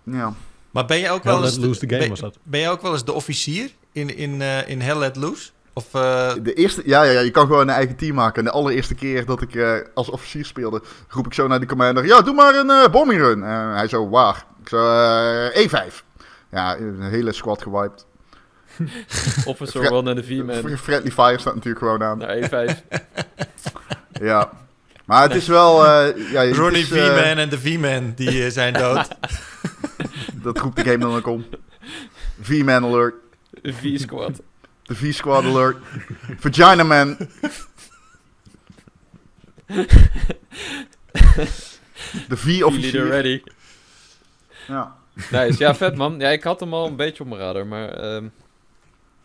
[0.02, 0.32] Ja.
[0.72, 1.64] Maar ben je ook Hell wel Let eens...
[1.64, 2.38] Loose the game ben, was dat.
[2.42, 5.50] ben je ook wel eens de officier in, in, eh, in Hell Let Loose?
[5.72, 5.94] Of...
[5.94, 8.38] eh, De eerste, ja, ja, ja, je kan gewoon een eigen team maken.
[8.38, 11.68] En de allereerste keer dat ik eh, als officier speelde, roep ik zo naar die
[11.68, 12.06] commander.
[12.06, 13.42] Ja, doe maar een eh, bombing run.
[13.44, 14.44] En hij zo, waar?
[14.62, 14.76] Ik zo,
[15.48, 15.94] eh, E5.
[16.50, 18.06] Ja, een hele squad gewiped.
[19.44, 20.54] Officer One en de V-Man.
[20.56, 22.18] Fr- Friendly Fire staat natuurlijk gewoon aan.
[22.18, 22.36] Naar
[22.70, 22.78] E5.
[24.20, 24.50] Ja.
[25.12, 25.86] Maar het is wel...
[25.86, 29.08] eh, ja, het Ronnie is, eh, V-Man en de V-Man, die eh, zijn dood.
[30.42, 31.44] Dat roept de game dan ook om.
[32.40, 33.14] V-Man alert.
[33.62, 34.40] V-Squad.
[34.82, 35.76] De V-squad alert.
[36.38, 37.16] Vagina man.
[42.28, 43.06] De V-officier.
[43.06, 43.42] ready.
[44.68, 44.96] Ja.
[45.30, 46.18] Nice, ja vet man.
[46.18, 48.24] Ja, ik had hem al een beetje op mijn radar, maar ehm,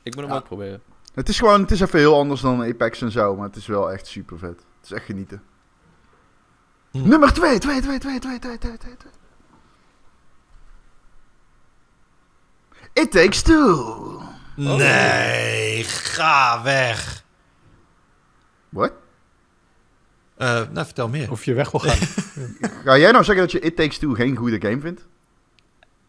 [0.04, 0.40] ik moet hem Ja.
[0.40, 0.82] ook proberen.
[1.14, 3.68] Het is gewoon, het is even heel anders dan Apex en zo, maar het is
[3.68, 4.50] wel echt super vet.
[4.50, 5.42] Het is echt genieten.
[6.92, 7.08] Hm.
[7.10, 8.96] Nummer 2, 2, 2, 2, 2, 2, 2, 2.
[12.94, 14.22] It Takes Two.
[14.56, 17.24] Nee, ga weg.
[18.70, 18.92] Wat?
[20.38, 21.32] Eh, nou, vertel meer.
[21.32, 21.98] Of je weg wil gaan.
[22.86, 25.06] Ga jij nou zeggen dat je It Takes Two geen goede game vindt?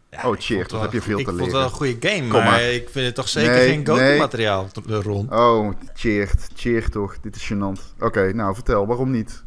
[0.09, 1.53] Ja, Oh, ik vond wat het heb je veel ik te vond het leren.
[1.53, 2.61] wel een goede game, Kom maar, maar.
[2.61, 3.85] ik vind het toch zeker Nee, geen nee.
[4.07, 5.33] go-to-materiaal, t- eh, Ron.
[5.33, 7.19] Oh, cheert, cheert toch.
[7.19, 7.93] Dit is gênant.
[7.99, 9.43] Oké, nou vertel, waarom niet?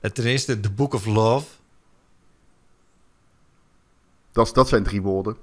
[0.00, 1.46] Ten eerste, The Book of Love.
[4.32, 5.36] Dat, is- dat zijn drie woorden.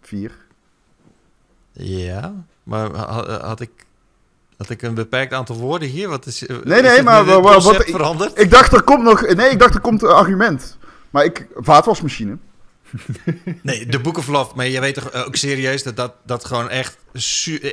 [0.00, 0.32] Vier.
[1.72, 3.70] Ja, maar ha- had ik,
[4.56, 6.08] had ik een beperkt aantal woorden hier?
[6.08, 8.38] Wat is, Nee, is nee, maar wat concept ik- veranderd?
[8.40, 9.20] Ik dacht er komt nog...
[9.34, 10.76] Nee, ik dacht er komt een argument.
[11.10, 11.48] Maar ik...
[11.54, 12.36] Vaatwasmachine.
[13.62, 14.52] Nee, The Book of Love.
[14.54, 16.98] Maar je weet toch ook serieus dat dat, dat gewoon echt,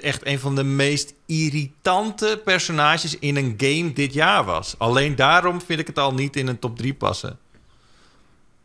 [0.02, 4.76] echt een van de meest irritante personages in een game dit jaar was.
[4.78, 7.40] Alleen daarom vind ik het al niet in een top 3 passen.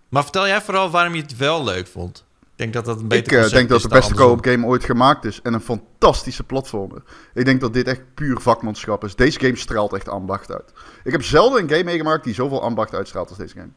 [0.08, 2.24] Maar vertel jij vooral waarom je het wel leuk vond.
[2.42, 4.84] Ik denk dat dat een beter Ik eh, denk dat de beste co-op game ooit
[4.84, 5.40] gemaakt is.
[5.42, 7.02] En een fantastische platformer.
[7.34, 9.14] Ik denk dat dit echt puur vakmanschap is.
[9.14, 10.72] Deze game straalt echt ambacht uit.
[11.04, 13.70] Ik heb zelden een game meegemaakt die zoveel ambacht uitstraalt als deze game.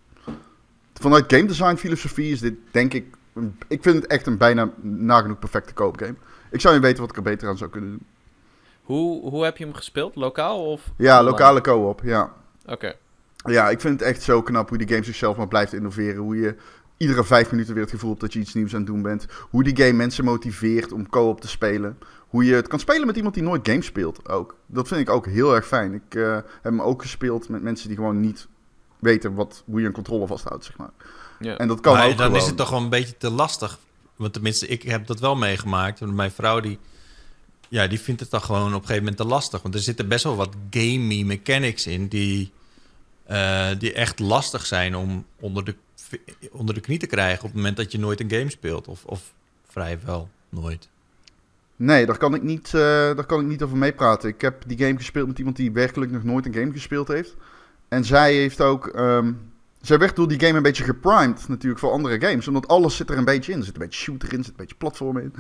[1.00, 3.06] Vanuit game design filosofie is dit denk ik...
[3.68, 6.16] Ik vind het echt een bijna nagenoeg perfecte co-op game.
[6.52, 8.06] Ik zou niet weten wat ik er beter aan zou kunnen doen.
[8.82, 10.16] Hoe, hoe heb je hem gespeeld?
[10.16, 10.92] Lokaal of?
[10.98, 12.34] Ja, lokale co-op, ja.
[12.66, 12.96] Oké.
[13.36, 16.22] Ja, ik vind het echt zo knap hoe die game zichzelf maar blijft innoveren.
[16.22, 16.56] Hoe je
[16.98, 19.26] iedere vijf minuten weer het gevoel hebt dat je iets nieuws aan het doen bent.
[19.50, 21.98] Hoe die game mensen motiveert om co-op te spelen.
[22.28, 24.56] Hoe je het kan spelen met iemand die nooit games speelt ook.
[24.66, 25.94] Dat vind ik ook heel erg fijn.
[25.94, 28.48] Ik eh, heb hem ook gespeeld met mensen die gewoon niet
[29.00, 30.92] weten wat, hoe je een controle vasthoudt, zeg maar.
[31.40, 31.58] Ja.
[31.58, 32.42] En dat kan maar ook dan gewoon.
[32.42, 33.80] is het toch wel een beetje te lastig.
[34.16, 36.00] Want tenminste, ik heb dat wel meegemaakt.
[36.00, 36.80] Want mijn vrouw, die,
[37.68, 39.62] ja, die vindt het dan gewoon op een gegeven moment te lastig.
[39.62, 42.52] Want er zitten best wel wat gamey mechanics in die
[43.28, 45.76] eh, die echt lastig zijn om onder de,
[46.52, 48.88] onder de knie te krijgen op het moment dat je nooit een game speelt.
[48.88, 49.34] Of, of
[49.68, 50.90] vrijwel nooit.
[51.76, 54.30] Nee, daar kan, ik niet, eh, daar kan ik niet over meepraten.
[54.30, 57.36] Ik heb die game gespeeld met iemand die werkelijk nog nooit een game gespeeld heeft.
[57.88, 58.88] En zij heeft ook...
[58.88, 59.34] ehm,
[59.82, 62.48] zij werd door die game een beetje geprimed natuurlijk voor andere games.
[62.48, 63.58] Omdat alles zit er een beetje in.
[63.58, 65.34] Er zit een beetje shooter in, er zit een beetje platform in.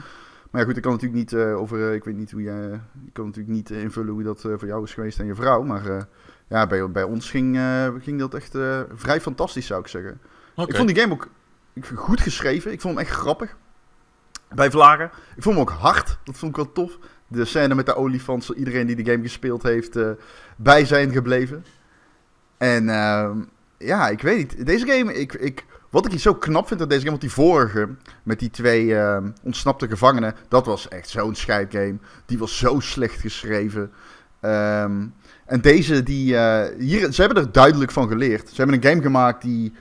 [0.52, 1.88] Maar ja goed, ik kan natuurlijk niet eh, over...
[1.88, 2.82] eh, ik weet niet hoe jij...
[3.06, 5.64] ik kan natuurlijk niet eh, invullen hoe dat voor jou is geweest en je vrouw.
[5.64, 6.08] Maar
[6.48, 7.60] ja, bij, bij ons ging,
[8.02, 8.58] ging dat echt
[8.96, 10.20] vrij fantastisch zou ik zeggen.
[10.56, 11.28] Ik vond die game ook
[11.96, 12.72] goed geschreven.
[12.72, 13.56] Ik vond hem echt grappig.
[14.56, 15.12] Bij Vlagen.
[15.36, 16.18] Ik vond hem ook hard.
[16.24, 16.98] Dat vond ik wel tof.
[17.28, 18.50] De scène met de olifant.
[18.56, 20.00] Iedereen die de game gespeeld heeft
[20.56, 21.66] bij zijn gebleven.
[22.58, 23.38] En ehm,
[23.78, 24.66] ja, ik weet niet.
[24.66, 27.32] Deze game, ik, ik, wat ik hier zo knap vind aan deze game, want die
[27.32, 27.90] vorige,
[28.24, 31.98] met die twee ehm, ontsnapte gevangenen, dat was echt zo'n scheidgame.
[32.26, 33.92] Die was zo slecht geschreven.
[34.40, 35.06] Ehm,
[35.46, 38.50] en deze, die, eh, hier, ze hebben er duidelijk van geleerd.
[38.50, 39.74] Ze hebben een game gemaakt die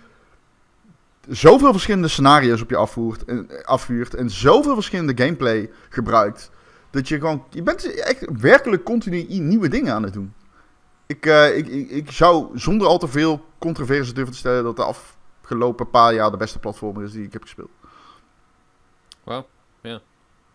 [1.28, 6.50] zoveel verschillende scenario's op je afvoert, en, eh, afvuurt en zoveel verschillende gameplay gebruikt.
[6.90, 10.32] Dat je gewoon, je bent echt werkelijk continu nieuwe dingen aan het doen.
[11.06, 14.76] Ik, eh, ik, ik, ik zou zonder al te veel controverse durven te stellen dat
[14.76, 14.94] de
[15.42, 17.70] afgelopen paar jaar de beste platformer is die ik heb gespeeld.
[19.24, 19.46] Wauw.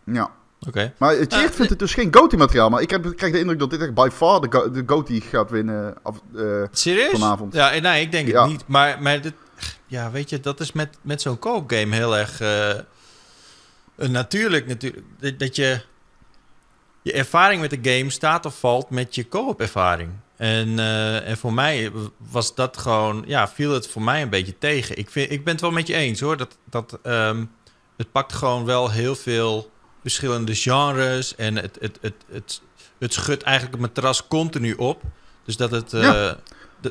[0.05, 0.31] Ja.
[0.67, 0.93] Oké.
[0.97, 2.69] Maar Cheert Ah, vindt het dus geen GOTY-materiaal.
[2.69, 4.83] Maar ik heb, ik krijg de indruk dat dit echt by far de, go- de
[4.85, 7.11] GOTY gaat winnen af, eh, Serieus?
[7.11, 7.53] vanavond.
[7.53, 8.41] Ja, nee, ik denk Ja.
[8.41, 8.63] het niet.
[8.67, 9.33] Maar, maar dit,
[9.85, 12.73] ja, weet je, dat is met, met zo'n co-op game heel erg eh,
[13.95, 15.39] natuurlijk, natuurlijk.
[15.39, 15.81] Dat je
[17.01, 20.09] je ervaring met de game staat of valt met je co-op ervaring.
[20.37, 24.57] En, eh, en voor mij was dat gewoon, ja, viel het voor mij een beetje
[24.57, 24.97] tegen.
[24.97, 26.37] Ik, vind, ik ben het wel met je eens hoor.
[26.37, 27.45] Dat, dat, ehm,
[27.97, 29.71] het pakt gewoon wel heel veel
[30.01, 31.35] verschillende genres.
[31.35, 32.61] En het, het, het, het,
[32.99, 35.01] het schudt eigenlijk het matras continu op.
[35.45, 36.37] Dus dat het, eh, Ja.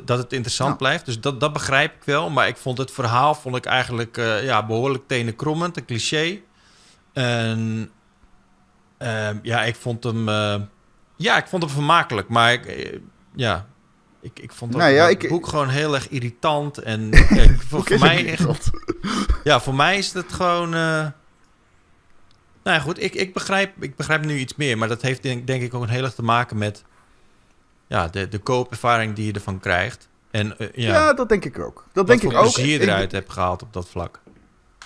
[0.04, 0.76] dat het interessant Ja.
[0.76, 1.06] blijft.
[1.06, 2.30] Dus dat, dat begrijp ik wel.
[2.30, 6.40] Maar ik vond het verhaal vond ik eigenlijk eh, ja, behoorlijk tenenkrommend, een cliché.
[7.12, 7.90] En
[9.42, 10.28] ja, ik vond hem.
[10.28, 10.60] eh,
[11.16, 12.28] ja, ik vond hem vermakelijk.
[12.28, 12.98] Maar ik, eh,
[13.34, 13.66] ja,
[14.20, 16.78] ik, ik vond dat Nou ja, het ik- boek gewoon heel erg irritant.
[16.78, 18.70] En ja, ik- voor, mij echt,
[19.44, 20.74] ja, voor mij is het gewoon.
[20.74, 21.06] eh,
[22.62, 24.78] nou ja, goed, ik, ik, begrijp, ik begrijp nu iets meer.
[24.78, 26.84] Maar dat heeft denk, denk ik ook heel erg te maken met.
[27.86, 30.08] Ja, de, de koopervaring die je ervan krijgt.
[30.30, 31.74] En ja, Ja, dat denk ik ook.
[31.76, 32.52] Dat wat denk ik ook.
[32.52, 34.20] plezier je Ik- eruit hebt gehaald op dat vlak.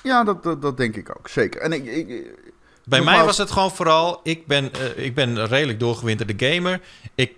[0.03, 1.29] Ja, dat, dat, dat denk ik ook.
[1.29, 1.61] Zeker.
[1.61, 2.25] En ik, ik,
[2.85, 6.47] Bij Nogmaals- mij was het gewoon vooral, ik ben, eh, ik ben een redelijk doorgewinterde
[6.47, 6.81] gamer.
[7.15, 7.33] Ik,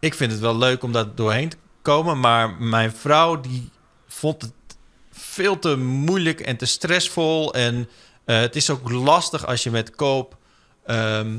[0.00, 3.70] ik vind het wel leuk om daar doorheen te komen, maar mijn vrouw die
[4.08, 4.52] vond het
[5.12, 7.54] veel te moeilijk en te stressvol.
[7.54, 7.88] En
[8.24, 10.36] eh, het is ook lastig als je met koop...
[10.86, 11.38] ehm,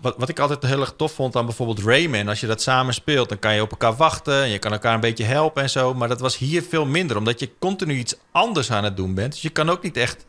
[0.00, 2.94] wat, wat ik altijd heel erg tof vond aan bijvoorbeeld Rayman, als je dat samen
[2.94, 5.70] speelt, dan kan je op elkaar wachten en je kan elkaar een beetje helpen en
[5.70, 5.94] zo.
[5.94, 9.32] Maar dat was hier veel minder, omdat je continu iets anders aan het doen bent.
[9.32, 10.26] Dus je kan ook niet echt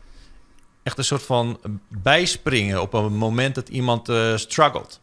[0.82, 5.00] echt een soort van bijspringen op een moment dat iemand struggelt.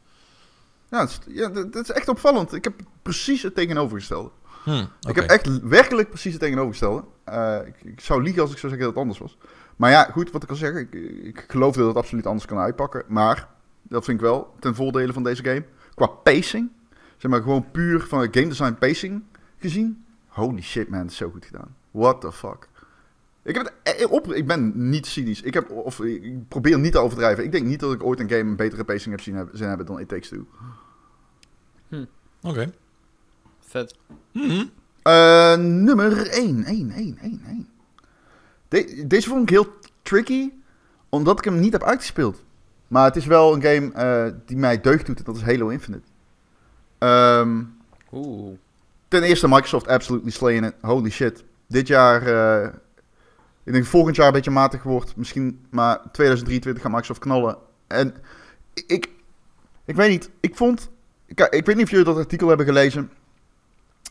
[0.89, 2.53] ja, het is, ja, dat, dat is echt opvallend.
[2.53, 4.29] Ik heb precies het tegenovergestelde.
[4.63, 7.03] Hm, Ik heb echt werkelijk precies het tegenovergestelde.
[7.23, 9.37] Eh, ik, ik zou liegen als ik zou zeggen dat het anders was.
[9.75, 10.93] Maar ja, goed, wat ik al zeg, ik,
[11.23, 13.03] ik geloof dat het absoluut anders kan uitpakken.
[13.07, 13.47] Maar,
[13.81, 15.65] dat vind ik wel ten voordele van deze game.
[15.95, 16.69] Qua pacing,
[17.17, 19.23] zeg maar gewoon puur van game design pacing
[19.59, 20.05] gezien.
[20.27, 21.75] Holy shit man, het is zo goed gedaan.
[21.91, 22.68] What the fuck.
[23.43, 25.41] Ik, heb het, eh, op, ik ben niet cynisch.
[25.41, 27.43] Ik, heb, of, ik probeer niet te overdrijven.
[27.43, 29.67] Ik denk niet dat ik ooit een game een betere pacing heb zien hebben, zien
[29.67, 30.45] hebben dan It Takes Two.
[32.41, 32.71] Oké.
[33.59, 33.95] Vet.
[34.31, 34.65] Mhm.
[35.01, 36.63] Eh, nummer 1.
[36.63, 37.67] 1, 1, 1, 1.
[38.67, 39.67] De- deze vond ik heel
[40.01, 40.51] tricky,
[41.09, 42.43] omdat ik hem niet heb uitgespeeld.
[42.87, 45.67] Maar het is wel een game eh, die mij deugd doet, en dat is Halo
[45.67, 46.07] Infinite.
[46.97, 47.63] Ehm,
[48.13, 48.57] Oeh.
[49.07, 50.73] ten eerste Microsoft absolutely slaying it.
[50.81, 51.43] Holy shit.
[51.67, 52.69] Dit jaar, eh,
[53.69, 55.15] ik denk volgend jaar een beetje matig wordt.
[55.15, 57.57] Misschien, maar 2023 gaat Microsoft knallen.
[57.87, 58.15] En
[58.73, 59.09] ik,
[59.85, 60.89] ik weet niet, ik vond...
[61.25, 63.11] Ik weet niet of jullie dat artikel hebben gelezen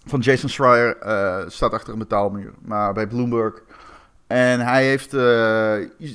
[0.04, 0.96] van Jason Schreier.
[0.96, 3.62] eh, staat achter een betaalmuur, maar bij Bloomberg.
[4.26, 5.22] En hij heeft, eh,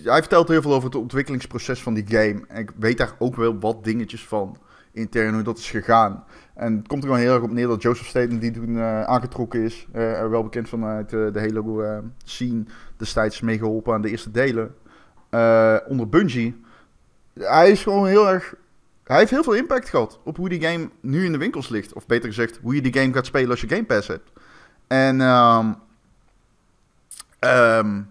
[0.04, 2.42] hij vertelt heel veel over het ontwikkelingsproces van die game.
[2.48, 4.58] En ik weet daar ook wel wat dingetjes van
[4.94, 6.24] intern, hoe dat is gegaan.
[6.56, 9.04] En het komt er gewoon heel erg op neer dat Joseph Staten, die toen eh,
[9.04, 12.64] aangetrokken is, eh, wel bekend vanuit eh, de Halo eh, scene,
[12.98, 14.76] destijds meegeholpen aan de eerste delen,
[15.88, 16.62] onder Bungie.
[17.34, 18.56] Hij is gewoon heel erg...
[19.04, 21.94] Hij heeft heel veel impact gehad op hoe die game nu in de winkels ligt.
[21.94, 24.32] Of beter gezegd, hoe je die game gaat spelen als je Game Pass hebt.
[24.88, 25.74] En ehm,
[27.40, 28.02] ehm,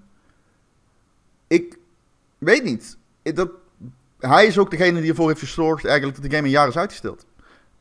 [1.47, 1.79] ik
[2.39, 2.97] weet niet.
[3.23, 3.51] Dat,
[4.31, 6.77] hij is ook degene die ervoor heeft gezorgd eigenlijk dat de game een jaar is
[6.77, 7.27] uitgesteld.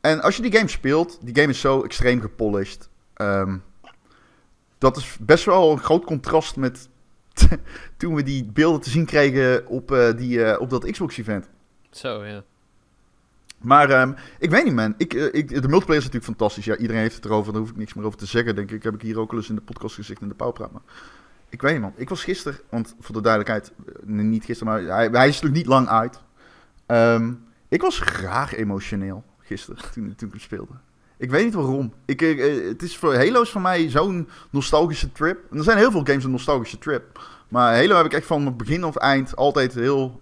[0.01, 2.89] En als je die game speelt, die game is zo extreem gepolished.
[3.13, 3.57] Ehm,
[4.77, 6.89] dat is best wel een groot contrast met
[7.97, 11.49] toen we die beelden te zien kregen op, eh, die, eh, op dat Xbox-event.
[11.89, 12.43] Zo, ja.
[13.57, 14.93] Maar ehm, ik weet niet, man.
[14.97, 16.65] Ik, eh, ik, de multiplayer is natuurlijk fantastisch.
[16.65, 17.51] Ja, iedereen heeft het erover.
[17.51, 18.83] Daar hoef ik niks meer over te zeggen, denk ik.
[18.83, 20.71] Heb ik hier ook al eens in de podcast gezegd in de pauwpraat.
[20.71, 20.81] Maar
[21.49, 21.93] ik weet niet, man.
[21.95, 23.71] Ik was gisteren, want voor de duidelijkheid,
[24.03, 26.19] niet gisteren, maar hij, hij is natuurlijk niet lang uit.
[26.91, 27.33] Ehm,
[27.67, 30.73] ik was graag emotioneel gisteren, toen, toen ik speelde.
[31.17, 31.93] Ik weet niet waarom.
[32.05, 35.51] Ik, ik, eh, het is voor Halo is voor mij zo'n nostalgische trip.
[35.51, 37.19] En er zijn heel veel games een nostalgische trip.
[37.47, 40.21] Maar Halo heb ik echt van begin of eind altijd heel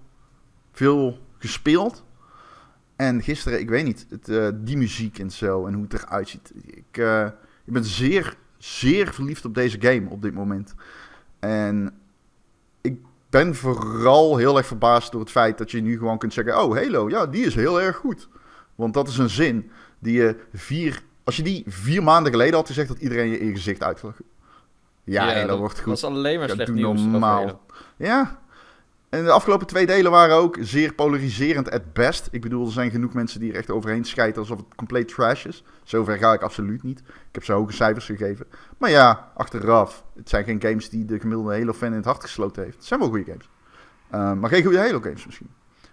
[0.71, 2.03] veel gespeeld.
[2.95, 6.29] En gisteren, ik weet niet, het, eh, die muziek en zo en hoe het eruit
[6.29, 6.51] ziet.
[6.65, 7.25] Ik, eh,
[7.65, 10.75] ik ben zeer, zeer verliefd op deze game op dit moment.
[11.39, 11.98] En
[13.29, 16.75] ben vooral heel erg verbaasd door het feit dat je nu gewoon kunt zeggen: Oh,
[16.75, 18.27] Halo, ja, die is heel erg goed.
[18.75, 21.01] Want dat is een zin die je vier.
[21.23, 24.25] Als je die vier maanden geleden had gezegd, dat iedereen je in je gezicht uitgelachen.
[25.03, 25.85] Ja, dat wordt goed.
[26.01, 27.01] was alleen maar Ja, slecht doe nieuws.
[27.01, 27.61] normaal.
[27.97, 28.39] Ja.
[29.09, 32.27] En de afgelopen twee delen waren ook zeer polariserend at best.
[32.31, 35.45] Ik bedoel, er zijn genoeg mensen die er echt overheen schijten alsof het compleet trash
[35.45, 35.63] is.
[35.83, 36.99] Zover ga ik absoluut niet.
[36.99, 38.45] Ik heb ze hoge cijfers gegeven.
[38.77, 42.63] Maar ja, achteraf, het zijn geen games die de gemiddelde Halo-fan in het hart gesloten
[42.63, 42.75] heeft.
[42.75, 43.49] Het zijn wel goede games.
[44.13, 45.49] Uh, maar geen goede Halo-games misschien.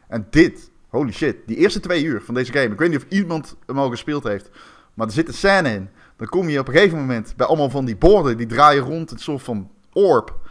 [0.09, 2.73] En dit, holy shit, die eerste twee uur van deze game.
[2.73, 4.51] Ik weet niet of iemand hem al gespeeld heeft.
[4.95, 5.89] Maar er zit een scène in.
[6.17, 8.37] Dan kom je op een gegeven moment bij allemaal van die borden.
[8.37, 10.46] Die draaien rond een soort van orb.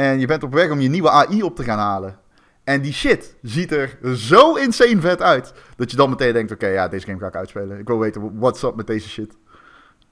[0.00, 2.18] En je bent op weg om je nieuwe AI op te gaan halen.
[2.64, 5.52] En die shit ziet er zo insane vet uit.
[5.76, 7.78] Dat je dan meteen denkt: oké, ja, deze game ga ik uitspelen.
[7.78, 9.36] Ik wil weten, what's up met deze shit.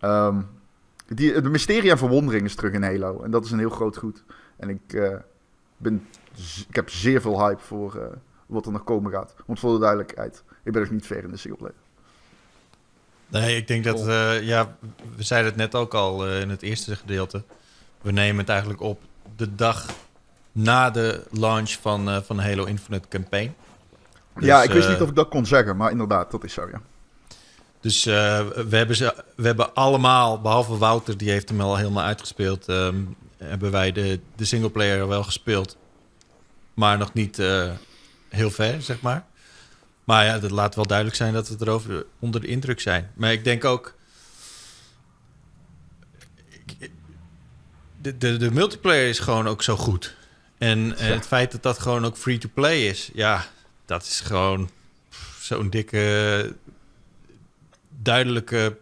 [0.00, 0.46] Um,
[1.06, 3.22] die, de mysterie en verwondering is terug in Halo.
[3.22, 4.24] En dat is een heel groot goed.
[4.56, 5.14] En ik, uh,
[5.76, 6.06] ben,
[6.68, 8.02] ik heb zeer veel hype voor uh,
[8.46, 9.34] wat er nog komen gaat.
[9.46, 11.76] Want voor de duidelijkheid, ik ben nog niet ver in de singleplayer.
[13.28, 14.76] Nee, ik denk dat, uh, ja,
[15.16, 17.42] we zeiden het net ook al in het eerste gedeelte.
[18.00, 19.00] We nemen het eigenlijk op
[19.38, 19.86] de dag
[20.52, 23.54] na de launch van, uh, van Halo Infinite Campaign.
[24.34, 26.52] Dus, ja, ik wist uh, niet of ik dat kon zeggen, maar inderdaad, dat is
[26.52, 26.80] zo, ja.
[27.80, 28.14] Dus uh,
[28.68, 33.16] we, hebben ze, we hebben allemaal, behalve Wouter, die heeft hem al helemaal uitgespeeld, um,
[33.36, 35.76] hebben wij de, de singleplayer wel gespeeld.
[36.74, 37.36] Maar nog niet
[38.28, 39.24] heel ver, zeg maar.
[40.04, 43.10] Maar ja, dat laat wel duidelijk zijn dat we erover onder de indruk zijn.
[43.14, 43.94] Maar ik denk ook...
[48.08, 50.16] De, de, de multiplayer is gewoon ook zo goed.
[50.58, 50.94] En, ja.
[50.94, 53.44] het feit dat dat gewoon ook free-to-play is, ja,
[53.84, 54.70] dat is gewoon
[55.40, 56.54] zo'n dikke,
[57.88, 58.76] duidelijke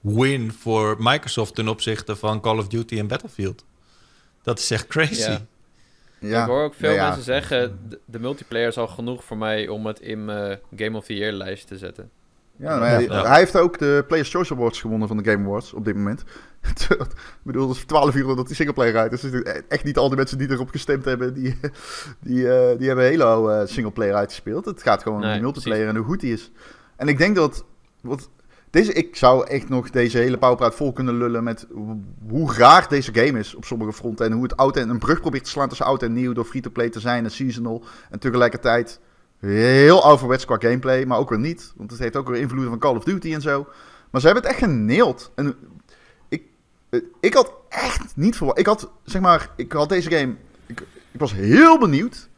[0.00, 3.64] win voor Microsoft ten opzichte van Call of Duty en Battlefield.
[4.42, 5.30] Dat is echt crazy.
[5.30, 5.46] Ja.
[6.18, 6.42] Ja.
[6.42, 9.68] Ik hoor ook veel ja, mensen zeggen, de, de, multiplayer is al genoeg voor mij
[9.68, 12.10] om het in mijn Game of the Year lijst te zetten.
[12.56, 15.72] Ja, maar hij, hij, heeft ook de Players Choice Awards gewonnen van de Game Awards
[15.72, 16.24] op dit moment.
[16.90, 19.20] ik bedoel, dat is 12 uur dat die singleplayer uit is.
[19.20, 21.58] Dus echt niet al die mensen die erop gestemd hebben, die,
[22.20, 24.64] die, uh, die hebben Halo uh, singleplayer uitgespeeld.
[24.64, 25.98] Het gaat gewoon nee, om de multiplayer precies.
[25.98, 26.50] en hoe goed die is.
[26.96, 27.64] En ik denk dat,
[28.00, 28.30] wat,
[28.70, 31.66] deze, ik zou echt nog deze hele pauwpraat vol kunnen lullen met
[32.28, 34.26] hoe graag deze game is op sommige fronten.
[34.26, 36.44] En hoe het oud en een brug probeert te slaan tussen oud en nieuw door
[36.44, 37.84] free-to-play te zijn en seasonal.
[38.10, 39.00] En tegelijkertijd
[39.44, 41.72] heel ouderwets qua gameplay, maar ook weer niet.
[41.76, 43.66] Want het heeft ook weer invloeden van Call of Duty en zo.
[44.10, 45.32] Maar ze hebben het echt geneeld.
[45.34, 45.56] En
[46.28, 46.42] ik,
[47.20, 48.58] ik had echt niet verwacht.
[48.58, 50.34] Ik had, zeg maar, ik had deze game.
[50.66, 50.80] Ik,
[51.10, 52.28] ik was heel benieuwd.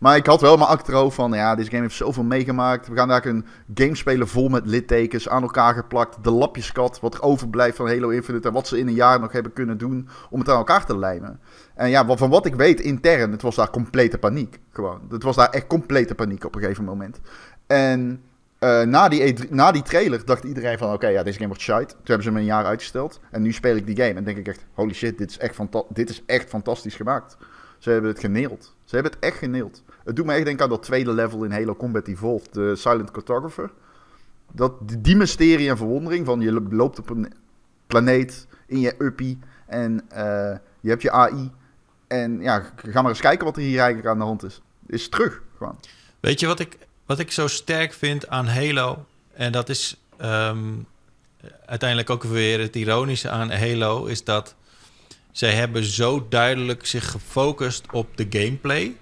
[0.00, 2.88] Maar ik had wel mijn achterhoofd van, ja, deze game heeft zoveel meegemaakt.
[2.88, 6.24] We gaan daar een game spelen vol met littekens aan elkaar geplakt.
[6.24, 8.48] De lapjeskat, wat er overblijft van Halo Infinite.
[8.48, 10.98] En wat ze in een jaar nog hebben kunnen doen om het aan elkaar te
[10.98, 11.40] lijmen.
[11.74, 14.58] En ja, van wat ik weet intern, het was daar complete paniek.
[14.72, 15.00] Gewoon.
[15.10, 17.20] Het was daar echt complete paniek op een gegeven moment.
[17.66, 18.22] En
[18.60, 21.62] uh, na, die E3, na die trailer dacht iedereen van, oké, ja, deze game wordt
[21.62, 21.86] shite.
[21.86, 23.20] Toen hebben ze hem een jaar uitgesteld.
[23.30, 25.58] En nu speel ik die game en denk ik echt, holy shit, dit is echt,
[25.88, 27.36] dit is echt fantastisch gemaakt.
[27.78, 28.74] Ze hebben het geneeld.
[28.90, 29.82] Ze hebben het echt geneeld.
[30.04, 33.10] Het doet me echt denken aan dat tweede level in Halo Combat Evolved, de Silent
[33.10, 33.70] Cartographer.
[34.52, 37.32] Dat, die mysterie en verwondering van je loopt op een
[37.86, 41.50] planeet in je uppie en uh, je hebt je AI.
[42.06, 44.60] En ja, ga maar eens kijken wat er hier eigenlijk aan de hand is.
[44.86, 45.80] Is terug, gewoon.
[46.20, 49.06] Weet je wat ik, wat ik zo sterk vind aan Halo?
[49.32, 50.86] En dat is um,
[51.66, 54.54] uiteindelijk ook weer het ironische aan Halo, is dat
[55.32, 58.96] zij hebben zo duidelijk zich gefocust op de gameplay.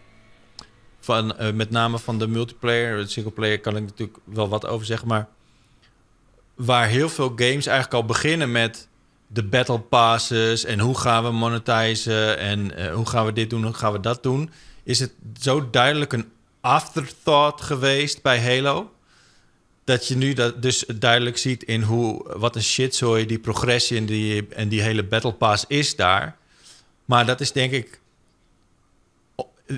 [1.01, 2.97] Van, uh, met name van de multiplayer.
[2.97, 5.09] De singleplayer kan ik natuurlijk wel wat over zeggen.
[5.09, 5.29] Maar
[6.55, 8.89] waar heel veel games eigenlijk al beginnen met
[9.27, 10.65] de battle passes.
[10.65, 12.39] En hoe gaan we monetizen.
[12.39, 14.51] En uh, hoe gaan we dit doen, hoe gaan we dat doen.
[14.83, 18.91] Is het zo duidelijk een afterthought geweest bij Halo.
[19.89, 24.07] Dat je nu dat dus duidelijk ziet in hoe, wat een shitzooi die progressie en
[24.07, 26.37] die, en die hele Battle Pass is daar.
[27.05, 28.01] Maar dat is denk ik,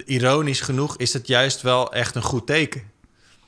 [0.04, 2.82] ironisch genoeg, is het juist wel echt een goed teken.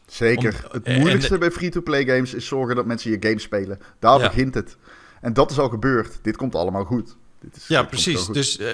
[0.06, 0.64] Zeker.
[0.72, 3.80] Om- het moeilijkste bij free-to-play games is zorgen dat mensen je game spelen.
[3.98, 4.28] Daar Ja.
[4.28, 4.76] begint het.
[5.20, 6.18] En dat is al gebeurd.
[6.22, 7.16] Dit komt allemaal goed.
[7.40, 8.20] Dit is, Ja, precies.
[8.20, 8.34] goed.
[8.34, 8.68] Dus eh,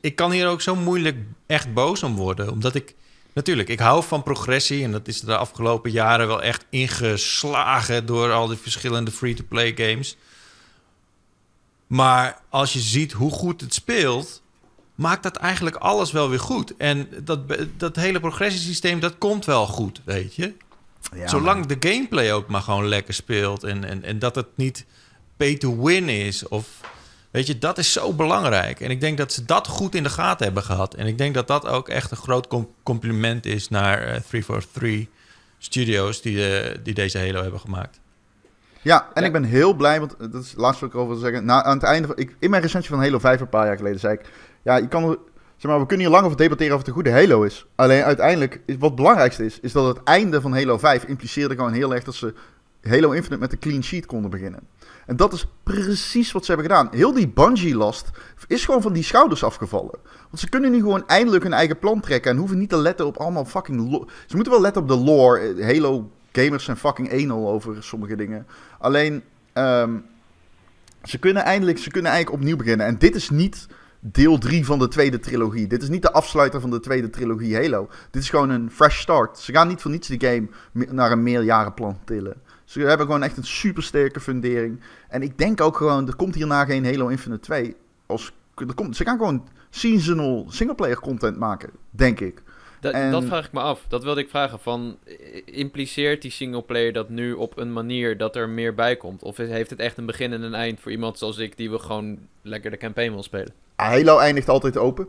[0.00, 2.50] ik kan hier ook zo moeilijk echt boos om worden.
[2.50, 2.94] Omdat ik,
[3.32, 4.84] natuurlijk, ik hou van progressie.
[4.84, 10.16] En dat is de afgelopen jaren wel echt ingeslagen door al die verschillende free-to-play games.
[11.86, 14.42] Maar als je ziet hoe goed het speelt,
[14.94, 16.76] maakt dat eigenlijk alles wel weer goed.
[16.76, 17.40] En dat,
[17.76, 20.54] dat hele progressiesysteem, dat komt wel goed, weet je.
[21.14, 24.84] Ja, Zolang de gameplay ook maar gewoon lekker speelt en, en, en dat het niet
[25.36, 26.48] pay to win is.
[26.48, 26.66] Of,
[27.30, 28.80] weet je, dat is zo belangrijk.
[28.80, 30.94] En ik denk dat ze dat goed in de gaten hebben gehad.
[30.94, 35.06] En ik denk dat dat ook echt een groot com- compliment is naar eh 343
[35.58, 38.00] Studios die, eh, die deze Halo hebben gemaakt.
[38.82, 39.26] Ja, en Ja.
[39.26, 41.44] ik ben heel blij, want dat is het laatste wat ik erover wil zeggen.
[41.44, 43.76] Na, aan het einde van, ik, in mijn recensie van Halo 5 een paar jaar
[43.76, 44.20] geleden zei ik...
[44.62, 45.18] Ja, je kan,
[45.56, 47.66] zeg maar, we kunnen hier lang over debatteren of het een goede Halo is.
[47.74, 51.54] Alleen uiteindelijk, is, wat het belangrijkste is, is dat het einde van Halo 5 impliceerde
[51.54, 52.34] gewoon heel erg dat ze
[52.82, 54.60] Halo Infinite met een clean sheet konden beginnen.
[55.08, 56.88] En dat is precies wat ze hebben gedaan.
[56.92, 58.10] Heel die Bungie-last
[58.46, 59.98] is gewoon van die schouders afgevallen.
[60.04, 63.06] Want ze kunnen nu gewoon eindelijk hun eigen plan trekken en hoeven niet te letten
[63.06, 64.06] op allemaal fucking...
[64.26, 65.54] Ze moeten wel letten op de lore.
[65.54, 68.46] Eh, Halo gamers zijn fucking anal over sommige dingen.
[68.78, 69.22] Alleen,
[69.52, 69.96] ehm,
[71.02, 72.86] ze kunnen eindelijk, ze kunnen eigenlijk opnieuw beginnen.
[72.86, 73.66] En dit is niet
[74.00, 75.66] deel 3 van de tweede trilogie.
[75.66, 77.88] Dit is niet de afsluiter van de tweede trilogie Halo.
[78.10, 79.38] Dit is gewoon een fresh start.
[79.38, 82.36] Ze gaan niet voor niets die game me- naar een meerjarenplan tillen.
[82.68, 84.80] Ze hebben gewoon echt een super sterke fundering.
[85.08, 87.76] En ik denk ook gewoon, er komt hierna geen Halo Infinite 2.
[88.06, 92.42] Als, er komt, ze gaan gewoon seasonal singleplayer content maken, denk ik.
[92.80, 93.84] Dat, En- dat vraag ik me af.
[93.88, 94.58] Dat wilde ik vragen.
[94.58, 94.96] Van,
[95.44, 99.22] impliceert die singleplayer dat nu op een manier dat er meer bij komt?
[99.22, 101.78] Of heeft het echt een begin en een eind voor iemand zoals ik die we
[101.78, 103.52] gewoon lekker de campaign wil spelen?
[103.76, 105.08] Halo eindigt altijd open.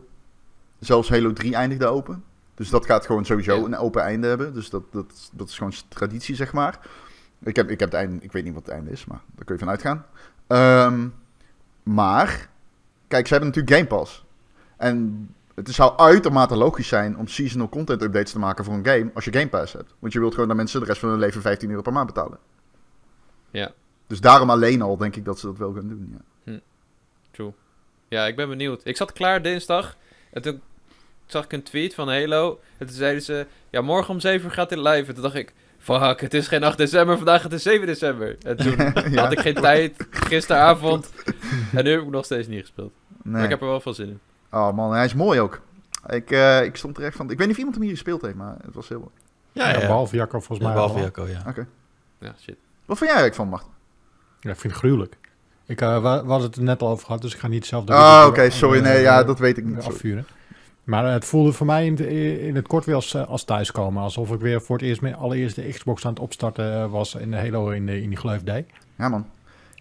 [0.78, 2.24] Zelfs Halo 3 eindigde open.
[2.54, 3.64] Dus dat gaat gewoon sowieso Ja.
[3.64, 4.54] een open einde hebben.
[4.54, 6.78] Dus dat, dat, dat is gewoon traditie, zeg maar.
[7.42, 9.44] Ik, heb, ik, heb het einde, ik weet niet wat het einde is, maar daar
[9.44, 10.06] kun je van uitgaan.
[10.46, 11.08] Ehm,
[11.82, 12.48] maar,
[13.08, 14.24] kijk, ze hebben natuurlijk Game Pass.
[14.76, 19.10] En het zou uitermate logisch zijn om seasonal content updates te maken voor een game
[19.14, 19.94] als je Game Pass hebt.
[19.98, 22.06] Want je wilt gewoon dat mensen de rest van hun leven 15 euro per maand
[22.06, 22.38] betalen.
[23.50, 23.72] Ja,
[24.06, 26.20] Dus daarom alleen al denk ik dat ze dat wel gaan doen.
[26.44, 26.60] Ja.
[27.30, 27.52] true.
[28.08, 28.80] Ja, ik ben benieuwd.
[28.84, 29.96] Ik zat klaar dinsdag.
[30.32, 30.60] En toen
[31.26, 32.60] zag ik een tweet van Halo.
[32.78, 33.46] En toen zeiden ze...
[33.70, 35.08] Ja, morgen om 7 uur gaat dit live.
[35.08, 35.52] En toen dacht ik...
[35.80, 37.16] Fuck, het is geen 8 december.
[37.16, 38.36] Vandaag het is 7 december.
[38.42, 38.74] En toen
[39.12, 39.22] Ja.
[39.22, 40.06] had ik geen tijd.
[40.10, 41.12] Gisteravond.
[41.74, 42.92] En nu heb ik nog steeds niet gespeeld.
[43.22, 43.44] Maar Nee.
[43.44, 44.20] ik heb er wel veel zin in.
[44.50, 45.60] Oh man, hij is mooi ook.
[46.06, 47.30] Ik, eh, ik stond er echt van.
[47.30, 49.10] Ik weet niet of iemand hem hier gespeeld heeft, maar het was heel mooi.
[49.52, 49.86] Ja, Ja, ja.
[49.86, 50.74] Behalve Jacco volgens Ja, mij.
[50.74, 51.00] behalve.
[51.02, 51.42] Jacco, ja.
[51.48, 51.66] Oké.
[52.18, 52.56] Ja, shit.
[52.84, 53.70] Wat vind jij eigenlijk van, Martin?
[54.40, 55.16] Ja, ik vind het gruwelijk.
[55.66, 57.88] Ik, eh, hadden het er net al over gehad, dus ik ga niet zelf...
[57.88, 58.78] Ah, review, oké, sorry.
[58.78, 59.82] eh, Nee, ja, dat weet ik niet.
[59.82, 60.24] Sorry.
[60.90, 62.06] Maar het voelde voor mij in, het-
[62.40, 64.02] in het kort weer als, eh, als thuiskomen.
[64.02, 67.30] Alsof ik weer voor het eerst mijn allereerste Xbox aan het opstarten eh, was in
[67.30, 68.66] de Halo in, de, in die gleufdij.
[68.98, 69.26] Ja, man.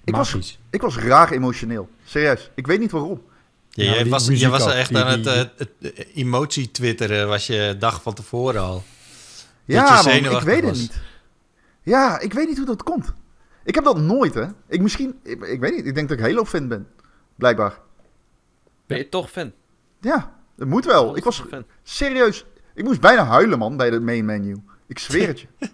[0.03, 0.59] Ik was, Magisch.
[0.69, 1.89] ik was raar emotioneel.
[2.05, 2.49] Serieus.
[2.55, 3.21] Ik weet niet waarom.
[3.69, 6.07] Ja, Nou, die was, jij was ook, echt die- aan het, die- eh, het, het
[6.13, 8.83] emotie-twitteren, was je dag van tevoren al.
[9.65, 10.13] je Ja, man.
[10.13, 11.01] Ik weet het niet.
[11.81, 13.13] Ja, ik weet niet hoe dat komt.
[13.63, 14.45] Ik heb dat nooit, hè.
[14.67, 15.19] Ik misschien...
[15.23, 15.85] Ik, ik weet niet.
[15.85, 16.87] Ik denk dat ik Halo-fan ben.
[17.35, 17.77] Blijkbaar.
[18.87, 19.51] Ben je toch fan?
[20.01, 21.17] Ja, dat moet wel.
[21.17, 21.43] Ik was
[21.83, 22.45] serieus...
[22.73, 24.55] Ik moest bijna huilen, man, bij de main menu.
[24.87, 25.47] Ik zweer het je.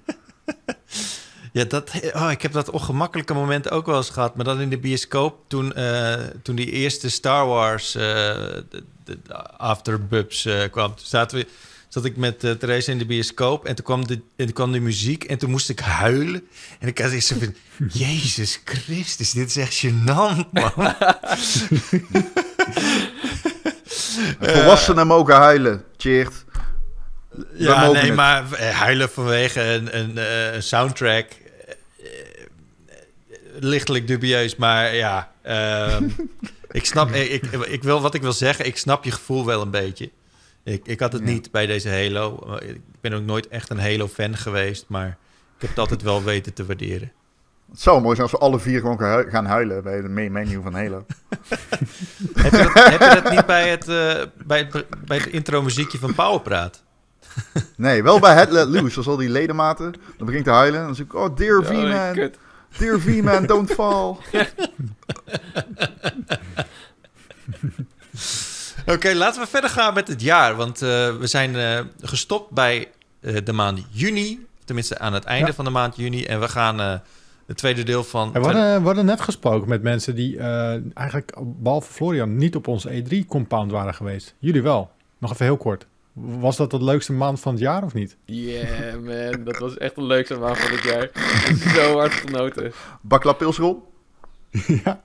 [1.56, 4.36] Ja, dat, oh, ik heb dat ongemakkelijke moment ook wel eens gehad.
[4.36, 6.14] Maar dan in de bioscoop, toen, eh,
[6.44, 10.95] toen die eerste Star Wars eh, de, de, de Afterbubs eh, kwam.
[10.95, 11.48] Toen zaten we,
[11.88, 14.72] zat ik met uh, Therese in de bioscoop en toen, kwam de, en toen kwam
[14.72, 16.48] de muziek en toen moest ik huilen.
[16.80, 17.56] En ik had zo van,
[18.03, 20.74] Jezus Christus, dit is echt gênant, man.
[24.39, 25.84] Volwassenen mogen huilen.
[25.97, 26.45] Cheert.
[27.53, 28.15] Ja, nee, het.
[28.15, 31.27] maar eh, huilen vanwege een, een, eh, een soundtrack.
[31.31, 31.72] eh,
[32.88, 32.95] eh,
[33.60, 35.31] lichtelijk dubieus, maar ja.
[35.41, 36.10] ehm,
[36.72, 39.61] ik snap, ik, ik, ik wil, wat ik wil zeggen, ik snap je gevoel wel
[39.61, 40.10] een beetje.
[40.64, 41.27] Ik, ik had het Ja.
[41.31, 42.57] niet bij deze Halo.
[42.61, 45.07] Ik ben ook nooit echt een Halo-fan geweest, maar
[45.56, 47.11] ik heb het altijd wel weten te waarderen.
[47.72, 50.10] Het zou mooi zijn als we alle vier gewoon gaan hui- gaan huilen bij de
[50.10, 51.06] main menu van Halo.
[52.36, 55.98] heb, je dat, heb je dat niet bij het, eh, bij het, bij het intro-muziekje
[55.98, 56.84] van Powerpraat?
[57.78, 58.98] Nee, wel bij Head Let Loose.
[58.98, 59.92] Als al die ledematen.
[59.92, 60.86] Dan begin ik te huilen.
[60.86, 62.32] Dan zeg ik, oh, dear Oh, V-man.
[62.78, 64.16] Dear V-man, don't fall.
[68.86, 70.56] Oké, laten we verder gaan met het jaar.
[70.56, 72.88] Want eh, we zijn eh, gestopt bij
[73.22, 74.46] eh, de maand juni.
[74.66, 75.54] Tenminste, aan het einde Ja.
[75.54, 76.26] van de maand juni.
[76.26, 76.94] En we gaan eh,
[77.46, 78.32] het tweede deel van...
[78.32, 82.68] We, hadden, we hadden net gesproken met mensen die eh, eigenlijk, behalve Florian, niet op
[82.68, 84.36] onze E3-compound waren geweest.
[84.40, 84.92] Jullie wel.
[85.18, 85.88] Nog even heel kort.
[86.14, 88.18] Was dat de leukste maand van het jaar of niet?
[88.26, 89.44] Yeah, man.
[89.44, 91.10] Dat was echt de leukste maand van het jaar.
[91.76, 92.72] Zo hard genoten.
[93.02, 93.92] Bakla Pilsrol.
[94.84, 95.04] ja.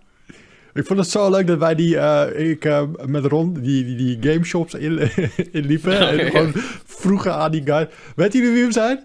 [0.75, 3.97] Ik vond het zo leuk dat wij die, eh, ik eh, met Ron, die, die,
[3.97, 5.11] die game shops in,
[5.53, 5.93] inliepen.
[5.93, 6.31] Oh, en ja.
[6.31, 6.53] gewoon
[6.85, 7.89] vroegen aan die guy.
[8.17, 9.05] Weet jullie wie we zijn?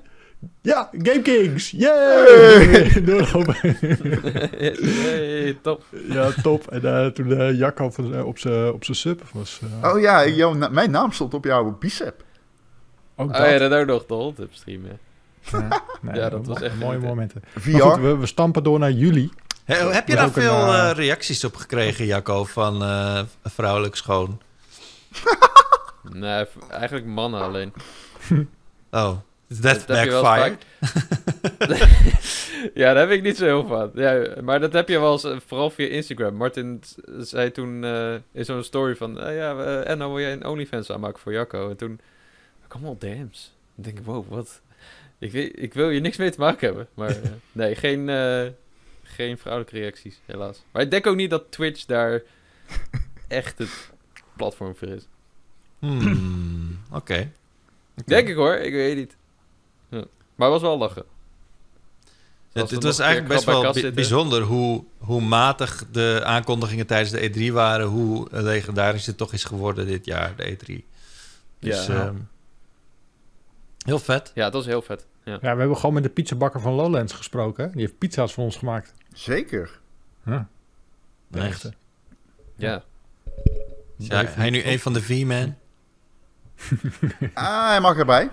[0.61, 1.71] Ja, Game Kings!
[1.71, 2.65] Yay!
[2.65, 3.01] Hey!
[3.05, 3.55] Doorlopen.
[4.57, 5.83] hey, top.
[6.09, 6.67] ja, top.
[6.67, 9.59] En eh, toen eh Jacco van- eh, op zijn op zijn sub was...
[9.81, 12.23] eh, Oh ja, jouw na- mijn naam stond op jouw bicep.
[13.15, 13.49] ook Oh dat.
[13.49, 14.99] ja, dat ook nog de hond op streamen.
[15.51, 17.41] Ja, nee, Ja, dat was echt mooie momenten.
[17.55, 17.79] VR.
[17.79, 19.29] Goed, we, we stampen door naar juli.
[19.65, 24.41] He- heb je daar een, veel reacties op gekregen, Jacco, van eh, vrouwelijk schoon?
[26.11, 27.73] Nee, eigenlijk mannen alleen.
[28.91, 29.11] Oh,
[29.47, 30.11] is that Dat je
[32.81, 33.91] ja, daar heb ik niet zo heel van.
[33.93, 36.35] Ja, maar dat heb je wel eens, eh, vooral via Instagram.
[36.35, 36.81] Martin
[37.17, 39.19] zei toen eh, in zo'n story van...
[39.19, 41.69] eh, ja, en dan wil jij een OnlyFans aanmaken voor Jacco.
[41.69, 41.99] En toen
[42.67, 43.53] kwam al DM's.
[43.75, 44.61] Dan denk ik, wow, wat?
[45.19, 46.87] Ik, weet, ik wil hier niks mee te maken hebben.
[46.93, 47.15] Maar
[47.51, 48.07] nee, geen,
[49.03, 50.63] geen vrouwelijke reacties, helaas.
[50.71, 52.21] Maar ik denk ook niet dat Twitch daar
[53.27, 53.91] echt het
[54.35, 55.07] platform voor is.
[55.79, 56.97] Hmm, Oké.
[56.97, 57.31] Oké.
[58.05, 59.15] Denk ik hoor, ik weet niet.
[60.35, 60.41] Ja.
[60.43, 61.03] Maar het was wel lachen.
[62.53, 67.53] Het, was eigenlijk best bij wel bijzonder hoe, hoe matig de aankondigingen tijdens de E3
[67.53, 67.87] waren.
[67.87, 70.83] Hoe legendarisch het toch is geworden dit jaar, de E3.
[71.59, 71.93] Dus Ja.
[72.05, 72.15] ehm,
[73.85, 74.31] heel vet.
[74.35, 75.05] Ja, het was heel vet.
[75.23, 75.31] Ja.
[75.41, 77.63] Ja, we hebben gewoon met de pizzabakker van Lowlands gesproken.
[77.65, 77.71] hè.
[77.71, 78.93] Die heeft pizza's voor ons gemaakt.
[79.13, 79.79] Zeker.
[80.25, 80.47] Ja,
[81.27, 81.49] de Nice.
[81.49, 81.73] echte.
[82.55, 82.83] ja.
[83.97, 85.55] Is hij, hij nu een van de V-man?
[87.33, 88.29] Ah, hij mag erbij.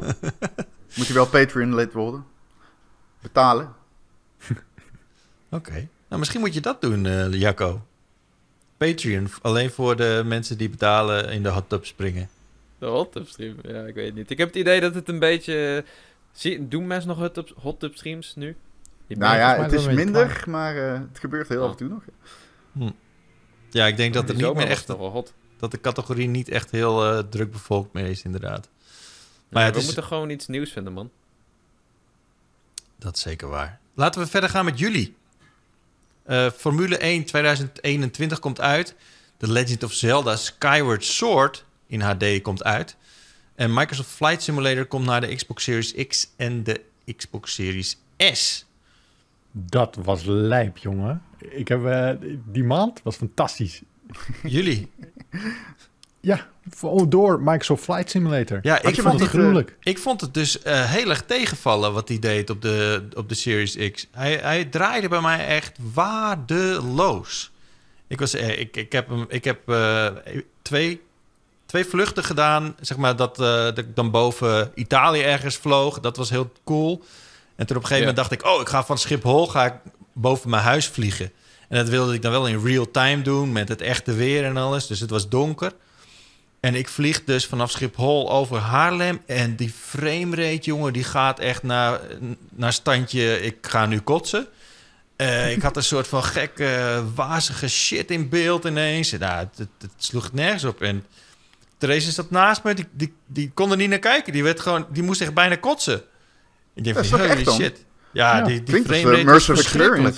[0.96, 2.24] Moet je wel Patreon-lid worden.
[3.22, 3.72] Betalen.
[5.50, 5.88] Oké.
[6.08, 7.86] Nou, misschien moet je dat doen, eh Jacco.
[8.76, 12.28] Patreon, alleen voor de mensen die betalen in de hot tub springen.
[12.78, 13.56] De hot tub stream.
[13.62, 14.30] Ja, ik weet het niet.
[14.30, 15.84] Ik heb het idee dat het een beetje...
[16.32, 18.56] Zie, doen mensen nog hot tub, hot tub streams nu?
[19.06, 21.64] Nou ja, het is minder, maar eh, het gebeurt heel Oh.
[21.64, 22.02] af en toe nog.
[23.70, 25.34] Ja, ik denk dat, het niet meer echt, hot.
[25.58, 28.68] dat de categorie niet echt heel eh, druk bevolkt meer is, inderdaad.
[29.48, 31.10] Maar ja, we is- moeten gewoon iets nieuws vinden, man.
[32.98, 33.78] Dat is zeker waar.
[33.94, 35.14] Laten we verder gaan met jullie.
[36.22, 38.94] Eh, Formule 1 2021 komt uit.
[39.36, 42.96] The Legend of Zelda Skyward Sword in HD komt uit.
[43.54, 46.80] En Microsoft Flight Simulator komt naar de Xbox Series X en de
[47.16, 48.64] Xbox Series S.
[49.52, 51.22] Dat was lijp, jongen.
[51.38, 52.10] Ik heb, eh,
[52.44, 53.82] die maand was fantastisch.
[54.42, 54.90] Jullie?
[56.26, 58.58] Ja, voor- door Microsoft Flight Simulator.
[58.62, 59.76] Ja, ik vond, het het, eh, gruwelijk.
[59.82, 63.34] ik vond het dus eh, heel erg tegenvallen wat hij deed op de, op de
[63.34, 64.06] Series X.
[64.10, 67.50] Hij, hij draaide bij mij echt waardeloos.
[68.06, 70.06] Ik, was, eh, ik, ik heb, hem, ik heb eh,
[70.62, 71.00] twee,
[71.66, 72.74] twee vluchten gedaan.
[72.80, 76.00] Zeg maar dat, eh, dat ik dan boven Italië ergens vloog.
[76.00, 77.04] Dat was heel cool.
[77.56, 78.12] En toen op een gegeven Ja.
[78.12, 78.44] moment dacht ik...
[78.44, 79.74] oh, ik ga van Schiphol ga ik
[80.12, 81.32] boven mijn huis vliegen.
[81.68, 83.52] En dat wilde ik dan wel in real time doen...
[83.52, 84.86] met het echte weer en alles.
[84.86, 85.72] Dus het was donker.
[86.66, 89.20] En ik vlieg dus vanaf Schiphol over Haarlem.
[89.26, 92.00] En die framerate, jongen, die gaat echt naar,
[92.50, 93.40] naar standje...
[93.40, 94.46] ik ga nu kotsen.
[95.16, 99.10] Eh, ik had een soort van gekke, wazige shit in beeld ineens.
[99.12, 100.80] Nou, het, het, het sloeg nergens op.
[100.80, 101.04] En
[101.78, 104.32] Therese zat naast me, die, die, die kon er niet naar kijken.
[104.32, 106.02] Die, werd gewoon, die moest echt bijna kotsen.
[106.74, 107.84] Ik denk is van, holy shit.
[108.12, 110.16] Ja, Ja, die, die Klinkt als framerate was immersive verschrikkelijk.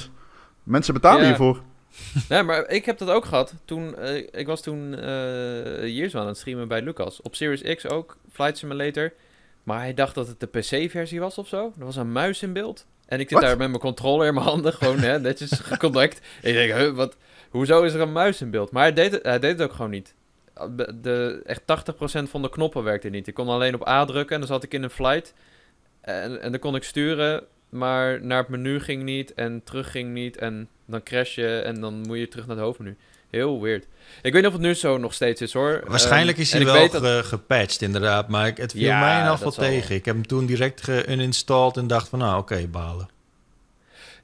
[0.62, 1.26] Mensen betalen Ja.
[1.26, 1.62] hiervoor.
[2.28, 3.54] Nee, maar ik heb dat ook gehad.
[3.64, 7.22] Toen, eh, ik was toen eh Years aan het streamen bij Lucas.
[7.22, 9.12] Op Series X ook, Flight Simulator.
[9.62, 11.72] Maar hij dacht dat het de PC-versie was of zo.
[11.78, 12.86] Er was een muis in beeld.
[13.06, 16.20] En ik zit daar met mijn controller in mijn handen, gewoon hè, netjes geconnect.
[16.42, 17.16] En ik denk, huh, wat,
[17.50, 18.70] hoezo is er een muis in beeld?
[18.70, 20.14] Maar hij deed het, hij deed het ook gewoon niet.
[20.94, 21.64] De, echt 80%
[22.22, 23.26] van de knoppen werkte niet.
[23.26, 25.34] Ik kon alleen op A drukken en dan zat ik in een flight.
[26.00, 30.12] En, en dan kon ik sturen, maar naar het menu ging niet en terug ging
[30.12, 30.36] niet.
[30.36, 32.96] En dan crash je en dan moet je terug naar het hoofdmenu.
[33.30, 33.84] Heel weird.
[34.22, 35.82] Ik weet niet of het nu zo nog steeds is hoor.
[35.86, 38.28] Waarschijnlijk Ehm, is en hij wel weet dat- ge- gepatcht, inderdaad.
[38.28, 39.94] Maar ik, het viel Ja, mij in ieder geval dat zal tegen.
[39.94, 43.08] Ik heb hem toen direct ge-uninstalled en dacht van, nou, oké, balen.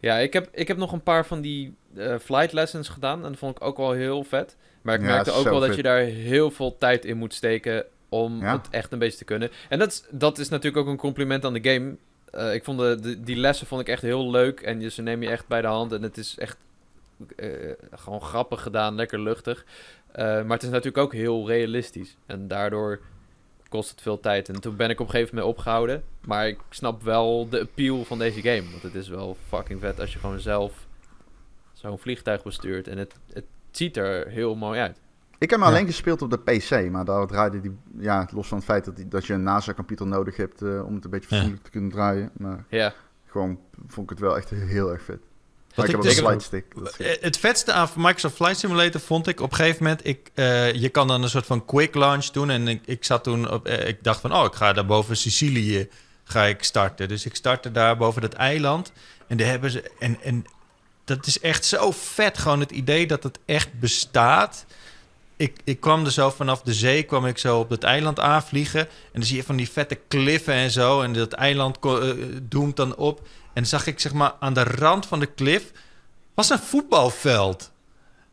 [0.01, 3.25] Ja, ik heb, ik heb nog een paar van die eh, flight lessons gedaan.
[3.25, 4.57] En dat vond ik ook wel heel vet.
[4.83, 7.85] Maar ik Ja, merkte ook wel dat je daar heel veel tijd in moet steken
[8.09, 8.53] om Ja.
[8.53, 9.51] het echt een beetje te kunnen.
[9.69, 11.97] En dat is, dat is natuurlijk ook een compliment aan de game.
[12.35, 14.61] Eh, ik vond de, die lessen vond ik echt heel leuk.
[14.61, 15.93] En ze nemen je echt bij de hand.
[15.93, 16.57] En het is echt
[17.37, 17.49] eh,
[17.91, 19.65] gewoon grappig gedaan, lekker luchtig.
[20.13, 22.17] Eh, maar het is natuurlijk ook heel realistisch.
[22.27, 23.01] En daardoor
[23.69, 24.49] kost het veel tijd.
[24.49, 26.05] En toen ben ik op een gegeven moment opgehouden.
[26.21, 28.71] Maar ik snap wel de appeal van deze game.
[28.71, 30.87] Want het is wel fucking vet als je gewoon zelf
[31.73, 32.89] zo'n vliegtuig bestuurt.
[32.89, 35.01] En het, het ziet er heel mooi uit.
[35.39, 35.75] Ik heb hem Ja.
[35.75, 38.97] alleen gespeeld op de PC, maar daar draaide die, ja, los van het feit dat,
[38.97, 41.35] die, dat je een NASA-computer nodig hebt eh, om het een beetje Ja.
[41.37, 42.31] fatsoenlijk te kunnen draaien.
[42.37, 42.95] Maar Ja,
[43.27, 43.59] gewoon
[43.89, 45.19] vond ik het wel echt heel erg vet.
[45.75, 46.03] Wat ik ik heb ook
[46.41, 49.83] dus- een is- Eh, Het vetste aan Microsoft Flight Simulator vond ik op een gegeven
[49.83, 50.07] moment...
[50.07, 52.51] Ik, eh, je kan dan een soort van quick launch doen.
[52.51, 53.69] En ik, ik zat toen op...
[53.69, 55.89] ik dacht van, oh, ik ga daar boven Sicilië
[56.25, 57.09] ga ik starten.
[57.09, 58.93] Dus ik startte daar boven dat eiland.
[59.27, 59.91] En daar hebben ze...
[59.99, 60.45] En, en
[61.05, 62.39] dat is echt zo vet.
[62.39, 64.65] Gewoon het idee dat het echt bestaat.
[65.37, 68.81] Ik, ik kwam er zo vanaf de zee, kwam ik zo op dat eiland aanvliegen.
[68.81, 71.01] En dan zie je van die vette kliffen en zo.
[71.03, 72.11] En dat eiland eh,
[72.43, 73.19] doemt dan op.
[73.21, 75.73] En dan zag ik zeg maar aan de rand van de klif
[76.35, 77.73] was een voetbalveld.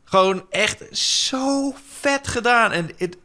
[0.03, 2.71] Gewoon echt zo vet gedaan.
[2.71, 3.17] En het,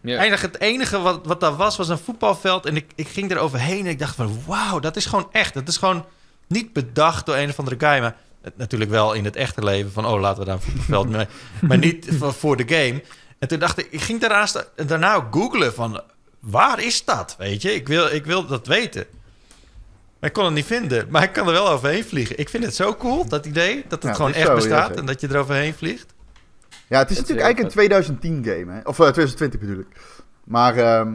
[0.00, 0.18] ja.
[0.20, 2.66] het enige wat, wat daar was, was een voetbalveld.
[2.66, 4.42] En ik, ik ging er overheen en ik dacht van...
[4.46, 5.54] Wauw, dat is gewoon echt.
[5.54, 6.04] Dat is gewoon
[6.46, 8.00] niet bedacht door een of andere guy.
[8.00, 8.16] Maar
[8.56, 10.06] natuurlijk wel in het echte leven van...
[10.06, 11.26] Oh, laten we daar een voetbalveld mee.
[11.60, 13.02] Maar niet voor, voor de game.
[13.38, 13.86] En toen dacht ik...
[13.90, 16.00] Ik ging daarnaast, daarna ook googlen van...
[16.40, 17.34] Waar is dat?
[17.38, 19.06] Weet je, ik wil, ik wil dat weten.
[20.20, 21.06] Maar ik kon het niet vinden.
[21.10, 22.38] Maar ik kan er wel overheen vliegen.
[22.38, 23.84] Ik vind het zo cool, dat idee.
[23.88, 24.96] Dat het Ja, gewoon echt zo, bestaat.
[24.96, 26.14] en dat je er overheen vliegt.
[26.88, 28.78] Ja, het is natuurlijk eigenlijk een 2010 game, hè?
[28.78, 29.86] Of eh, 2020 bedoel ik.
[30.44, 31.12] Maar ehm,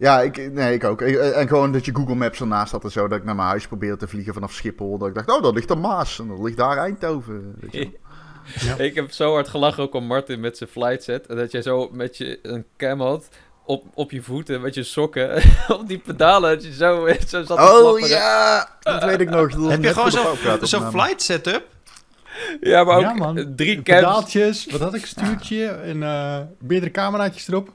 [0.00, 1.02] ja, ik, nee, ik ook.
[1.02, 3.08] Ik- En gewoon dat je Google Maps ernaast had en zo.
[3.08, 4.98] Dat ik naar mijn huis probeerde te vliegen vanaf Schiphol.
[4.98, 6.18] Dat ik dacht, oh, dat ligt er Maas.
[6.18, 7.54] En dat ligt daar Eindhoven.
[7.60, 7.90] Weet je.
[8.76, 8.80] wel.
[8.86, 11.26] Ik heb zo hard gelachen ook om Martin met zijn flight set.
[11.26, 13.28] En dat jij zo met je een cam had
[13.64, 15.42] op, op je voeten, met je sokken,
[15.78, 16.50] op die pedalen.
[16.54, 19.68] Dat je zo, zo zat te Oh ja, dat weet ik nog.
[19.70, 20.90] Heb je gewoon de zo'n opname.
[21.04, 21.62] flight setup?
[22.60, 23.52] Ja, maar ook Ja, man.
[23.56, 23.98] drie cams.
[23.98, 25.06] Pedaaltjes, wat had ik?
[25.06, 27.68] Stuurtje en eh meerdere cameraatjes erop.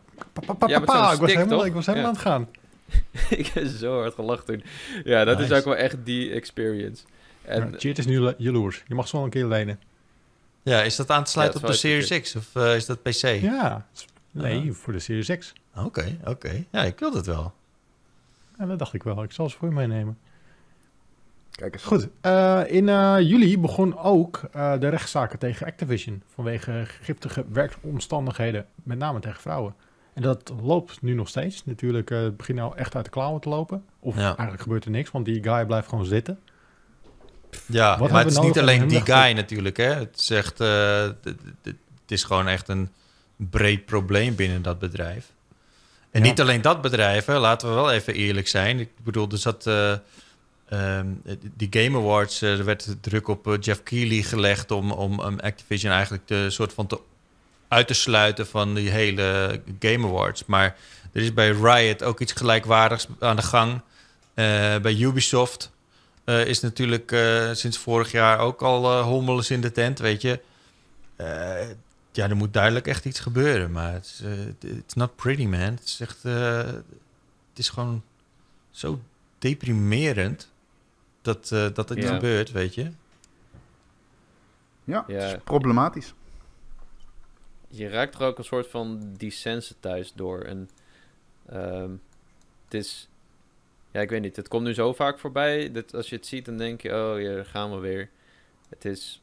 [0.58, 1.66] Pa, Ja, pa, ik, was stick, helemaal, toch?
[1.68, 2.20] ik was helemaal Ja.
[2.20, 2.48] aan het gaan.
[3.40, 4.64] ik heb zo hard gelachen toen.
[5.04, 7.04] Ja, dat is ook wel echt die experience.
[7.42, 8.84] En Ja, Cheert is nu jaloers.
[8.88, 9.80] Je mag ze wel een keer lenen.
[10.64, 13.22] Ja, is dat aan te sluiten op de Series X of eh, is dat PC?
[13.42, 13.86] Ja.
[14.32, 15.54] Nee, voor de Series X.
[15.76, 16.64] Oké, oké.
[16.72, 17.54] Ja, ik wil dat wel.
[18.60, 19.24] Ja, dat dacht ik wel.
[19.24, 20.18] Ik zal ze voor je meenemen.
[21.52, 21.84] Kijk eens.
[21.84, 22.08] Goed.
[22.22, 26.24] eh, in eh, juli begon ook eh, de rechtszaken tegen Activision.
[26.34, 28.66] Vanwege giftige werkomstandigheden.
[28.84, 29.76] Met name tegen vrouwen.
[30.16, 31.66] En dat loopt nu nog steeds.
[31.66, 33.84] Natuurlijk, eh, het begint nou echt uit de klauwen te lopen.
[34.00, 34.26] Of Ja.
[34.28, 36.40] eigenlijk gebeurt er niks, want die guy blijft gewoon zitten.
[37.66, 39.94] Ja, Wat maar het is niet alleen die te- guy natuurlijk, hè.
[39.94, 40.60] Het is echt...
[40.60, 41.76] eh, het
[42.08, 42.90] is gewoon echt een
[43.36, 45.32] breed probleem binnen dat bedrijf.
[46.12, 46.28] En Ja.
[46.30, 47.40] niet alleen dat bedrijf, hè.
[47.40, 48.80] Laten we wel even eerlijk zijn.
[48.80, 49.68] Ik bedoel, er zat...
[49.68, 49.92] eh,
[50.70, 51.08] ehm,
[51.56, 54.72] die Game Awards, er werd druk op Jeff Keighley gelegd...
[54.72, 57.00] om, om um, Activision eigenlijk de soort van te,
[57.68, 60.46] uit te sluiten van die hele Game Awards.
[60.46, 60.76] Maar
[61.14, 63.82] er is bij Riot ook iets gelijkwaardigs aan de gang.
[64.34, 65.72] Eh, bij Ubisoft
[66.24, 70.40] eh, is natuurlijk eh, sinds vorig jaar ook al hommeles in de tent, weet je.
[71.16, 71.68] Eh,
[72.12, 74.22] ja, er moet duidelijk echt iets gebeuren, maar het is
[74.70, 75.60] it's not pretty, man.
[75.60, 76.84] Het is echt, eh, het
[77.56, 78.04] is gewoon
[78.72, 79.02] zo
[79.40, 80.50] deprimerend
[81.22, 82.14] dat, eh, dat het Ja.
[82.14, 82.92] gebeurt, weet je.
[84.84, 85.16] Ja, Ja.
[85.16, 86.14] het is problematisch.
[87.78, 90.42] Je raakt er ook een soort van desensitized door.
[90.42, 90.70] En
[91.50, 91.92] ehm,
[92.64, 93.10] het is...
[93.92, 94.36] Ja, ik weet niet.
[94.36, 95.72] Het komt nu zo vaak voorbij.
[95.72, 96.90] Dat als je het ziet, dan denk je...
[96.90, 98.10] Oh, daar gaan we weer.
[98.70, 99.22] Het is...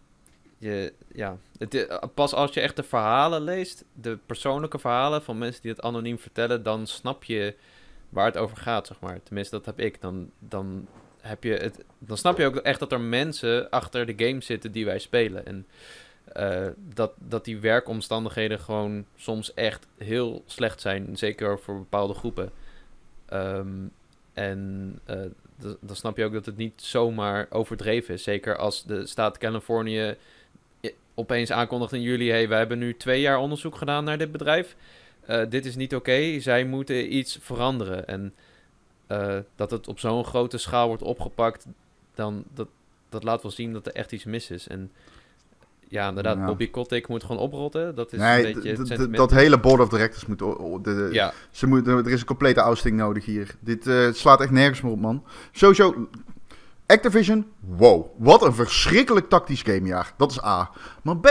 [0.59, 3.85] Je, ja, het, pas als je echt de verhalen leest...
[3.93, 6.63] De persoonlijke verhalen van mensen die het anoniem vertellen...
[6.63, 7.55] Dan snap je
[8.09, 9.23] waar het over gaat, zeg maar.
[9.23, 10.01] Tenminste, dat heb ik.
[10.01, 10.89] Dan, dan,
[11.21, 14.73] heb je het, dan snap je ook echt dat er mensen achter de game zitten
[14.73, 15.47] die wij spelen.
[15.47, 15.67] En
[16.33, 21.17] eh, dat, dat die werkomstandigheden gewoon soms echt heel slecht zijn.
[21.17, 22.51] Zeker voor bepaalde groepen.
[23.27, 23.69] Ehm,
[24.33, 25.17] en eh,
[25.81, 28.23] dan snap je ook dat het niet zomaar overdreven is.
[28.23, 30.17] Zeker als de staat Californië
[31.15, 32.31] opeens aankondigt in juli...
[32.31, 34.77] hey, wij hebben nu twee jaar onderzoek gedaan naar dit bedrijf.
[35.21, 38.07] Eh, dit is niet oké, zij moeten iets veranderen.
[38.07, 38.35] En
[39.55, 41.67] dat het op zo'n grote schaal wordt opgepakt...
[42.15, 42.69] dan dat,
[43.09, 44.69] dat laat wel zien dat er echt iets mis is.
[44.69, 44.91] En
[45.93, 46.45] ja, inderdaad, Ja.
[46.45, 47.95] Bobby Kotick moet gewoon oprotten.
[47.95, 50.39] Dat is Nee, een beetje dat hele board of directors moet...
[50.85, 53.55] de, Ja, Ze moet, er is een complete ousting nodig hier.
[53.61, 55.25] Dit eh, slaat echt nergens meer op, man.
[55.51, 56.09] Sowieso,
[56.87, 58.07] Activision, wow.
[58.19, 60.13] Wat een verschrikkelijk tactisch gamejaar.
[60.17, 60.71] Dat is A.
[61.03, 61.29] Maar B,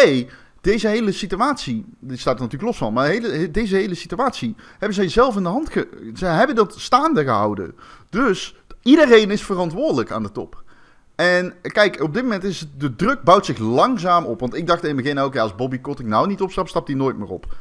[0.61, 4.93] deze hele situatie, dit staat er natuurlijk los van, maar hele, deze hele situatie hebben
[4.93, 5.69] zij zelf in de hand.
[6.15, 7.75] Ze hebben dat staande gehouden.
[8.09, 10.63] Dus iedereen is verantwoordelijk aan de top.
[11.21, 14.39] En kijk, op dit moment is het- de druk bouwt zich langzaam op.
[14.39, 16.87] Want ik dacht in het begin ook, ja, als Bobby Kotick nou niet opstapt, stapt
[16.87, 17.55] hij nooit meer op.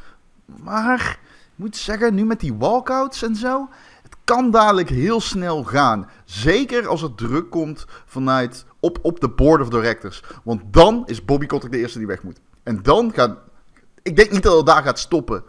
[0.63, 3.69] Maar ik moet zeggen, nu met die walkouts en zo.
[4.23, 6.09] kan dadelijk heel snel gaan.
[6.25, 10.23] Zeker als er druk komt vanuit op, op de board of directors.
[10.43, 12.39] Want dan is Bobby Kotick de eerste die weg moet.
[12.63, 13.37] En dan gaat...
[14.03, 15.43] Ik denk niet dat het daar gaat stoppen.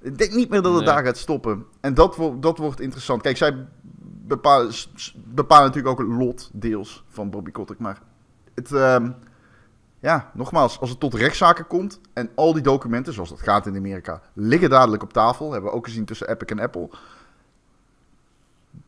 [0.00, 0.94] Ik denk niet meer dat het Nee.
[0.94, 1.64] daar gaat stoppen.
[1.80, 3.22] En dat, wordt dat wordt interessant.
[3.22, 3.66] Kijk, zij
[4.26, 4.72] bepalen,
[5.14, 7.78] bepalen natuurlijk ook het lot deels van Bobby Kotick.
[7.78, 8.00] Maar
[8.54, 8.72] het...
[8.72, 9.10] ehm,
[10.04, 13.76] ja, nogmaals, als het tot rechtszaken komt en al die documenten, zoals dat gaat in
[13.76, 16.88] Amerika, liggen dadelijk op tafel, hebben we ook gezien tussen Epic en Apple,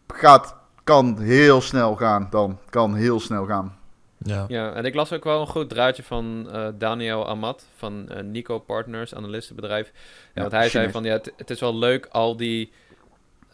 [0.06, 3.78] gaat, kan heel snel gaan dan, kan heel snel gaan.
[4.18, 4.44] Ja.
[4.48, 8.22] Ja, en ik las ook wel een goed draadje van eh, Daniel Amat van eh,
[8.22, 9.92] Nico Partners, analistenbedrijf.
[9.94, 10.00] Ja,
[10.34, 12.72] Ja, want hij zei van, ja, het, het is wel leuk al die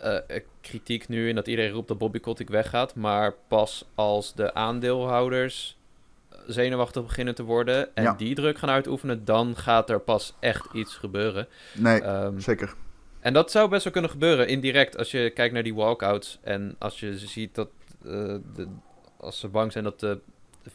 [0.02, 4.34] eh, eh, kritiek nu en dat iedereen roept dat Bobby Kotick weggaat, maar pas als
[4.34, 5.76] de aandeelhouders
[6.46, 8.14] zenuwachtig beginnen te worden en Ja.
[8.14, 11.48] die druk gaan uitoefenen, dan gaat er pas echt iets gebeuren.
[11.74, 12.74] Nee, Ehm, zeker.
[13.20, 16.38] en dat zou best wel kunnen gebeuren, indirect, als je kijkt naar die walkouts.
[16.42, 17.68] En als je ziet dat,
[18.04, 18.10] eh,
[18.54, 18.68] de,
[19.16, 20.20] als ze bang zijn dat de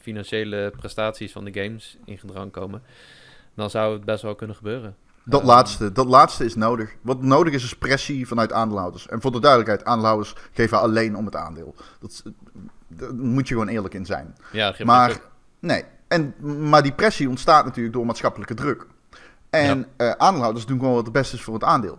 [0.00, 2.82] financiële prestaties van de games in gedrang komen,
[3.54, 4.96] dan zou het best wel kunnen gebeuren.
[5.28, 6.96] Dat Ehm, laatste, dat laatste is nodig.
[7.02, 9.08] Wat nodig is, is pressie vanuit aandeelhouders.
[9.08, 11.74] En voor de duidelijkheid, aandeelhouders geven alleen om het aandeel.
[12.00, 12.22] Dat,
[12.88, 14.36] daar moet je gewoon eerlijk in zijn.
[14.52, 15.20] Ja, Maar,
[15.58, 15.84] nee.
[16.08, 16.34] En,
[16.68, 18.86] maar die pressie ontstaat natuurlijk door maatschappelijke druk.
[19.50, 21.98] En eh, aandeelhouders doen gewoon wat het beste is voor het aandeel.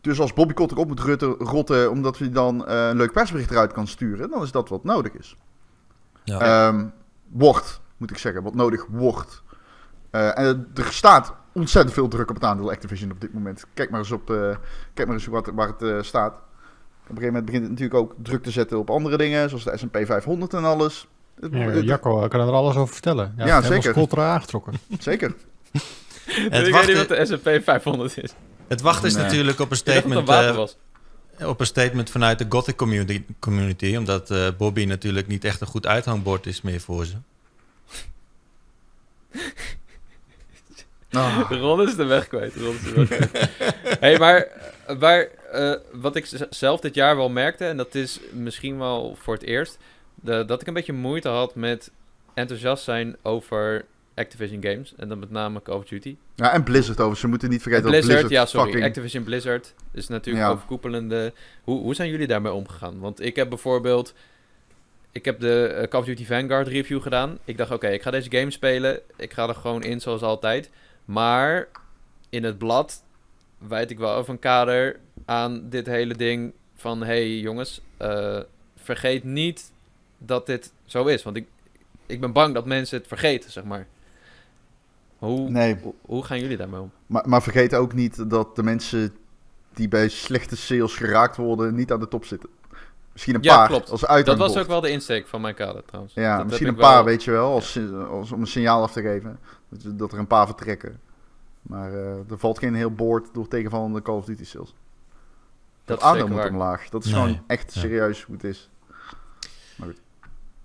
[0.00, 3.50] Dus als Bobby Kotick op moet rutten, rotten omdat hij dan eh, een leuk persbericht
[3.50, 5.36] eruit kan sturen, dan is dat wat nodig is.
[6.24, 6.40] Ja.
[6.40, 6.86] Ehm,
[7.28, 9.42] wordt, moet ik zeggen, wat nodig wordt.
[10.10, 13.64] Eh, en er staat ontzettend veel druk op het aandeel Activision op dit moment.
[13.74, 14.56] Kijk maar eens, op, eh,
[14.94, 16.32] kijk maar eens wat, waar het eh, staat.
[16.32, 19.64] Op een gegeven moment begint het natuurlijk ook druk te zetten op andere dingen, zoals
[19.64, 21.08] de S&P 500 en alles.
[21.40, 23.34] Het- Ja, het- Jacco kan er alles over vertellen.
[23.36, 23.90] Ja, Ja, zeker.
[23.90, 24.72] Scoltra aangetrokken.
[24.98, 25.34] Zeker.
[25.72, 25.82] ik
[26.24, 28.34] Het, weet niet wachten, wat de S&P 500 is.
[28.68, 29.22] het wachten is Nee.
[29.24, 30.76] natuurlijk op een Ik dacht dat het een statement, eh, was.
[31.50, 35.66] op een statement vanuit de Gothic community, community omdat eh, Bobby natuurlijk niet echt een
[35.66, 37.14] goed uithangbord is meer voor ze.
[41.16, 42.54] Ah, Ron is de weg kwijt.
[42.56, 43.50] Ron is de weg kwijt.
[44.00, 44.48] hey, maar
[44.98, 49.34] waar, eh, wat ik zelf dit jaar wel merkte, en dat is misschien wel voor
[49.34, 49.78] het eerst,
[50.14, 51.90] de, dat ik een beetje moeite had met
[52.34, 53.84] enthousiast zijn over
[54.14, 54.94] Activision Games.
[54.96, 56.16] En dan met name Call of Duty.
[56.34, 57.16] ja, en Blizzard over.
[57.16, 58.66] Ze moeten niet vergeten Blizzard, dat Blizzard ja, sorry.
[58.66, 58.88] fucking...
[58.88, 60.50] Activision Blizzard is natuurlijk Ja.
[60.52, 61.32] overkoepelende.
[61.62, 62.98] Hoe, hoe zijn jullie daarmee omgegaan?
[62.98, 64.14] Want ik heb bijvoorbeeld.
[65.12, 67.38] Ik heb de eh, Call of Duty Vanguard review gedaan.
[67.44, 69.00] Ik dacht, oké, ik ga deze game spelen.
[69.16, 70.70] Ik ga er gewoon in zoals altijd.
[71.06, 71.68] Maar
[72.28, 73.02] in het blad
[73.58, 77.02] wijd ik wel over een kader aan dit hele ding van...
[77.02, 78.40] hey, jongens, eh,
[78.76, 79.72] vergeet niet
[80.18, 81.22] dat dit zo is.
[81.22, 81.46] Want ik,
[82.06, 83.86] ik ben bang dat mensen het vergeten, zeg maar.
[85.18, 86.90] Hoe, Nee, hoe, hoe gaan jullie daarmee om?
[87.06, 89.14] maar, maar vergeet ook niet dat de mensen
[89.74, 92.48] die bij slechte sales geraakt worden, niet aan de top zitten.
[93.12, 93.90] Misschien een Ja, paar, klopt.
[93.90, 94.52] als Dat uithangbord.
[94.52, 96.14] was ook wel de insteek van mijn kader trouwens.
[96.14, 97.78] Ja, Dat misschien een paar, wel- weet je wel, als,
[98.10, 99.38] als, om een signaal af te geven.
[99.68, 101.00] Dat, er een paar vertrekken.
[101.62, 104.74] Maar eh, er valt geen heel boord door tegenvallende Call of Duty sales.
[105.84, 106.48] Dat, moet waar.
[106.50, 106.88] omlaag.
[106.88, 107.80] Dat is Nee, gewoon echt ja.
[107.80, 108.68] serieus hoe het is.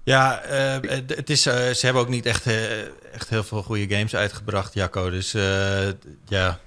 [0.04, 2.82] Ja, eh, het- het is, eh, ze hebben ook niet echt, eh,
[3.14, 5.10] echt heel veel goede games uitgebracht, Jacco.
[5.10, 5.88] Dus eh,
[6.26, 6.60] ja.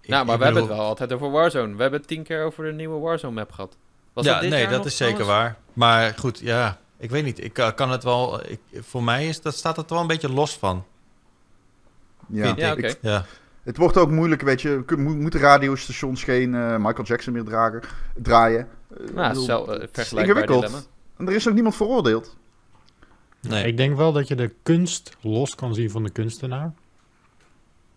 [0.00, 1.74] Ik- Nou, maar we hebben het wel altijd over Warzone.
[1.74, 3.76] We hebben het tien keer over de nieuwe Warzone map gehad.
[4.12, 5.56] Was ja, dat dit nee, jaar dat nog is zeker waar.
[5.72, 7.44] Maar goed, ja, ik weet niet.
[7.44, 8.50] Ik eh, kan het wel.
[8.50, 10.84] Ik, voor mij is, dat staat het wel een beetje los van.
[12.28, 12.52] Ja.
[12.56, 12.76] Ja.
[13.00, 13.24] Ja.
[13.62, 14.84] Het wordt ook moeilijk, weet je.
[14.96, 17.82] Moeten radiostations geen eh, Michael Jackson meer dragen,
[18.14, 18.68] draaien?
[18.90, 20.88] Eh, ik Nou, bedoel, zo, eh, het is ingewikkeld.
[21.16, 22.36] En er is ook niemand veroordeeld.
[23.40, 23.66] Nee.
[23.66, 26.72] Ik denk wel dat je de kunst los kan zien van de kunstenaar.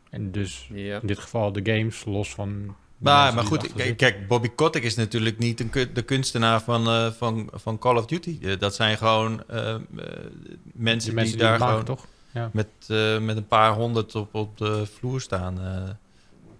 [0.09, 0.99] En dus Ja.
[1.01, 2.75] in dit geval de games los van...
[2.99, 7.49] Maar, maar goed, kijk, Bobby Kotick is natuurlijk niet een de kunstenaar van, eh, van,
[7.53, 8.39] van Call of Duty.
[8.41, 9.85] Eh, dat zijn gewoon eh, mensen,
[10.63, 12.05] Die mensen die die daar maken, gewoon toch?
[12.33, 12.49] Ja.
[12.53, 15.89] met, eh, met een paar honderd op, op de vloer staan eh,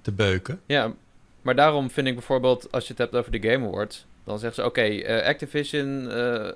[0.01, 0.61] te beuken.
[0.65, 0.93] ja,
[1.41, 4.63] maar daarom vind ik bijvoorbeeld, als je het hebt over de Game Awards, dan zeggen
[4.63, 6.49] ze, oké, eh, Activision, eh,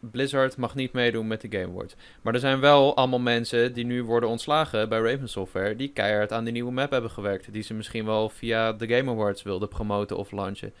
[0.00, 1.94] Blizzard mag niet meedoen met de Game Awards.
[2.22, 6.32] Maar er zijn wel allemaal mensen die nu worden ontslagen bij Raven Software, die keihard
[6.32, 9.68] aan die nieuwe map hebben gewerkt, die ze misschien wel via de Game Awards wilden
[9.68, 10.72] promoten of launchen.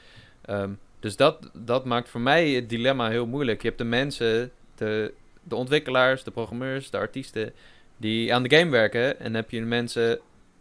[0.44, 0.70] Ehm,
[1.00, 3.62] dus dat, dat maakt voor mij het dilemma heel moeilijk.
[3.62, 5.12] Je hebt de mensen, de,
[5.42, 7.52] de ontwikkelaars, de programmeurs, de artiesten,
[7.96, 9.18] die aan de game werken.
[9.18, 10.20] En dan heb je mensen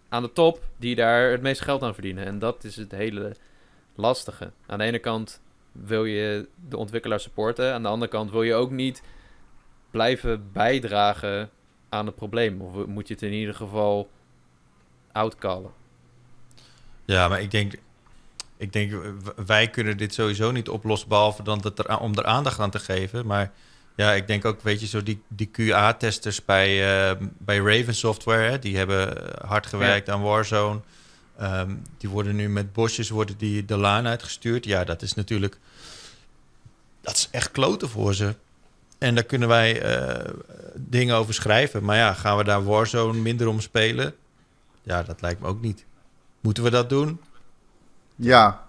[0.09, 2.25] aan de top die daar het meeste geld aan verdienen.
[2.25, 3.35] En dat is het hele
[3.95, 4.51] lastige.
[4.65, 5.41] Aan de ene kant
[5.71, 7.73] wil je de ontwikkelaar supporten.
[7.73, 9.01] Aan de andere kant wil je ook niet
[9.91, 11.49] blijven bijdragen
[11.89, 12.61] aan het probleem.
[12.61, 14.09] Of moet je het in ieder geval
[15.11, 15.71] outcallen.
[17.05, 17.73] Ja, maar ik denk...
[18.57, 18.93] ik denk,
[19.45, 22.79] wij kunnen dit sowieso niet oplossen, behalve dan dat er, om er aandacht aan te
[22.79, 23.25] geven.
[23.25, 23.51] Maar
[23.95, 28.49] ja, ik denk ook, weet je, zo die, die QA-testers bij, eh, bij Raven Software,
[28.49, 30.79] hè, die hebben eh, hard gewerkt aan Warzone.
[31.39, 34.65] Ehm, die worden nu met bosjes worden die de laan uitgestuurd.
[34.65, 35.57] Ja, dat is natuurlijk,
[37.01, 38.35] dat is echt kloten voor ze.
[38.97, 40.33] En daar kunnen wij eh,
[40.75, 41.83] dingen over schrijven.
[41.83, 44.15] Maar ja, gaan we daar Warzone minder om spelen?
[44.83, 45.85] Ja, dat lijkt me ook niet.
[46.41, 47.19] Moeten we dat doen?
[48.15, 48.67] Ja,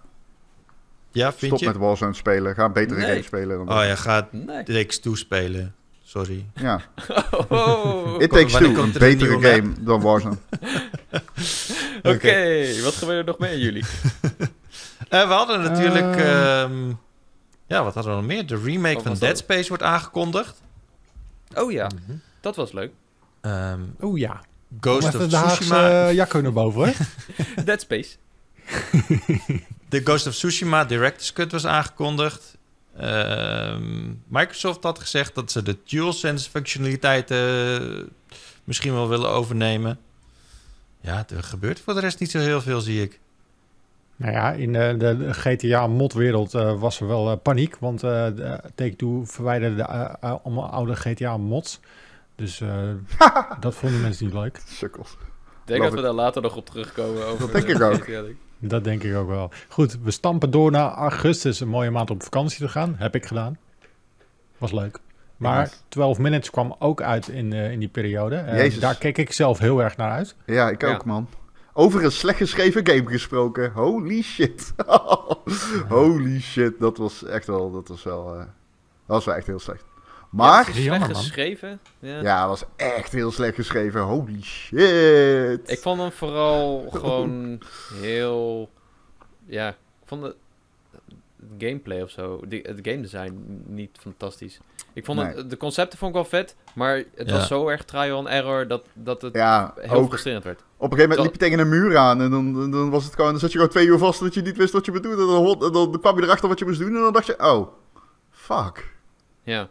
[1.12, 1.66] Ja, vind stop je?
[1.66, 2.54] met Warzone spelen.
[2.54, 3.08] Ga een betere Nee.
[3.08, 3.56] game spelen.
[3.66, 4.62] Dan Oh ja, ga Nee.
[4.64, 5.74] Takes toespelen.
[6.10, 6.46] Sorry.
[6.54, 6.80] ja.
[7.48, 10.36] Oh, It Takes Two, een er betere game dan Warzone.
[12.02, 13.84] Oké, wat gebeurt er nog meer in jullie?
[15.08, 16.16] Eh, we hadden natuurlijk...
[16.16, 16.60] Eh.
[16.62, 16.88] ehm,
[17.66, 18.46] ja, wat hadden we nog meer?
[18.46, 19.38] De remake van Dead?
[19.38, 20.60] Space wordt aangekondigd.
[21.54, 22.16] Oh ja, Mhm.
[22.40, 22.90] dat was leuk.
[23.40, 24.40] Ehm, Oeh ja.
[24.80, 26.08] Ghost of Tsushima.
[26.08, 27.62] uh, jacco naar boven, hè?
[27.64, 28.16] Dead Space.
[29.88, 32.56] De Ghost of Tsushima Director's Cut was aangekondigd.
[32.96, 38.08] Ehm, Microsoft had gezegd dat ze de DualSense functionaliteiten
[38.64, 39.98] misschien wel willen overnemen.
[41.00, 43.20] Ja, er gebeurt voor de rest niet zo heel veel, zie ik.
[44.16, 47.76] Nou ja, in eh, de, de GTA-modwereld eh was er wel eh, paniek.
[47.76, 51.80] Want eh de- Take-Two verwijderde de, eh, eh, allemaal oude GTA-mods.
[52.36, 52.88] Dus eh,
[53.60, 54.60] dat vonden mensen niet leuk.
[54.66, 55.10] Sukkels.
[55.10, 55.16] Ik
[55.64, 57.26] denk Love dat we daar later nog op terugkomen.
[57.26, 58.06] Over Dat denk eh, ik ook.
[58.60, 59.50] Dat denk ik ook wel.
[59.68, 61.60] Goed, we stampen door naar augustus.
[61.60, 62.94] Een mooie maand om vakantie te gaan.
[62.98, 63.58] Heb ik gedaan.
[64.58, 64.98] Was leuk.
[65.36, 65.74] Maar Nice.
[65.88, 68.36] 12 Minutes kwam ook uit in, eh, in die periode.
[68.36, 68.80] Eh, Jezus.
[68.80, 70.34] daar keek ik zelf heel erg naar uit.
[70.46, 70.94] Ja, ik Ja.
[70.94, 71.28] ook, man.
[71.72, 73.72] Over een slecht geschreven game gesproken.
[73.72, 74.72] Holy shit.
[75.88, 76.80] Holy shit.
[76.80, 77.70] Dat was echt wel...
[77.70, 78.32] Dat was wel...
[78.32, 78.46] eh, dat
[79.06, 79.84] was wel echt heel slecht.
[80.30, 80.66] Maar...
[80.66, 81.14] Ja, slecht man.
[81.14, 81.80] geschreven.
[81.98, 82.20] Ja.
[82.22, 84.00] Ja, het was echt heel slecht geschreven.
[84.00, 85.70] Holy shit.
[85.70, 87.60] Ik vond hem vooral gewoon
[87.94, 88.70] heel...
[89.46, 90.34] Ja, ik vond het
[91.58, 94.58] gameplay of zo, die, het game design niet fantastisch.
[94.92, 95.34] Ik vond Nee.
[95.34, 97.32] het, de concepten vond ik wel vet, maar het Ja.
[97.32, 100.60] was zo erg trial and error dat, dat het Ja, heel frustrerend werd.
[100.60, 103.14] Op een gegeven moment liep je tegen een muur aan en dan, dan, was het
[103.14, 105.22] gewoon, dan zat je gewoon twee uur vast dat je niet wist wat je bedoelde.
[105.22, 107.38] En dan, en dan kwam je erachter wat je moest doen en dan dacht je,
[107.52, 107.68] oh,
[108.30, 108.94] fuck.
[109.42, 109.68] Ja.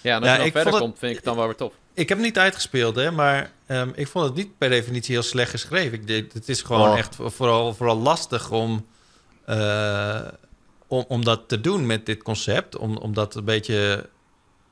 [0.00, 1.54] Ja, en als Ja, je dan verder het- komt, vind ik het dan wel weer
[1.56, 1.72] tof.
[1.94, 5.22] Ik heb het niet uitgespeeld, hè, maar ehm, ik vond het niet per definitie heel
[5.22, 5.92] slecht geschreven.
[5.92, 6.98] Ik denk, het is gewoon Oh.
[6.98, 8.86] echt vooral, vooral lastig om,
[9.44, 10.20] eh,
[10.86, 12.76] om, om dat te doen met dit concept.
[12.76, 14.08] Om, om dat een beetje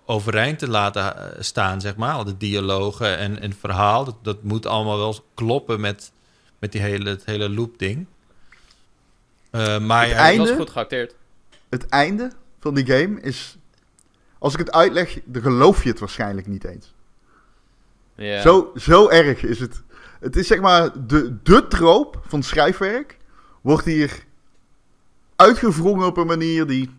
[0.06, 2.14] overeind te laten eh, staan, zeg maar.
[2.14, 6.12] Al de dialogen en, en het verhaal, dat, dat moet allemaal wel kloppen met,
[6.58, 8.06] met die hele, het hele loop-ding.
[9.50, 10.44] Eh, maar Het ja, einde?
[10.48, 11.14] was goed geacteerd.
[11.68, 13.56] Het einde van die game is,
[14.38, 16.94] als ik het uitleg, dan geloof je het waarschijnlijk niet eens.
[18.14, 18.40] Ja.
[18.40, 19.82] Zo, zo erg is het.
[20.20, 23.16] Het is zeg maar, de, de troop van schrijfwerk
[23.60, 24.24] wordt hier
[25.36, 26.90] uitgewrongen op een manier die...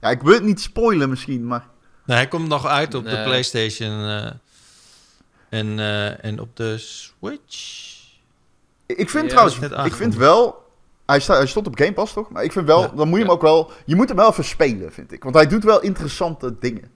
[0.00, 1.66] Ja, ik wil het niet spoilen misschien, maar...
[2.04, 3.24] nou, hij komt nog uit op de Nee.
[3.24, 4.30] PlayStation eh,
[5.48, 7.96] en, eh, en op de Switch.
[8.86, 10.66] Ik vind Ja, trouwens, ik vind wel...
[11.08, 12.30] Hij, sta, hij stond op Game Pass, toch?
[12.30, 12.88] Maar ik vind wel, Ja.
[12.88, 13.70] dan moet je hem ook wel...
[13.84, 15.22] Je moet hem wel even spelen, vind ik.
[15.22, 16.90] Want hij doet wel interessante dingen.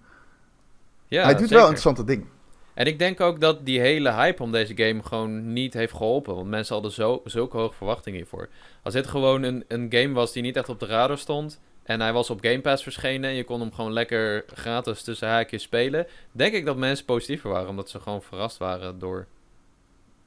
[1.08, 1.54] ja, hij doet zeker.
[1.56, 2.28] wel interessante dingen.
[2.74, 6.34] En ik denk ook dat die hele hype om deze game gewoon niet heeft geholpen.
[6.34, 8.48] Want mensen hadden zo, zulke hoge verwachtingen hiervoor.
[8.82, 11.60] Als dit gewoon een, een game was die niet echt op de radar stond.
[11.82, 13.30] En hij was op Game Pass verschenen.
[13.30, 16.06] En je kon hem gewoon lekker gratis tussen haakjes spelen.
[16.32, 17.68] Denk ik dat mensen positiever waren.
[17.68, 19.26] Omdat ze gewoon verrast waren door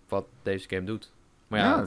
[0.07, 1.11] wat deze game doet.
[1.47, 1.85] Maar ja,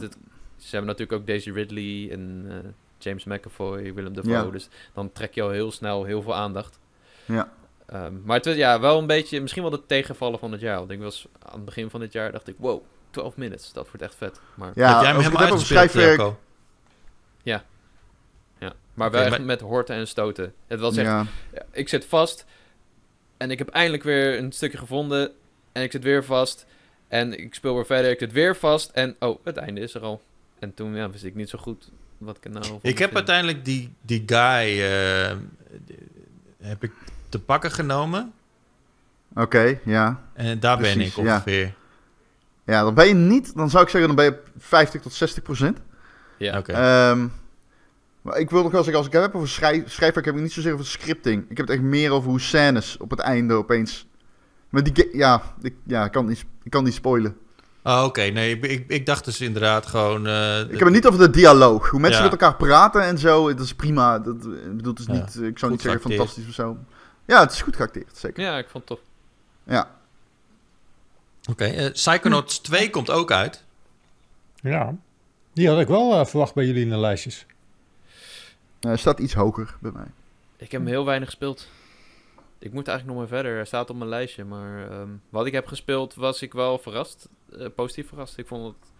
[0.58, 4.32] ze hebben natuurlijk ook Daisy Ridley en eh, James McAvoy, Willem Dafoe.
[4.32, 4.42] Ja.
[4.44, 6.78] Dus dan trek je al heel snel heel veel aandacht.
[7.24, 7.52] Ja.
[7.86, 10.78] Ehm, maar het was ja, wel een beetje, misschien wel de tegenvallen van het jaar.
[10.78, 13.86] Want ik was aan het begin van dit jaar, dacht ik, wow, 12 minutes, dat
[13.86, 14.40] wordt echt vet.
[14.54, 16.18] Maar, Ja, heb jij hem helemaal uitgespeeld, schrijfwerk...
[16.18, 16.38] Jacco?
[17.42, 17.64] ja.
[18.94, 20.54] maar wel echt maar- met horten en stoten.
[20.66, 22.44] Het was echt, Ja, ja, ik zit vast
[23.36, 25.32] en ik heb eindelijk weer een stukje gevonden
[25.72, 26.66] en ik zit weer vast
[27.08, 30.02] en ik speel weer verder, ik zit weer vast en oh, het einde is er
[30.02, 30.22] al.
[30.58, 33.64] En toen ja, wist ik niet zo goed wat ik er nou Ik heb uiteindelijk
[33.64, 35.36] die, die guy eh,
[35.84, 35.96] die-
[36.60, 36.92] heb ik
[37.28, 38.32] te pakken genomen.
[39.34, 40.22] oké, ja.
[40.32, 41.74] En daar ben ik ongeveer.
[42.64, 43.54] Ja, dan ben je niet...
[43.54, 45.78] Dan zou ik zeggen, dan ben je op 50 tot 60 procent.
[46.36, 46.72] Ja, Oké.
[46.72, 47.26] Ehm,
[48.22, 50.40] maar ik wil nog wel zeggen, als ik het heb over schrijf, schrijfwerk, heb ik
[50.40, 51.42] niet zozeer over scripting.
[51.50, 54.06] Ik heb het echt meer over hoe scènes op het einde opeens...
[54.68, 55.16] Maar die...
[55.16, 57.36] Ja, ik, ja, ik, kan niet, ik kan niet spoilen.
[57.82, 60.26] Oh, Oké, nee, ik, ik, ik dacht dus inderdaad gewoon...
[60.26, 61.88] eh, Ik heb het niet over de dialoog.
[61.90, 62.30] Hoe mensen Ja.
[62.30, 64.18] met elkaar praten en zo, dat is prima.
[64.18, 65.12] Dat, ik bedoel, het is Ja.
[65.12, 66.16] niet, ik zou Goed niet zeggen geacteerd.
[66.18, 66.76] fantastisch of zo.
[67.24, 68.42] Ja, het is goed geacteerd, zeker.
[68.42, 69.06] ja, ik vond het tof.
[69.64, 69.90] Ja.
[71.50, 73.64] Oké, eh, Psychonauts 2 komt ook uit.
[74.60, 74.94] Ja.
[75.52, 77.46] Die had ik wel eh, verwacht bij jullie in de lijstjes.
[78.80, 80.06] Eh, staat iets hoger bij mij.
[80.56, 81.68] Ik heb hem heel weinig gespeeld.
[82.58, 83.56] Ik moet eigenlijk nog maar verder.
[83.56, 84.44] Hij staat op mijn lijstje.
[84.44, 87.28] Maar ehm, wat ik heb gespeeld was ik wel verrast.
[87.58, 88.38] Eh, positief verrast.
[88.38, 88.92] Ik vond het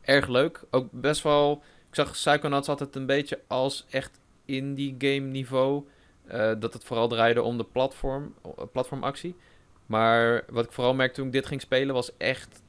[0.00, 0.64] erg leuk.
[0.70, 1.62] Ook best wel...
[1.88, 5.84] Ik zag Psychonauts altijd een beetje als echt indie game niveau.
[6.24, 8.34] Eh, dat het vooral draaide om de platform,
[8.72, 9.36] platformactie.
[9.86, 12.62] Maar wat ik vooral merkte toen ik dit ging spelen was echt...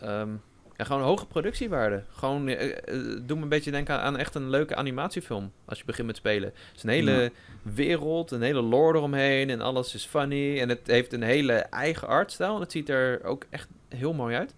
[0.00, 0.34] ehm,
[0.82, 2.02] ja, gewoon hoge productiewaarde.
[2.16, 2.76] Gewoon, eh, eh,
[3.22, 5.52] doe me een beetje denken aan, aan echt een leuke animatiefilm.
[5.64, 6.48] Als je begint met spelen.
[6.48, 7.28] Het is een hele Ja.
[7.62, 9.50] wereld, een hele lore eromheen.
[9.50, 10.60] En alles is funny.
[10.60, 12.54] En het heeft een hele eigen artstijl.
[12.54, 14.54] En het ziet er ook echt heel mooi uit.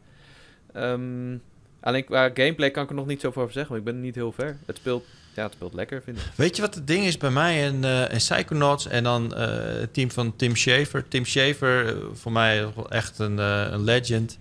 [0.72, 1.36] Ehm,
[1.80, 3.74] alleen qua gameplay kan ik er nog niet zoveel over zeggen.
[3.74, 4.56] Want ik ben niet heel ver.
[4.66, 5.04] Het speelt,
[5.34, 6.24] ja, het speelt lekker, vind ik.
[6.36, 9.94] Weet je wat het ding is bij mij en, eh en Psychonauts en dan het
[9.94, 11.08] team van Tim Schafer.
[11.08, 14.38] Tim Schafer, voor mij echt een, een legend.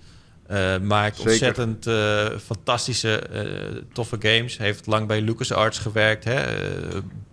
[0.47, 1.31] Eh, maakt Zeker.
[1.31, 4.57] ontzettend eh, fantastische, eh, toffe games.
[4.57, 6.23] Heeft lang bij LucasArts gewerkt.
[6.23, 6.43] Hè?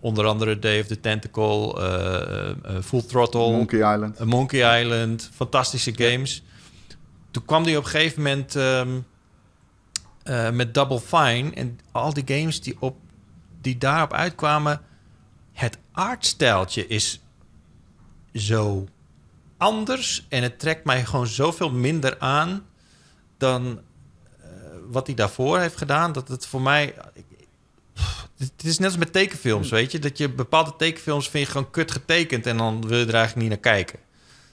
[0.01, 1.75] Onder andere Day of the Tentacle,
[2.83, 4.25] Full Throttle, Monkey Island.
[4.25, 5.31] Monkey Island.
[5.35, 6.43] Fantastische games.
[7.31, 8.89] Toen kwam hij op een gegeven moment ehm,
[10.23, 11.51] eh, met Double Fine.
[11.51, 12.97] En al die games die, op,
[13.61, 14.81] die daarop uitkwamen...
[15.53, 17.21] Het artstijltje is
[18.35, 18.89] zo
[19.57, 20.27] anders.
[20.29, 22.67] En het trekt mij gewoon zoveel minder aan...
[23.41, 23.81] dan
[24.41, 24.49] eh,
[24.91, 26.13] wat hij daarvoor heeft gedaan.
[26.13, 26.95] Dat het voor mij...
[28.37, 29.99] Het is net als met tekenfilms, weet je?
[29.99, 32.47] Dat je bepaalde tekenfilms vind je gewoon kut getekend...
[32.47, 33.99] en dan wil je er eigenlijk niet naar kijken.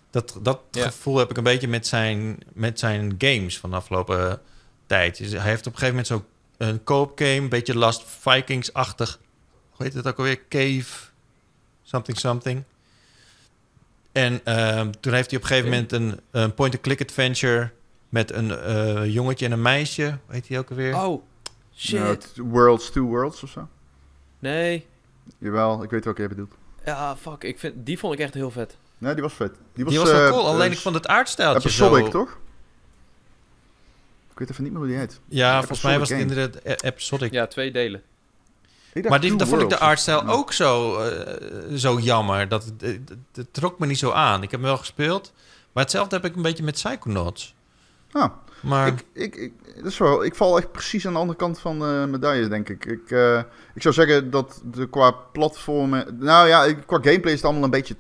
[0.10, 0.84] Dat, dat Ja.
[0.86, 4.42] gevoel heb ik een beetje met zijn, met zijn games van de afgelopen
[4.86, 5.18] tijd.
[5.18, 6.24] Dus hij heeft op een gegeven moment zo'n
[6.58, 7.32] een co-op game...
[7.32, 9.20] een beetje Last Vikings-achtig...
[9.70, 10.48] hoe heet het ook alweer?
[10.50, 11.06] Cave...
[11.84, 12.64] Something something.
[14.12, 17.72] En ehm, toen heeft hij op een gegeven moment een, een point-and-click adventure...
[18.10, 20.18] met een eh, jongetje en een meisje.
[20.28, 20.96] Heet hij ook alweer?
[20.96, 21.24] Oh,
[21.76, 22.34] shit.
[22.34, 23.68] T- Worlds, Two Worlds of zo.
[24.40, 24.86] Nee.
[25.38, 26.54] Jawel, ik weet welke je bedoelt.
[26.86, 27.44] Ja, fuck.
[27.44, 28.78] Ik vind, die vond ik echt heel vet.
[28.98, 29.52] Nee, die was vet.
[29.74, 32.12] Die was, die was wel eh, cool, alleen eh, ik vond het aardstijltje Episodic, zo...
[32.12, 32.38] toch?
[34.32, 35.20] Ik weet even niet meer hoe die heet.
[35.28, 37.32] Ja, volgens mij was het inderdaad e- episodic.
[37.32, 38.02] Ja, twee delen.
[39.08, 40.32] Maar die, Two daar vond ik de artstijl Ja.
[40.32, 42.48] ook zo, eh, zo jammer.
[42.48, 44.44] Dat, het- het, het trok me niet zo aan.
[44.44, 45.34] Ik heb hem wel gespeeld.
[45.72, 47.56] Maar hetzelfde heb ik een beetje met Psychonauts.
[48.12, 51.38] Ah, Maar ik, ik, ik, dat is wel, ik val echt precies aan de andere
[51.38, 52.86] kant van de medaille, denk ik.
[52.86, 53.42] Ik, eh,
[53.74, 56.18] ik zou zeggen dat de, qua platformen...
[56.20, 57.96] Nou ja, qua gameplay is het allemaal een beetje...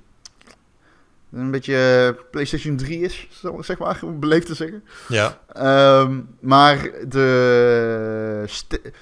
[1.31, 3.27] Een beetje eh, PlayStation 3 is,
[3.59, 4.83] zeg maar, beleefd te zeggen.
[5.07, 8.45] ja, Ehm, maar de...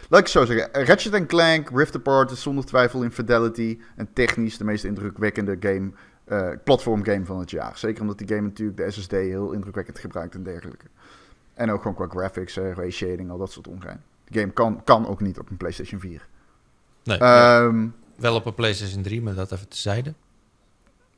[0.10, 0.86] Laat ik het zo zeggen.
[0.86, 5.92] Ratchet Clank, Rift Apart is zonder twijfel in fidelity en technisch de meest indrukwekkende game,
[6.26, 7.78] eh platform game van het jaar.
[7.78, 10.86] Zeker omdat die game natuurlijk de SSD heel indrukwekkend gebruikt en dergelijke.
[11.54, 14.02] En ook gewoon qua graphics, eh, ray shading, al dat soort ongein.
[14.28, 16.28] De game kan, kan ook niet op een PlayStation 4.
[17.04, 20.14] nee, Ehm, wel op een PlayStation 3, maar dat even tezijde.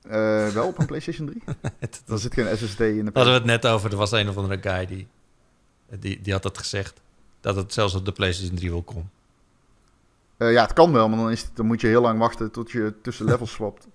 [0.02, 1.44] eh, wel op een PlayStation 3?
[1.80, 3.92] Het- Dan zit geen SSD in de hadden we het net over.
[3.92, 5.08] Er was een of andere guy die,
[6.00, 7.02] die, die had dat gezegd.
[7.42, 9.10] Dat het zelfs op de PlayStation 3 wil komen.
[10.38, 12.72] Ja, het kan wel, maar dan, is het, dan moet je heel lang wachten tot
[12.72, 13.88] je tussen levels swapt.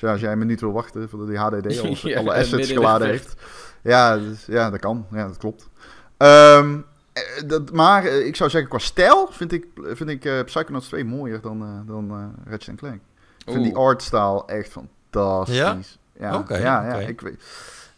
[0.00, 3.34] Dus als jij een minuut wil wachten voordat die HDD Ja, alle assets geladen heeft.
[3.82, 5.06] Ja, dus, ja, dat kan.
[5.10, 5.68] Ja, dat klopt.
[6.16, 6.78] Ehm,
[7.12, 10.88] eh, dat, maar eh, ik zou zeggen, qua stijl vind ik, vind ik eh, Psychonauts
[10.88, 13.00] 2 mooier dan, eh dan eh Ratchet Clank.
[13.46, 15.56] Ik vind die artstyle echt fantastisch.
[15.56, 15.78] Ja?
[16.30, 17.42] Ja, Oké, ja, ja, ik weet.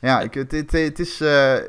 [0.00, 1.22] Ja, ik, het, het, het is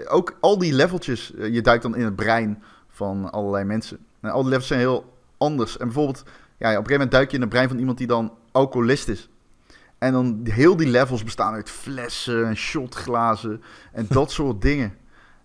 [0.07, 1.33] ook al die leveltjes.
[1.51, 3.97] je duikt dan in het brein van allerlei mensen.
[4.21, 5.77] En al die levels zijn heel anders.
[5.77, 8.07] En bijvoorbeeld, ja, op een gegeven moment duik je in het brein van iemand die
[8.07, 9.29] dan alcoholist is.
[10.03, 14.97] En dan heel die levels bestaan uit flessen en shotglazen en dat soort dingen.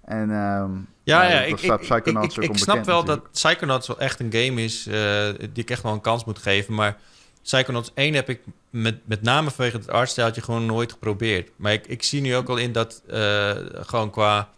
[0.05, 0.71] En ehm,
[1.03, 3.07] Ja, ja, ik, ik, snap wel natuurlijk.
[3.07, 6.39] dat Psychonauts wel echt een game is eh, die ik echt wel een kans moet
[6.39, 6.75] geven.
[6.75, 6.97] Maar
[7.43, 11.51] Psychonauts 1 heb ik met, met name vanwege het artstijltje gewoon nooit geprobeerd.
[11.57, 14.49] Maar ik, ik zie nu ook al in dat eh, gewoon qua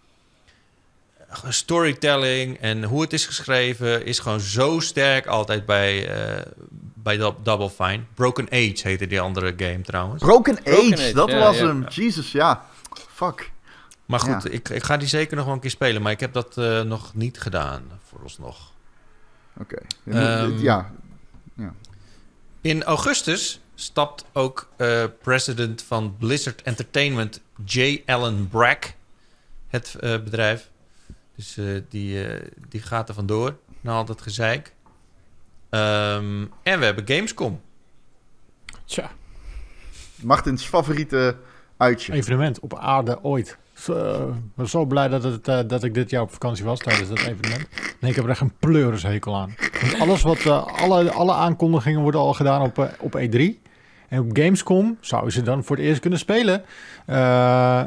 [1.48, 4.04] storytelling en hoe het is geschreven...
[4.06, 6.46] is gewoon zo sterk altijd bij, eh,
[6.94, 8.00] bij Dou- Double Fine.
[8.14, 10.22] Broken Age heette die andere game trouwens.
[10.22, 11.66] Broken Age, Broken Age, dat ja, was ja.
[11.66, 11.84] hem.
[11.88, 12.66] Jesus, ja.
[13.14, 13.50] Fuck.
[14.06, 14.50] Maar goed, Ja.
[14.50, 16.02] ik, ik ga die zeker nog wel een keer spelen.
[16.02, 18.72] Maar ik heb dat eh, nog niet gedaan, vooralsnog.
[19.60, 19.76] Oké.
[20.06, 20.90] Ehm, ja,
[22.60, 28.02] In augustus stapt ook eh, president van Blizzard Entertainment, J.
[28.06, 28.94] Allen Brack,
[29.68, 30.69] het eh, bedrijf.
[31.40, 34.74] Dus eh, die, eh, die gaat er vandoor na al dat gezeik.
[35.70, 37.60] Ehm, en we hebben Gamescom.
[38.84, 39.10] Tja,
[40.22, 41.36] Martins favoriete
[41.76, 42.12] uitje.
[42.12, 43.58] evenement op aarde ooit.
[43.72, 46.78] Zo, ik ben zo blij dat, het, eh, dat ik dit jaar op vakantie was
[46.78, 47.68] tijdens dat evenement.
[48.00, 49.54] Nee, ik heb er echt een pleurishekel aan.
[49.80, 53.60] Want alles wat, eh, alle, alle aankondigingen worden al gedaan op, op E3.
[54.08, 56.64] En op Gamescom zouden ze dan voor het eerst kunnen spelen.
[57.06, 57.82] Eh,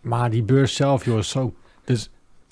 [0.00, 1.54] maar die beurs zelf, joh, is zo...
[1.84, 2.10] Dus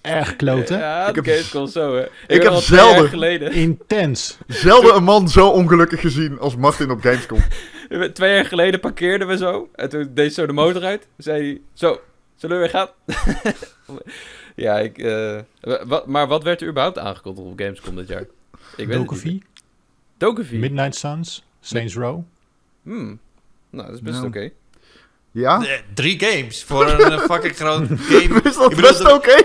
[0.09, 0.79] echt kloten.
[0.79, 2.03] Ja, Ik heb- Gamescom zo, hè.
[2.27, 3.53] Ik, heb zelden-.
[3.53, 4.39] Intens.
[4.47, 7.39] Zelden een man zo ongelukkig gezien als Martin op Gamescom.
[8.13, 9.69] Twee jaar geleden parkeerden we zo.
[9.75, 11.07] En toen deed zo de motor uit.
[11.17, 12.01] Zei hij, zo,
[12.37, 12.89] zullen we weer gaan?
[14.55, 14.99] ja, ik...
[14.99, 18.25] eh, wa- wat, maar wat werd er überhaupt aangekondigd op Gamescom dit jaar?
[18.77, 18.89] Ik
[20.17, 20.59] Dokevie?
[20.59, 22.21] Midnight Suns, Saints Row.
[22.83, 23.19] Hmm.
[23.71, 24.29] Nou, dat is best Nou.
[24.29, 24.51] oké.
[25.31, 25.63] Ja?
[25.65, 28.41] Eh, Drie games voor een eh, fucking groot game.
[28.43, 29.37] Is dat best oké?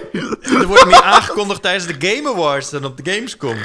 [0.41, 3.55] Er wordt meer aangekondigd tijdens de Game Awards dan op de Gamescom.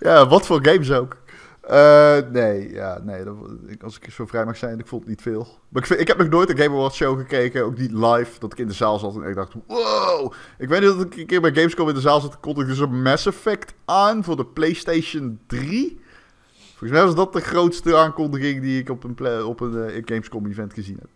[0.00, 1.16] Ja, wat voor games ook.
[1.60, 3.24] Eh, nee, ja, nee.
[3.24, 3.34] Dat,
[3.66, 5.58] ik- als ik zo vrij mag zijn, ik vond het niet veel.
[5.68, 8.30] Maar ik, vind- ik heb nog nooit een Game Awards show gekeken, ook niet live,
[8.38, 10.32] dat ik in de zaal zat en ik dacht, wow.
[10.58, 12.66] Ik weet niet dat ik een keer bij Gamescom in de zaal zat, kon ik
[12.66, 16.00] dus een Mass Effect aan voor de PlayStation 3.
[16.78, 20.46] Volgens mij was dat de grootste aankondiging die ik op een, op een eh, Gamescom
[20.46, 21.08] event gezien heb.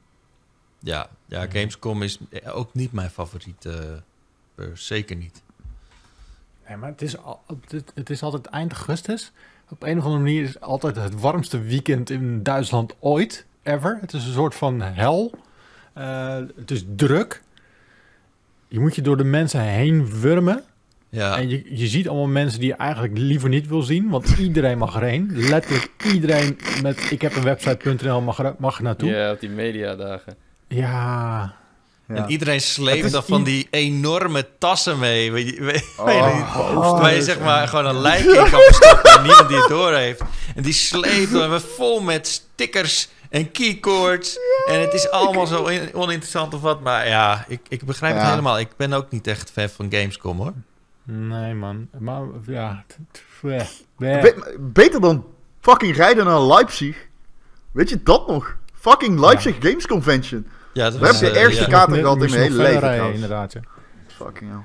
[0.79, 3.65] Ja, ja, Gamescom is ook niet mijn favoriet.
[3.65, 3.75] eh,
[4.55, 4.87] beurs.
[4.87, 5.43] zeker niet.
[6.69, 9.33] Nee, maar het is, al, het, het is altijd eind augustus.
[9.69, 13.99] Op een of andere manier is het altijd het warmste weekend in Duitsland ooit, ever.
[14.01, 15.33] Het is een soort van hel.
[15.93, 17.43] Eh, het is druk.
[18.69, 20.65] Je moet je door de mensen heen wurmen.
[21.15, 24.09] Ja, En je, je ziet allemaal mensen die je eigenlijk liever niet wil zien.
[24.11, 25.31] Want iedereen mag erheen.
[25.35, 29.11] Letterlijk iedereen met ik heb een website.nl mag, er, mag er naartoe.
[29.11, 30.37] Ja, op die mediadagen.
[30.69, 31.55] Ja.
[32.09, 32.15] Ja.
[32.15, 35.33] En iedereen Het sleept dan van i- die enorme tassen mee.
[35.33, 36.05] Weet je, weet, Oh.
[36.05, 39.23] weet je, Oh, waar je dus, zeg maar gewoon een lijk in kan verstoppen en
[39.23, 40.23] niemand die het door heeft.
[40.55, 44.39] En die sleept dan weer vol met stickers en keycords.
[44.69, 46.81] En het is allemaal zo in- oninteressant of wat.
[46.81, 48.59] Maar ja, ik, ik begrijp het helemaal.
[48.59, 50.53] Ik ben ook niet echt fan van Gamescom hoor.
[51.05, 51.89] Nee man.
[51.99, 52.85] Maar ja.
[53.97, 55.27] Be- beter dan
[55.61, 57.07] fucking rijden naar Leipzig.
[57.73, 58.57] Weet je dat nog?
[58.75, 60.47] Fucking Leipzig Games Convention.
[60.73, 61.69] Ja, dat We hebben eh, de eerste ja.
[61.69, 63.15] kaart Moest gehad in mijn hele leven rijden.
[63.15, 63.61] Inderdaad, ja.
[64.07, 64.61] Fucking hell.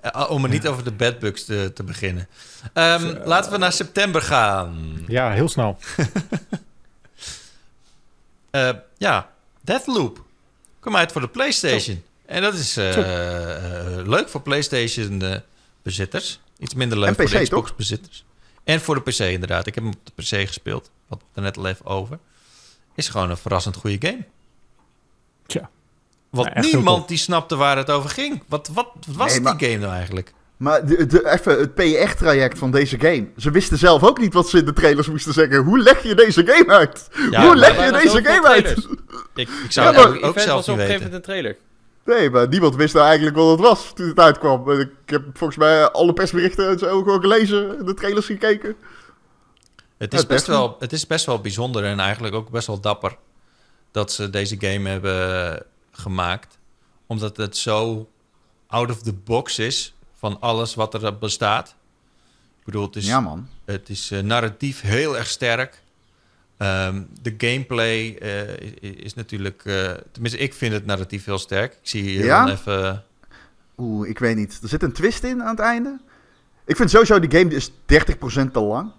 [0.00, 2.28] Eh, Om er niet over de badbugs te, te beginnen.
[2.72, 4.98] Ehm, laten we naar september gaan.
[5.06, 5.78] Ja, heel snel.
[8.50, 9.30] Eh, ja,
[9.60, 10.24] Deathloop.
[10.80, 12.02] Kom uit voor de PlayStation.
[12.26, 16.40] En dat is eh, eh, leuk voor PlayStation-bezitters.
[16.58, 18.24] Iets minder leuk voor de Xbox-bezitters.
[18.64, 19.66] En voor de PC, inderdaad.
[19.66, 20.90] Ik heb hem op de PC gespeeld.
[21.08, 22.18] Het er net al even over.
[22.94, 24.24] Is gewoon een verrassend goede game.
[25.46, 25.70] Tja.
[26.30, 28.42] Want Ja, niemand die snapte waar het over ging.
[28.48, 30.32] Wat, wat, wat was Nee, maar- die game nou eigenlijk?
[30.56, 33.26] Maar de, de, even het PR-traject van deze game.
[33.36, 35.64] Ze wisten zelf ook niet wat ze in de trailers moesten zeggen.
[35.64, 37.08] Hoe leg je deze game uit?
[37.30, 38.68] Ja, Hoe leg je deze game uit?
[38.68, 38.78] Ik,
[39.34, 41.56] ik Ja, zou maar- het ook, zelf was niet op een gegeven moment een trailer.
[42.06, 44.70] Nee, maar niemand wist nou eigenlijk wat het was toen het uitkwam.
[44.70, 47.86] Ik heb volgens mij alle persberichten en zo gewoon gelezen.
[47.86, 48.76] De trailers gekeken.
[49.96, 50.68] Het Ja, is, best Deathloop.
[50.70, 53.16] wel, het is best wel bijzonder en eigenlijk ook best wel dapper
[53.90, 56.58] dat ze deze game hebben gemaakt.
[57.06, 58.08] Omdat het zo
[58.66, 61.68] out of the box is van alles wat er bestaat.
[62.58, 63.48] Ik bedoel, het is, Ja, man.
[63.64, 65.82] het is eh, narratief heel erg sterk.
[66.56, 68.48] Ehm, de gameplay eh,
[68.80, 69.62] is, is natuurlijk...
[69.64, 71.72] eh, tenminste, ik vind het narratief heel sterk.
[71.72, 72.44] Ik zie hier Ja?
[72.44, 73.04] dan even...
[73.78, 74.58] Oeh, ik weet niet.
[74.62, 75.98] Er zit een twist in aan het einde.
[76.64, 77.72] Ik vind sowieso, die game is 30%
[78.52, 78.90] te lang.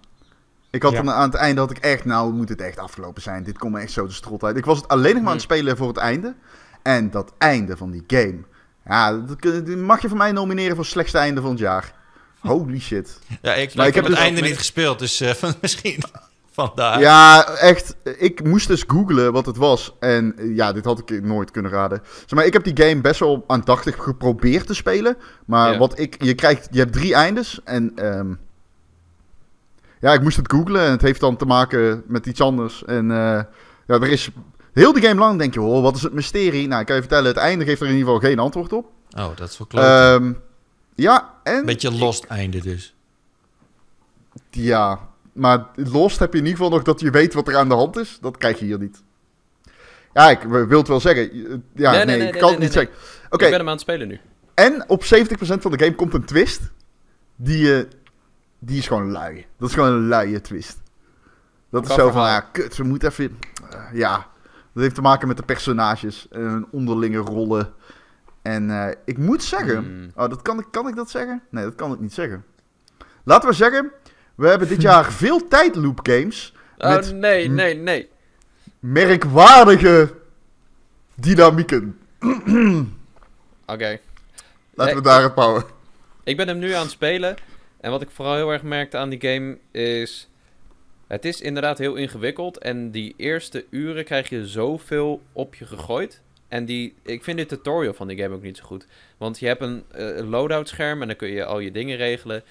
[0.70, 1.02] Ik had Ja.
[1.02, 3.42] dan aan het einde dat ik echt, nou moet het echt afgelopen zijn.
[3.44, 4.56] Dit komt me echt zo de strot uit.
[4.56, 6.34] Ik was het alleen nog maar aan het spelen voor het einde.
[6.82, 8.38] En dat einde van die game.
[8.86, 11.92] Ja, dat mag je van mij nomineren voor slechtste einde van het jaar.
[12.38, 13.18] Holy shit.
[13.42, 16.02] Ja, ik, Maar ik ik heb het dus- einde niet gespeeld, dus eh, misschien
[17.00, 17.96] Ja, echt.
[18.18, 19.94] Ik moest dus googlen wat het was.
[20.00, 22.00] En eh, ja, dit had ik nooit kunnen raden.
[22.18, 25.16] Zeg maar, ik heb die game best wel aandachtig geprobeerd te spelen.
[25.46, 25.78] Maar Ja.
[25.78, 27.60] wat ik, je krijgt, je hebt drie eindes.
[27.64, 28.34] En ehm,
[30.00, 30.80] ja, ik moest het googlen.
[30.84, 32.84] En het heeft dan te maken met iets anders.
[32.84, 33.42] En eh,
[33.86, 34.30] ja, er is
[34.72, 36.68] heel de game lang denk je, oh, wat is het mysterie?
[36.68, 38.90] Nou, ik kan je vertellen, het einde geeft er in ieder geval geen antwoord op.
[39.16, 39.86] Oh, dat is wel klopt.
[39.86, 40.32] Ehm,
[40.94, 41.64] ja, en...
[41.64, 42.94] Beetje lost einde dus.
[44.50, 45.00] Ja,
[45.38, 47.74] maar Lost heb je in ieder geval nog dat je weet wat er aan de
[47.74, 48.18] hand is.
[48.20, 49.02] Dat krijg je hier niet.
[50.12, 51.30] Ja, ik wil het wel zeggen.
[51.32, 52.92] Ja, nee, Nee, nee, nee, ik kan het niet zeggen.
[53.30, 54.20] Oké, Ik ben hem aan het spelen nu.
[54.54, 55.06] en op 70%
[55.38, 56.60] van de game komt een twist.
[57.36, 57.84] Die, eh,
[58.58, 59.46] die is gewoon lui.
[59.58, 60.78] Dat is gewoon een luie twist.
[61.70, 63.38] Dat is zo van, ja, kut, we moeten even...
[63.70, 64.26] eh, ja,
[64.72, 67.72] dat heeft te maken met de personages en hun onderlinge rollen.
[68.42, 69.76] En eh, ik moet zeggen...
[69.84, 70.10] Hmm.
[70.14, 71.42] Oh, dat kan, ik, kan ik dat zeggen?
[71.50, 72.44] Nee, dat kan ik niet zeggen.
[73.24, 73.90] Laten we zeggen,
[74.38, 78.08] we hebben dit jaar veel tijdloop games Oh, Met- nee, nee, nee.
[78.78, 80.14] merkwaardige
[81.14, 81.98] dynamieken.
[83.66, 83.98] Oké.
[84.74, 85.64] Laten we Nee, daar het bouwen.
[86.24, 87.36] Ik ben hem nu aan het spelen.
[87.80, 90.28] En wat ik vooral heel erg merkte aan die game is...
[91.06, 92.58] Het is inderdaad heel ingewikkeld.
[92.58, 96.20] En die eerste uren krijg je zoveel op je gegooid.
[96.48, 98.86] En die, ik vind de tutorial van die game ook niet zo goed.
[99.16, 102.42] Want je hebt een eh, loadout scherm en dan kun je al je dingen regelen.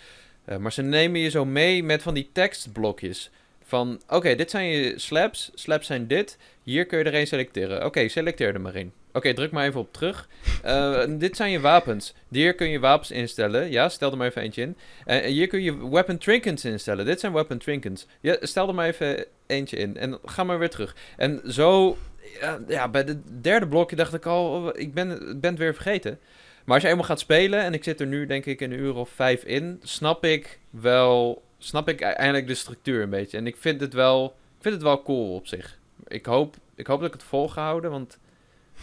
[0.47, 3.29] Eh, maar ze nemen je zo mee met van die tekstblokjes.
[3.63, 5.51] Van, oké, dit zijn je slabs.
[5.53, 6.37] Slabs zijn dit.
[6.63, 7.85] Hier kun je er een selecteren.
[7.85, 8.91] Oké, selecteer er maar in.
[9.13, 10.29] Oké, druk maar even op terug.
[10.63, 12.13] Eh, dit zijn je wapens.
[12.29, 13.71] Hier kun je wapens instellen.
[13.71, 14.75] Ja, stel er maar even eentje in.
[15.05, 17.05] Eh, En hier kun je weapon trinkets instellen.
[17.05, 18.05] Dit zijn weapon trinkets.
[18.21, 19.97] Ja, stel er maar even eentje in.
[19.97, 20.95] En ga maar weer terug.
[21.17, 21.97] En zo...
[22.41, 24.49] Ja, ja bij de derde blokje dacht ik al...
[24.51, 25.07] oh, Ik ben,
[25.41, 26.19] ben het weer vergeten.
[26.67, 27.59] Maar als je eenmaal gaat spelen...
[27.59, 29.79] En ik zit er nu denk ik een uur of vijf in...
[29.83, 31.43] Snap ik wel...
[31.57, 33.37] Snap ik eindelijk de structuur een beetje.
[33.37, 34.25] En ik vind het wel...
[34.57, 35.79] Ik vind het wel cool op zich.
[36.07, 37.91] Ik hoop, ik hoop dat ik het vol ga houden.
[37.91, 38.17] Want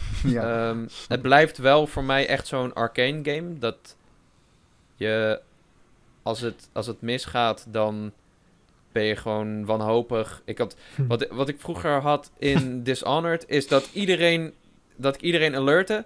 [0.23, 0.69] Ja.
[0.69, 3.57] Ehm, het blijft wel voor mij echt zo'n arcane game.
[3.57, 3.95] Dat
[4.95, 5.41] je,
[6.23, 8.11] als het, als het misgaat, dan
[8.91, 10.41] ben je gewoon wanhopig.
[10.45, 10.75] Ik had,
[11.07, 14.53] wat, wat ik vroeger had in Dishonored, is dat iedereen,
[14.95, 16.05] dat ik iedereen alerte.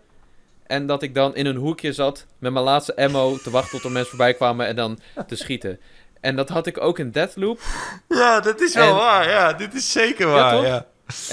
[0.69, 3.83] En dat ik dan in een hoekje zat met mijn laatste ammo te wachten tot
[3.83, 5.79] er mensen voorbij kwamen en dan te schieten.
[6.21, 7.59] En dat had ik ook in Deathloop.
[8.07, 9.29] Ja, dat is wel waar.
[9.29, 10.65] Ja, dit is zeker waar, toch?
[10.65, 10.85] Ja.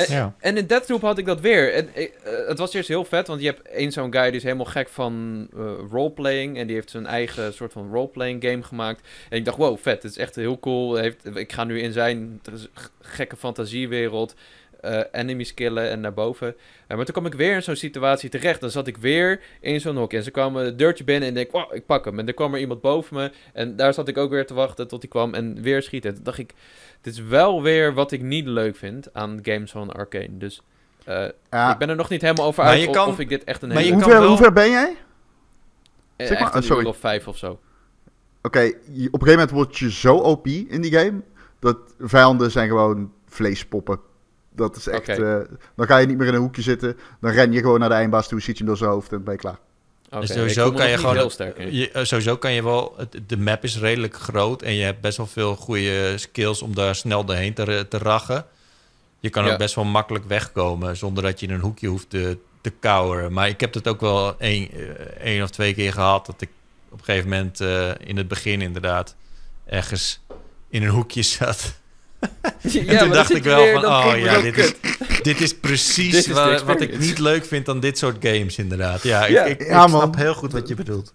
[0.06, 0.34] Ja.
[0.38, 1.72] En in Deathloop had ik dat weer.
[1.72, 2.08] En, eh,
[2.46, 4.88] het was eerst heel vet, want je hebt één zo'n guy die is helemaal gek
[4.88, 6.58] van eh, roleplaying.
[6.58, 9.08] En die heeft zijn eigen soort van roleplaying game gemaakt.
[9.28, 10.02] En ik dacht, wow, vet.
[10.02, 10.96] Het is echt heel cool.
[10.96, 12.40] Heeft, ik ga nu in zijn
[13.00, 14.34] gekke fantasiewereld
[14.86, 16.54] eh, enemies killen en naar boven.
[16.86, 18.60] Eh, maar toen kwam ik weer in zo'n situatie terecht.
[18.60, 20.12] Dan zat ik weer in zo'n hok.
[20.12, 22.18] En ze kwamen het deurtje binnen en ik denk, wow, ik pak hem.
[22.18, 23.30] En er kwam er iemand boven me.
[23.52, 26.14] En daar zat ik ook weer te wachten tot hij kwam en weer schieten.
[26.14, 26.52] Toen dacht ik,
[27.00, 30.28] dit is wel weer wat ik niet leuk vind aan games van Arcane.
[30.38, 30.62] Dus
[31.04, 31.72] eh, Ja.
[31.72, 33.62] ik ben er nog niet helemaal over Maar uit of, kan- of ik dit echt
[33.62, 33.94] een maar je hele...
[34.00, 34.96] kan hoe, ver, wel- hoe ver ben jij?
[36.16, 36.86] eh, zeg maar- echt een oh, sorry.
[36.86, 37.60] of vijf of zo.
[38.42, 41.20] Oké, je- op een gegeven moment word je zo OP in die game.
[41.58, 44.00] Dat vijanden zijn gewoon vleespoppen.
[44.56, 45.08] Dat is echt.
[45.08, 45.36] Eh,
[45.76, 46.96] dan ga je niet meer in een hoekje zitten.
[47.20, 49.24] Dan ren je gewoon naar de eindbaas toe, ziet je hem door zijn hoofd en
[49.24, 49.58] ben je klaar.
[50.10, 51.16] Oké, Dus sowieso kan je gewoon...
[51.16, 51.74] heel sterk in.
[51.74, 52.94] je, eh, sowieso kan je wel...
[52.96, 56.74] het- De map is redelijk groot en je hebt best wel veel goede skills om
[56.74, 58.44] daar snel doorheen te, te rachen.
[59.20, 59.52] Je kan Ja.
[59.52, 63.32] ook best wel makkelijk wegkomen zonder dat je in een hoekje hoeft te, te kauwen.
[63.32, 64.78] Maar ik heb het ook wel één, eh,
[65.24, 66.48] één of twee keer gehad dat ik
[66.90, 69.14] op een gegeven moment eh, in het begin inderdaad
[69.66, 70.20] ergens
[70.68, 71.80] in een hoekje zat.
[72.62, 74.74] Ja, en toen dan dacht ik wel weer, van, oh ja, dit is,
[75.22, 79.02] dit is precies is wat ik niet leuk vind aan dit soort games inderdaad.
[79.02, 79.44] Ja, Ja.
[79.44, 80.16] ik, ik, Ja, ik snap man.
[80.16, 81.14] heel goed wat je bedoelt.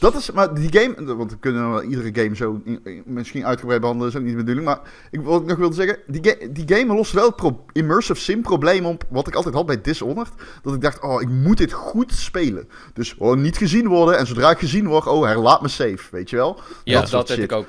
[0.00, 3.46] Dat is, maar die game, want we kunnen wel iedere game zo in- in- misschien
[3.46, 4.66] uitgebreid behandelen, is ook niet de bedoeling.
[4.66, 7.64] Maar ik, wat ik nog wilde zeggen, die, ga- die game lost wel het pro-
[7.72, 10.32] immersive sim probleem op, wat ik altijd had bij Dishonored.
[10.62, 12.68] Dat ik dacht, oh, ik moet dit goed spelen.
[12.94, 16.30] Dus oh, niet gezien worden en zodra ik gezien word, oh, herlaat me safe, weet
[16.30, 16.60] je wel.
[16.84, 17.68] Ja, Dat dat, heb ik ook.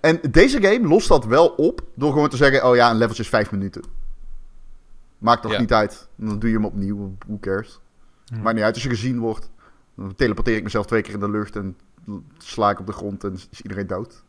[0.00, 3.22] En deze game lost dat wel op door gewoon te zeggen, oh ja, een leveltje
[3.22, 3.82] is vijf minuten.
[5.18, 5.60] Maakt toch Ja.
[5.60, 6.08] niet uit.
[6.16, 7.78] Dan doe je hem opnieuw, who cares.
[8.24, 8.36] Ja.
[8.36, 9.50] Maakt niet uit als je gezien wordt.
[9.96, 11.76] Dan teleporteer ik mezelf twee keer in de lucht en
[12.38, 14.22] sla ik op de grond en is iedereen dood.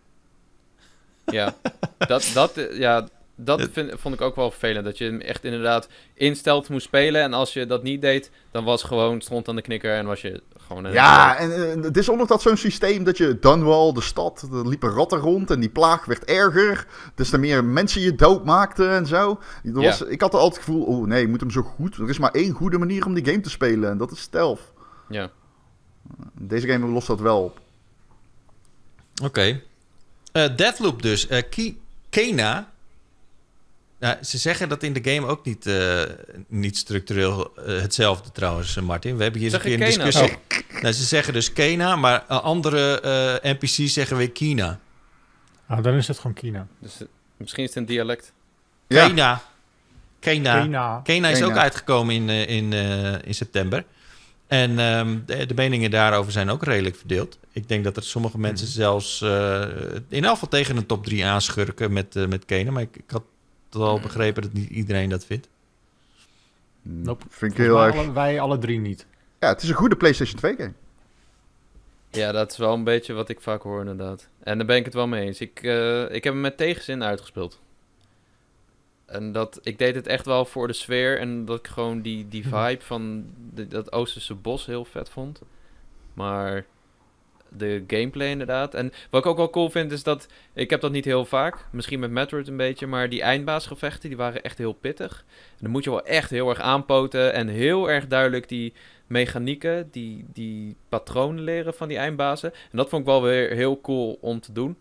[1.26, 1.56] Ja,
[1.98, 4.86] dat, dat, ja, dat vind, vond ik ook wel vervelend.
[4.86, 7.22] Dat je hem echt inderdaad instelt moest spelen.
[7.22, 10.22] En als je dat niet deed, dan was gewoon stond aan de knikker en was
[10.22, 10.84] je gewoon...
[10.86, 14.02] een- Ja, en eh, het is ook nog dat zo'n systeem dat je Dunwall, de
[14.02, 16.88] stad, er liepen ratten rond en die plaag werd erger.
[17.16, 19.40] Dus er meer mensen je dood maakten en zo.
[19.64, 21.96] Was, Ik had er altijd het gevoel, oh nee, ik moet hem zo goed.
[21.98, 24.74] Er is maar één goede manier om die game te spelen en dat is stealth.
[25.10, 25.32] Ja.
[26.40, 27.60] Deze game lost dat wel op.
[29.24, 29.62] Oké.
[30.32, 31.28] Eh, Deathloop dus.
[31.28, 32.74] Eh Ki- Kena.
[34.06, 36.02] Nou, ze zeggen dat in de game ook niet, eh,
[36.48, 39.18] niet structureel eh, hetzelfde trouwens, eh, Martin.
[39.18, 40.38] We hebben hier eens een keer een discussie.
[40.82, 43.00] Nou, ze zeggen dus Kena, maar andere
[43.42, 44.80] eh, NPC's zeggen weer Kina.
[45.68, 46.68] Ah, dan is het gewoon Kina.
[46.80, 47.02] Dus
[47.38, 48.34] misschien is het een dialect.
[48.88, 49.08] Ja.
[49.08, 49.42] Kena.
[50.20, 51.02] Kena.
[51.04, 51.52] Kena is Kena.
[51.52, 53.86] ook uitgekomen in, eh, in, eh, in september.
[54.48, 57.40] En ehm, de, de meningen daarover zijn ook redelijk verdeeld.
[57.52, 59.62] Ik denk dat er sommige mensen zelfs eh,
[60.10, 62.72] in elk geval tegen een top 3 aanschurken met, met Kena.
[62.72, 63.24] Maar ik, ik had
[63.70, 65.48] al begrepen dat niet iedereen dat vindt.
[66.82, 67.26] Nope.
[67.30, 67.96] Vind ik heel erg.
[67.96, 69.06] alle- wij alle drie niet.
[69.40, 70.74] Ja, het is een goede PlayStation 2 game.
[72.12, 74.28] Ja, dat is wel een beetje wat ik vaak hoor inderdaad.
[74.44, 75.42] En daar ben ik het wel mee eens.
[75.42, 77.60] Ik, eh, ik heb hem met tegenzin uitgespeeld.
[79.06, 82.28] En dat, ik deed het echt wel voor de sfeer en dat ik gewoon die,
[82.30, 85.42] die vibe van de- dat Oosterse bos heel vet vond.
[86.14, 86.66] Maar
[87.58, 88.74] de gameplay inderdaad.
[88.74, 91.66] En wat ik ook wel cool vind is dat, ik heb dat niet heel vaak,
[91.72, 95.26] misschien met Metroid een beetje, maar die eindbaasgevechten die waren echt heel pittig.
[95.28, 98.74] En dan moet je wel echt heel erg aanpoten en heel erg duidelijk die,
[99.08, 102.52] mechanieken, die, die patronen leren van die eindbazen.
[102.54, 104.78] En dat vond ik wel weer heel cool om te doen.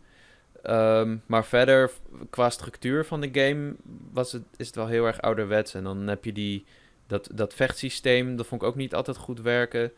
[0.63, 1.91] Ehm, maar verder,
[2.31, 3.75] qua structuur van de game,
[4.13, 5.75] was het, is het wel heel erg ouderwets.
[5.75, 6.65] En dan heb je die,
[7.07, 9.93] dat, dat vechtsysteem, dat vond ik ook niet altijd goed werken.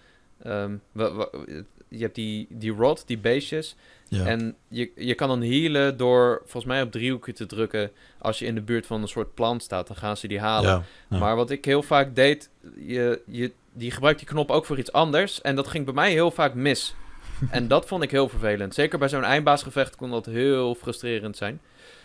[0.93, 1.29] Wa-
[1.89, 3.77] je hebt die, die rod, die beestjes.
[4.09, 4.27] Ja.
[4.27, 7.91] En je, je kan dan healen door volgens mij op driehoekje te drukken.
[8.19, 10.71] Als je in de buurt van een soort plant staat, dan gaan ze die halen.
[10.71, 10.83] ja.
[11.09, 11.19] Ja.
[11.19, 14.93] Maar wat ik heel vaak deed, je, je, die gebruikt die knop ook voor iets
[14.93, 15.41] anders.
[15.41, 16.95] En dat ging bij mij heel vaak mis.
[17.51, 18.75] en dat vond ik heel vervelend.
[18.75, 21.61] Zeker bij zo'n eindbaasgevecht kon dat heel frustrerend zijn.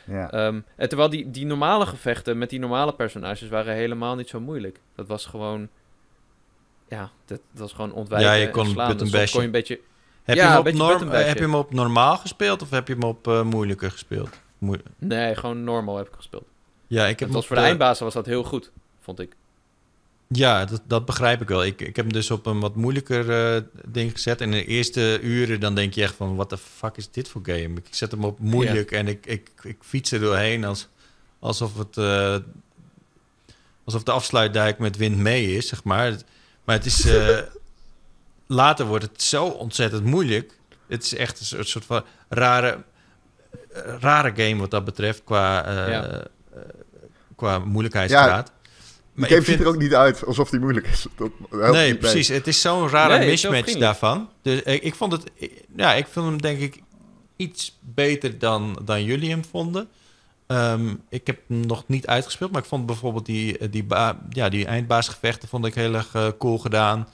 [0.05, 0.31] Ja.
[0.31, 4.39] Ehm, en terwijl die, die normale gevechten met die normale personages waren helemaal niet zo
[4.39, 4.79] moeilijk.
[4.95, 5.69] Dat was gewoon...
[6.91, 9.79] Ja, dat, dat was gewoon ontwijken Ja, je kon button je een beetje...
[10.23, 12.93] Heb, Ja, je hem op norm- heb je hem op normaal gespeeld of heb je
[12.93, 14.29] hem op eh, moeilijker gespeeld?
[14.57, 16.43] Moe- Nee, gewoon normal heb ik gespeeld.
[16.87, 19.35] ja, ik heb Het was voor de de- eindbazen was dat heel goed, vond ik.
[20.27, 21.63] Ja, dat, dat begrijp ik wel.
[21.65, 24.41] Ik, ik heb hem dus op een wat moeilijker eh, ding gezet.
[24.41, 26.35] En in de eerste uren dan denk je echt van...
[26.35, 27.75] wat de fuck is dit voor game?
[27.77, 30.63] Ik zet hem op moeilijk en ik, ik, ik fiets er doorheen...
[30.63, 30.87] Als,
[31.39, 32.35] alsof, het, eh,
[33.83, 36.15] alsof de afsluitdijk met wind mee is, zeg maar.
[36.63, 37.05] Maar het is...
[37.05, 37.37] eh,
[38.47, 40.57] later wordt het zo ontzettend moeilijk.
[40.87, 42.83] Het is echt een soort, soort van rare,
[43.99, 45.23] rare game wat dat betreft...
[45.23, 46.03] qua, eh, Ja.
[46.09, 46.19] eh,
[47.35, 48.51] qua moeilijkheidsgraad.
[49.15, 51.05] Die ik game vind- ziet er ook niet uit alsof die moeilijk is.
[51.17, 51.97] Dat helpt Nee, mee.
[51.97, 52.27] precies.
[52.27, 54.29] Het is zo'n rare Nee, mismatch daarvan.
[54.41, 55.23] Dus ik, ik vond het...
[55.75, 56.81] Ja, ik vond hem denk ik
[57.35, 59.89] iets beter dan, dan jullie hem vonden.
[60.51, 63.85] Ehm, ik heb hem nog niet uitgespeeld, maar ik vond bijvoorbeeld die, eh, die,
[64.29, 67.07] ja, die eindbaasgevechten vond ik heel erg eh, cool gedaan.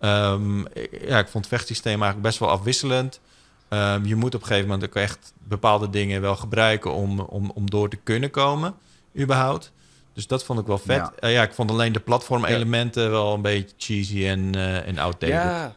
[0.00, 3.20] Ehm, ik- ja, ik vond het vechtsysteem eigenlijk best wel afwisselend.
[3.68, 7.50] Ehm, je moet op een gegeven moment ook echt bepaalde dingen wel gebruiken om, om,
[7.54, 8.74] om door te kunnen komen,
[9.18, 9.72] überhaupt.
[10.12, 11.10] Dus dat vond ik wel vet.
[11.20, 11.28] Ja.
[11.28, 15.28] Ja ik vond alleen de platformelementen wel een beetje cheesy en, eh en outdated.
[15.44, 15.76] Ja,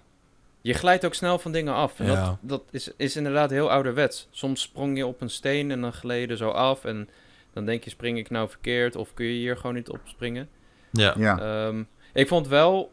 [0.67, 1.99] je glijdt ook snel van dingen af.
[1.99, 2.25] En Ja.
[2.25, 4.27] dat, dat is, is inderdaad heel ouderwets.
[4.31, 6.85] Soms sprong je op een steen en dan gleed je er zo af.
[6.85, 7.09] En
[7.53, 8.95] dan denk je, spring ik nou verkeerd?
[8.95, 10.49] Of kun je hier gewoon niet op springen?
[10.91, 11.13] Ja.
[11.17, 11.39] Ja.
[11.39, 12.91] Ehm, ik vond wel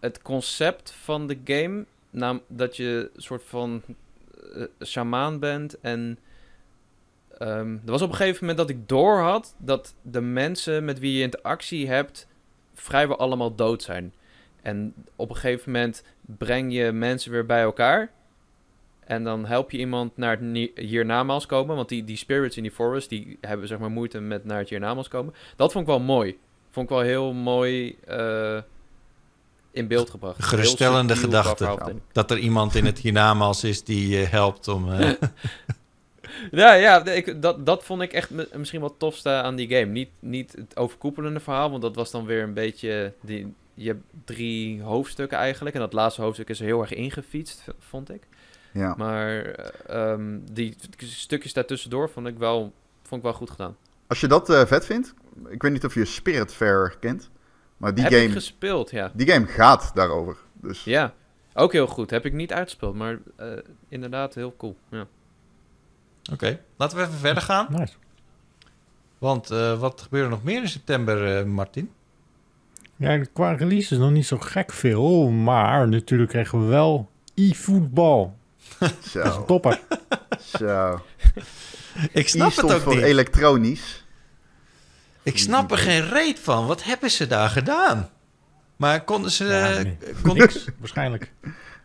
[0.00, 1.84] het concept van de game...
[2.12, 3.82] Nam, dat je een soort van
[4.54, 6.18] uh, shamaan bent en...
[7.38, 10.98] ehm, er was op een gegeven moment dat ik door had dat de mensen met
[10.98, 12.26] wie je interactie hebt
[12.74, 14.14] vrijwel allemaal dood zijn.
[14.62, 16.04] En op een gegeven moment
[16.38, 18.10] breng je mensen weer bij elkaar.
[19.04, 21.76] En dan help je iemand naar het hiernamaals komen.
[21.76, 24.68] Want die, die spirits in die forest, die hebben zeg maar moeite met naar het
[24.68, 25.34] hiernamaals komen.
[25.56, 26.38] Dat vond ik wel mooi.
[26.70, 28.58] Vond ik wel heel mooi eh,
[29.70, 30.42] in beeld gebracht.
[30.44, 31.64] Geruststellende gedachte.
[32.12, 34.92] Dat er iemand in het hiernamaals is die je helpt om...
[34.92, 35.10] eh,
[36.50, 39.68] Ja, ja ik, dat, dat vond ik echt mi- misschien wel het tofste aan die
[39.68, 39.84] game.
[39.86, 43.12] Niet, niet het overkoepelende verhaal, want dat was dan weer een beetje...
[43.20, 45.74] Die, je hebt drie hoofdstukken eigenlijk.
[45.74, 48.22] En dat laatste hoofdstuk is heel erg ingefietst, vond ik.
[48.72, 48.94] ja.
[48.96, 53.76] Maar eh, ehm, die stukjes daartussendoor vond ik wel, vond ik wel goed gedaan.
[54.06, 55.14] Als je dat eh, vet vindt,
[55.48, 57.30] ik weet niet of je Spirit Fair kent,
[57.76, 59.12] maar die Heb ik game, gespeeld, ja.
[59.14, 60.36] die game gaat daarover.
[60.52, 61.14] Dus Ja,
[61.54, 62.10] ook heel goed.
[62.10, 63.52] Heb ik niet uitgespeeld, maar eh,
[63.88, 64.76] inderdaad heel cool.
[64.90, 65.06] Ja.
[66.32, 67.66] Oké, laten we even verder gaan.
[67.70, 67.94] Nice.
[69.18, 71.90] Want eh, wat gebeurt er nog meer in september, eh, Martin?
[73.00, 78.36] Ja, qua release is nog niet zo gek veel, maar natuurlijk kregen we wel e-voetbal.
[78.78, 79.80] Dat is een zo, topper.
[80.58, 81.00] zo.
[82.12, 83.04] Ik snap het ook voor niet.
[83.04, 84.04] elektronisch.
[85.22, 86.66] Ik snap er geen reet van.
[86.66, 88.08] Wat hebben ze daar gedaan?
[88.76, 89.44] Maar konden ze...
[89.44, 89.96] Ja, eh, nee.
[90.22, 91.32] konden- Niks, waarschijnlijk.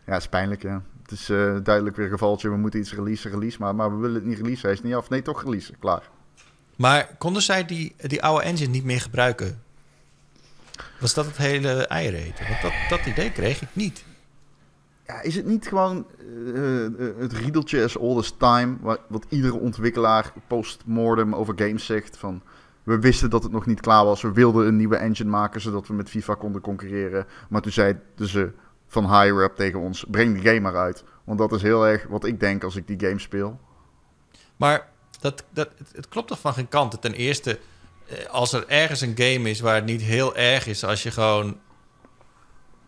[0.06, 0.82] Ja, is pijnlijk, ja.
[1.02, 3.96] Het is eh, duidelijk weer een gevaltje, we moeten iets releasen, release, maar, maar we
[3.96, 5.08] willen het niet releasen, hij is niet af.
[5.08, 6.02] Nee, toch releasen, klaar.
[6.76, 9.62] Maar konden zij die, die oude engine niet meer gebruiken?
[11.00, 12.48] Was dat het hele eiereten?
[12.48, 14.04] Want dat, dat idee kreeg ik niet.
[15.06, 16.06] Ja, is het niet gewoon
[16.54, 21.86] eh, eh, het riedeltje as old as time, wat, wat iedere ontwikkelaar post-mortem over games
[21.86, 22.42] zegt van...
[22.82, 24.22] We wisten dat het nog niet klaar was.
[24.22, 27.26] We wilden een nieuwe engine maken zodat we met FIFA konden concurreren.
[27.48, 28.52] Maar toen zeiden ze
[28.86, 31.04] van higher up tegen ons: breng die game maar uit.
[31.24, 33.60] Want dat is heel erg wat ik denk als ik die game speel.
[34.56, 34.88] Maar
[35.20, 37.00] dat, dat, het, het klopt toch van geen kanten.
[37.00, 37.58] Ten eerste,
[38.30, 40.84] als er ergens een game is waar het niet heel erg is...
[40.84, 41.58] als je gewoon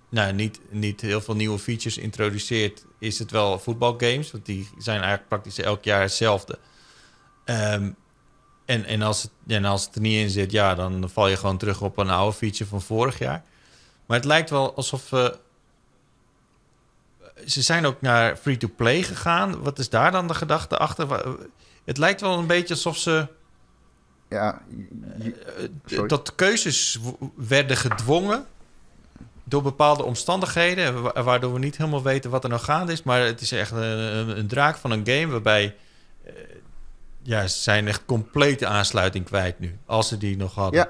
[0.09, 2.85] nou, niet, niet heel veel nieuwe features introduceert...
[2.99, 4.31] is het wel voetbalgames.
[4.31, 6.59] Want die zijn eigenlijk praktisch elk jaar hetzelfde.
[7.45, 7.91] Ehm,
[8.65, 11.37] en, en, als het, en als het er niet in zit, ja, dan val je
[11.37, 13.45] gewoon terug op een oude feature van vorig jaar.
[14.07, 15.13] Maar het lijkt wel alsof...
[15.13, 15.29] eh,
[17.47, 19.63] ze zijn ook naar free-to-play gegaan.
[19.63, 21.37] Wat is daar dan de gedachte achter?
[21.85, 23.29] Het lijkt wel een beetje alsof ze
[24.29, 24.63] Ja,
[25.19, 26.09] je- eh, Sorry.
[26.09, 26.99] dat keuzes
[27.37, 28.45] werden gedwongen
[29.45, 33.03] door bepaalde omstandigheden, wa- waardoor we niet helemaal weten wat er nou gaande is.
[33.03, 35.77] Maar het is echt een, een, draak van een game waarbij
[36.25, 36.33] eh,
[37.23, 39.77] ja, ze zijn echt complete aansluiting kwijt nu.
[39.87, 40.81] Als ze die nog hadden.
[40.81, 40.89] Ja.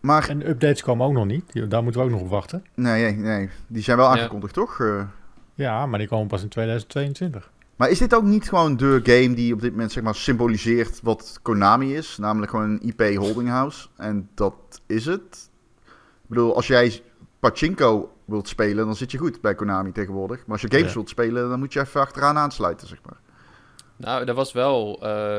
[0.00, 1.70] Maar En updates komen ook nog niet.
[1.70, 2.64] Daar moeten we ook nog op wachten.
[2.74, 4.12] nee, nee, nee, die zijn wel Ja.
[4.12, 4.80] aangekondigd, toch?
[4.80, 5.02] Eh,
[5.54, 7.50] Ja, maar die komen pas in 2022.
[7.82, 11.00] Maar is dit ook niet gewoon de game die op dit moment zeg maar symboliseert
[11.02, 12.16] wat Konami is?
[12.18, 13.88] Namelijk gewoon een IP holding house.
[13.96, 14.54] En dat
[14.86, 15.50] is het.
[15.86, 17.02] Ik bedoel, als jij
[17.40, 20.36] Pachinko wilt spelen, dan zit je goed bij Konami tegenwoordig.
[20.38, 20.94] Maar als je games Ja.
[20.94, 23.16] wilt spelen, dan moet je even achteraan aansluiten, zeg maar.
[23.96, 25.38] Nou, er was wel, eh,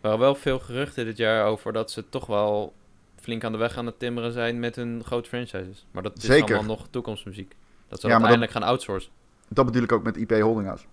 [0.00, 2.72] waren wel veel geruchten dit jaar over dat ze toch wel
[3.16, 5.86] flink aan de weg aan het timmeren zijn met hun grote franchises.
[5.90, 6.56] Maar dat is Zeker.
[6.56, 7.56] allemaal nog toekomstmuziek.
[7.88, 9.12] Dat ze Ja, uiteindelijk gaan outsourcen.
[9.48, 10.84] Dat bedoel ik ook met IP holding house.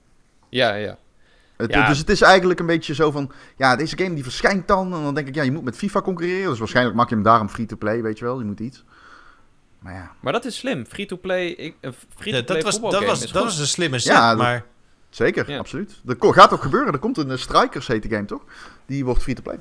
[0.49, 0.97] Ja, ja.
[1.57, 1.87] Het, Ja.
[1.87, 4.93] Dus het is eigenlijk een beetje zo van, ja, deze game die verschijnt dan.
[4.93, 6.49] En dan denk ik, ja, je moet met FIFA concurreren.
[6.49, 8.39] Dus waarschijnlijk maak je hem daarom free-to-play, weet je wel.
[8.39, 8.83] Je moet iets.
[9.79, 10.85] Maar ja, Maar dat is slim.
[10.85, 11.73] Free-to-play,
[12.19, 14.63] Ja, dat was, dat was, is dat was een slimme set, Ja, dat- maar
[15.09, 15.57] zeker, Ja.
[15.57, 15.99] absoluut.
[16.03, 16.93] Dat gaat ook gebeuren.
[16.93, 18.41] Er komt een eh, Strikers, heet de game toch?
[18.85, 19.59] Die wordt free-to-play.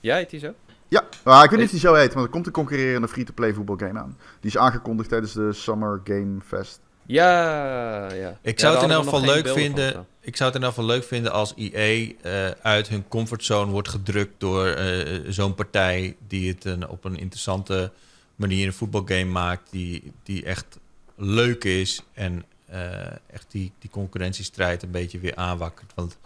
[0.00, 0.54] Ja, heet die zo?
[0.88, 3.52] Ja, maar ik weet niet of die zo heet, maar er komt een concurrerende free-to-play
[3.54, 4.16] voetbalgame aan.
[4.40, 6.80] Die is aangekondigd tijdens de Summer Game Fest.
[7.06, 8.38] Ja, ja.
[8.42, 9.92] Ik zou het in elk geval leuk vinden.
[9.92, 13.70] van, Ik zou het in elk geval leuk vinden als EA eh, uit hun comfortzone
[13.70, 17.92] wordt gedrukt door eh, zo'n partij die het een, op een interessante
[18.36, 20.78] manier een voetbalgame maakt, die, die echt
[21.16, 25.92] leuk is en eh, echt die, die concurrentiestrijd een beetje weer aanwakkert.
[25.94, 26.18] Want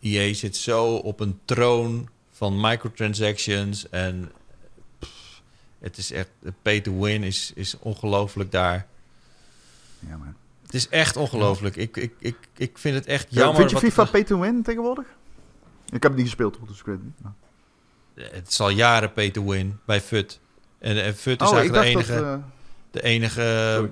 [0.00, 4.32] EA zit zo op een troon van microtransactions en
[4.98, 5.42] pff,
[5.78, 6.28] het is echt,
[6.62, 8.86] pay to win is, is ongelooflijk daar.
[10.08, 10.34] Ja, man.
[10.62, 11.76] Het is echt ongelooflijk.
[11.76, 13.56] Ik, ik, ik, ik vind het echt Ja, jammer.
[13.56, 15.06] vind je wat- FIFA pay to win tegenwoordig?
[15.84, 17.20] Ik heb het niet gespeeld, dus ik weet het niet.
[17.22, 17.32] Maar-
[18.32, 20.40] Het is al jaren pay to win bij FUT.
[20.78, 22.22] En, en FUT is Oh, ik eigenlijk dacht de dat...
[22.22, 22.42] enige...
[22.42, 22.42] eh,
[22.90, 23.90] de enige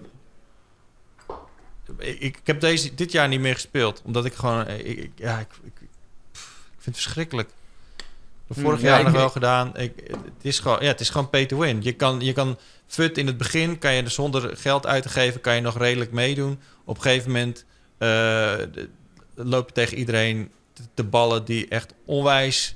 [1.99, 4.02] ik, ik heb deze, dit jaar niet meer gespeeld.
[4.05, 4.68] Omdat ik gewoon...
[4.68, 5.73] Ik, ik- ja, ik, ik,
[6.32, 7.50] pff, ik vind het verschrikkelijk.
[8.55, 9.76] Vorig ja, jaar ik- nog wel gedaan.
[9.76, 11.82] Ik, het, is gewoon, ja, het is gewoon pay to win.
[11.82, 13.78] Je kan, je kan FUT in het begin...
[13.78, 15.40] kan je er zonder geld uit te geven...
[15.40, 16.60] kan je nog redelijk meedoen.
[16.84, 17.64] Op een gegeven moment...
[17.98, 18.89] de-
[19.34, 21.44] loop je tegen iedereen te, te ballen...
[21.44, 22.74] die echt onwijs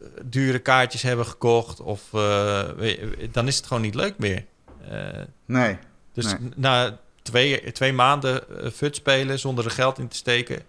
[0.00, 1.80] eh, dure kaartjes hebben gekocht.
[1.80, 4.44] Of je, dan is het gewoon niet leuk meer.
[4.90, 5.08] Eh,
[5.46, 5.78] nee.
[6.12, 6.50] dus Nee.
[6.56, 8.42] na twee, twee maanden
[8.74, 10.62] FUT spelen zonder er geld in te steken,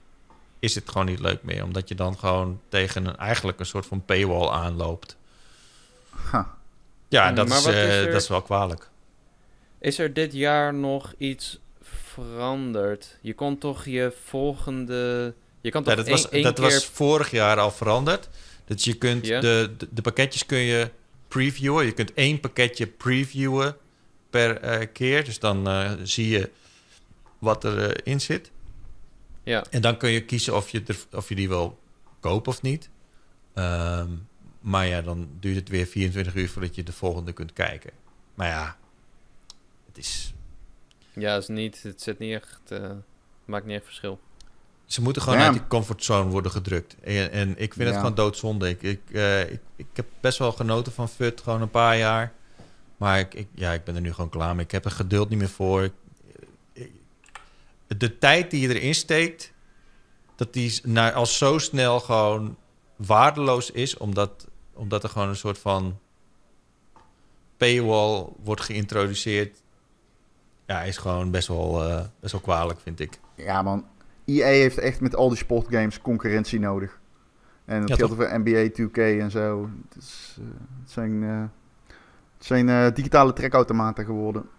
[0.60, 1.64] is het gewoon niet leuk meer.
[1.64, 5.18] Omdat je dan gewoon tegen een, eigenlijk een soort van paywall aanloopt.
[6.10, 6.58] Ha.
[7.08, 8.90] Ja, Hmm, dat, maar is, eh, er- dat is wel kwalijk.
[9.80, 13.18] Is er dit jaar nog iets veranderd?
[13.22, 15.34] Je kon toch je volgende...
[15.62, 16.64] Je kan toch Ja, dat was, dat keer...
[16.64, 18.30] was vorig jaar al veranderd.
[18.66, 20.90] Dat je kunt de, de pakketjes kun je
[21.28, 21.86] previewen.
[21.86, 23.76] Je kunt één pakketje previewen
[24.30, 25.24] per eh, keer.
[25.24, 26.50] Dus dan eh, zie je
[27.40, 28.52] wat erin in zit.
[29.50, 29.64] Ja.
[29.70, 31.80] En dan kun je kiezen of je, er, of je die wil
[32.20, 32.90] kopen of niet.
[33.54, 34.10] Ehm,
[34.60, 37.92] maar ja, dan duurt het weer 24 uur voordat je de volgende kunt kijken.
[38.36, 38.78] Maar ja,
[39.88, 40.34] het is...
[41.14, 42.62] Ja, is niet, het zit niet echt...
[42.68, 42.92] eh,
[43.46, 44.20] maakt niet echt verschil.
[44.86, 45.44] Ze moeten gewoon Ja.
[45.46, 46.96] uit die comfortzone worden gedrukt.
[47.02, 48.70] En, en ik vind het gewoon doodzonde.
[48.70, 52.34] Ik, ik, eh, ik, ik heb best wel genoten van FUT, gewoon een paar jaar.
[52.98, 54.66] Maar ik, ik, ja, ik ben er nu gewoon klaar mee.
[54.66, 55.84] Ik heb er geduld niet meer voor.
[55.84, 55.94] Ik-
[57.98, 59.54] de tijd die je erin steekt,
[60.36, 62.58] dat die is naar, als zo snel gewoon
[62.96, 66.00] waardeloos is, omdat, omdat er gewoon een soort van
[67.58, 69.62] paywall wordt geïntroduceerd.
[70.66, 73.20] Ja, is gewoon best wel, eh, best wel kwalijk, vind ik.
[73.36, 73.86] Ja, man.
[74.26, 77.00] EA heeft echt met al die sportgames concurrentie nodig.
[77.66, 79.70] En dat Ja, geldt voor NBA 2K en zo.
[79.90, 80.46] Het, is, eh,
[80.82, 81.42] het zijn, eh,
[82.38, 84.50] het zijn eh, digitale trekautomaten geworden.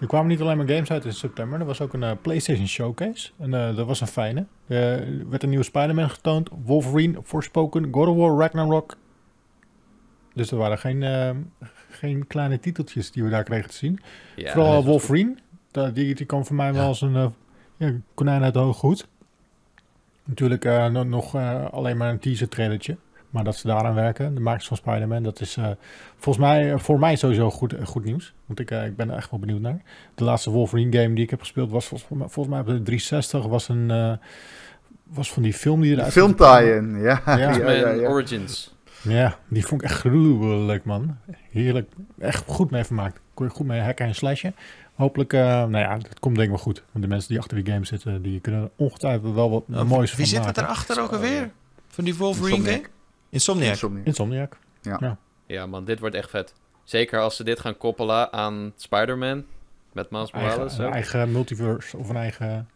[0.00, 1.60] Er kwamen niet alleen maar games uit in september.
[1.60, 3.30] Er was ook een eh, PlayStation Showcase.
[3.38, 4.46] En eh, dat was een fijne.
[4.66, 6.48] Er werd een nieuwe Spider-Man getoond.
[6.64, 8.96] Wolverine, Forspoken, God of War, Ragnarok.
[10.34, 11.30] Dus er waren geen, eh,
[11.90, 14.00] geen kleine titeltjes die we daar kregen te zien.
[14.36, 15.34] Ja, Vooral Wolverine.
[15.70, 17.26] Da- die, die kwam voor mij wel als een eh,
[17.76, 19.08] ja, konijn uit de hoge hoed.
[20.24, 22.96] Natuurlijk eh, no- nog eh, alleen maar een teaser trailertje.
[23.30, 25.68] Maar dat ze daaraan werken, de makers van Spider-Man, dat is eh,
[26.16, 28.34] volgens mij, voor mij sowieso goed, eh, goed nieuws.
[28.46, 29.82] Want ik, eh, ik ben er echt wel benieuwd naar.
[30.14, 32.82] De laatste Wolverine game die ik heb gespeeld was volgens mij, volgens mij op de
[32.82, 33.46] 360.
[33.46, 34.12] Was, een, eh,
[35.04, 36.12] was van die film die eruit...
[36.12, 37.22] Film tie-in, ja.
[37.26, 37.38] Ja.
[37.38, 38.08] ja, X-Men ja, ja.
[38.08, 38.74] Origins.
[39.02, 41.16] Ja, die vond ik echt gruwelijk, man.
[41.50, 41.90] Heerlijk.
[42.18, 43.20] Echt goed mee vermaakt.
[43.34, 44.54] Kon je goed mee hacken en slashen.
[44.94, 46.82] Hopelijk, eh, nou ja, het komt denk ik wel goed.
[46.92, 50.10] Want de mensen die achter die game zitten, die kunnen ongetwijfeld wel wat Nou, moois
[50.10, 50.62] Wie van zit er maken.
[50.62, 51.50] daarachter ook alweer?
[51.88, 52.82] Van die Wolverine game?
[53.30, 53.68] Insomniac.
[53.70, 54.04] Insomniac.
[54.04, 55.16] Insomniac.
[55.46, 56.52] Ja man, dit wordt echt vet.
[56.84, 59.44] Zeker als ze dit gaan koppelen aan Spider-Man
[59.92, 60.58] met Miles Morales.
[60.58, 62.68] Eigen, een eigen multiverse of een eigen...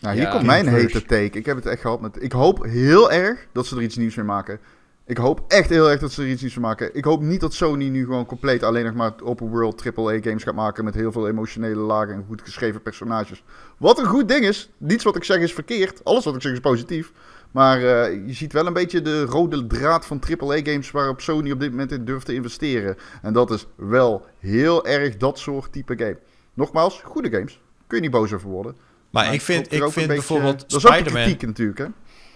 [0.00, 0.30] Nou, hier Ja.
[0.30, 1.38] komt mijn hete take.
[1.38, 2.22] Ik heb het echt gehad met...
[2.22, 4.58] Ik hoop heel erg dat ze er iets nieuws mee maken.
[5.06, 6.94] Ik hoop echt heel erg dat ze er iets nieuws van maken.
[6.96, 10.42] Ik hoop niet dat Sony nu gewoon compleet alleen nog maar open world AAA games
[10.42, 13.44] gaat maken met heel veel emotionele lagen en goed geschreven personages.
[13.78, 14.70] Wat een goed ding is.
[14.78, 16.04] Niets wat ik zeg is verkeerd.
[16.04, 17.12] Alles wat ik zeg is positief.
[17.52, 21.50] Maar eh, je ziet wel een beetje de rode draad van AAA games waarop Sony
[21.50, 22.96] op dit moment in durft te investeren.
[23.22, 26.18] En dat is wel heel erg dat soort type game.
[26.54, 27.60] Nogmaals, goede games.
[27.86, 28.76] Kun je niet boos over worden.
[29.10, 31.22] Maar ik vind, ik vind beetje- bijvoorbeeld Dat is ook de Spider-Man...
[31.22, 31.86] kritiek natuurlijk, hè?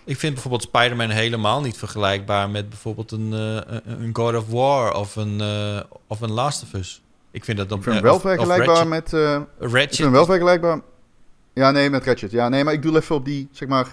[0.04, 4.94] Ik vind bijvoorbeeld Spider-Man helemaal niet vergelijkbaar met bijvoorbeeld een, eh, een- God of War
[4.94, 7.02] of een, eh, of een Last of Us.
[7.30, 9.12] Ik vind dat dan Ik vind hem wel of- vergelijkbaar met...
[9.12, 10.80] ik vind hem wel vergelijkbaar...
[11.52, 12.30] Ja, nee, met Ratchet.
[12.30, 13.86] Ja, nee, maar ik doe even op die, zeg maar...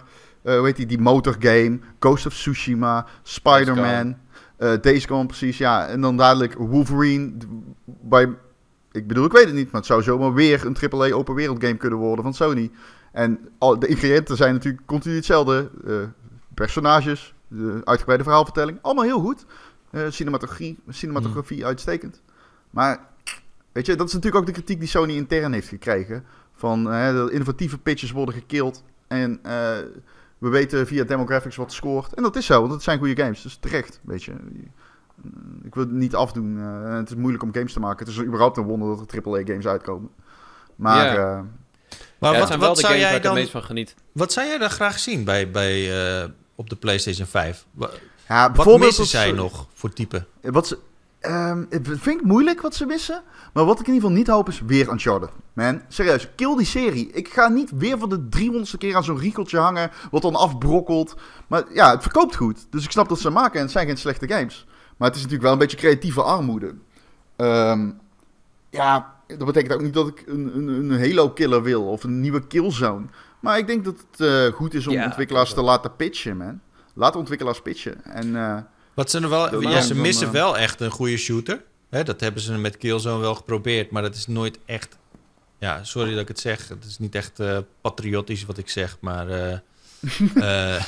[0.43, 0.85] eh hoe heet die?
[0.85, 1.79] Die motorgame.
[1.99, 3.05] Ghost of Tsushima.
[3.23, 4.17] Spider-Man.
[4.57, 5.57] eh Days Gone, precies.
[5.57, 7.31] Ja, en dan dadelijk Wolverine.
[7.85, 8.29] Bij,
[8.91, 11.63] ik bedoel, ik weet het niet, maar het zou zomaar weer een AAA open wereld
[11.63, 12.71] game kunnen worden van Sony.
[13.11, 15.69] En al, de ingrediënten zijn natuurlijk continu hetzelfde.
[15.87, 15.95] eh,
[16.53, 19.45] personages, de uitgebreide verhaalvertelling, allemaal heel goed.
[20.09, 22.21] Cinematografie, cinematografie uitstekend.
[22.69, 22.99] Maar,
[23.71, 26.23] weet je, dat is natuurlijk ook de kritiek die Sony intern heeft gekregen.
[26.53, 28.83] Van, dat innovatieve pitches worden gekild.
[29.07, 29.39] En
[30.43, 32.13] we weten via demographics wat scoort.
[32.13, 33.41] En dat is zo, want het zijn goede games.
[33.41, 34.31] Dus terecht, weet je.
[35.63, 36.57] Ik wil het niet afdoen.
[36.59, 38.05] eh, het is moeilijk om games te maken.
[38.05, 40.09] Het is überhaupt een wonder dat er AAA-games uitkomen.
[40.75, 41.15] Maar Ja.
[41.37, 41.39] eh,
[42.19, 43.51] Maar ja, wat, zijn wel wat, de zou games waar jij ik het dan, meest
[43.51, 43.95] van geniet.
[44.11, 47.65] wat zou jij dan graag zien bij, bij, eh, op de PlayStation 5?
[47.71, 47.89] Wa-
[48.27, 50.25] ja, Wat bijvoorbeeld missen zij nog voor type?
[50.41, 50.77] Wat
[51.23, 53.23] ehm, het vind ik moeilijk wat ze missen.
[53.53, 55.29] Maar wat ik in ieder geval niet hoop is weer Uncharted.
[55.53, 57.11] Man, serieus, kill die serie.
[57.11, 59.91] Ik ga niet weer voor de 300ste keer aan zo'n riekeltje hangen.
[60.11, 61.15] Wat dan afbrokkelt.
[61.47, 62.67] Maar ja, het verkoopt goed.
[62.69, 64.65] Dus ik snap dat ze maken en het zijn geen slechte games.
[64.97, 66.75] Maar het is natuurlijk wel een beetje creatieve armoede.
[67.35, 67.91] Ehm,
[68.69, 71.83] ja, dat betekent ook niet dat ik een, een, een Halo-killer wil.
[71.83, 73.05] Of een nieuwe Killzone.
[73.39, 76.59] Maar ik denk dat het eh, goed is om Ja, ontwikkelaars te laten pitchen, man.
[76.93, 78.03] Laat ontwikkelaars pitchen.
[78.03, 78.35] En...
[78.35, 78.57] eh,
[78.93, 81.61] Wat ze, er wel, ja, ze missen eh, wel echt een goede shooter.
[81.89, 84.97] Hè, dat hebben ze met Killzone wel geprobeerd, maar dat is nooit echt...
[85.59, 86.67] Ja, sorry dat ik het zeg.
[86.67, 89.29] Het is niet echt eh, patriotisch wat ik zeg, maar...
[89.29, 89.51] eh,
[90.75, 90.83] eh,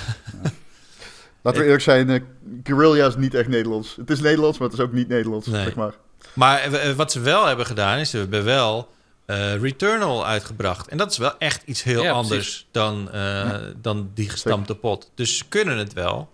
[1.41, 2.21] Laten we eerlijk zijn, eh,
[2.63, 3.95] Guerrilla is niet echt Nederlands.
[3.95, 5.63] Het is Nederlands, maar het is ook niet Nederlands, Nee.
[5.63, 5.93] zeg maar.
[6.33, 8.89] maar wat ze wel hebben gedaan, is ze hebben wel
[9.25, 10.87] eh, Returnal uitgebracht.
[10.87, 13.51] En dat is wel echt iets heel Ja, anders dan, eh,
[13.81, 15.11] dan die gestampte pot.
[15.15, 16.29] Dus ze kunnen het wel.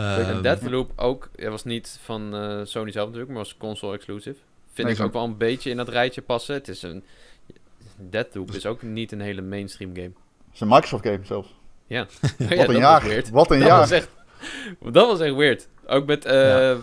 [0.00, 0.20] Zeker.
[0.28, 3.94] Ehm, En Deathloop ook, het was niet van eh, Sony zelf natuurlijk, maar was console
[3.94, 4.36] exclusive.
[4.72, 6.54] Vind Nee, ik ook wel een beetje in dat rijtje passen.
[6.54, 7.04] Het is een...
[7.96, 10.06] Deathloop is ook niet een hele mainstream game.
[10.44, 11.54] Het is een Microsoft game zelfs.
[11.86, 12.06] Ja,
[12.56, 13.22] Wat een jaar.
[13.32, 13.78] Wat een dat jaar.
[13.78, 14.08] Was echt,
[14.80, 15.68] dat was echt weird.
[15.86, 16.76] Ook met eh,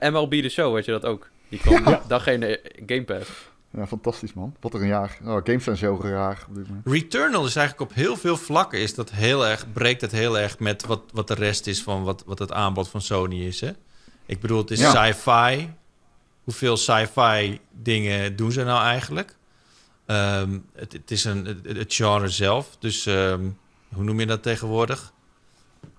[0.00, 1.28] MLB The Show, weet je dat ook?
[1.48, 2.02] Die kwam Ja.
[2.08, 3.30] dag geen Game Pass.
[3.78, 4.56] Ja, fantastisch man.
[4.60, 5.18] Wat een jaar.
[5.24, 6.86] Oh, games zijn zo raar op dit moment.
[6.86, 10.58] Returnal is eigenlijk op heel veel vlakken is dat heel erg, breekt het heel erg
[10.58, 13.60] met wat, wat de rest is van wat, wat het aanbod van Sony is.
[13.60, 13.70] Hè?
[14.26, 14.90] Ik bedoel, het is Ja.
[15.12, 15.70] sci-fi.
[16.44, 19.36] Hoeveel sci-fi dingen doen ze nou eigenlijk?
[20.06, 22.76] Ehm, het, het is een, het, het genre zelf.
[22.78, 23.48] Dus ehm,
[23.94, 25.12] hoe noem je dat tegenwoordig?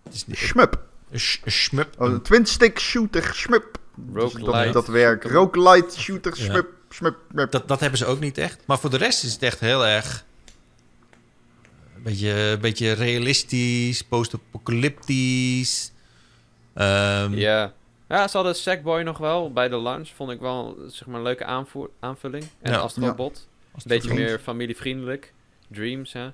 [0.03, 0.83] Het is niet, Shmup.
[1.11, 1.95] een, shmup.
[2.01, 3.31] Oh, een twin stick shooter.
[3.33, 3.77] Shmup.
[4.13, 4.51] Roguelite.
[4.51, 5.23] Dat, dat werkt.
[5.25, 6.33] Roguelite shooter.
[6.43, 6.61] Ja.
[7.49, 8.61] Dat, dat hebben ze ook niet echt.
[8.65, 10.25] Maar voor de rest is het echt heel erg...
[11.95, 15.91] Een beetje, een beetje realistisch, post-apocalyptisch.
[16.73, 17.73] Ehm, Ja.
[18.09, 20.07] Ja, ze hadden Sackboy nog wel bij de launch.
[20.15, 22.43] Vond ik wel zeg maar, een leuke aanvoer, aanvulling.
[22.61, 22.77] En Ja.
[22.77, 23.47] Astrobot.
[23.73, 25.33] Een beetje meer familievriendelijk.
[25.67, 26.33] Dreams, ja.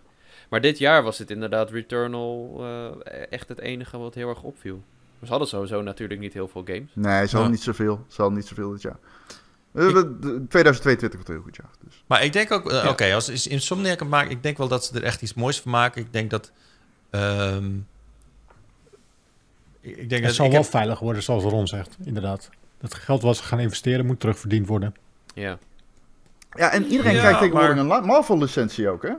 [0.50, 4.84] Maar dit jaar was het inderdaad Returnal eh, echt het enige wat heel erg opviel.
[5.24, 6.90] Ze hadden sowieso natuurlijk niet heel veel games.
[6.94, 7.48] Nee, ze hadden Ja.
[7.48, 8.06] niet zoveel.
[8.08, 8.98] Ze hadden niet zoveel dit jaar.
[9.76, 11.70] Eh, de- de- 2022 wordt een heel goed jaar.
[11.84, 12.04] Dus.
[12.08, 12.90] Maar ik denk ook, eh, Ja.
[12.90, 15.62] oké, als is Insomniac het maakt, ik denk wel dat ze er echt iets moois
[15.62, 16.02] van maken.
[16.02, 16.52] Ik denk dat.
[17.10, 17.76] ehm,
[19.82, 22.50] ik denk Het dat zal ik wel heb- veilig worden, zoals Ron zegt, inderdaad.
[22.78, 24.96] Dat geld wat ze gaan investeren moet terugverdiend worden.
[25.34, 25.58] Ja.
[26.52, 29.10] Ja, en iedereen Ja, krijgt tegenwoordig maar- een Marvel-licentie ook, hè?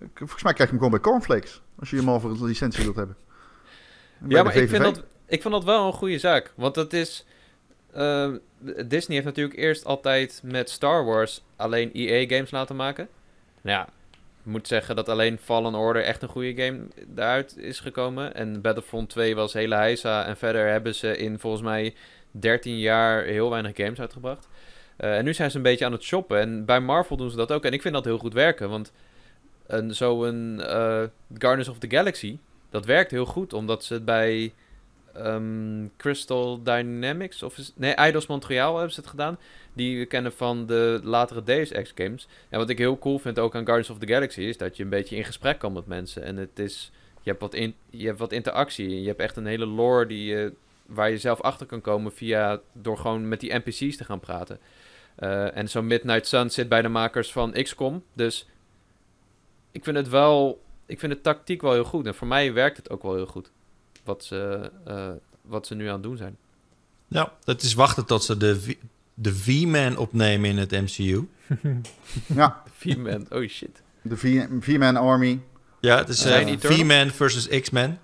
[0.00, 1.62] Ik- Volgens mij krijg je hem gewoon bij Cornflakes.
[1.78, 3.16] Als je een Marvel-licentie wilt hebben.
[4.20, 6.52] En Ja, maar ik vind, dat, ik vind dat wel een goede zaak.
[6.56, 7.26] Want dat is...
[7.92, 8.32] eh,
[8.86, 13.08] Disney heeft natuurlijk eerst altijd met Star Wars alleen EA-games laten maken.
[13.60, 17.80] Nou ja, ik moet zeggen dat alleen Fallen Order echt een goede game daaruit is
[17.80, 18.34] gekomen.
[18.34, 20.26] En Battlefront 2 was hele heisa.
[20.26, 21.94] En verder hebben ze in volgens mij
[22.30, 24.48] 13 jaar heel weinig games uitgebracht.
[24.96, 26.38] Eh, en nu zijn ze een beetje aan het shoppen.
[26.38, 27.64] En bij Marvel doen ze dat ook.
[27.64, 28.68] En ik vind dat heel goed werken.
[28.68, 28.92] Want
[29.88, 31.02] zo'n eh
[31.38, 32.38] Guardians of the Galaxy,
[32.70, 33.52] dat werkt heel goed.
[33.52, 34.52] Omdat ze het bij
[35.24, 39.38] ehm, Crystal Dynamics, of nee, Eidos Montreal hebben ze het gedaan.
[39.72, 42.28] Die we kennen van de latere Deus Ex games.
[42.48, 44.82] En wat ik heel cool vind ook aan Guardians of the Galaxy is dat je
[44.82, 46.22] een beetje in gesprek kan met mensen.
[46.22, 46.90] En het is,
[47.22, 49.00] je hebt wat, in, je hebt wat interactie.
[49.00, 50.52] Je hebt echt een hele lore die je,
[50.86, 54.58] waar je zelf achter kan komen via, door gewoon met die NPC's te gaan praten.
[55.14, 58.04] Eh, en zo'n Midnight Sun zit bij de makers van XCOM.
[58.12, 58.46] Dus
[59.72, 62.06] ik vind het wel, ik vind de tactiek wel heel goed.
[62.06, 63.50] En voor mij werkt het ook wel heel goed.
[64.08, 65.10] Wat ze, eh,
[65.42, 66.36] wat ze nu aan het doen zijn.
[67.08, 68.76] Ja, het is wachten tot ze de,
[69.14, 71.28] de V-Man opnemen in het MCU.
[72.26, 73.82] Ja, V-Man, oh shit.
[74.02, 74.16] de
[74.60, 75.40] V-Man Army.
[75.80, 76.56] Ja, het is eh?
[76.58, 77.98] V-Man versus X-Men.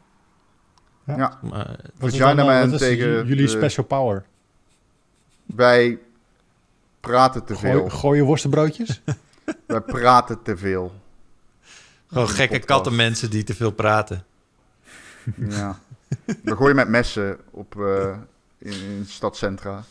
[1.07, 1.17] Ja.
[1.17, 1.39] Ja.
[1.43, 4.25] Maar, Vagina eh, Man wat is tegen jullie de- special power?
[5.47, 5.99] Wij
[7.01, 7.89] praten te Gooi, veel.
[7.89, 9.01] gooien worstenbroodjes?
[9.67, 10.95] Wij praten te veel.
[12.09, 14.25] gewoon gekke kattenmensen die te veel praten.
[15.37, 15.79] Ja.
[16.45, 18.19] We gooien met messen op, eh,
[18.59, 19.85] in, in stadcentra.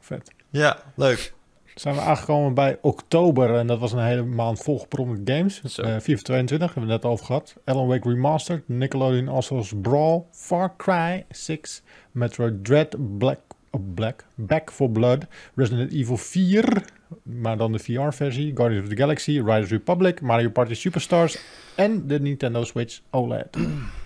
[0.00, 0.32] Vet.
[0.50, 1.32] Ja, leuk.
[1.74, 5.78] Zijn we aangekomen bij oktober en dat was een hele maand volgepropt met games.
[5.78, 7.56] Eh FIFA 22 hebben we het net over gehad.
[7.64, 13.38] Alan Wake Remastered, Nickelodeon All-Stars Brawl, Far Cry 6, Metroid Dread, Black,
[13.70, 16.84] oh, Black, Back for Blood, Resident Evil 4,
[17.22, 21.38] maar dan de VR-versie, Guardians of the Galaxy, Riders Republic, Mario Party Superstars
[21.74, 23.56] en de Nintendo Switch OLED.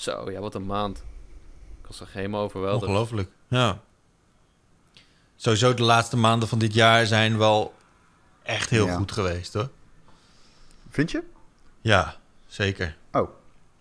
[0.00, 0.98] Zo, ja, wat een maand.
[1.80, 2.82] Ik was er helemaal overweldigd.
[2.86, 3.30] Ongelooflijk.
[3.48, 3.78] Ja.
[5.36, 7.74] Sowieso de laatste maanden van dit jaar zijn wel
[8.42, 8.96] echt heel Ja.
[8.96, 9.68] goed geweest, hoor.
[10.90, 11.22] Vind je?
[11.80, 12.96] Ja, zeker.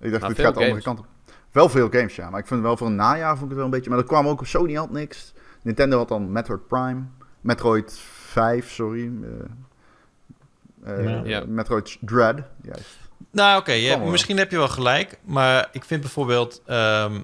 [0.01, 1.05] Ik dacht, dit veel gaat de andere kant op.
[1.51, 2.29] Wel veel games, ja.
[2.29, 3.89] Maar ik vind wel voor een najaar vond ik het wel een beetje...
[3.89, 4.45] Maar er kwam ook...
[4.45, 5.33] Sony had niks.
[5.61, 7.01] Nintendo had dan Metroid Prime.
[7.41, 9.11] Metroid 5, sorry.
[10.83, 11.21] eh, eh, Ja.
[11.23, 11.43] Ja.
[11.47, 12.41] Metroid Dread.
[12.61, 12.97] Juist.
[13.31, 15.17] Nou, oké, misschien heb je wel gelijk.
[15.23, 17.21] Maar ik vind bijvoorbeeld ehm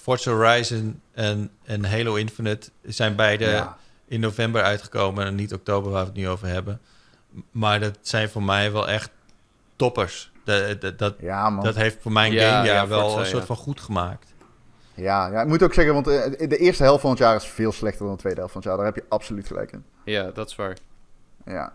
[0.00, 3.76] Forza Horizon en, en Halo Infinite zijn beide Ja.
[4.06, 5.24] in november uitgekomen.
[5.26, 6.80] En niet oktober, waar we het nu over hebben.
[7.50, 9.10] Maar dat zijn voor mij wel echt
[9.76, 10.32] toppers.
[10.44, 11.64] Dat, dat, dat, Ja, man.
[11.64, 13.46] dat heeft voor mijn Ja, gamejaar wel Forza, een soort ja.
[13.46, 14.32] van goed gemaakt.
[14.94, 17.44] Ja, ja, ik moet ook zeggen, want eh, de eerste helft van het jaar is
[17.46, 18.78] veel slechter dan de tweede helft van het jaar.
[18.84, 19.84] Daar heb je absoluut gelijk in.
[20.04, 20.76] Ja, dat is waar.
[21.44, 21.72] Ja.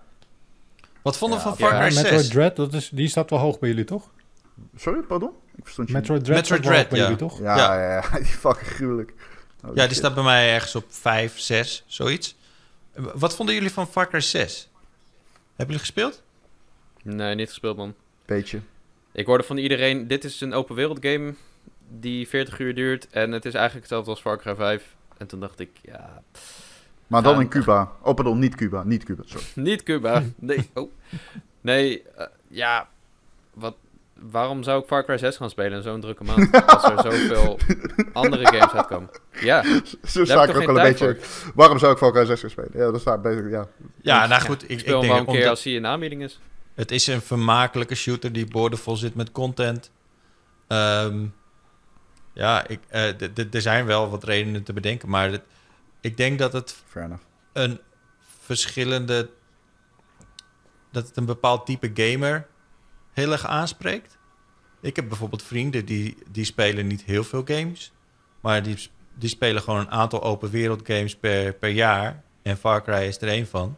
[1.04, 2.28] Wat vonden we Ja, van Far ja, Cry Metroid 6?
[2.34, 4.10] Dread, dat is, die staat wel hoog bij jullie, toch?
[4.76, 5.32] Sorry, pardon?
[5.56, 6.02] Ik verstond je niet.
[6.04, 7.04] Metroid Dread Metroid Dread, bij ja.
[7.04, 7.40] jullie, toch?
[7.40, 7.80] Ja, Ja.
[7.80, 7.94] ja.
[8.12, 9.14] ja, die fucking gruwelijk.
[9.64, 9.96] Oh, Ja, die shit.
[9.96, 12.36] staat bij mij ergens op 5, 6, zoiets.
[12.96, 14.70] Wat vonden jullie van Far Cry 6?
[15.48, 16.22] Hebben jullie gespeeld?
[17.04, 17.94] Nee, niet gespeeld, man.
[18.26, 18.60] Beetje.
[19.12, 21.34] Ik hoorde van iedereen, dit is een open wereld game
[22.00, 23.08] die 40 uur duurt.
[23.10, 24.96] En het is eigenlijk hetzelfde als Far Cry 5.
[25.18, 26.22] En toen dacht ik, ja,
[27.14, 27.92] Maar dan in Cuba.
[28.02, 28.84] Oh, pardon, niet Cuba.
[28.84, 29.46] Niet Cuba, sorry.
[29.70, 30.24] niet Cuba.
[30.36, 30.92] Nee, oh.
[31.62, 32.88] Nee, eh, ja,
[33.54, 33.76] wat,
[34.14, 36.52] waarom zou ik Far Cry 6 gaan spelen in zo'n drukke maand?
[36.68, 37.60] als er zoveel
[38.14, 39.10] andere games uitkomen.
[39.32, 39.64] Ja,
[40.04, 41.18] Zo sta ik ook wel een beetje...
[41.56, 42.72] Waarom zou ik Far Cry 6 gaan spelen?
[42.74, 43.68] Ja, dat staat bezig, ja.
[44.02, 45.74] Ja, nou goed, ik ik, ik speel hem denk wel een keer omdat als hij
[45.74, 46.40] in aanbieding is.
[46.74, 49.92] het is een vermakelijke shooter die boordevol zit met content.
[50.68, 51.26] Ehm,
[52.34, 53.22] ja, ik, eh,
[53.54, 55.42] er zijn wel wat redenen te bedenken, maar het-
[56.04, 57.24] ik denk dat het Fair enough.
[57.54, 57.80] een
[58.44, 59.30] verschillende.
[60.92, 62.48] dat het een bepaald type gamer
[63.14, 64.18] heel erg aanspreekt.
[64.82, 67.92] Ik heb bijvoorbeeld vrienden die, die spelen niet heel veel games,
[68.42, 72.24] maar die, die spelen gewoon een aantal open wereld games per, per jaar.
[72.42, 73.78] En Far Cry is er één van.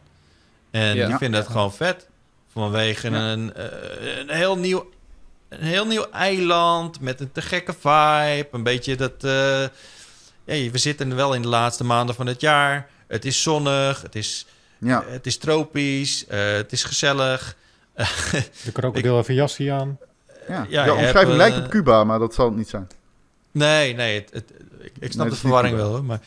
[0.70, 1.06] En Ja.
[1.06, 2.08] die vinden dat gewoon vet.
[2.52, 3.32] Vanwege Ja.
[3.32, 4.90] een, eh, een, heel nieuw,
[5.48, 8.48] een heel nieuw eiland met een te gekke vibe.
[8.50, 9.24] Een beetje dat.
[9.24, 9.64] eh,
[10.46, 12.88] ja, we zitten wel in de laatste maanden van het jaar.
[13.06, 14.46] Het is zonnig, het is,
[14.78, 15.04] Ja.
[15.06, 17.56] het is tropisch, eh, het is gezellig.
[18.64, 19.98] De krokodil heeft een jasje aan.
[20.48, 22.86] Ja, ja, de hebt, omschrijving lijkt eh, op Cuba, maar dat zal het niet zijn.
[23.50, 26.04] Nee, nee, het, het- ik, ik snap de verwarring wel hoor.
[26.04, 26.20] Maar,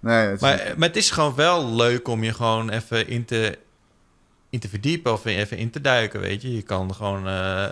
[0.00, 3.08] Nee, het is maar, niet- maar het is gewoon wel leuk om je gewoon even
[3.08, 3.58] in te,
[4.50, 6.54] in te verdiepen of even in te duiken, weet je.
[6.54, 7.64] Je kan gewoon eh,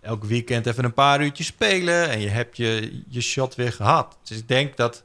[0.00, 4.18] elk weekend even een paar uurtjes spelen en je hebt je, je shot weer gehad.
[4.22, 5.02] Dus ik denk dat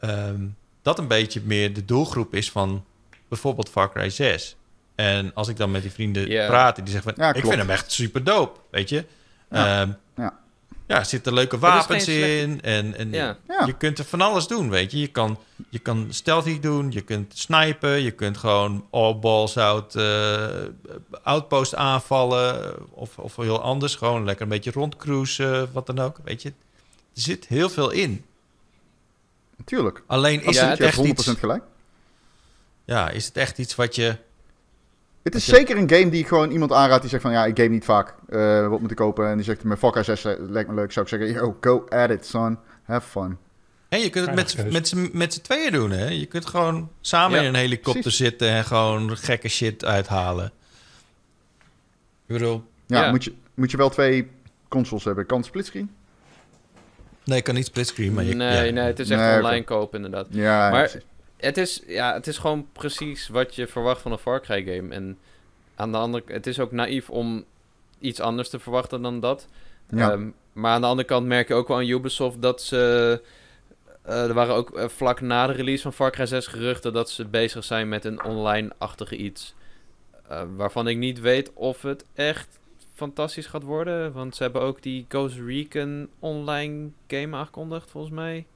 [0.00, 0.46] ehm,
[0.82, 2.84] dat een beetje meer de doelgroep is van
[3.28, 4.56] bijvoorbeeld Far Cry 6.
[4.94, 6.46] En als ik dan met die vrienden Ja.
[6.46, 9.04] praat, die zeggen van, Ja, ik vind hem echt super dope, weet je.
[9.50, 9.80] Ja.
[9.80, 10.38] Ehm, Ja.
[10.88, 13.36] Ja, er zitten leuke wapens slechte- in en, en Ja.
[13.48, 13.66] Ja.
[13.66, 14.98] je kunt er van alles doen, weet je.
[14.98, 19.94] Je kan, je kan stealthy doen, je kunt snipen, je kunt gewoon all balls out,
[19.94, 20.46] eh,
[21.22, 22.74] outpost aanvallen.
[22.96, 26.16] Of, of heel anders, gewoon lekker een beetje rondcruisen, wat dan ook.
[26.24, 26.48] Weet je,
[27.14, 28.24] er zit heel veel in.
[29.56, 30.02] Natuurlijk.
[30.06, 31.28] Alleen is Ja, het echt 100% iets...
[31.28, 31.62] gelijk.
[32.84, 34.16] Ja, is het echt iets wat je...
[35.32, 37.56] Het is zeker een game die ik gewoon iemand aanraad die zegt van ja, ik
[37.56, 38.14] game niet vaak.
[38.28, 39.28] eh, wat moet ik kopen?
[39.28, 40.92] En die zegt mijn Far Cry 6 lijkt me leuk.
[40.92, 42.58] Zou ik zeggen, yo, go at it, son.
[42.82, 43.36] Have fun.
[43.88, 46.08] En je kunt het met, z'n- Veilig met, met z'n tweeën doen, hè?
[46.08, 48.18] Je kunt gewoon samen Ja, in een helikopter precies.
[48.20, 50.46] zitten en gewoon gekke shit uithalen.
[52.26, 53.10] Ik bedoel, Ja, Ja.
[53.10, 54.30] Moet, je, moet je wel twee
[54.68, 55.26] consoles hebben.
[55.26, 55.90] Kan het splitscreen?
[57.24, 58.34] nee, ik kan niet splitscreen, maar je...
[58.34, 58.72] nee, ja.
[58.72, 60.26] nee, het is echt Nee, online kopen inderdaad.
[60.30, 61.06] Ja, Maar precies.
[61.38, 64.94] Het is, ja, het is gewoon precies wat je verwacht van een Far Cry game.
[64.94, 65.18] En
[65.74, 67.44] aan de andere het is ook naïef om
[68.00, 69.48] iets anders te verwachten dan dat.
[69.90, 70.10] Ja.
[70.10, 73.22] Ehm, maar aan de andere kant merk je ook wel aan Ubisoft dat ze...
[74.02, 77.10] eh, er waren ook eh, vlak na de release van Far Cry 6 geruchten dat
[77.10, 79.54] ze bezig zijn met een online-achtige iets.
[80.28, 82.58] Eh, waarvan ik niet weet of het echt
[82.94, 84.12] fantastisch gaat worden.
[84.12, 88.46] Want ze hebben ook die Ghost Recon online game aangekondigd, volgens mij.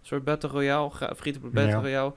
[0.00, 1.80] Een soort Battle Royale, free-to-play Battle Ja.
[1.80, 2.08] Royale.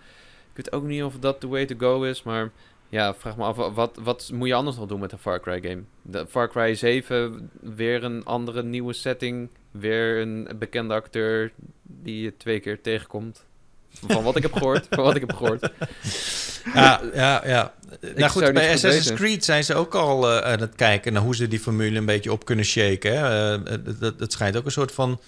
[0.53, 2.49] Ik weet ook niet of dat the way to go is, maar...
[2.89, 5.39] Ja, vraag me af, wa- wat, wat moet je anders nog doen met een Far
[5.39, 5.81] Cry game?
[6.01, 9.49] De Far Cry 7, weer een andere nieuwe setting.
[9.71, 11.51] Weer een bekende acteur
[11.83, 13.45] die je twee keer tegenkomt.
[14.07, 14.87] Van wat ik heb gehoord.
[14.89, 15.69] Van wat ik heb gehoord.
[16.73, 17.73] Ja, ja, ja.
[18.15, 19.15] nou goed, bij Assassin's weten.
[19.25, 22.05] Creed zijn ze ook al eh, aan het kijken naar hoe ze die formule een
[22.05, 23.17] beetje op kunnen shaken.
[23.19, 23.53] Hè?
[23.55, 25.19] Eh, dat- dat, dat schijnt ook een soort van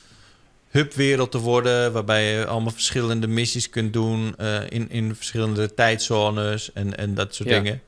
[0.73, 6.73] hubwereld te worden, waarbij je allemaal verschillende missies kunt doen eh, in, in verschillende tijdzones
[6.73, 7.59] en, en dat soort Ja.
[7.59, 7.81] dingen.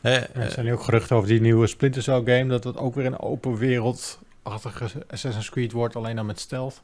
[0.00, 2.76] Hè, Er eh, zijn nu ook geruchten over die nieuwe Splinter Cell game, dat het
[2.76, 6.82] ook weer een open wereld-achtige Assassin's Creed wordt, alleen dan met stealth.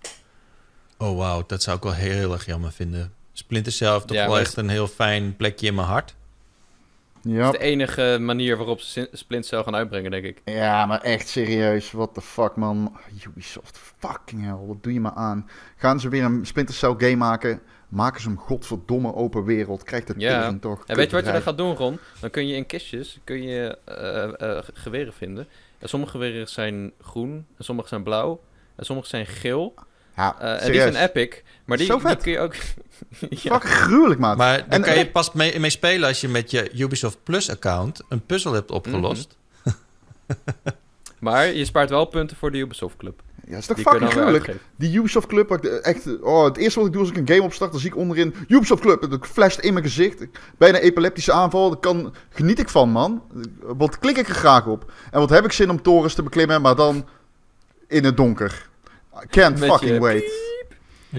[0.98, 3.12] oh wauw, dat zou ik wel heel erg jammer vinden.
[3.32, 6.14] Splinter Cell heeft toch Ja, wel echt een heel fijn plekje in mijn hart.
[7.36, 10.40] Dat is de enige manier waarop ze Splinter Cell gaan uitbrengen, denk ik.
[10.44, 11.90] ja, maar echt serieus.
[11.90, 12.96] What the fuck, man.
[13.26, 14.66] Ubisoft, fucking hell.
[14.66, 15.48] Wat doe je maar aan?
[15.76, 17.60] Gaan ze weer een Splinter Cell game maken?
[17.88, 19.82] Maken ze hem godverdomme open wereld?
[19.82, 20.40] Krijgt het Ja.
[20.40, 20.84] tegen toch?
[20.86, 21.98] En weet je wat je dan gaat doen, Ron?
[22.20, 25.46] Dan kun je in kistjes kun je, eh, eh, geweren vinden.
[25.78, 28.40] En sommige geweren zijn groen, en sommige zijn blauw,
[28.76, 29.74] en sommige zijn geel.
[30.18, 32.22] Ja, Eh, en die zijn epic, maar die, Zo die vet.
[32.22, 32.54] kun je ook...
[33.20, 33.36] ja.
[33.52, 34.36] Fucking gruwelijk, maat.
[34.36, 37.50] Maar daar En- kan je pas mee, mee spelen als je met je Ubisoft Plus
[37.50, 39.36] account een puzzel hebt opgelost.
[41.18, 43.22] Maar je spaart wel punten voor de Ubisoft Club.
[43.46, 44.54] Ja, is toch Die fucking gruwelijk?
[44.76, 45.50] Die Ubisoft Club,
[45.82, 47.96] echt, oh, het eerste wat ik doe als ik een game opstart, dan zie ik
[47.96, 49.00] onderin Ubisoft Club.
[49.10, 50.24] Het flasht in mijn gezicht.
[50.58, 51.68] Bijna epileptische aanval.
[51.70, 53.22] Daar kan, geniet ik van, man.
[53.60, 54.92] Wat klik ik er graag op?
[55.10, 57.08] En wat heb ik zin om torens te beklimmen, maar dan
[57.88, 58.67] in het donker.
[59.24, 60.46] I can't Met fucking je wait.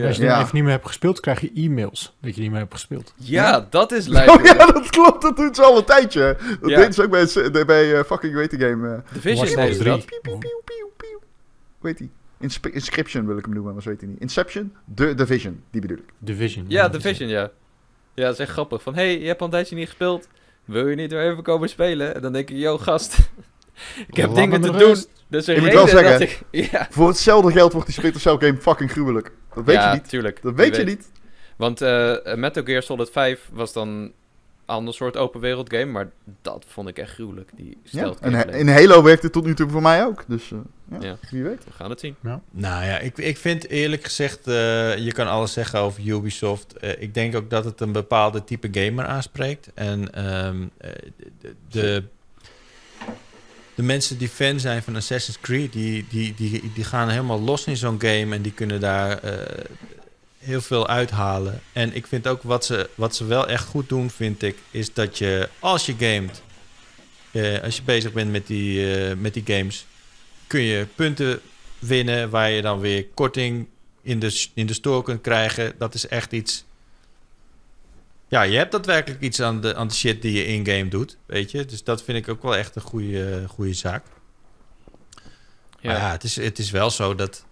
[0.08, 0.30] Als je Ja.
[0.30, 3.14] dan even niet meer hebt gespeeld, krijg je e-mails dat je niet meer hebt gespeeld.
[3.16, 4.30] Ja, dat is lijp.
[4.30, 5.22] Oh ja, dat klopt.
[5.22, 6.38] Dat doet ze al een tijdje.
[6.62, 6.78] Dat Ja.
[6.78, 7.10] deden ze ook
[7.52, 8.88] bij, bij eh, fucking, weet de game.
[8.96, 9.92] eh Division Watch deden Dogs ze 3.
[9.96, 10.06] dat.
[10.06, 11.18] piu, piu, piu, piu, piu.
[11.80, 12.10] Hoe heet die?
[12.40, 14.20] Insp- Inscription wil ik hem noemen, maar zo weet hij niet.
[14.20, 14.74] Inception?
[14.96, 16.14] The Division, die bedoel ik.
[16.18, 16.66] Division.
[16.68, 17.50] Ja, Division, ja.
[18.14, 18.82] Ja, dat is echt grappig.
[18.82, 20.28] Van, hey, je hebt al een tijdje niet gespeeld.
[20.66, 22.16] Wil je niet weer even komen spelen?
[22.16, 23.18] En dan denk ik, yo, gast.
[24.08, 24.96] Ik heb dingen te doen.
[25.28, 26.42] Dus een Ik moet wel zeggen, ik...
[26.72, 29.32] Ja, Voor hetzelfde geld wordt die Splinter Cell game fucking gruwelijk.
[29.56, 30.10] Dat weet ja, je niet.
[30.10, 30.42] tuurlijk.
[30.42, 31.12] Dat weet je niet.
[31.56, 34.14] Want eh Metal Gear Solid 5 was dan een
[34.66, 35.86] ander soort open wereld game.
[35.86, 36.10] Maar
[36.42, 37.50] dat vond ik echt gruwelijk.
[37.56, 38.14] Die Ja.
[38.20, 40.24] En in Halo werkt het tot nu toe voor mij ook.
[40.28, 40.58] Dus eh,
[40.92, 41.18] ja, Ja.
[41.32, 41.64] wie weet.
[41.66, 42.16] We gaan het zien.
[42.52, 46.74] Nou ja, ik, ik vind eerlijk gezegd, eh, je kan alles zeggen over Ubisoft.
[46.78, 49.72] Eh, ik denk ook dat het een bepaalde type gamer aanspreekt.
[49.74, 50.92] En ehm, eh,
[51.40, 52.04] de, de,
[53.80, 57.66] de mensen die fan zijn van Assassin's Creed, die, die, die, die gaan helemaal los
[57.66, 59.66] in zo'n game en die kunnen daar eh,
[60.38, 61.62] heel veel uithalen.
[61.74, 64.94] En ik vind ook wat ze, wat ze wel echt goed doen, vind ik, is
[64.94, 66.42] dat je als je gamet,
[67.32, 69.86] eh, als je bezig bent met die, eh, met die games,
[70.48, 71.42] kun je punten
[71.80, 73.68] winnen waar je dan weer korting
[74.02, 75.74] in de, in de store kunt krijgen.
[75.78, 76.64] Dat is echt iets.
[78.30, 81.52] Ja, je hebt daadwerkelijk iets aan de, aan de shit die je in-game doet, weet
[81.52, 81.66] je.
[81.66, 84.06] Dus dat vind ik ook wel echt een goede, goede zaak.
[85.80, 85.92] Ja.
[85.92, 87.46] Maar ja, het is, het is wel zo dat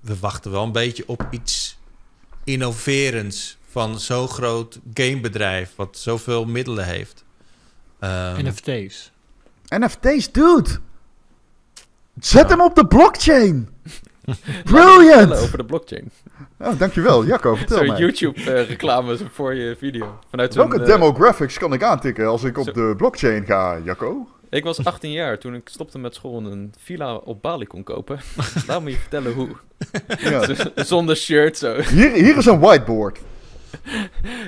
[0.00, 1.78] we wachten wel een beetje op iets
[2.44, 7.24] innoverends van zo'n groot gamebedrijf wat zoveel middelen heeft.
[7.98, 9.10] Ehm, NFT's.
[9.68, 10.70] NFT's, dude!
[12.20, 12.48] Zet Ja.
[12.48, 13.68] hem op de blockchain!
[14.64, 15.32] Brilliant!
[15.32, 16.10] Over de blockchain.
[16.58, 17.98] Oh, dankjewel, Jacco, vertel Zo'n mij.
[17.98, 20.18] YouTube-reclame voor je video.
[20.30, 24.28] Vanuit Welke eh, demographics kan ik aantikken als ik op zo- de blockchain ga, Jacco?
[24.50, 27.82] Ik was 18 jaar toen ik stopte met school en een villa op Bali kon
[27.82, 28.20] kopen.
[28.66, 29.48] Laat me je vertellen hoe.
[30.18, 30.54] Ja.
[30.74, 31.74] Zonder shirt zo.
[31.80, 33.18] Hier, hier is een whiteboard.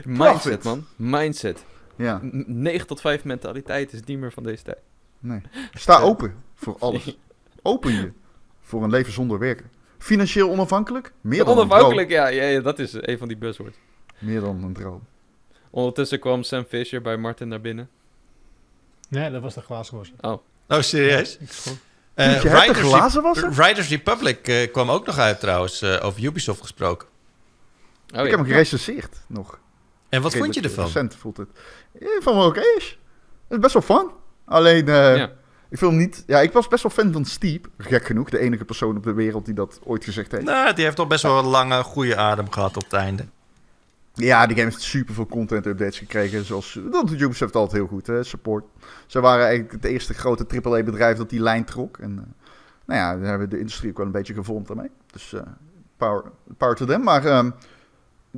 [0.05, 0.85] Mindset, man.
[0.97, 1.65] Mindset.
[1.97, 4.78] Ja, N- 9 tot 5 mentaliteit is niet meer van deze tijd.
[5.19, 5.41] nee.
[5.73, 7.17] Sta open voor alles.
[7.62, 8.12] Open je
[8.61, 9.70] voor een leven zonder werken.
[10.03, 11.13] Financieel onafhankelijk?
[11.21, 13.77] Meer dan Onafhankelijk, ja, ja, ja, dat is een van die buzzwords.
[14.19, 15.03] Meer dan een droom.
[15.71, 17.91] Ondertussen kwam Sam Fisher bij Martin naar binnen.
[19.09, 20.13] Nee, dat was de glazen was.
[20.69, 21.39] Oh, serieus?
[21.39, 21.49] Ik.
[22.15, 23.53] Eh, je hebt de Riders, glazen wassen?
[23.53, 27.09] Riders Republic eh, kwam ook nog uit trouwens, eh, over Ubisoft gesproken.
[27.09, 27.13] Oh,
[28.07, 28.23] ik ja.
[28.23, 29.59] heb hem gerecenseerd nog.
[30.09, 30.85] En wat vond je ervan?
[30.85, 31.49] Recent voelt het.
[31.93, 32.99] Ja, ik vond hem oké is.
[33.49, 34.11] Het is best wel fun.
[34.45, 35.33] Alleen, eh, Ja.
[35.73, 36.25] Ik vind hem niet...
[36.26, 37.68] Ja, ik was best wel fan van Steep.
[37.78, 38.31] Gek genoeg.
[38.31, 40.44] De enige persoon op de wereld die dat ooit gezegd heeft.
[40.44, 43.25] Nou, die heeft toch best wel een lange, goede adem gehad op het einde.
[44.15, 46.44] Ja, die game heeft super veel content updates gekregen.
[46.44, 48.65] Zoals, dat doet Ubisoft altijd heel goed, hè, support.
[49.07, 51.99] Ze waren eigenlijk het eerste grote AAA-bedrijf dat die lijn trok.
[51.99, 52.25] En eh,
[52.84, 54.91] nou ja, daar hebben de industrie ook wel een beetje gevormd daarmee.
[55.12, 55.41] Dus eh,
[55.97, 56.25] power,
[56.57, 57.02] power to them.
[57.02, 57.23] Maar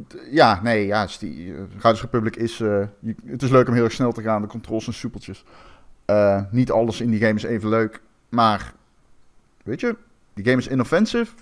[0.09, 2.61] d- ja, nee, ja, die, uh, Riders Republic is...
[2.61, 4.43] eh, je- het is leuk om heel erg snel te gaan.
[4.43, 5.45] De controls zijn soepeltjes.
[6.05, 8.01] Eh, niet alles in die game is even leuk.
[8.29, 8.73] Maar,
[9.65, 9.97] weet je,
[10.35, 11.33] die game is inoffensive.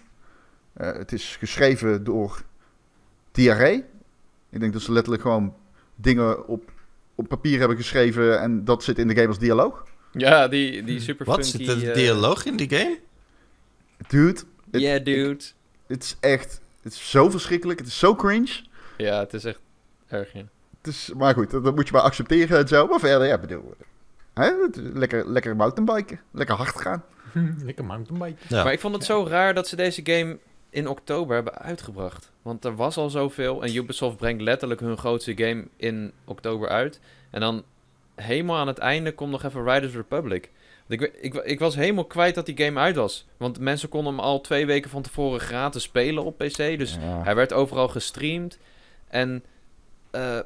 [0.72, 2.42] Eh, het is geschreven door
[3.32, 3.84] diarree.
[4.50, 5.54] Ik denk dat ze letterlijk gewoon
[5.94, 6.70] dingen op,
[7.14, 9.84] op papier hebben geschreven en dat zit in de game als dialoog.
[10.12, 11.48] Ja, die, die super Wat?
[11.48, 11.64] funky...
[11.64, 12.98] Zit er eh, dialoog in die game?
[14.08, 15.44] Dude, Yeah, dude.
[15.86, 18.60] het is echt, het is zo verschrikkelijk, het is zo cringe.
[18.96, 19.60] Ja, het is echt
[20.08, 20.44] erg, ja.
[20.78, 22.86] Het is, maar goed, dat, dat moet je maar accepteren en zo.
[22.86, 23.74] Maar verder, ja, bedoel,
[24.34, 27.04] hè, lekker, lekker mountainbiken, lekker hard gaan.
[27.64, 28.36] Lekker mountainbike.
[28.48, 28.64] Ja.
[28.64, 30.38] Maar ik vond het zo raar dat ze deze game
[30.70, 32.30] in oktober hebben uitgebracht.
[32.42, 37.00] Want er was al zoveel en Ubisoft brengt letterlijk hun grootste game in oktober uit.
[37.30, 37.62] En dan
[38.14, 40.50] helemaal aan het einde komt nog even Riders Republic.
[40.86, 43.26] Want Ik, ik, ik was helemaal kwijt dat die game uit was.
[43.36, 46.56] Want mensen konden hem al twee weken van tevoren gratis spelen op PC.
[46.56, 47.22] Dus Ja.
[47.22, 48.58] hij werd overal gestreamd.
[49.08, 49.44] En
[50.10, 50.38] eh,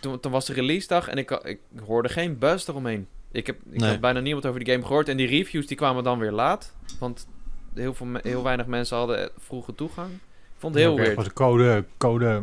[0.00, 3.08] toen, toen was de release dag en ik, ik hoorde geen buzz eromheen.
[3.34, 3.90] Ik heb ik Nee.
[3.90, 5.08] had bijna niemand over die game gehoord.
[5.08, 6.74] En die reviews die kwamen dan weer laat.
[6.98, 7.26] Want
[7.74, 10.08] heel, veel, heel weinig mensen hadden eh, vroege toegang.
[10.12, 11.14] Ik vond het heel weird.
[11.14, 12.42] was de code, code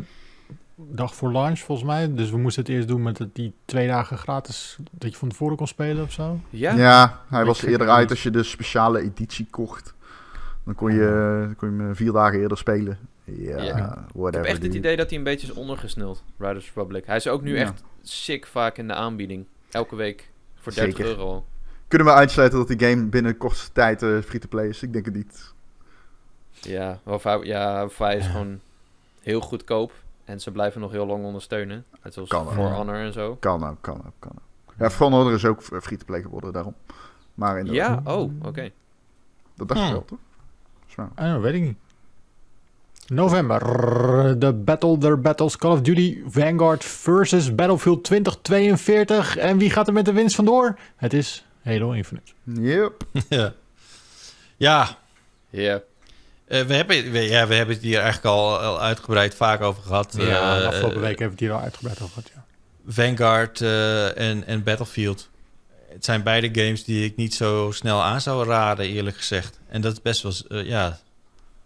[0.76, 2.14] dag voor launch volgens mij.
[2.14, 5.28] Dus we moesten het eerst doen met het- die twee dagen gratis dat je van
[5.28, 6.40] tevoren kon spelen of zo.
[6.50, 6.74] Ja?
[6.74, 9.94] Ja, hij was eerder uit als je de speciale editie kocht.
[10.64, 12.98] Dan kon je, kon je hem vier dagen eerder spelen.
[13.24, 14.04] Ja, Ja.
[14.14, 17.06] Ik heb echt het idee dat hij een beetje is ondergesneld, Riders Republic.
[17.06, 17.60] Hij is ook nu Ja.
[17.62, 19.46] echt sick vaak in de aanbieding.
[19.70, 20.30] Elke week
[20.62, 20.94] voor Zeker.
[20.96, 21.44] 30 euro.
[21.88, 24.82] Kunnen we uitsluiten dat die game binnen kortste tijd eh, free-to-play is?
[24.82, 25.52] Ik denk het niet.
[26.50, 28.60] Ja, of hij, ja, of hij is gewoon
[29.20, 29.92] heel goedkoop.
[30.24, 31.84] En ze blijven nog heel lang ondersteunen.
[32.02, 32.54] Net zoals Kan wel.
[32.54, 33.36] For Honor en zo.
[33.36, 34.74] Kan ook, kan ook, kan ook.
[34.78, 36.74] Ja, Van Honor is ook eh, free-to-play geworden, daarom.
[37.34, 38.70] Maar inderdaad, Ja, oh, oké.
[39.54, 39.94] dat dacht ik Hmm.
[39.94, 40.18] wel, toch?
[40.86, 41.08] Zo.
[41.14, 41.76] Ah, weet ik niet.
[43.06, 44.38] November.
[44.38, 49.36] De Battle der Battles Call of Duty Vanguard versus Battlefield 2042.
[49.36, 50.78] En wie gaat er met de winst vandoor?
[50.96, 52.32] Het is Halo Infinite.
[52.44, 53.02] Yep.
[54.56, 54.96] ja.
[55.50, 55.82] Ja,
[56.46, 59.82] eh, we, hebben, we, ja, we hebben het hier eigenlijk al, al uitgebreid vaak over
[59.82, 60.14] gehad.
[60.18, 62.30] Ja, Eh, Afgelopen eh, week hebben we het hier al uitgebreid over gehad.
[62.34, 62.44] Ja.
[62.86, 65.28] Vanguard eh, en, en Battlefield.
[65.88, 69.58] Het zijn beide games die ik niet zo snel aan zou raden, eerlijk gezegd.
[69.68, 70.98] En dat is best wel, ja...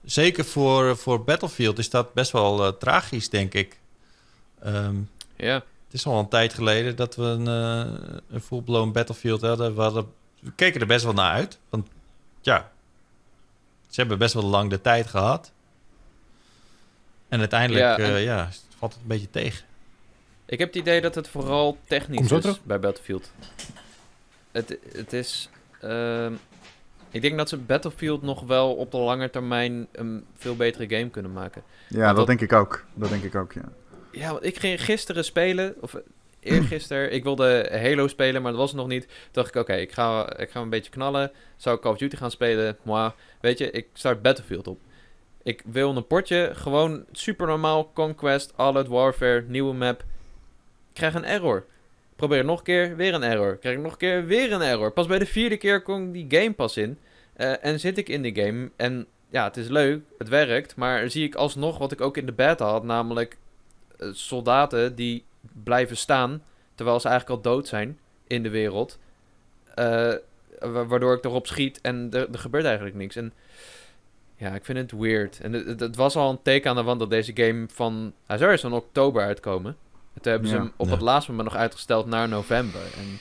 [0.06, 3.78] Zeker voor, voor Battlefield is dat best wel eh, tragisch, denk ik.
[4.62, 4.96] Ehm,
[5.36, 5.54] Ja.
[5.54, 9.74] het is al een tijd geleden dat we een, eh een full-blown Battlefield hadden.
[9.74, 10.06] We, hadden.
[10.40, 11.58] we keken er best wel naar uit.
[11.68, 11.88] Want
[12.40, 12.70] ja,
[13.88, 15.52] ze hebben best wel lang de tijd gehad.
[17.28, 19.64] En uiteindelijk Ja, ja, en- ja, valt het een beetje tegen.
[20.46, 23.30] Ik heb het idee dat het vooral technisch is bij Battlefield.
[24.52, 25.48] Het, het is...
[25.80, 26.32] ehm,
[27.16, 31.10] ik denk dat ze Battlefield nog wel op de lange termijn een veel betere game
[31.10, 31.62] kunnen maken.
[31.88, 32.84] Ja, Maar dat, denk ik ook.
[32.94, 33.68] Dat denk ik ook, ja.
[34.10, 35.96] Ja, want ik ging gisteren spelen, of
[36.40, 39.02] eergisteren, ik wilde Halo spelen, maar dat was het nog niet.
[39.02, 41.32] Toen dacht ik, oké, ik, ga, ik ga een beetje knallen.
[41.56, 42.76] Zou ik Call of Duty gaan spelen?
[42.82, 44.78] Moi, weet je, ik start Battlefield op.
[45.42, 50.00] Ik wil een potje, gewoon super normaal, Conquest, All-Out Warfare, nieuwe map.
[50.00, 50.06] Ik
[50.92, 51.64] krijg een error.
[52.16, 53.56] Probeer nog een keer, weer een error.
[53.56, 54.92] Krijg ik nog een keer, weer een error.
[54.92, 56.98] Pas bij de vierde keer kom ik die game pas in.
[57.36, 61.10] Eh, en zit ik in die game en ja, het is leuk, het werkt, maar
[61.10, 63.36] zie ik alsnog wat ik ook in de beta had, namelijk
[63.98, 65.24] eh, soldaten die
[65.62, 66.42] blijven staan
[66.74, 68.98] terwijl ze eigenlijk al dood zijn in de wereld.
[69.74, 70.12] Eh,
[70.60, 73.16] wa- waardoor ik erop schiet en er, er gebeurt eigenlijk niks.
[73.16, 73.32] En
[74.36, 75.40] ja, ik vind het weird.
[75.40, 78.12] En het, was al een teken aan de wand dat deze game van...
[78.26, 79.76] Hij zou eerst in oktober uitkomen.
[80.14, 80.60] En toen hebben ze Ja.
[80.62, 80.92] hem op Ja.
[80.92, 82.80] het laatste moment nog uitgesteld naar november.
[82.80, 83.18] En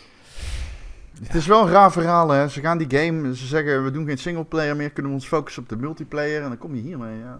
[1.24, 2.48] Het is wel een raar verhaal, hè.
[2.48, 5.64] Ze gaan die game, ze zeggen, we doen geen singleplayer meer, kunnen we ons focussen
[5.64, 6.42] op de multiplayer.
[6.42, 7.40] En dan kom je hiermee, ja.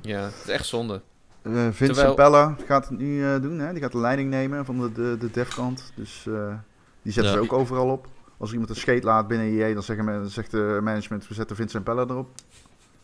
[0.00, 1.00] ja, het is echt zonde.
[1.42, 3.72] Eh, Vincent Terwijl- Pella gaat het nu eh, doen, hè.
[3.72, 5.92] Die gaat de leiding nemen van de, de, de devkant.
[5.94, 6.54] Dus eh,
[7.02, 7.38] die zetten Ja.
[7.38, 8.06] ze ook overal op.
[8.38, 11.56] Als iemand een skate laat binnen EA, dan zeggen, men- zegt de management, we zetten
[11.56, 12.28] Vincent Pella erop.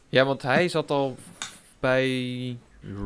[0.09, 1.17] Ja, want hij zat al
[1.81, 2.59] bij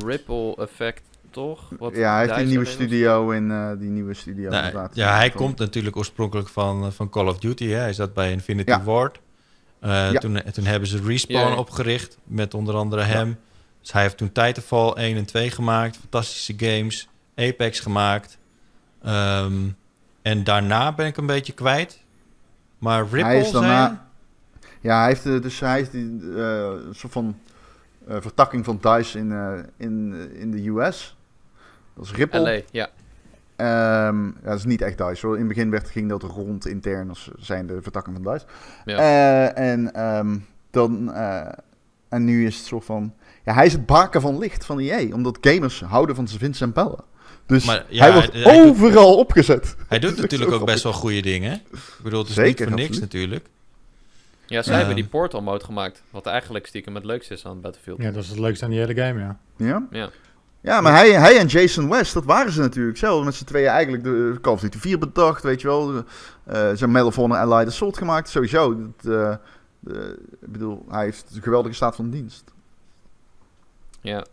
[0.04, 1.02] Ripple Effect
[1.38, 1.70] toch?
[1.78, 4.50] Wat ja, hij heeft die DICE nieuwe studio in eh, die nieuwe studio.
[4.50, 7.66] Nou, ja, hij komt natuurlijk oorspronkelijk van, eh, van Call of Duty.
[7.66, 7.78] Hè?
[7.78, 8.82] Hij zat bij Infinity Ja.
[8.82, 9.20] Ward.
[9.80, 10.18] Eh, Ja.
[10.18, 13.38] toen, toen hebben ze Respawn opgericht met onder andere hem.
[13.80, 15.96] Dus hij heeft toen Titanfall 1 en 2 gemaakt.
[15.96, 17.08] Fantastische games.
[17.36, 18.38] Apex gemaakt.
[19.02, 19.52] Ehm,
[20.22, 22.02] en daarna ben ik een beetje kwijt.
[22.78, 24.00] Maar Ripple Hij is daarna- zijn...
[24.80, 27.38] Ja, hij heeft, eh, dus hij heeft die, eh, een soort van
[28.08, 31.16] eh, vertakking van DICE in, eh, in, eh, in de US.
[31.98, 32.40] Dat is Ripple.
[32.40, 32.88] LA, ja.
[33.56, 35.34] Ehm, ja, dat is niet echt DICE hoor.
[35.34, 38.46] In het begin werd, ging dat rond intern als zijn de vertakking van DICE.
[38.84, 38.98] Ja.
[38.98, 40.36] Eh, en, ehm,
[40.70, 41.46] dan, eh,
[42.08, 43.14] en nu is het soort van...
[43.44, 45.14] Ja, hij is het baken van licht van EA.
[45.14, 47.04] Omdat gamers houden van zijn Vincent Bellen.
[47.46, 49.76] Dus Maar ja, hij wordt hij- hij doet- overal opgezet.
[49.88, 51.52] Hij doet natuurlijk ook best wel goede dingen.
[51.54, 53.12] Ik bedoel, het is Zeker, niet voor niks absoluut.
[53.12, 53.46] natuurlijk.
[54.46, 56.02] Ja, zij hebben die Portal mode gemaakt.
[56.10, 58.02] Wat eigenlijk stiekem het leukste is aan Battlefield.
[58.02, 59.38] Ja, dat is het leukste aan die hele game, ja.
[59.56, 59.86] Ja?
[59.90, 60.10] Ja.
[60.60, 63.24] Ja, maar hij, hij en Jason West, dat waren ze natuurlijk zelf.
[63.24, 65.94] Met z'n tweeën eigenlijk de Call of Duty 4 bedacht, weet je wel.
[65.96, 66.04] Eh
[66.44, 68.76] ze hebben Medal of Honor Allied Assault gemaakt, sowieso.
[68.76, 69.34] Dat, eh,
[70.40, 72.44] ik bedoel, hij heeft een geweldige staat van dienst.
[74.00, 74.24] Ja.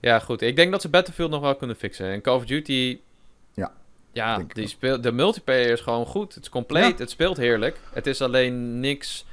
[0.00, 0.42] ja, goed.
[0.42, 2.06] Ik denk dat ze Battlefield nog wel kunnen fixen.
[2.06, 3.00] En Call of Duty...
[3.52, 3.72] Ja,
[4.12, 6.34] Ja, die speelt, de multiplayer is gewoon goed.
[6.34, 6.84] Het is compleet.
[6.84, 6.96] Ja.
[6.96, 7.78] Het speelt heerlijk.
[7.92, 9.26] Het is alleen niks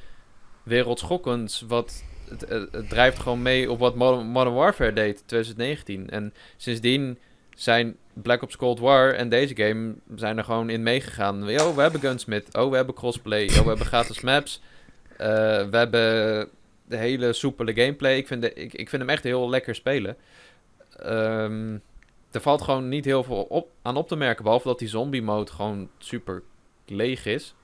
[0.64, 1.61] wereldschokkends.
[1.68, 2.03] Wat,
[2.40, 6.10] het, drijft gewoon mee op wat Modern, Warfare deed in 2019.
[6.10, 7.18] En sindsdien
[7.56, 11.50] zijn Black Ops Cold War en deze game zijn er gewoon in meegegaan.
[11.50, 12.58] Yo, we hebben Gunsmith.
[12.58, 13.48] Oh, we hebben crossplay.
[13.50, 14.61] Oh, we hebben gratis maps.
[15.18, 15.27] Eh,
[15.69, 16.50] we hebben
[16.85, 18.18] de hele soepele gameplay.
[18.18, 20.18] Ik vind, de, ik, ik vind hem echt heel lekker spelen.
[20.95, 21.77] Ehm,
[22.32, 24.43] er valt gewoon niet heel veel op, aan op te merken.
[24.43, 26.43] Behalve dat die zombie mode gewoon super
[26.85, 27.56] leeg is.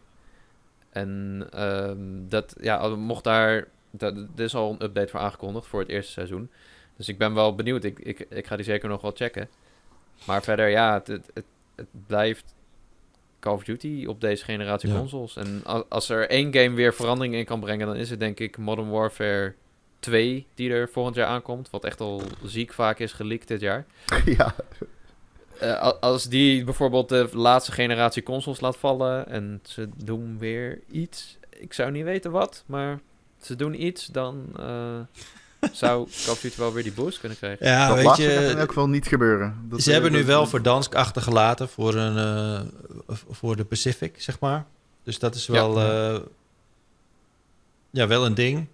[0.89, 3.67] En ehm, dat, ja, mocht daar.
[3.91, 6.49] Dat- Er is al een update voor aangekondigd voor het eerste seizoen.
[6.95, 7.83] Dus ik ben wel benieuwd.
[7.83, 9.49] Ik, ik, ik ga die zeker nog wel checken.
[10.25, 12.55] Maar verder, ja, het, het, het, het blijft
[13.39, 14.97] Call of Duty op deze generatie Ja.
[14.97, 15.35] consoles.
[15.35, 18.57] En als er één game weer verandering in kan brengen, dan is het denk ik
[18.57, 19.53] Modern Warfare
[19.99, 21.69] 2, die er volgend jaar aankomt.
[21.69, 23.85] Wat echt al ziek vaak is geleakt dit jaar.
[24.37, 24.55] ja,
[25.59, 31.37] Eh, als die bijvoorbeeld de laatste generatie consoles laat vallen en ze doen weer iets.
[31.49, 32.99] Ik zou niet weten wat, maar
[33.47, 34.99] ze doen iets, dan eh,
[35.71, 37.65] zou Call of Duty wel weer die boost kunnen krijgen.
[37.65, 39.55] Ja, dat weet gaat in je, elk geval niet gebeuren.
[39.69, 44.65] Dat, ze hebben nu wel Verdansk achtergelaten voor, een, eh, voor de Pacific, zeg maar.
[45.03, 45.53] Dus dat is Ja.
[45.53, 46.19] wel, eh,
[47.91, 48.67] ja, wel een ding.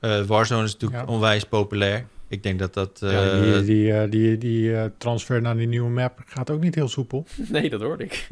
[0.00, 1.12] Eh, Warzone is natuurlijk Ja.
[1.12, 2.06] onwijs populair.
[2.28, 2.98] Ik denk dat dat...
[3.00, 6.88] ja die die, die, die eh, transfer naar die nieuwe map gaat ook niet heel
[6.88, 7.26] soepel.
[7.48, 8.28] Nee, dat hoorde ik.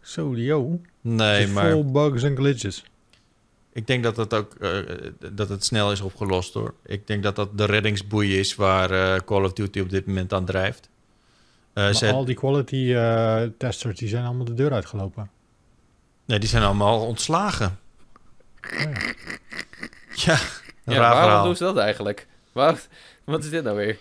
[0.00, 0.80] Zo, yo.
[1.00, 2.84] nee, maar Vol bugs en glitches.
[3.78, 4.70] Ik denk dat het ook eh,
[5.32, 6.74] dat het snel is opgelost hoor.
[6.86, 10.32] Ik denk dat dat de reddingsboei is waar eh, Call of Duty op dit moment
[10.32, 10.88] aan drijft.
[11.72, 15.30] Eh, ze- al die quality eh, testers die zijn allemaal de deur uitgelopen.
[16.24, 17.78] nee, die zijn allemaal ontslagen.
[18.62, 18.88] Oh ja.
[20.14, 20.38] Ja,
[20.84, 21.44] een Ja, raar waarom verhaal.
[21.44, 22.26] doen ze dat eigenlijk?
[22.52, 22.80] Waar,
[23.24, 23.98] wat is dit nou weer?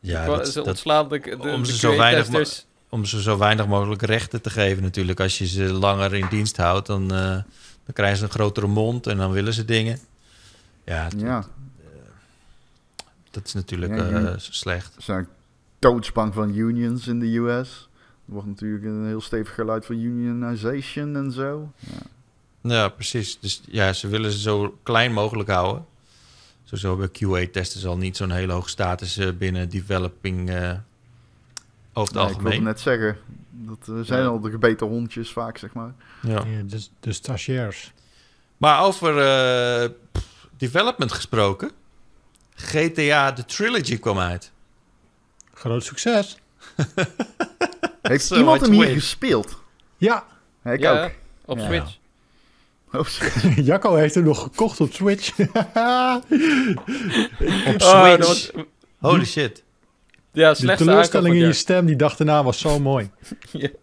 [0.00, 2.66] Ja, dat, ze dat, ontslaan de, de, om ze zo weinig QA-testers.
[2.88, 5.20] om ze zo weinig mogelijk rechten te geven natuurlijk.
[5.20, 7.36] Als je ze langer in dienst houdt, dan, eh,
[7.84, 9.98] dan krijgen ze een grotere mond en dan willen ze dingen.
[10.84, 11.44] Ja, t- Ja,
[13.30, 14.92] dat is natuurlijk Ja, eh, slecht.
[14.94, 15.28] ze zijn
[15.78, 17.88] doodsbang van unions in de US.
[18.26, 21.72] Er wordt natuurlijk een heel stevig geluid van unionization en zo.
[21.78, 21.98] Ja.
[22.70, 23.38] Ja, precies.
[23.40, 25.84] Dus ja, ze willen ze zo klein mogelijk houden.
[26.64, 30.74] Sowieso bij QA-testen al niet zo'n hele hoge status eh, binnen developing eh, over het
[31.92, 32.62] Nee, ik wilde algemeen.
[32.62, 33.16] net zeggen,
[33.52, 34.26] dat eh, zijn Ja.
[34.28, 35.94] al de gebeten hondjes vaak, zeg maar.
[36.22, 36.30] Ja.
[36.46, 37.92] Ja, de, de stagiairs.
[38.56, 39.88] Maar over eh,
[40.56, 41.70] development gesproken.
[42.54, 44.52] GTA The Trilogy kwam uit.
[45.54, 46.36] Groot succes.
[48.02, 48.94] Heeft So iemand hem hier win.
[48.94, 49.62] gespeeld?
[49.96, 50.24] Ja,
[50.64, 51.10] Ik Ja, ook.
[51.44, 51.64] op Ja.
[51.64, 51.96] Switch.
[53.66, 55.38] Jacco heeft hem nog gekocht op Switch.
[55.38, 55.56] Op
[57.80, 58.26] Oh, Switch.
[58.26, 58.50] was-
[58.98, 59.62] Holy shit.
[60.32, 63.10] Ja, De teleurstelling in je stem die dag erna was zo mooi.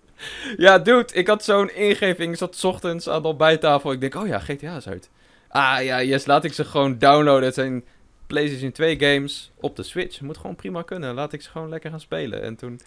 [0.57, 2.31] Ja, dude, ik had zo'n ingeving.
[2.31, 3.91] Ik zat 's ochtends aan de ontbijttafel.
[3.91, 5.09] Ik denk, oh ja, GTA is uit.
[5.47, 7.43] Ah ja, yes, laat ik ze gewoon downloaden.
[7.43, 7.83] Het zijn
[8.27, 10.21] PlayStation 2 games op de Switch.
[10.21, 11.13] Moet gewoon prima kunnen.
[11.13, 12.41] Laat ik ze gewoon lekker gaan spelen.
[12.41, 12.79] En toen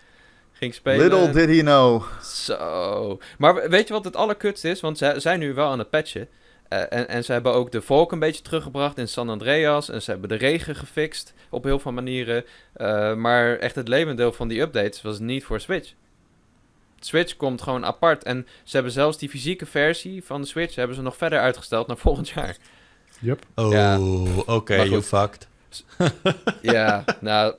[0.52, 1.08] ging ik spelen.
[1.08, 2.02] Little did he know.
[2.22, 3.18] Zo.
[3.38, 4.80] Maar weet je wat het allerkutste is?
[4.80, 6.28] Want ze zijn nu wel aan het patchen.
[6.72, 9.88] Eh, en, en ze hebben ook de volk een beetje teruggebracht in San Andreas.
[9.88, 12.44] En ze hebben de regen gefixt op heel veel manieren.
[12.72, 15.92] Eh, maar echt het levendeel van die updates was niet voor Switch.
[17.00, 18.24] Switch komt gewoon apart.
[18.24, 20.74] En ze hebben zelfs die fysieke versie van de Switch...
[20.74, 22.56] hebben ze nog verder uitgesteld naar volgend jaar.
[23.20, 23.44] Yup.
[23.54, 23.98] Oh, Ja.
[24.46, 25.48] oké, Maar you fucked.
[26.62, 27.54] ja, nou...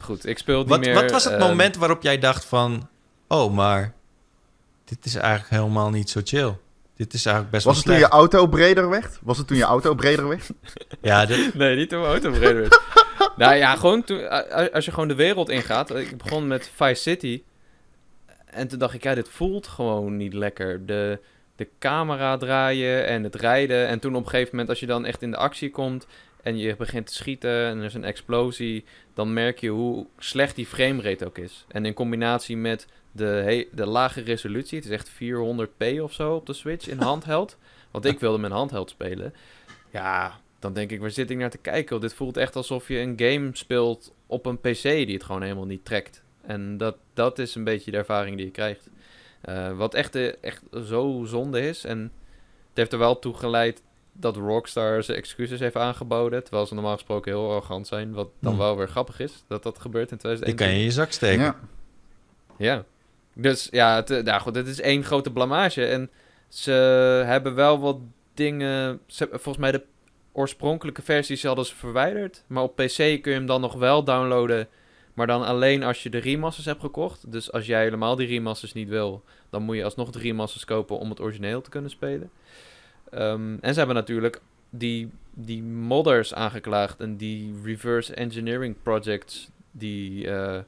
[0.00, 0.94] goed, ik speel niet Wat, meer...
[0.94, 2.88] wat was het ehm, moment waarop jij dacht van...
[3.26, 3.94] Oh, maar
[4.84, 6.54] dit is eigenlijk helemaal niet zo chill.
[6.96, 9.18] Dit is eigenlijk best Was het wel toen je auto breder werd?
[9.22, 10.50] Was het toen je auto breder werd?
[11.00, 12.80] Ja, dit, Nee, niet toen mijn auto breder werd.
[13.36, 15.94] nou ja, gewoon toen, als je gewoon de wereld ingaat.
[15.94, 17.42] Ik begon met Vice City.
[18.44, 20.86] En toen dacht ik, ja, dit voelt gewoon niet lekker.
[20.86, 21.18] De,
[21.56, 23.86] de camera draaien en het rijden.
[23.86, 26.06] En toen op een gegeven moment, als je dan echt in de actie komt...
[26.42, 28.84] en je begint te schieten en er is een explosie...
[29.14, 31.64] dan merk je hoe slecht die framerate ook is.
[31.68, 34.78] En in combinatie met de, he- de lage resolutie...
[34.78, 37.56] het is echt 400p of zo op de Switch in handheld...
[37.90, 39.34] want ik wilde met handheld spelen...
[39.90, 42.00] Ja, dan denk ik, waar zit ik naar te kijken?
[42.00, 45.64] Dit voelt echt alsof je een game speelt op een PC die het gewoon helemaal
[45.66, 46.22] niet trekt.
[46.42, 48.90] En dat, dat is een beetje de ervaring die je krijgt.
[49.40, 51.84] Eh, wat echt, eh, echt zo zonde is.
[51.84, 51.98] En
[52.68, 53.82] het heeft er wel toe geleid
[54.12, 56.42] dat Rockstar zijn excuses heeft aangeboden.
[56.44, 58.12] Terwijl ze normaal gesproken heel arrogant zijn.
[58.12, 58.60] Wat dan Hmm.
[58.60, 60.66] wel weer grappig is, dat dat gebeurt in die kan 2021.
[60.66, 61.44] je in je zak steken.
[61.44, 61.56] Ja.
[62.58, 62.84] Ja.
[63.34, 65.86] Dus ja, het, eh, nou goed, dit is één grote blamage.
[65.86, 66.10] En
[66.48, 66.70] ze
[67.26, 67.98] hebben wel wat
[68.34, 69.00] dingen...
[69.06, 69.84] Ze, volgens mij de
[70.32, 72.44] oorspronkelijke versies hadden ze verwijderd.
[72.46, 74.68] Maar op PC kun je hem dan nog wel downloaden.
[75.14, 77.32] Maar dan alleen als je de remasters hebt gekocht.
[77.32, 79.24] Dus als jij helemaal die remasters niet wil...
[79.50, 82.30] dan moet je alsnog de remasters kopen om het origineel te kunnen spelen.
[83.10, 87.00] Ehm, en ze hebben natuurlijk die, die modders aangeklaagd.
[87.00, 89.50] En die reverse engineering projects...
[89.70, 90.28] die...
[90.30, 90.58] eh,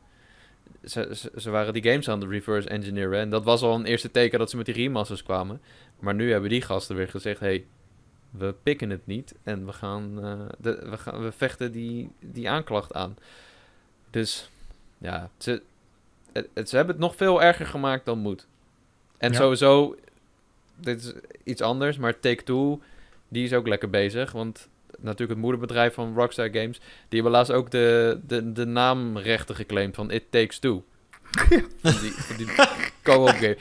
[0.87, 3.19] ze, ze, ze waren die games aan de reverse engineeren.
[3.21, 5.61] En dat was al een eerste teken dat ze met die remasters kwamen.
[5.99, 7.65] Maar nu hebben die gasten weer gezegd: hey,
[8.31, 9.35] we pikken het niet.
[9.43, 13.17] En we gaan, eh, de, we, gaan we vechten die, die aanklacht aan.
[14.11, 14.51] Dus
[14.99, 15.63] ja, ze,
[16.33, 18.47] het, ze hebben het nog veel erger gemaakt dan moet.
[19.19, 19.39] En Ja.
[19.39, 19.97] sowieso,
[20.77, 21.13] dit is
[21.45, 22.81] iets anders, maar Take-Two,
[23.29, 24.33] die is ook lekker bezig.
[24.33, 24.69] Want
[25.01, 29.95] natuurlijk het moederbedrijf van Rockstar Games, die hebben laatst ook de, de, de naamrechten geclaimd
[29.95, 30.85] van It Takes Two.
[31.83, 32.47] Van die, van die
[33.03, 33.57] co-op game.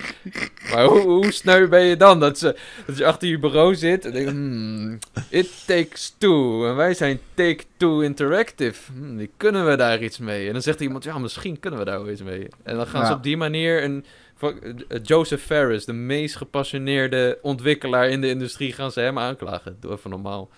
[0.71, 2.19] Maar hoe, hoe sneu ben je dan?
[2.19, 6.67] Dat, ze, dat je achter je bureau zit en denkt, hmm, It Takes Two.
[6.67, 8.91] En wij zijn Take-Two Interactive.
[8.91, 10.47] Hmm, die kunnen we daar iets mee?
[10.47, 12.47] En dan zegt iemand, ja, misschien kunnen we daar wel iets mee.
[12.63, 14.05] En dan gaan ze op die manier een...
[14.39, 19.77] eh, Joseph Ferris, de meest gepassioneerde ontwikkelaar in de industrie, gaan ze hem aanklagen.
[19.79, 20.49] Doe even normaal.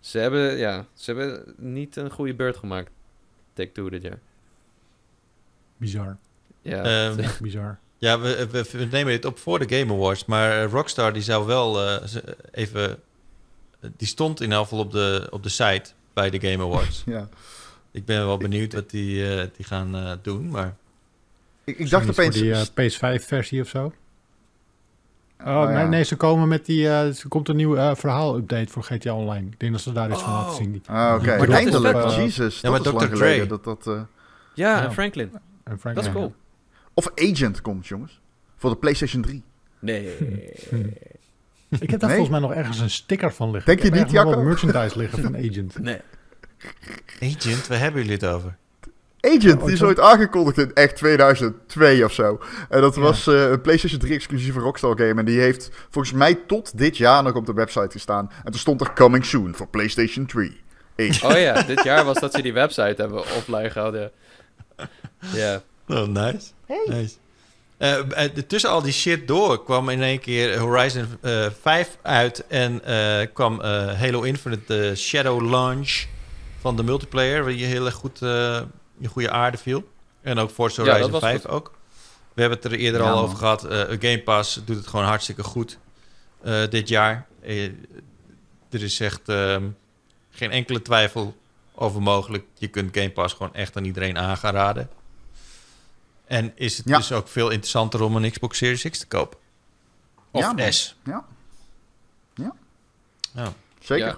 [0.00, 2.90] Ze hebben, ja, ze hebben niet een goede beurt gemaakt.
[3.52, 4.18] Take-Two dit jaar.
[5.76, 6.16] Bizar.
[6.62, 7.78] Ja, Ehm, Echt bizar.
[7.98, 10.24] Ja, we, we, we nemen dit op voor de Game Awards.
[10.24, 12.06] Maar eh, Rockstar die zou wel eh,
[12.52, 12.98] even...
[13.96, 17.02] Die stond in elk geval op de, op de site bij de Game Awards.
[17.06, 17.28] Ja.
[17.92, 20.48] Ik ben wel benieuwd wat die, eh, die gaan eh, doen.
[20.48, 20.76] Maar
[21.64, 22.34] Ik, ik dacht opeens...
[22.34, 23.92] die eh, PS5-versie of zo.
[25.46, 25.86] Oh, Oh, nee, ja.
[25.86, 26.86] nee, ze komen met die...
[26.86, 29.46] eh, er komt een nieuw eh, verhaal-update voor GTA Online.
[29.46, 30.72] Ik denk dat ze daar iets van laten zien.
[30.72, 31.36] Die, Ah, oké.
[31.36, 31.94] Maar Eindelijk.
[31.96, 32.22] man.
[32.24, 33.16] Jesus, Ja, dat maar is lang Dr.
[33.16, 33.36] geleden.
[33.48, 33.58] Dre.
[33.62, 34.02] Dat, dat, eh,
[34.54, 34.84] ja, Ja.
[34.84, 35.30] en Franklin.
[35.64, 36.34] en Frank- Dat is cool.
[36.94, 38.20] Of Agent komt, jongens.
[38.56, 39.42] Voor de PlayStation 3.
[39.78, 40.06] Nee.
[41.80, 42.18] Ik heb daar Nee?
[42.18, 43.66] volgens mij nog ergens een sticker van liggen.
[43.66, 44.30] Denk Ik je heb niet, Jacco?
[44.34, 45.78] wat merchandise liggen van Agent.
[45.78, 46.00] Nee.
[47.20, 48.56] Agent, waar hebben jullie het over?
[49.20, 52.40] Agent, die is ooit aangekondigd in echt 2002 of zo.
[52.68, 53.00] En dat Ja.
[53.00, 55.14] was eh, een PlayStation 3 exclusieve Rockstar game.
[55.20, 58.30] En die heeft volgens mij tot dit jaar nog op de website gestaan.
[58.44, 60.60] En toen stond er coming soon voor PlayStation 3.
[60.96, 61.22] Agent.
[61.24, 64.10] Oh ja, dit jaar was dat ze die website hebben offline gehouden.
[65.32, 65.62] Ja.
[65.88, 66.46] Oh, nice.
[66.86, 67.14] nice.
[67.78, 72.44] Eh, eh, tussen al die shit door kwam in één keer Horizon eh 5 uit
[72.48, 76.04] en eh, kwam eh, Halo Infinite de Shadow Launch
[76.60, 78.60] van de multiplayer, waar je heel erg goed eh
[79.00, 79.88] je goede aarde viel.
[80.20, 81.50] En ook Forza Ja, dat Horizon was 5 goed.
[81.50, 81.78] ook.
[82.34, 83.24] We hebben het er eerder Ja, al man.
[83.24, 83.64] over gehad.
[83.64, 85.78] eh, Game Pass doet het gewoon hartstikke goed
[86.42, 87.26] eh, dit jaar.
[87.42, 87.64] Eh,
[88.70, 89.68] er is echt ehm,
[90.30, 91.36] geen enkele twijfel
[91.74, 92.44] over mogelijk.
[92.54, 94.90] Je kunt Game Pass gewoon echt aan iedereen aan gaan raden.
[96.26, 96.96] En is het Ja.
[96.96, 99.38] dus ook veel interessanter om een Xbox Series X te kopen?
[100.30, 100.70] Of Ja.
[100.70, 100.96] S?
[101.04, 101.24] Ja.
[102.34, 102.54] Ja.
[103.34, 103.52] Ja.
[103.80, 104.06] Zeker.
[104.06, 104.16] Ja.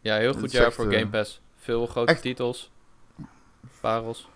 [0.00, 1.40] Ja, heel goed jaar voor Game Pass.
[1.58, 2.70] Veel grote echt- titels.
[3.84, 4.28] Parels.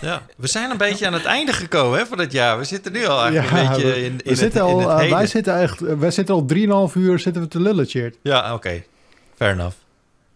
[0.00, 2.58] ja, we zijn een beetje aan het einde gekomen hè, van het jaar.
[2.58, 4.66] We zitten nu al eigenlijk Ja, een beetje we- in, in We het, zitten in
[4.66, 6.44] al, het eh, wij zitten echt, eh, wij zitten al
[6.88, 8.18] 3,5 uur zitten we te lullen, Cheert.
[8.22, 8.82] Ja, oké.
[9.34, 9.76] Fair enough.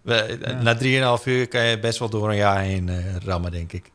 [0.02, 0.62] We, Ja.
[0.62, 3.90] Na 3,5 uur kan je best wel door een jaar heen eh, rammen, denk ik.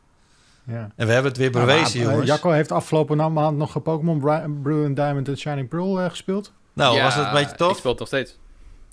[0.63, 0.91] Ja.
[0.95, 2.29] En we hebben het weer Nou, bewezen, maar, eh, jongens.
[2.29, 4.19] Jacco heeft afgelopen maand nog Pokémon
[4.63, 6.51] Brilliant Diamond en Shining Pearl eh, gespeeld.
[6.73, 7.77] nou, Ja, was het een beetje Ik tof?
[7.77, 8.37] speel het nog steeds.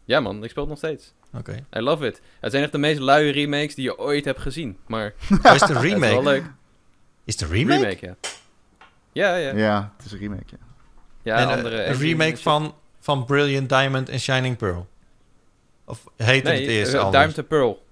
[0.05, 1.13] Ja man, ik speel het nog steeds.
[1.35, 1.65] Oké.
[1.77, 2.21] I love it.
[2.41, 4.77] Het zijn echt de meest luie remakes die je ooit hebt gezien.
[4.87, 5.13] Maar
[5.45, 6.23] Oh, is het een het is wel remake?
[6.23, 6.45] leuk.
[7.25, 7.81] Is het een remake?
[7.81, 8.15] Remake, ja.
[9.13, 9.49] Ja, ja.
[9.51, 10.57] Ja, Ja, het is een remake.
[11.23, 11.37] Ja.
[11.37, 14.87] en, eh, andere een remake van, van Brilliant Diamond en Shining Pearl.
[15.85, 17.17] Of heette Nee, het eerst eh, anders?
[17.17, 17.83] Diamond and Pearl.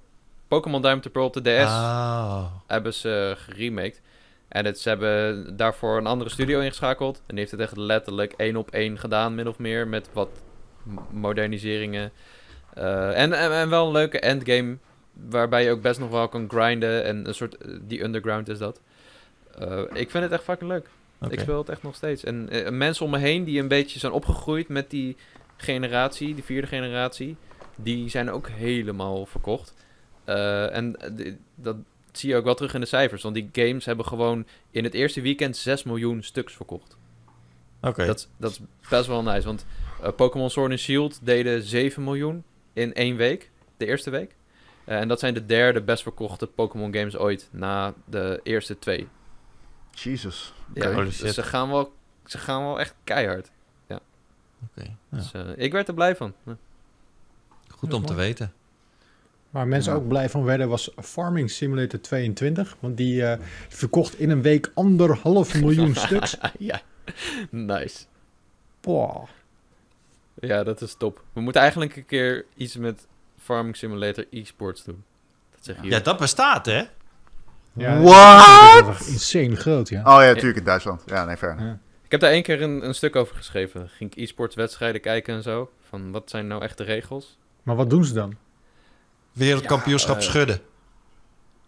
[0.49, 2.45] Pokémon Diamond and Pearl op de DS Ah.
[2.67, 4.01] hebben ze geremaked.
[4.49, 7.17] En het, ze hebben daarvoor een andere studio ingeschakeld.
[7.17, 9.89] En die heeft het echt letterlijk één op één gedaan, min of meer.
[9.89, 10.29] Met wat
[11.11, 12.13] moderniseringen.
[12.75, 14.77] Eh, en, en, en wel een leuke endgame.
[15.13, 17.05] Waarbij je ook best nog wel kan grinden.
[17.05, 17.57] En een soort.
[17.57, 18.81] eh, die underground is dat.
[19.59, 20.89] Eh, ik vind het echt fucking leuk.
[21.29, 22.25] Ik speel het echt nog steeds.
[22.25, 25.17] En mensen om me heen die een beetje zijn opgegroeid met die
[25.57, 27.37] generatie, die vierde generatie,
[27.77, 29.75] die zijn ook helemaal verkocht.
[30.25, 30.97] En
[31.55, 31.77] dat
[32.13, 33.23] zie je ook wel terug in de cijfers.
[33.23, 36.97] Want die games hebben gewoon in het eerste weekend 6 miljoen stuks verkocht.
[37.81, 38.07] Oké.
[38.07, 39.47] Dat, dat is best wel nice.
[39.47, 39.67] Want
[40.03, 43.51] eh, Pokémon Sword and Shield deden 7 miljoen in één week.
[43.77, 44.35] De eerste week.
[44.85, 47.49] Eh, en dat zijn de derde best verkochte Pokémon games ooit.
[47.51, 49.09] Na de eerste twee.
[49.91, 50.55] Jesus.
[50.75, 51.93] Ja, dus ze gaan, wel,
[52.27, 53.51] ze gaan wel echt keihard.
[53.89, 54.83] Oké.
[54.83, 55.19] Ja.
[55.19, 56.35] Dus, eh, ik werd er blij van.
[56.47, 56.57] Ja.
[57.69, 58.53] Goed om te weten.
[59.51, 59.99] Waar mensen Ja.
[59.99, 62.77] ook blij van werden was Farming Simulator 22.
[62.81, 63.39] Want die eh,
[63.69, 66.37] verkocht in een week anderhalf miljoen stuks.
[66.59, 66.81] ja,
[67.51, 68.05] nice.
[68.81, 69.29] Boah.
[70.41, 71.23] Ja, dat is top.
[71.33, 73.07] We moeten eigenlijk een keer iets met
[73.39, 75.05] Farming Simulator e-sports doen.
[75.51, 75.89] Dat zeg je.
[75.89, 76.83] Ja, dat bestaat, hè?
[77.73, 78.85] Ja, What?
[78.85, 79.99] Dat is echt insane groot, ja.
[79.99, 81.03] Oh ja, natuurlijk in Duitsland.
[81.07, 81.37] Ja, nee.
[81.41, 81.79] Ja.
[82.05, 83.89] Ik heb daar één keer een, een stuk over geschreven.
[83.89, 85.71] Ging ik e-sports wedstrijden kijken en zo.
[85.89, 87.39] Van wat zijn nou echt de regels?
[87.63, 88.37] Maar wat doen ze dan?
[89.33, 90.61] Wereldkampioenschap Ja, eh, schudden.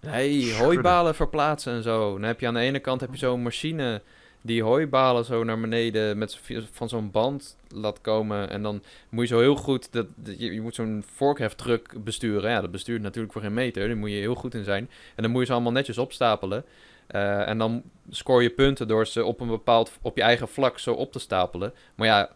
[0.00, 2.12] Nee, hooibalen verplaatsen en zo.
[2.12, 4.02] Dan heb je aan de ene kant heb je zo'n machine
[4.42, 6.38] die hooibalen zo naar beneden met
[6.72, 8.50] van zo'n band laat komen.
[8.50, 12.50] En dan moet je zo heel goed, dat, dat- je, je moet zo'n vorkheftruck besturen.
[12.50, 14.90] Ja, dat bestuurt natuurlijk voor geen meter, daar moet je heel goed in zijn.
[15.14, 16.64] En dan moet je ze allemaal netjes opstapelen.
[17.06, 20.78] Eh, en dan score je punten door ze op een bepaald, op je eigen vlak
[20.78, 21.72] zo op te stapelen.
[21.94, 22.30] Maar ja,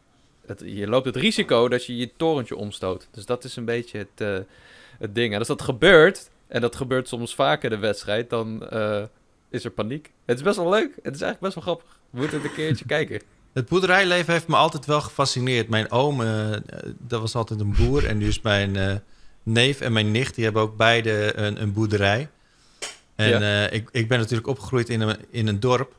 [0.47, 3.09] het, je loopt het risico dat je je torentje omstoot.
[3.11, 4.39] Dus dat is een beetje het, eh,
[4.99, 5.33] het ding.
[5.33, 9.03] En als dat gebeurt, en dat gebeurt soms vaker de wedstrijd, dan eh,
[9.49, 10.13] is er paniek.
[10.25, 10.95] Het is best wel leuk.
[11.03, 11.96] Het is eigenlijk best wel grappig.
[12.17, 13.23] We moeten het een keertje kijken.
[13.53, 15.69] Het boerderijleven heeft me altijd wel gefascineerd.
[15.69, 16.51] Mijn oom, eh,
[16.99, 18.07] dat was altijd een boer.
[18.07, 18.95] En nu is mijn eh,
[19.43, 22.29] neef en mijn nicht, die hebben ook beide een, een boerderij.
[23.15, 23.67] En Ja.
[23.67, 25.95] eh, ik, ik ben natuurlijk opgegroeid in een, in een dorp.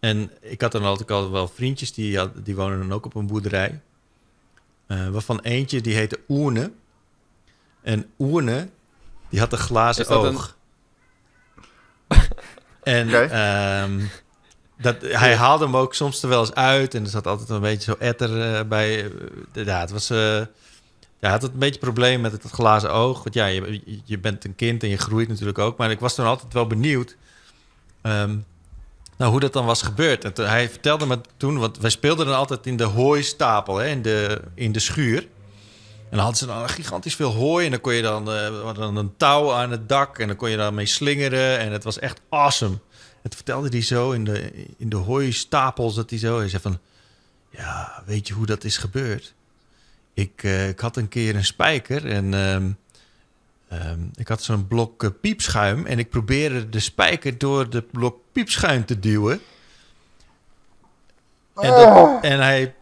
[0.00, 3.14] En ik had dan altijd al wel vriendjes, die, had, die wonen dan ook op
[3.14, 3.80] een boerderij.
[4.86, 6.72] Eh, waarvan eentje, die heette Oerne.
[7.82, 8.68] En Oerne,
[9.28, 10.56] die had een glazen een- oog.
[12.82, 13.18] En Oké.
[13.18, 14.00] ehm,
[14.82, 16.94] dat, hij haalde hem ook soms er wel eens uit.
[16.94, 19.04] En er zat altijd een beetje zo etter eh, bij.
[19.52, 20.08] Eh, ja, het was...
[20.08, 23.22] hij had een beetje probleem met het glazen oog.
[23.22, 25.76] Want ja, je, je bent een kind en je groeit natuurlijk ook.
[25.76, 27.16] Maar ik was toen altijd wel benieuwd...
[28.02, 30.24] nou, hoe dat dan was gebeurd.
[30.24, 31.58] En hij vertelde me toen...
[31.58, 35.18] Want wij speelden dan altijd in de hooistapel, hè, in, de, in de schuur.
[35.18, 37.64] En dan hadden ze dan gigantisch veel hooi.
[37.64, 38.28] En dan kon je dan,
[38.62, 40.18] hadden dan een touw aan het dak.
[40.18, 41.58] En dan kon je daarmee slingeren.
[41.58, 42.78] En het was echt awesome.
[43.22, 46.46] Toen vertelde hij zo in de, in de hooistapels dat hij zo...
[46.48, 46.78] Zei van...
[47.50, 49.34] Ja, weet je hoe dat is gebeurd?
[50.14, 52.34] Ik, eh, ik had een keer een spijker en...
[52.34, 52.70] ehm,
[53.68, 58.18] ehm, ik had zo'n blok eh, piepschuim en ik probeerde de spijker door de blok
[58.32, 59.40] piepschuim te duwen.
[61.56, 62.74] En, dat- en hij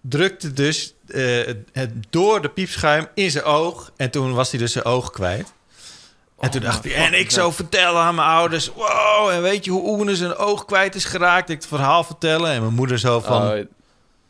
[0.00, 3.92] drukte dus het- het door de piepschuim in zijn oog.
[3.96, 5.52] En toen was hij dus zijn oog kwijt.
[6.38, 7.54] En toen Oh, dacht my hij, en ik zo God.
[7.54, 8.72] vertellen aan mijn ouders...
[8.72, 11.48] Wow, en weet je hoe Oene zijn oog kwijt is geraakt?
[11.50, 12.50] Ik het verhaal vertellen.
[12.50, 13.48] En mijn moeder zo van...
[13.48, 13.64] Oh,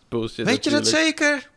[0.08, 1.48] bullshit Weet je dat zeker?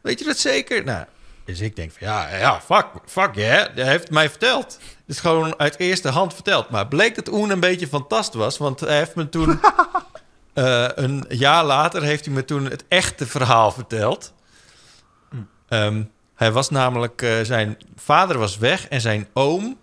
[0.00, 0.84] Weet je dat zeker?
[0.84, 1.04] Nou,
[1.44, 3.74] dus ik denk van ja, ja, fuck, fuck yeah.
[3.74, 4.78] Hij heeft het mij verteld.
[4.80, 6.70] Het is gewoon uit eerste hand verteld.
[6.70, 8.58] Maar bleek dat Oen een beetje fantast was.
[8.58, 9.60] Want hij heeft me toen...
[10.54, 14.32] eh, een jaar later heeft hij me toen het echte verhaal verteld.
[15.68, 16.02] Ehm,
[16.38, 17.22] hij was namelijk...
[17.22, 19.78] eh, zijn vader was weg en zijn oom...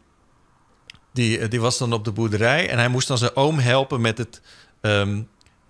[1.13, 2.69] Die, eh, die was dan op de boerderij.
[2.69, 4.41] En hij moest dan zijn oom helpen met het...
[4.81, 5.21] ehm,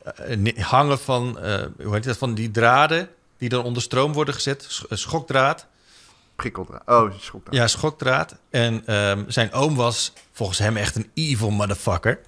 [0.03, 1.37] eh, hangen van,
[1.83, 5.67] hoe heet dat, van die draden die dan onder stroom worden gezet, sch- schokdraad.
[6.35, 6.81] Prikkeldraad.
[6.85, 7.55] Oh, schokdraad.
[7.55, 8.35] Ja, schokdraad.
[8.49, 12.19] En ehm, zijn oom was volgens hem echt een evil motherfucker.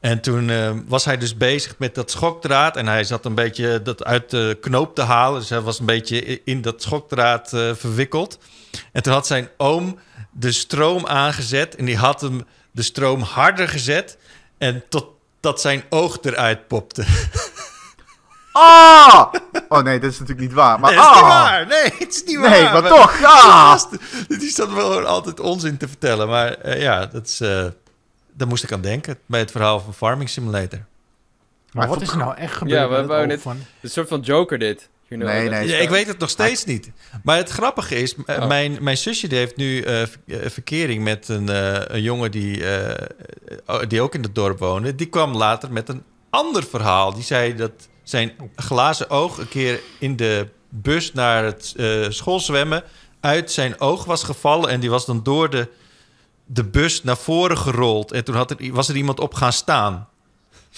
[0.00, 2.76] En toen ehm, was hij dus bezig met dat schokdraad.
[2.76, 5.40] En hij zat een beetje dat uit de knoop te halen.
[5.40, 8.38] Dus hij was een beetje in dat schokdraad eh, verwikkeld.
[8.92, 9.98] En toen had zijn oom
[10.30, 11.76] de stroom aangezet.
[11.76, 14.18] En die had hem de stroom harder gezet.
[14.58, 17.04] En totdat zijn oog eruit popte.
[18.58, 19.32] Ah!
[19.68, 20.80] Oh nee, dat is natuurlijk niet waar.
[20.80, 21.22] Maar Nee, dat is ah!
[21.22, 21.66] niet waar.
[21.66, 22.50] Nee, het is niet waar.
[22.50, 23.22] Nee, maar toch.
[23.22, 23.82] Ah!
[24.40, 26.28] Die zat wel altijd onzin te vertellen.
[26.28, 27.64] Maar eh, ja, dat is, eh,
[28.36, 30.84] daar moest ik aan denken bij het verhaal van Farming Simulator.
[31.72, 32.90] Maar wat is er nou echt gebeurd?
[32.90, 33.56] Ja, we oog net- van...
[33.80, 34.88] Een soort van Joker dit.
[35.08, 35.68] You know Nee, nee.
[35.68, 36.90] Ja, ik weet het nog steeds niet.
[37.22, 38.46] Maar het grappige is, Oh.
[38.46, 42.62] mijn, mijn zusje die heeft nu eh, eh, verkering met een, eh, een jongen die,
[43.88, 44.94] die ook in het dorp woonde.
[44.94, 47.14] Die kwam later met een ander verhaal.
[47.14, 52.82] Die zei dat zijn glazen oog een keer in de bus naar het eh, schoolzwemmen
[53.20, 54.70] uit zijn oog was gevallen.
[54.70, 55.68] En die was dan door de,
[56.46, 58.12] de bus naar voren gerold.
[58.12, 60.08] En toen had er, was er iemand op gaan staan.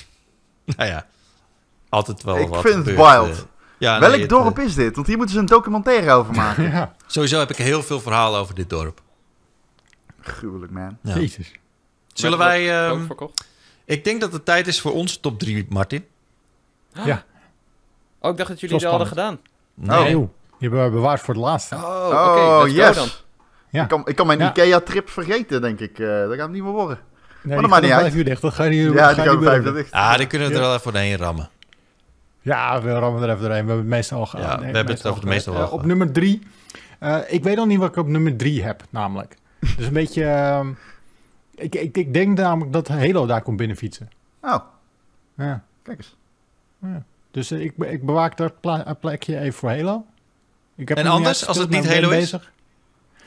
[0.76, 1.06] nou ja,
[1.88, 3.28] altijd wel Ik wat vind het wild.
[3.30, 3.38] eh.
[3.78, 4.94] Ja, Welk nee, het, dorp eh, is dit?
[4.94, 6.64] Want hier moeten ze een documentaire over maken.
[6.70, 9.02] ja, Sowieso heb ik heel veel verhalen over dit dorp.
[10.20, 10.98] Gruwelijk, man.
[11.02, 11.14] Ja.
[11.14, 11.52] jezus.
[12.12, 12.86] Zullen wij...
[12.86, 13.06] Ehm,
[13.84, 16.04] ik denk dat het tijd is voor onze top 3, Martin.
[17.04, 17.24] Ja.
[18.20, 19.38] Oh, ik dacht dat jullie dat hadden gedaan.
[19.74, 20.10] Nee.
[20.10, 20.28] Joh.
[20.58, 21.74] Die hebben we bewaard voor het laatste.
[21.74, 22.68] Oh, Oh, oké.
[22.70, 22.96] yes.
[22.96, 23.08] dan.
[23.70, 23.82] Ja.
[23.82, 24.48] Ik, kan, ik kan mijn Ja.
[24.50, 25.98] Ikea-trip vergeten, denk ik.
[25.98, 26.98] Eh dat gaat het niet meer worden.
[27.42, 28.00] Nee, dat die maakt niet uit.
[28.00, 28.42] vijf uur dicht.
[28.42, 29.92] Dat ga je niet Ja, die je gaan niet we vijf dicht.
[29.92, 30.66] Ah, die kunnen we er Ja.
[30.66, 31.48] wel even doorheen rammen.
[32.40, 33.62] Ja, we rammen er even doorheen.
[33.62, 34.58] We hebben het meestal al Ja, gehad.
[34.60, 35.80] we hebben het over de meeste wel Eh, gehad.
[35.80, 36.42] Op nummer drie.
[36.98, 39.36] eh, ik weet nog niet wat ik op nummer drie heb, namelijk.
[39.76, 40.24] Dus een beetje...
[40.24, 40.68] ehm,
[41.54, 44.08] ik, ik, ik denk namelijk dat Halo daar komt binnenfietsen.
[44.42, 44.56] Oh,
[45.36, 45.62] Ja.
[45.82, 46.16] kijk eens.
[47.30, 48.52] Dus eh, ik, ik bewaak dat
[49.00, 50.04] plekje even voor Halo.
[50.76, 52.16] Ik heb En anders, als het niet maar Halo is?
[52.16, 52.50] bezig.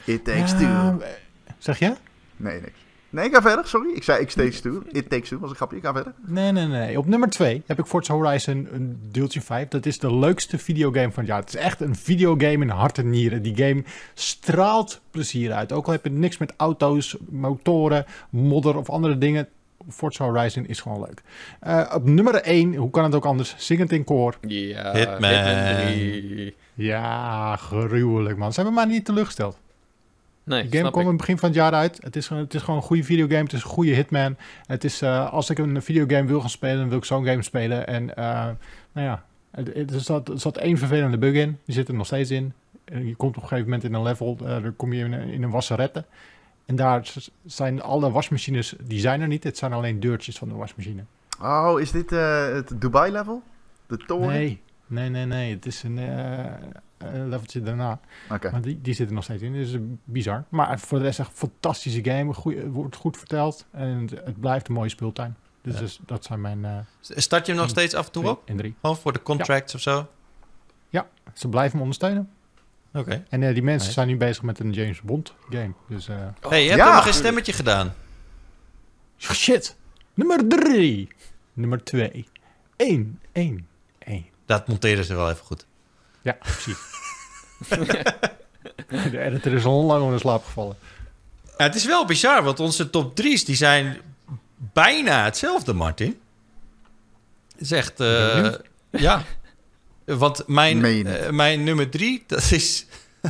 [0.05, 0.99] It takes Ja, two.
[0.99, 1.09] eh,
[1.57, 1.93] Zeg je?
[2.37, 2.79] Nee, niks.
[3.09, 3.67] Nee, ik ga verder.
[3.67, 3.93] Sorry.
[3.95, 4.83] Ik zei it takes two.
[4.91, 5.77] It takes two was een grapje.
[5.77, 6.13] Ik ga verder.
[6.25, 6.97] Nee, nee, nee.
[6.97, 9.67] Op nummer 2 heb ik Forza Horizon een deeltje 5.
[9.67, 11.39] Dat is de leukste videogame van het jaar.
[11.39, 13.41] Het is echt een videogame in hart en nieren.
[13.41, 15.71] Die game straalt plezier uit.
[15.71, 19.47] Ook al heb je niks met auto's, motoren, modder of andere dingen.
[19.89, 21.21] Forza Horizon is gewoon leuk.
[21.59, 23.55] Eh, op nummer 1, hoe kan het ook anders?
[23.57, 24.37] Zingend in koor.
[24.41, 25.29] Ja, Hitman.
[25.29, 26.55] Hitman 3.
[26.73, 28.53] Ja, gruwelijk man.
[28.53, 29.57] Ze hebben mij niet teleurgesteld.
[30.51, 31.99] Nee, De game kwam in het begin van het jaar uit.
[32.03, 33.43] Het is, gewoon- het is gewoon een goede videogame.
[33.43, 34.35] Het is een goede hitman.
[34.65, 37.41] Het is, eh, als ik een videogame wil gaan spelen, dan wil ik zo'n game
[37.41, 37.87] spelen.
[37.87, 38.25] En eh,
[38.91, 41.57] nou ja, er zat, er zat één vervelende bug in.
[41.65, 42.53] Die zit er nog steeds in.
[42.85, 45.29] Eh, je komt op een gegeven moment in een level, dan kom je in een,
[45.29, 46.05] in een wasserette.
[46.65, 47.13] En daar
[47.45, 49.43] zijn alle wasmachines, die zijn er niet.
[49.43, 51.01] Het zijn alleen deurtjes van de wasmachine.
[51.41, 53.41] Oh, is dit eh, het Dubai-level?
[53.87, 54.27] De toren?
[54.27, 55.53] Nee, nee, nee, nee.
[55.53, 56.05] Het is een, eh,
[56.37, 56.73] een
[57.13, 57.99] leveltje daarna.
[58.29, 58.51] Oké.
[58.51, 59.53] Maar die, die zit er nog steeds in.
[59.53, 60.43] Dus bizar.
[60.49, 62.33] Maar voor de rest echt een fantastische game.
[62.33, 63.65] Goeie, het wordt goed verteld.
[63.71, 65.35] En het, blijft een mooie speeltuin.
[65.61, 65.79] Dus, Ja.
[65.79, 68.41] dus dat zijn mijn eh Start je hem nog steeds af en toe op?
[68.45, 68.75] en drie.
[68.81, 70.07] Gewoon voor de contracts of zo?
[71.33, 72.29] Ze blijven me ondersteunen.
[72.93, 73.23] Oké.
[73.29, 75.71] En eh, die mensen zijn nu bezig met een James Bond game.
[75.87, 76.83] Dus eh hey, je hebt Ja.
[76.85, 77.93] helemaal geen stemmetje gedaan.
[79.17, 79.75] shit.
[80.13, 81.07] Nummer drie.
[81.53, 82.27] Nummer twee.
[82.77, 83.19] Eén.
[83.31, 83.67] Één.
[83.97, 84.25] Één.
[84.45, 85.65] Dat monteren ze wel even goed.
[86.21, 86.77] Ja, precies.
[89.11, 90.75] de editor is al lang onder slaap gevallen.
[91.57, 93.97] Ja, het is wel bizar, want onze top 3's die zijn
[94.73, 96.19] bijna hetzelfde, Martin.
[97.51, 97.97] Het is echt...
[97.97, 99.23] ben eh, ja.
[100.05, 102.85] Want mijn, eh, mijn nummer 3, dat is...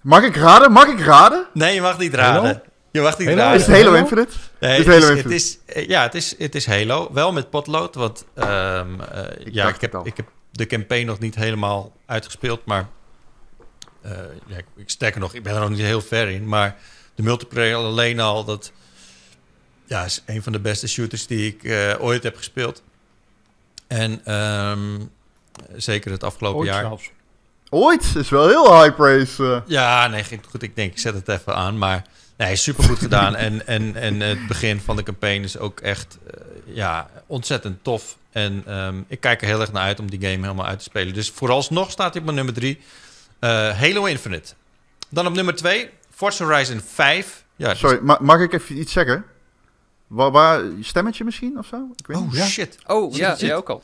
[0.00, 0.72] Mag ik raden?
[0.72, 1.46] Mag ik raden?
[1.52, 2.62] Nee, je mag niet raden.
[2.96, 3.40] Je mag niet Halo?
[3.40, 3.60] raden.
[3.60, 3.96] Is het Halo Halo?
[3.96, 4.32] Infinite?
[4.60, 5.34] Nee, Is het, Halo is, het Infinite?
[5.34, 7.08] is, eh, ja, het is, het is Halo.
[7.12, 11.18] Wel met potlood, want ehm, eh, ja, ik heb, het ik heb de campaign nog
[11.18, 12.88] niet helemaal uitgespeeld, maar
[14.46, 16.76] ja, ik, sterker nog, ik ben er nog niet heel ver in, maar
[17.14, 18.72] de multiplayer alleen al, dat
[19.84, 22.82] ja, is een van de beste shooters die ik eh, ooit heb gespeeld.
[23.86, 24.98] En ehm,
[25.76, 26.80] zeker het afgelopen Ooit jaar.
[26.82, 27.10] zelfs.
[27.70, 28.14] Ooit?
[28.16, 29.44] Is wel heel high praise.
[29.44, 29.60] eh.
[29.66, 30.62] Ja, nee, ging goed.
[30.62, 31.78] Ik denk, ik zet het even aan.
[31.78, 32.04] Maar
[32.36, 33.36] nee, supergoed gedaan.
[33.46, 36.40] En, en, en het begin van de campaign is ook echt eh,
[36.74, 38.16] ja, ontzettend tof.
[38.30, 40.84] En ehm, ik kijk er heel erg naar uit om die game helemaal uit te
[40.84, 41.14] spelen.
[41.14, 42.80] Dus vooralsnog staat hij op mijn nummer 3.
[43.40, 44.54] Halo Infinite.
[45.08, 47.44] Dan op nummer 2, Forza Horizon 5.
[47.56, 49.24] Ja, dus- Sorry, ma- mag ik even iets zeggen?
[50.06, 51.88] Waar, waar, stemmetje misschien of zo?
[51.96, 52.34] Ik weet Oh niet.
[52.36, 52.46] Ja.
[52.46, 52.78] shit.
[52.86, 53.82] Oh, Zit- ja, jij ook al.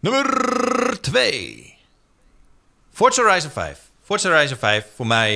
[0.00, 1.74] Nummer 2.
[2.92, 3.78] Forza Horizon 5.
[4.02, 5.32] Forza Horizon 5, voor mij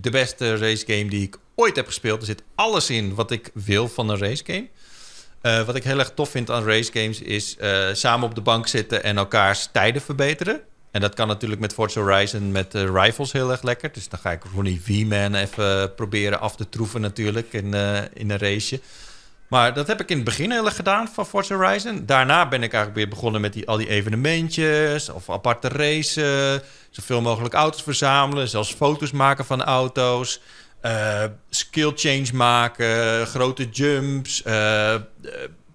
[0.00, 2.20] de beste racegame die ik ooit heb gespeeld.
[2.20, 4.68] Er zit alles in wat ik wil van een racegame.
[5.40, 8.66] Eh wat ik heel erg tof vind aan racegames is eh, samen op de bank
[8.66, 10.60] zitten en elkaars tijden verbeteren.
[10.98, 13.92] En dat kan natuurlijk met Forza Horizon met eh, rifles heel erg lekker.
[13.92, 18.30] Dus dan ga ik Ronnie V-Man even proberen af te troeven natuurlijk in, eh, in
[18.30, 18.80] een raceje.
[19.48, 22.06] Maar dat heb ik in het begin heel erg gedaan van Forza Horizon.
[22.06, 26.62] Daarna ben ik eigenlijk weer begonnen met die, al die evenementjes of aparte racen.
[26.90, 30.40] Zoveel mogelijk auto's verzamelen, zelfs foto's maken van auto's.
[30.80, 34.42] eh, skill change maken, grote jumps.
[34.42, 34.94] eh,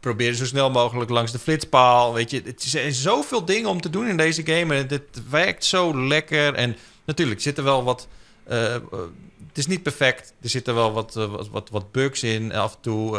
[0.03, 2.13] proberen zo snel mogelijk langs de flitspaal.
[2.13, 4.75] Weet je, het zijn zoveel dingen om te doen in deze game.
[4.75, 6.53] En het werkt zo lekker.
[6.53, 6.75] En
[7.05, 8.07] natuurlijk zitten wel wat...
[8.43, 8.73] eh,
[9.47, 10.33] het is niet perfect.
[10.41, 12.53] Er zitten wel wat, eh, wat, wat, wat bugs in.
[12.53, 13.11] Af en toe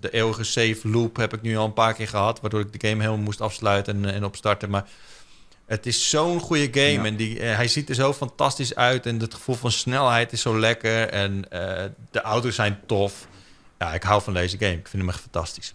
[0.00, 2.40] de eeuwige save loop heb ik nu al een paar keer gehad.
[2.40, 4.70] Waardoor ik de game helemaal moest afsluiten en, en opstarten.
[4.70, 4.88] Maar
[5.66, 7.04] Het is zo'n goede game Ja.
[7.04, 10.58] en die, hij ziet er zo fantastisch uit en het gevoel van snelheid is zo
[10.58, 11.44] lekker en
[12.10, 13.26] de auto's zijn tof.
[13.78, 14.72] Ja, ik hou van deze game.
[14.72, 15.74] Ik vind hem echt fantastisch.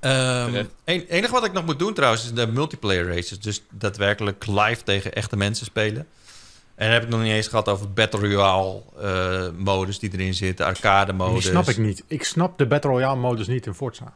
[0.00, 0.70] Ehm Terecht.
[0.84, 3.40] een, enige wat ik nog moet doen trouwens is de multiplayer races.
[3.40, 6.06] Dus daadwerkelijk live tegen echte mensen spelen.
[6.74, 10.34] En dan heb ik nog niet eens gehad over Battle Royale eh, modus die erin
[10.34, 11.44] zitten, arcade Die modus.
[11.44, 12.04] snap ik niet.
[12.06, 14.14] Ik snap de Battle Royale modus niet in Forza.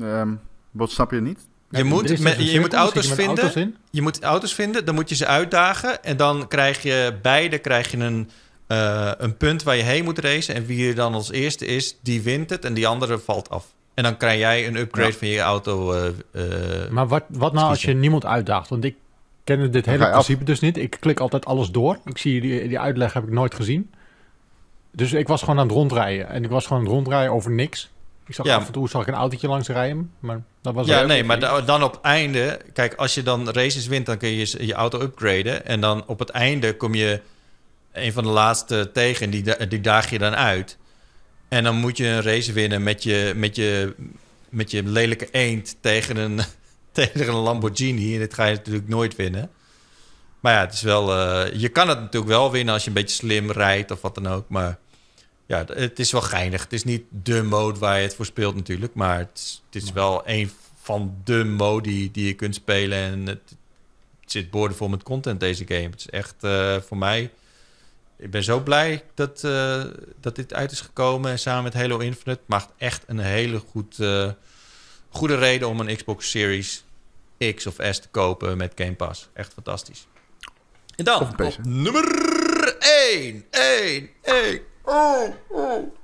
[0.00, 0.32] Ehm,
[0.70, 1.38] wat snap je niet?
[1.70, 3.44] Je moet, dus je moet auto's je vinden.
[3.44, 3.64] auto's.
[3.90, 6.04] Je moet auto's vinden, dan moet je ze uitdagen.
[6.04, 8.30] En dan krijg je beide krijg je een,
[8.66, 10.54] eh, een punt waar je heen moet racen.
[10.54, 13.66] En wie er dan als eerste is, die wint het en die andere valt af.
[14.00, 15.14] En dan krijg jij een upgrade Ja.
[15.18, 15.92] van je auto.
[15.92, 18.68] eh, eh, Maar wat, wat nou als je niemand uitdaagt?
[18.68, 18.94] Want ik
[19.44, 20.10] ken dit hele af.
[20.12, 20.76] principe dus niet.
[20.76, 21.98] Ik klik altijd alles door.
[22.04, 23.90] Ik zie die, die uitleg heb ik nooit gezien.
[24.92, 26.28] Dus ik was gewoon aan het rondrijden.
[26.28, 27.90] En ik was gewoon aan het rondrijden over niks.
[28.26, 28.56] Ik zag Ja.
[28.56, 30.10] af en toe zag ik een autootje langs rijden.
[30.20, 32.60] Maar dat was ja, nee, maar da- dan op einde...
[32.72, 35.66] Kijk, als je dan races wint, dan kun je je- je auto upgraden.
[35.66, 37.20] En dan op het einde kom je
[37.92, 39.24] een van de laatste tegen.
[39.24, 40.78] En die, da- die daag je dan uit.
[41.50, 43.94] En dan moet je een race winnen met je, met je,
[44.48, 46.40] met je lelijke eend tegen een,
[46.92, 48.12] tegen een Lamborghini.
[48.14, 49.50] En dit ga je natuurlijk nooit winnen.
[50.40, 52.94] Maar ja, het is wel, eh, je kan het natuurlijk wel winnen als je een
[52.94, 54.48] beetje slim rijdt of wat dan ook.
[54.48, 54.78] Maar
[55.46, 56.62] ja, het is wel geinig.
[56.62, 58.94] Het is niet de mode waar je het voor speelt natuurlijk.
[58.94, 60.50] Maar het is, het is wel een
[60.82, 62.98] van de mode die, je kunt spelen.
[62.98, 63.56] En het,
[64.20, 65.90] het zit boordevol met content deze game.
[65.90, 67.30] Het is echt eh, voor mij...
[68.20, 69.84] Ik ben zo blij dat, eh,
[70.20, 71.30] dat dit uit is gekomen.
[71.30, 74.30] En samen met Halo Infinite maakt echt een hele goed, eh,
[75.08, 76.84] goede reden om een Xbox Series
[77.54, 79.28] X of S te kopen met Game Pass.
[79.32, 80.06] Echt fantastisch.
[80.96, 84.60] En dan op nummer 1, 1, 1.
[84.82, 85.94] Oh, oh.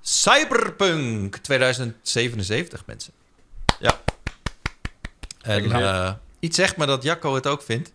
[0.00, 3.12] Cyberpunk 2077, mensen.
[3.78, 4.00] Ja.
[5.40, 7.92] En eh, iets zegt me dat Jacco het ook vindt.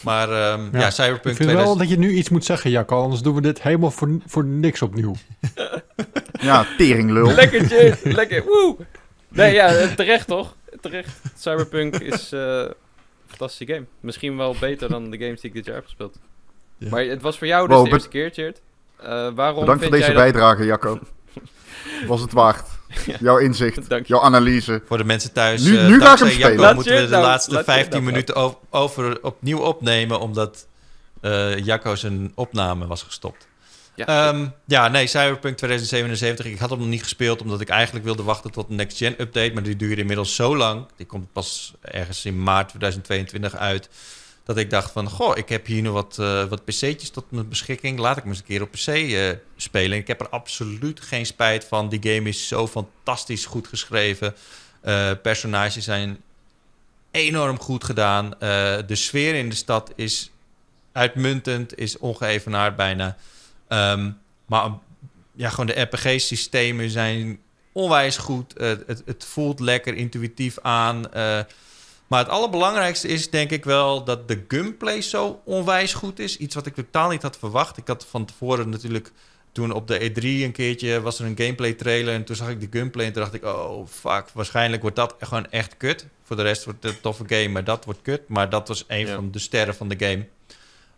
[0.00, 0.80] Maar ehm, ja.
[0.80, 3.02] Ja, Cyberpunk Ik vind 2000 wel dat je nu iets moet zeggen, Jacco.
[3.02, 5.14] Anders doen we dit helemaal voor, voor niks opnieuw.
[6.40, 7.32] Ja, teringlul.
[7.32, 7.98] Lekker, Jade.
[8.02, 8.44] Lekker.
[8.44, 8.76] Woe.
[9.28, 10.56] Nee, ja, terecht toch?
[10.80, 11.20] Terecht.
[11.38, 12.74] Cyberpunk is eh, een
[13.26, 13.86] fantastische game.
[14.00, 16.18] Misschien wel beter dan de games die ik dit jaar heb gespeeld.
[16.76, 16.88] Ja.
[16.88, 18.60] Maar het was voor jou dus Wow, de eerste keer, Tjeerd.
[18.96, 20.22] Eh, waarom Bedankt voor deze jij dat...
[20.22, 20.98] bijdrage, Jacco.
[22.06, 22.68] Was het waard.
[23.20, 24.82] Jouw inzicht, jouw analyse.
[24.86, 25.62] Voor de mensen thuis.
[25.62, 26.50] Nu- eh, nu ga ik dankzij hem spelen.
[26.50, 29.58] Jacco Laat moeten we de nou- laatste laat je het 15 nou minuten over, opnieuw
[29.58, 30.20] opnemen.
[30.20, 30.66] Omdat
[31.20, 33.46] eh Jacco zijn opname was gestopt.
[33.94, 36.46] Ja, Ehm, ja, nee, Cyberpunk 2077.
[36.46, 39.14] Ik had hem nog niet gespeeld omdat ik eigenlijk wilde wachten tot de next gen
[39.20, 39.50] update.
[39.54, 40.86] Maar die duurde inmiddels zo lang.
[40.96, 43.88] Die komt pas ergens in maart 2022 uit.
[44.48, 47.48] Dat ik dacht van, goh, ik heb hier nu wat, eh, wat pc'tjes tot mijn
[47.48, 47.98] beschikking.
[47.98, 49.98] Laat ik me eens een keer op pc eh, spelen.
[49.98, 51.88] Ik heb er absoluut geen spijt van.
[51.88, 54.34] Die game is zo fantastisch goed geschreven.
[54.80, 56.20] Eh, personages zijn
[57.10, 58.30] enorm goed gedaan.
[58.86, 60.30] De sfeer in de stad is
[60.92, 63.16] uitmuntend, is ongeëvenaard bijna.
[63.68, 64.10] Ehm,
[64.46, 64.70] maar
[65.34, 67.40] ja, gewoon de RPG-systemen zijn
[67.72, 68.54] onwijs goed.
[68.56, 71.04] Het, het voelt lekker intuïtief aan.
[72.08, 76.36] Maar het allerbelangrijkste is denk ik wel dat de gunplay zo onwijs goed is.
[76.36, 77.76] Iets wat ik totaal niet had verwacht.
[77.76, 79.12] Ik had van tevoren natuurlijk...
[79.52, 82.14] Toen op de E3 een keertje was er een gameplay trailer...
[82.14, 83.44] en toen zag ik de gunplay en toen dacht ik...
[83.44, 86.06] oh, fuck, waarschijnlijk wordt dat gewoon echt kut.
[86.22, 88.28] Voor de rest wordt het een toffe game, maar dat wordt kut.
[88.28, 89.14] Maar dat was een Ja.
[89.14, 90.26] van de sterren van de game.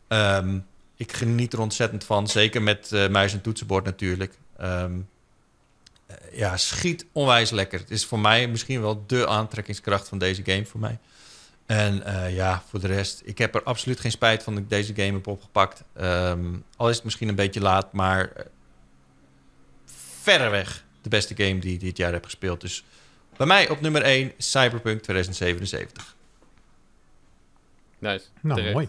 [0.08, 0.58] Ehm,
[0.96, 2.28] ik geniet er ontzettend van.
[2.28, 4.34] Zeker met eh, muis en toetsenbord natuurlijk.
[4.56, 4.84] Eh,
[6.32, 7.78] ja, schiet onwijs lekker.
[7.78, 10.98] Het is voor mij misschien wel de aantrekkingskracht van deze game voor mij.
[11.66, 14.68] En eh, ja, voor de rest, ik heb er absoluut geen spijt van dat ik
[14.68, 15.84] deze game heb opgepakt.
[15.92, 18.44] Ehm, al is het misschien een beetje laat, maar eh,
[20.22, 22.60] verreweg de beste game die ik dit jaar heb gespeeld.
[22.60, 22.84] Dus
[23.36, 26.16] bij mij op nummer 1, Cyberpunk 2077.
[27.98, 28.24] Nice.
[28.40, 28.74] Nou, Terecht.
[28.74, 28.88] mooi.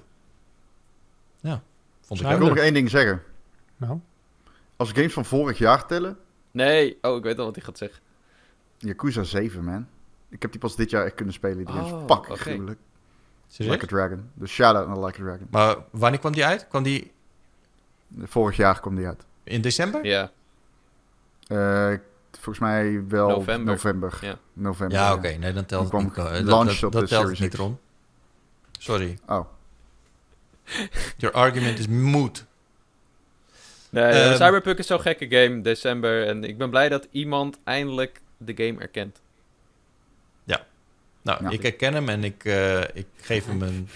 [2.11, 3.24] Vond ik Ik wil nog één ding zeggen.
[3.77, 4.00] Nou,
[4.75, 6.17] Als games van vorig jaar tellen,
[6.51, 6.97] Nee.
[7.01, 7.99] Oh, ik weet al wat hij gaat zeggen.
[8.77, 9.88] Yakuza 7, man.
[10.30, 11.65] Ik heb die pas dit jaar echt kunnen spelen.
[11.65, 12.80] Die is Oh, fucking gruwelijk.
[13.47, 13.73] Serieus?
[13.73, 14.30] Like a Dragon.
[14.33, 15.47] Dus shout-out naar Like a Dragon.
[15.51, 16.67] Maar wanneer kwam die uit?
[16.67, 17.11] Kwam die
[18.23, 19.25] Vorig jaar kwam die uit.
[19.43, 20.05] in december?
[20.05, 20.31] Ja.
[21.47, 21.93] Eh,
[22.31, 23.73] volgens mij wel November.
[23.73, 24.17] november.
[24.21, 24.38] Ja.
[24.53, 25.27] November, Ja, oké.
[25.30, 26.15] Nee, dan telt het kwam niet.
[26.15, 27.53] Dat, launch dat, op dat de telt Series niet.
[27.55, 27.77] Ron.
[28.71, 29.19] Sorry.
[29.27, 29.45] Oh.
[31.17, 32.45] Your argument is moot.
[33.91, 36.27] Nee, eh, Ehm, Cyberpunk is zo'n gekke game, december.
[36.27, 39.19] En ik ben blij dat iemand eindelijk de game erkent.
[41.23, 41.49] Nou, Ja.
[41.49, 43.89] ik herken hem en ik, eh, ik geef hem een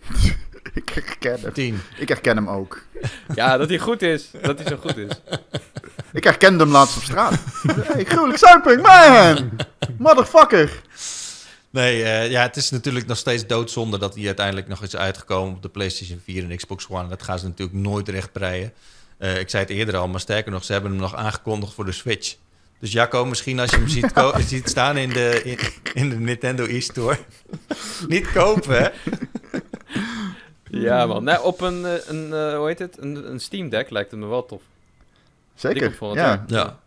[0.74, 1.52] ik herken hem.
[1.52, 1.80] 10.
[1.98, 2.82] Ik herken hem ook.
[3.34, 4.30] Ja, dat hij goed is.
[4.42, 5.10] Dat hij zo goed is.
[6.12, 7.34] Ik herkende hem laatst op straat.
[7.92, 9.50] hey, gruwelijk Zuiping, man!
[9.98, 10.80] Motherfucker!
[11.76, 15.54] Nee, eh, ja, het is natuurlijk nog steeds doodzonde dat hij uiteindelijk nog is uitgekomen
[15.54, 17.08] op de PlayStation 4 en Xbox One.
[17.08, 18.72] Dat gaan ze natuurlijk nooit recht breien.
[19.18, 21.84] Eh, ik zei het eerder al, maar sterker nog, ze hebben hem nog aangekondigd voor
[21.84, 22.36] de Switch.
[22.80, 23.88] Dus Jacco, misschien als je hem
[24.44, 25.58] ziet, staan in de, in,
[25.94, 27.18] in de Nintendo e-store.
[28.08, 28.88] Niet kopen, hè?
[30.70, 31.24] Ja, man.
[31.24, 32.98] Nou, op een, eh, een eh, hoe heet het?
[32.98, 34.62] Een, een Steam Deck lijkt het me wel tof.
[35.54, 35.96] Zeker.
[36.14, 36.44] Ja.
[36.46, 36.78] Ja.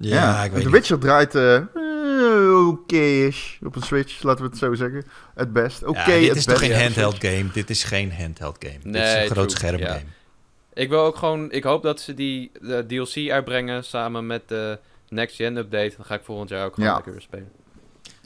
[0.00, 0.76] Ja, Ja, ik weet The niet.
[0.76, 5.04] Witcher draait eh eh, oké-ish op een Switch, laten we het zo zeggen.
[5.34, 5.82] Het best.
[5.84, 7.36] Oké, Ja, dit het is toch geen handheld Switch.
[7.36, 7.50] game?
[7.52, 8.78] Dit is geen handheld game.
[8.78, 9.86] dit is Nee, een groot scherm ja.
[9.92, 10.04] game.
[10.72, 11.52] Ik wil ook gewoon...
[11.52, 14.78] Ik hoop dat ze die eh, DLC uitbrengen samen met de
[15.08, 15.94] Next Gen update.
[15.96, 16.94] Dan ga ik volgend jaar ook gewoon Ja.
[16.94, 17.50] lekker weer spelen.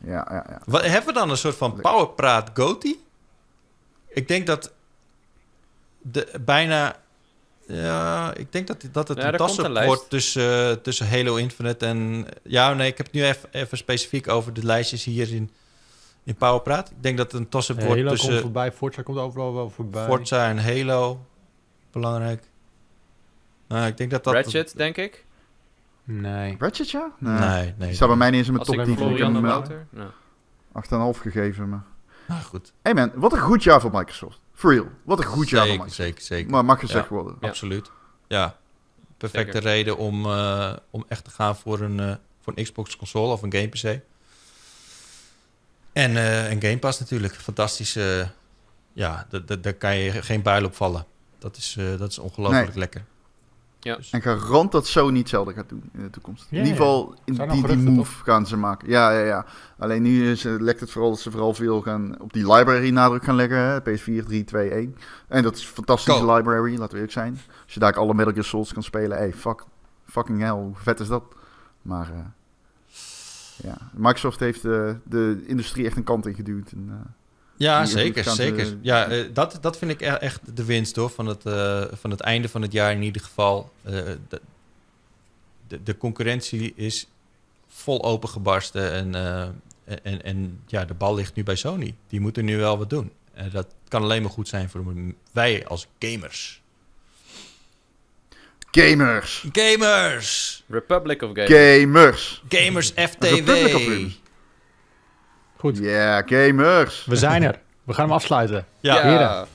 [0.04, 0.60] Ja, ja, ja.
[0.64, 3.00] Wat, hebben we dan een soort van powerpraat Goti?
[4.08, 4.72] Ik denk dat
[6.00, 7.00] de, bijna...
[7.74, 9.88] Ja, ik denk dat, dat het Ja, een lijst.
[9.88, 12.26] wordt tussen, eh, tussen Halo Infinite en...
[12.42, 15.50] Ja, nee, ik heb het nu even, even specifiek over de lijstjes hier in,
[16.24, 16.90] in Powerpraat.
[16.90, 20.04] Ik denk dat het een tas-up wordt Halo komt voorbij, Forza komt overal wel voorbij.
[20.04, 21.26] Forza en Halo.
[21.92, 22.44] Belangrijk.
[23.68, 24.34] Nou, ik denk dat dat...
[24.34, 25.24] Ratchet, denk ik.
[26.04, 26.56] Nee.
[26.58, 27.12] Ratchet, ja?
[27.18, 27.88] Nee, nee.
[27.88, 28.92] Die staat bij mij niet eens in mijn top ik 10.
[28.92, 29.86] Ik heb Florian en hem Wouter...
[29.90, 31.14] Nou.
[31.16, 31.68] 8,5 gegeven.
[31.68, 31.84] Maar...
[32.28, 32.72] Nou, goed.
[32.82, 34.40] Hey man, wat een goed jaar voor Microsoft.
[34.62, 34.86] For real.
[35.04, 36.50] Wat een goed jaar Zeker, zeker, zeker.
[36.50, 37.14] Maar mag gezegd Ja.
[37.14, 37.36] worden.
[37.40, 37.48] Ja.
[37.48, 37.90] Absoluut.
[38.28, 38.56] Ja.
[39.16, 39.68] Perfecte Zeker.
[39.70, 43.42] reden om, eh, om echt te gaan voor een, eh, voor een Xbox console of
[43.42, 44.00] een game PC.
[45.92, 47.34] En eh een Game Pass natuurlijk.
[47.34, 47.96] Fantastisch.
[47.96, 48.28] eh,
[48.92, 49.26] ja,
[49.60, 51.06] daar kan je geen buil op vallen.
[51.38, 52.78] Dat is, eh, dat is ongelooflijk Nee.
[52.78, 53.04] lekker.
[53.84, 53.98] Ja.
[54.10, 56.46] En garant dat Sony hetzelfde gaat doen in de toekomst.
[56.50, 58.88] Ja, in ieder geval, in Zijn die, die move gaan ze maken.
[58.88, 59.46] Ja, ja, ja.
[59.78, 62.90] Alleen nu is, eh, lekt het vooral dat ze vooral veel gaan op die library
[62.90, 63.58] nadruk gaan leggen.
[63.58, 63.80] Hè?
[63.80, 64.96] PS4, 3, 2, 1.
[65.28, 66.36] En dat is een fantastische Go.
[66.36, 67.38] library, laten we eerlijk zijn.
[67.64, 69.64] Als je daar alle Metal Gear Souls kan spelen, hey, fuck,
[70.06, 71.24] fucking hell, hoe vet is dat?
[71.82, 72.24] Maar eh,
[73.56, 76.72] ja, Microsoft heeft eh, de industrie echt een kant in geduwd.
[76.72, 77.10] En, eh,
[77.56, 78.76] Ja, zeker, zeker.
[78.80, 82.10] Ja, eh, dat, dat vind ik e- echt de winst hoor, van het, eh, van
[82.10, 83.72] het einde van het jaar in ieder geval.
[83.82, 83.92] Eh,
[84.28, 87.06] de, de, concurrentie is
[87.68, 89.48] vol opengebarsten en, eh,
[90.02, 91.94] en, en ja, de bal ligt nu bij Sony.
[92.08, 93.12] Die moeten nu wel wat doen.
[93.34, 94.84] En dat kan alleen maar goed zijn voor
[95.32, 96.60] wij als gamers.
[98.70, 99.44] gamers!
[99.52, 100.62] Gamers!
[100.68, 101.50] Republic of Games.
[101.50, 102.42] Gamers!
[102.48, 104.21] Gamers Republic of FTW!
[105.62, 107.04] Goed, Ja, gamers!
[107.04, 107.58] we zijn er.
[107.84, 108.66] We gaan hem afsluiten.
[108.80, 109.46] Ja, heren.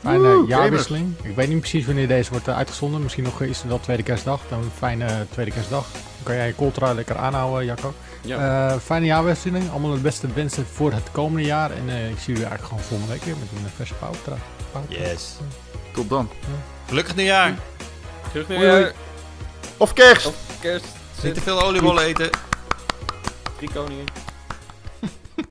[0.00, 1.14] Fijne Woe, jaarwisseling.
[1.22, 3.02] Ik weet niet precies wanneer deze wordt eh, uitgezonden.
[3.02, 4.40] Misschien nog is het wel tweede kerstdag.
[4.48, 5.86] Dan een fijne eh, tweede kerstdag.
[5.92, 7.94] Dan kan jij je coltra lekker aanhouden, Jacco.
[8.20, 8.70] Ja.
[8.70, 9.70] Eh, fijne jaarwisseling.
[9.70, 11.70] Allemaal het beste wensen voor het komende jaar.
[11.70, 14.36] En eh, ik zie jullie eigenlijk gewoon volgende week weer met een verse pauwtra.
[14.88, 15.36] yes.
[15.92, 16.28] Tot dan.
[16.88, 17.54] Gelukkig nieuwjaar.
[18.32, 18.58] Hoi.
[18.58, 18.92] weer.
[19.76, 20.30] Of kerst!
[20.60, 20.86] Kerst.
[21.22, 22.30] Niet te veel oliebollen eten.
[23.56, 24.04] Drie koningen.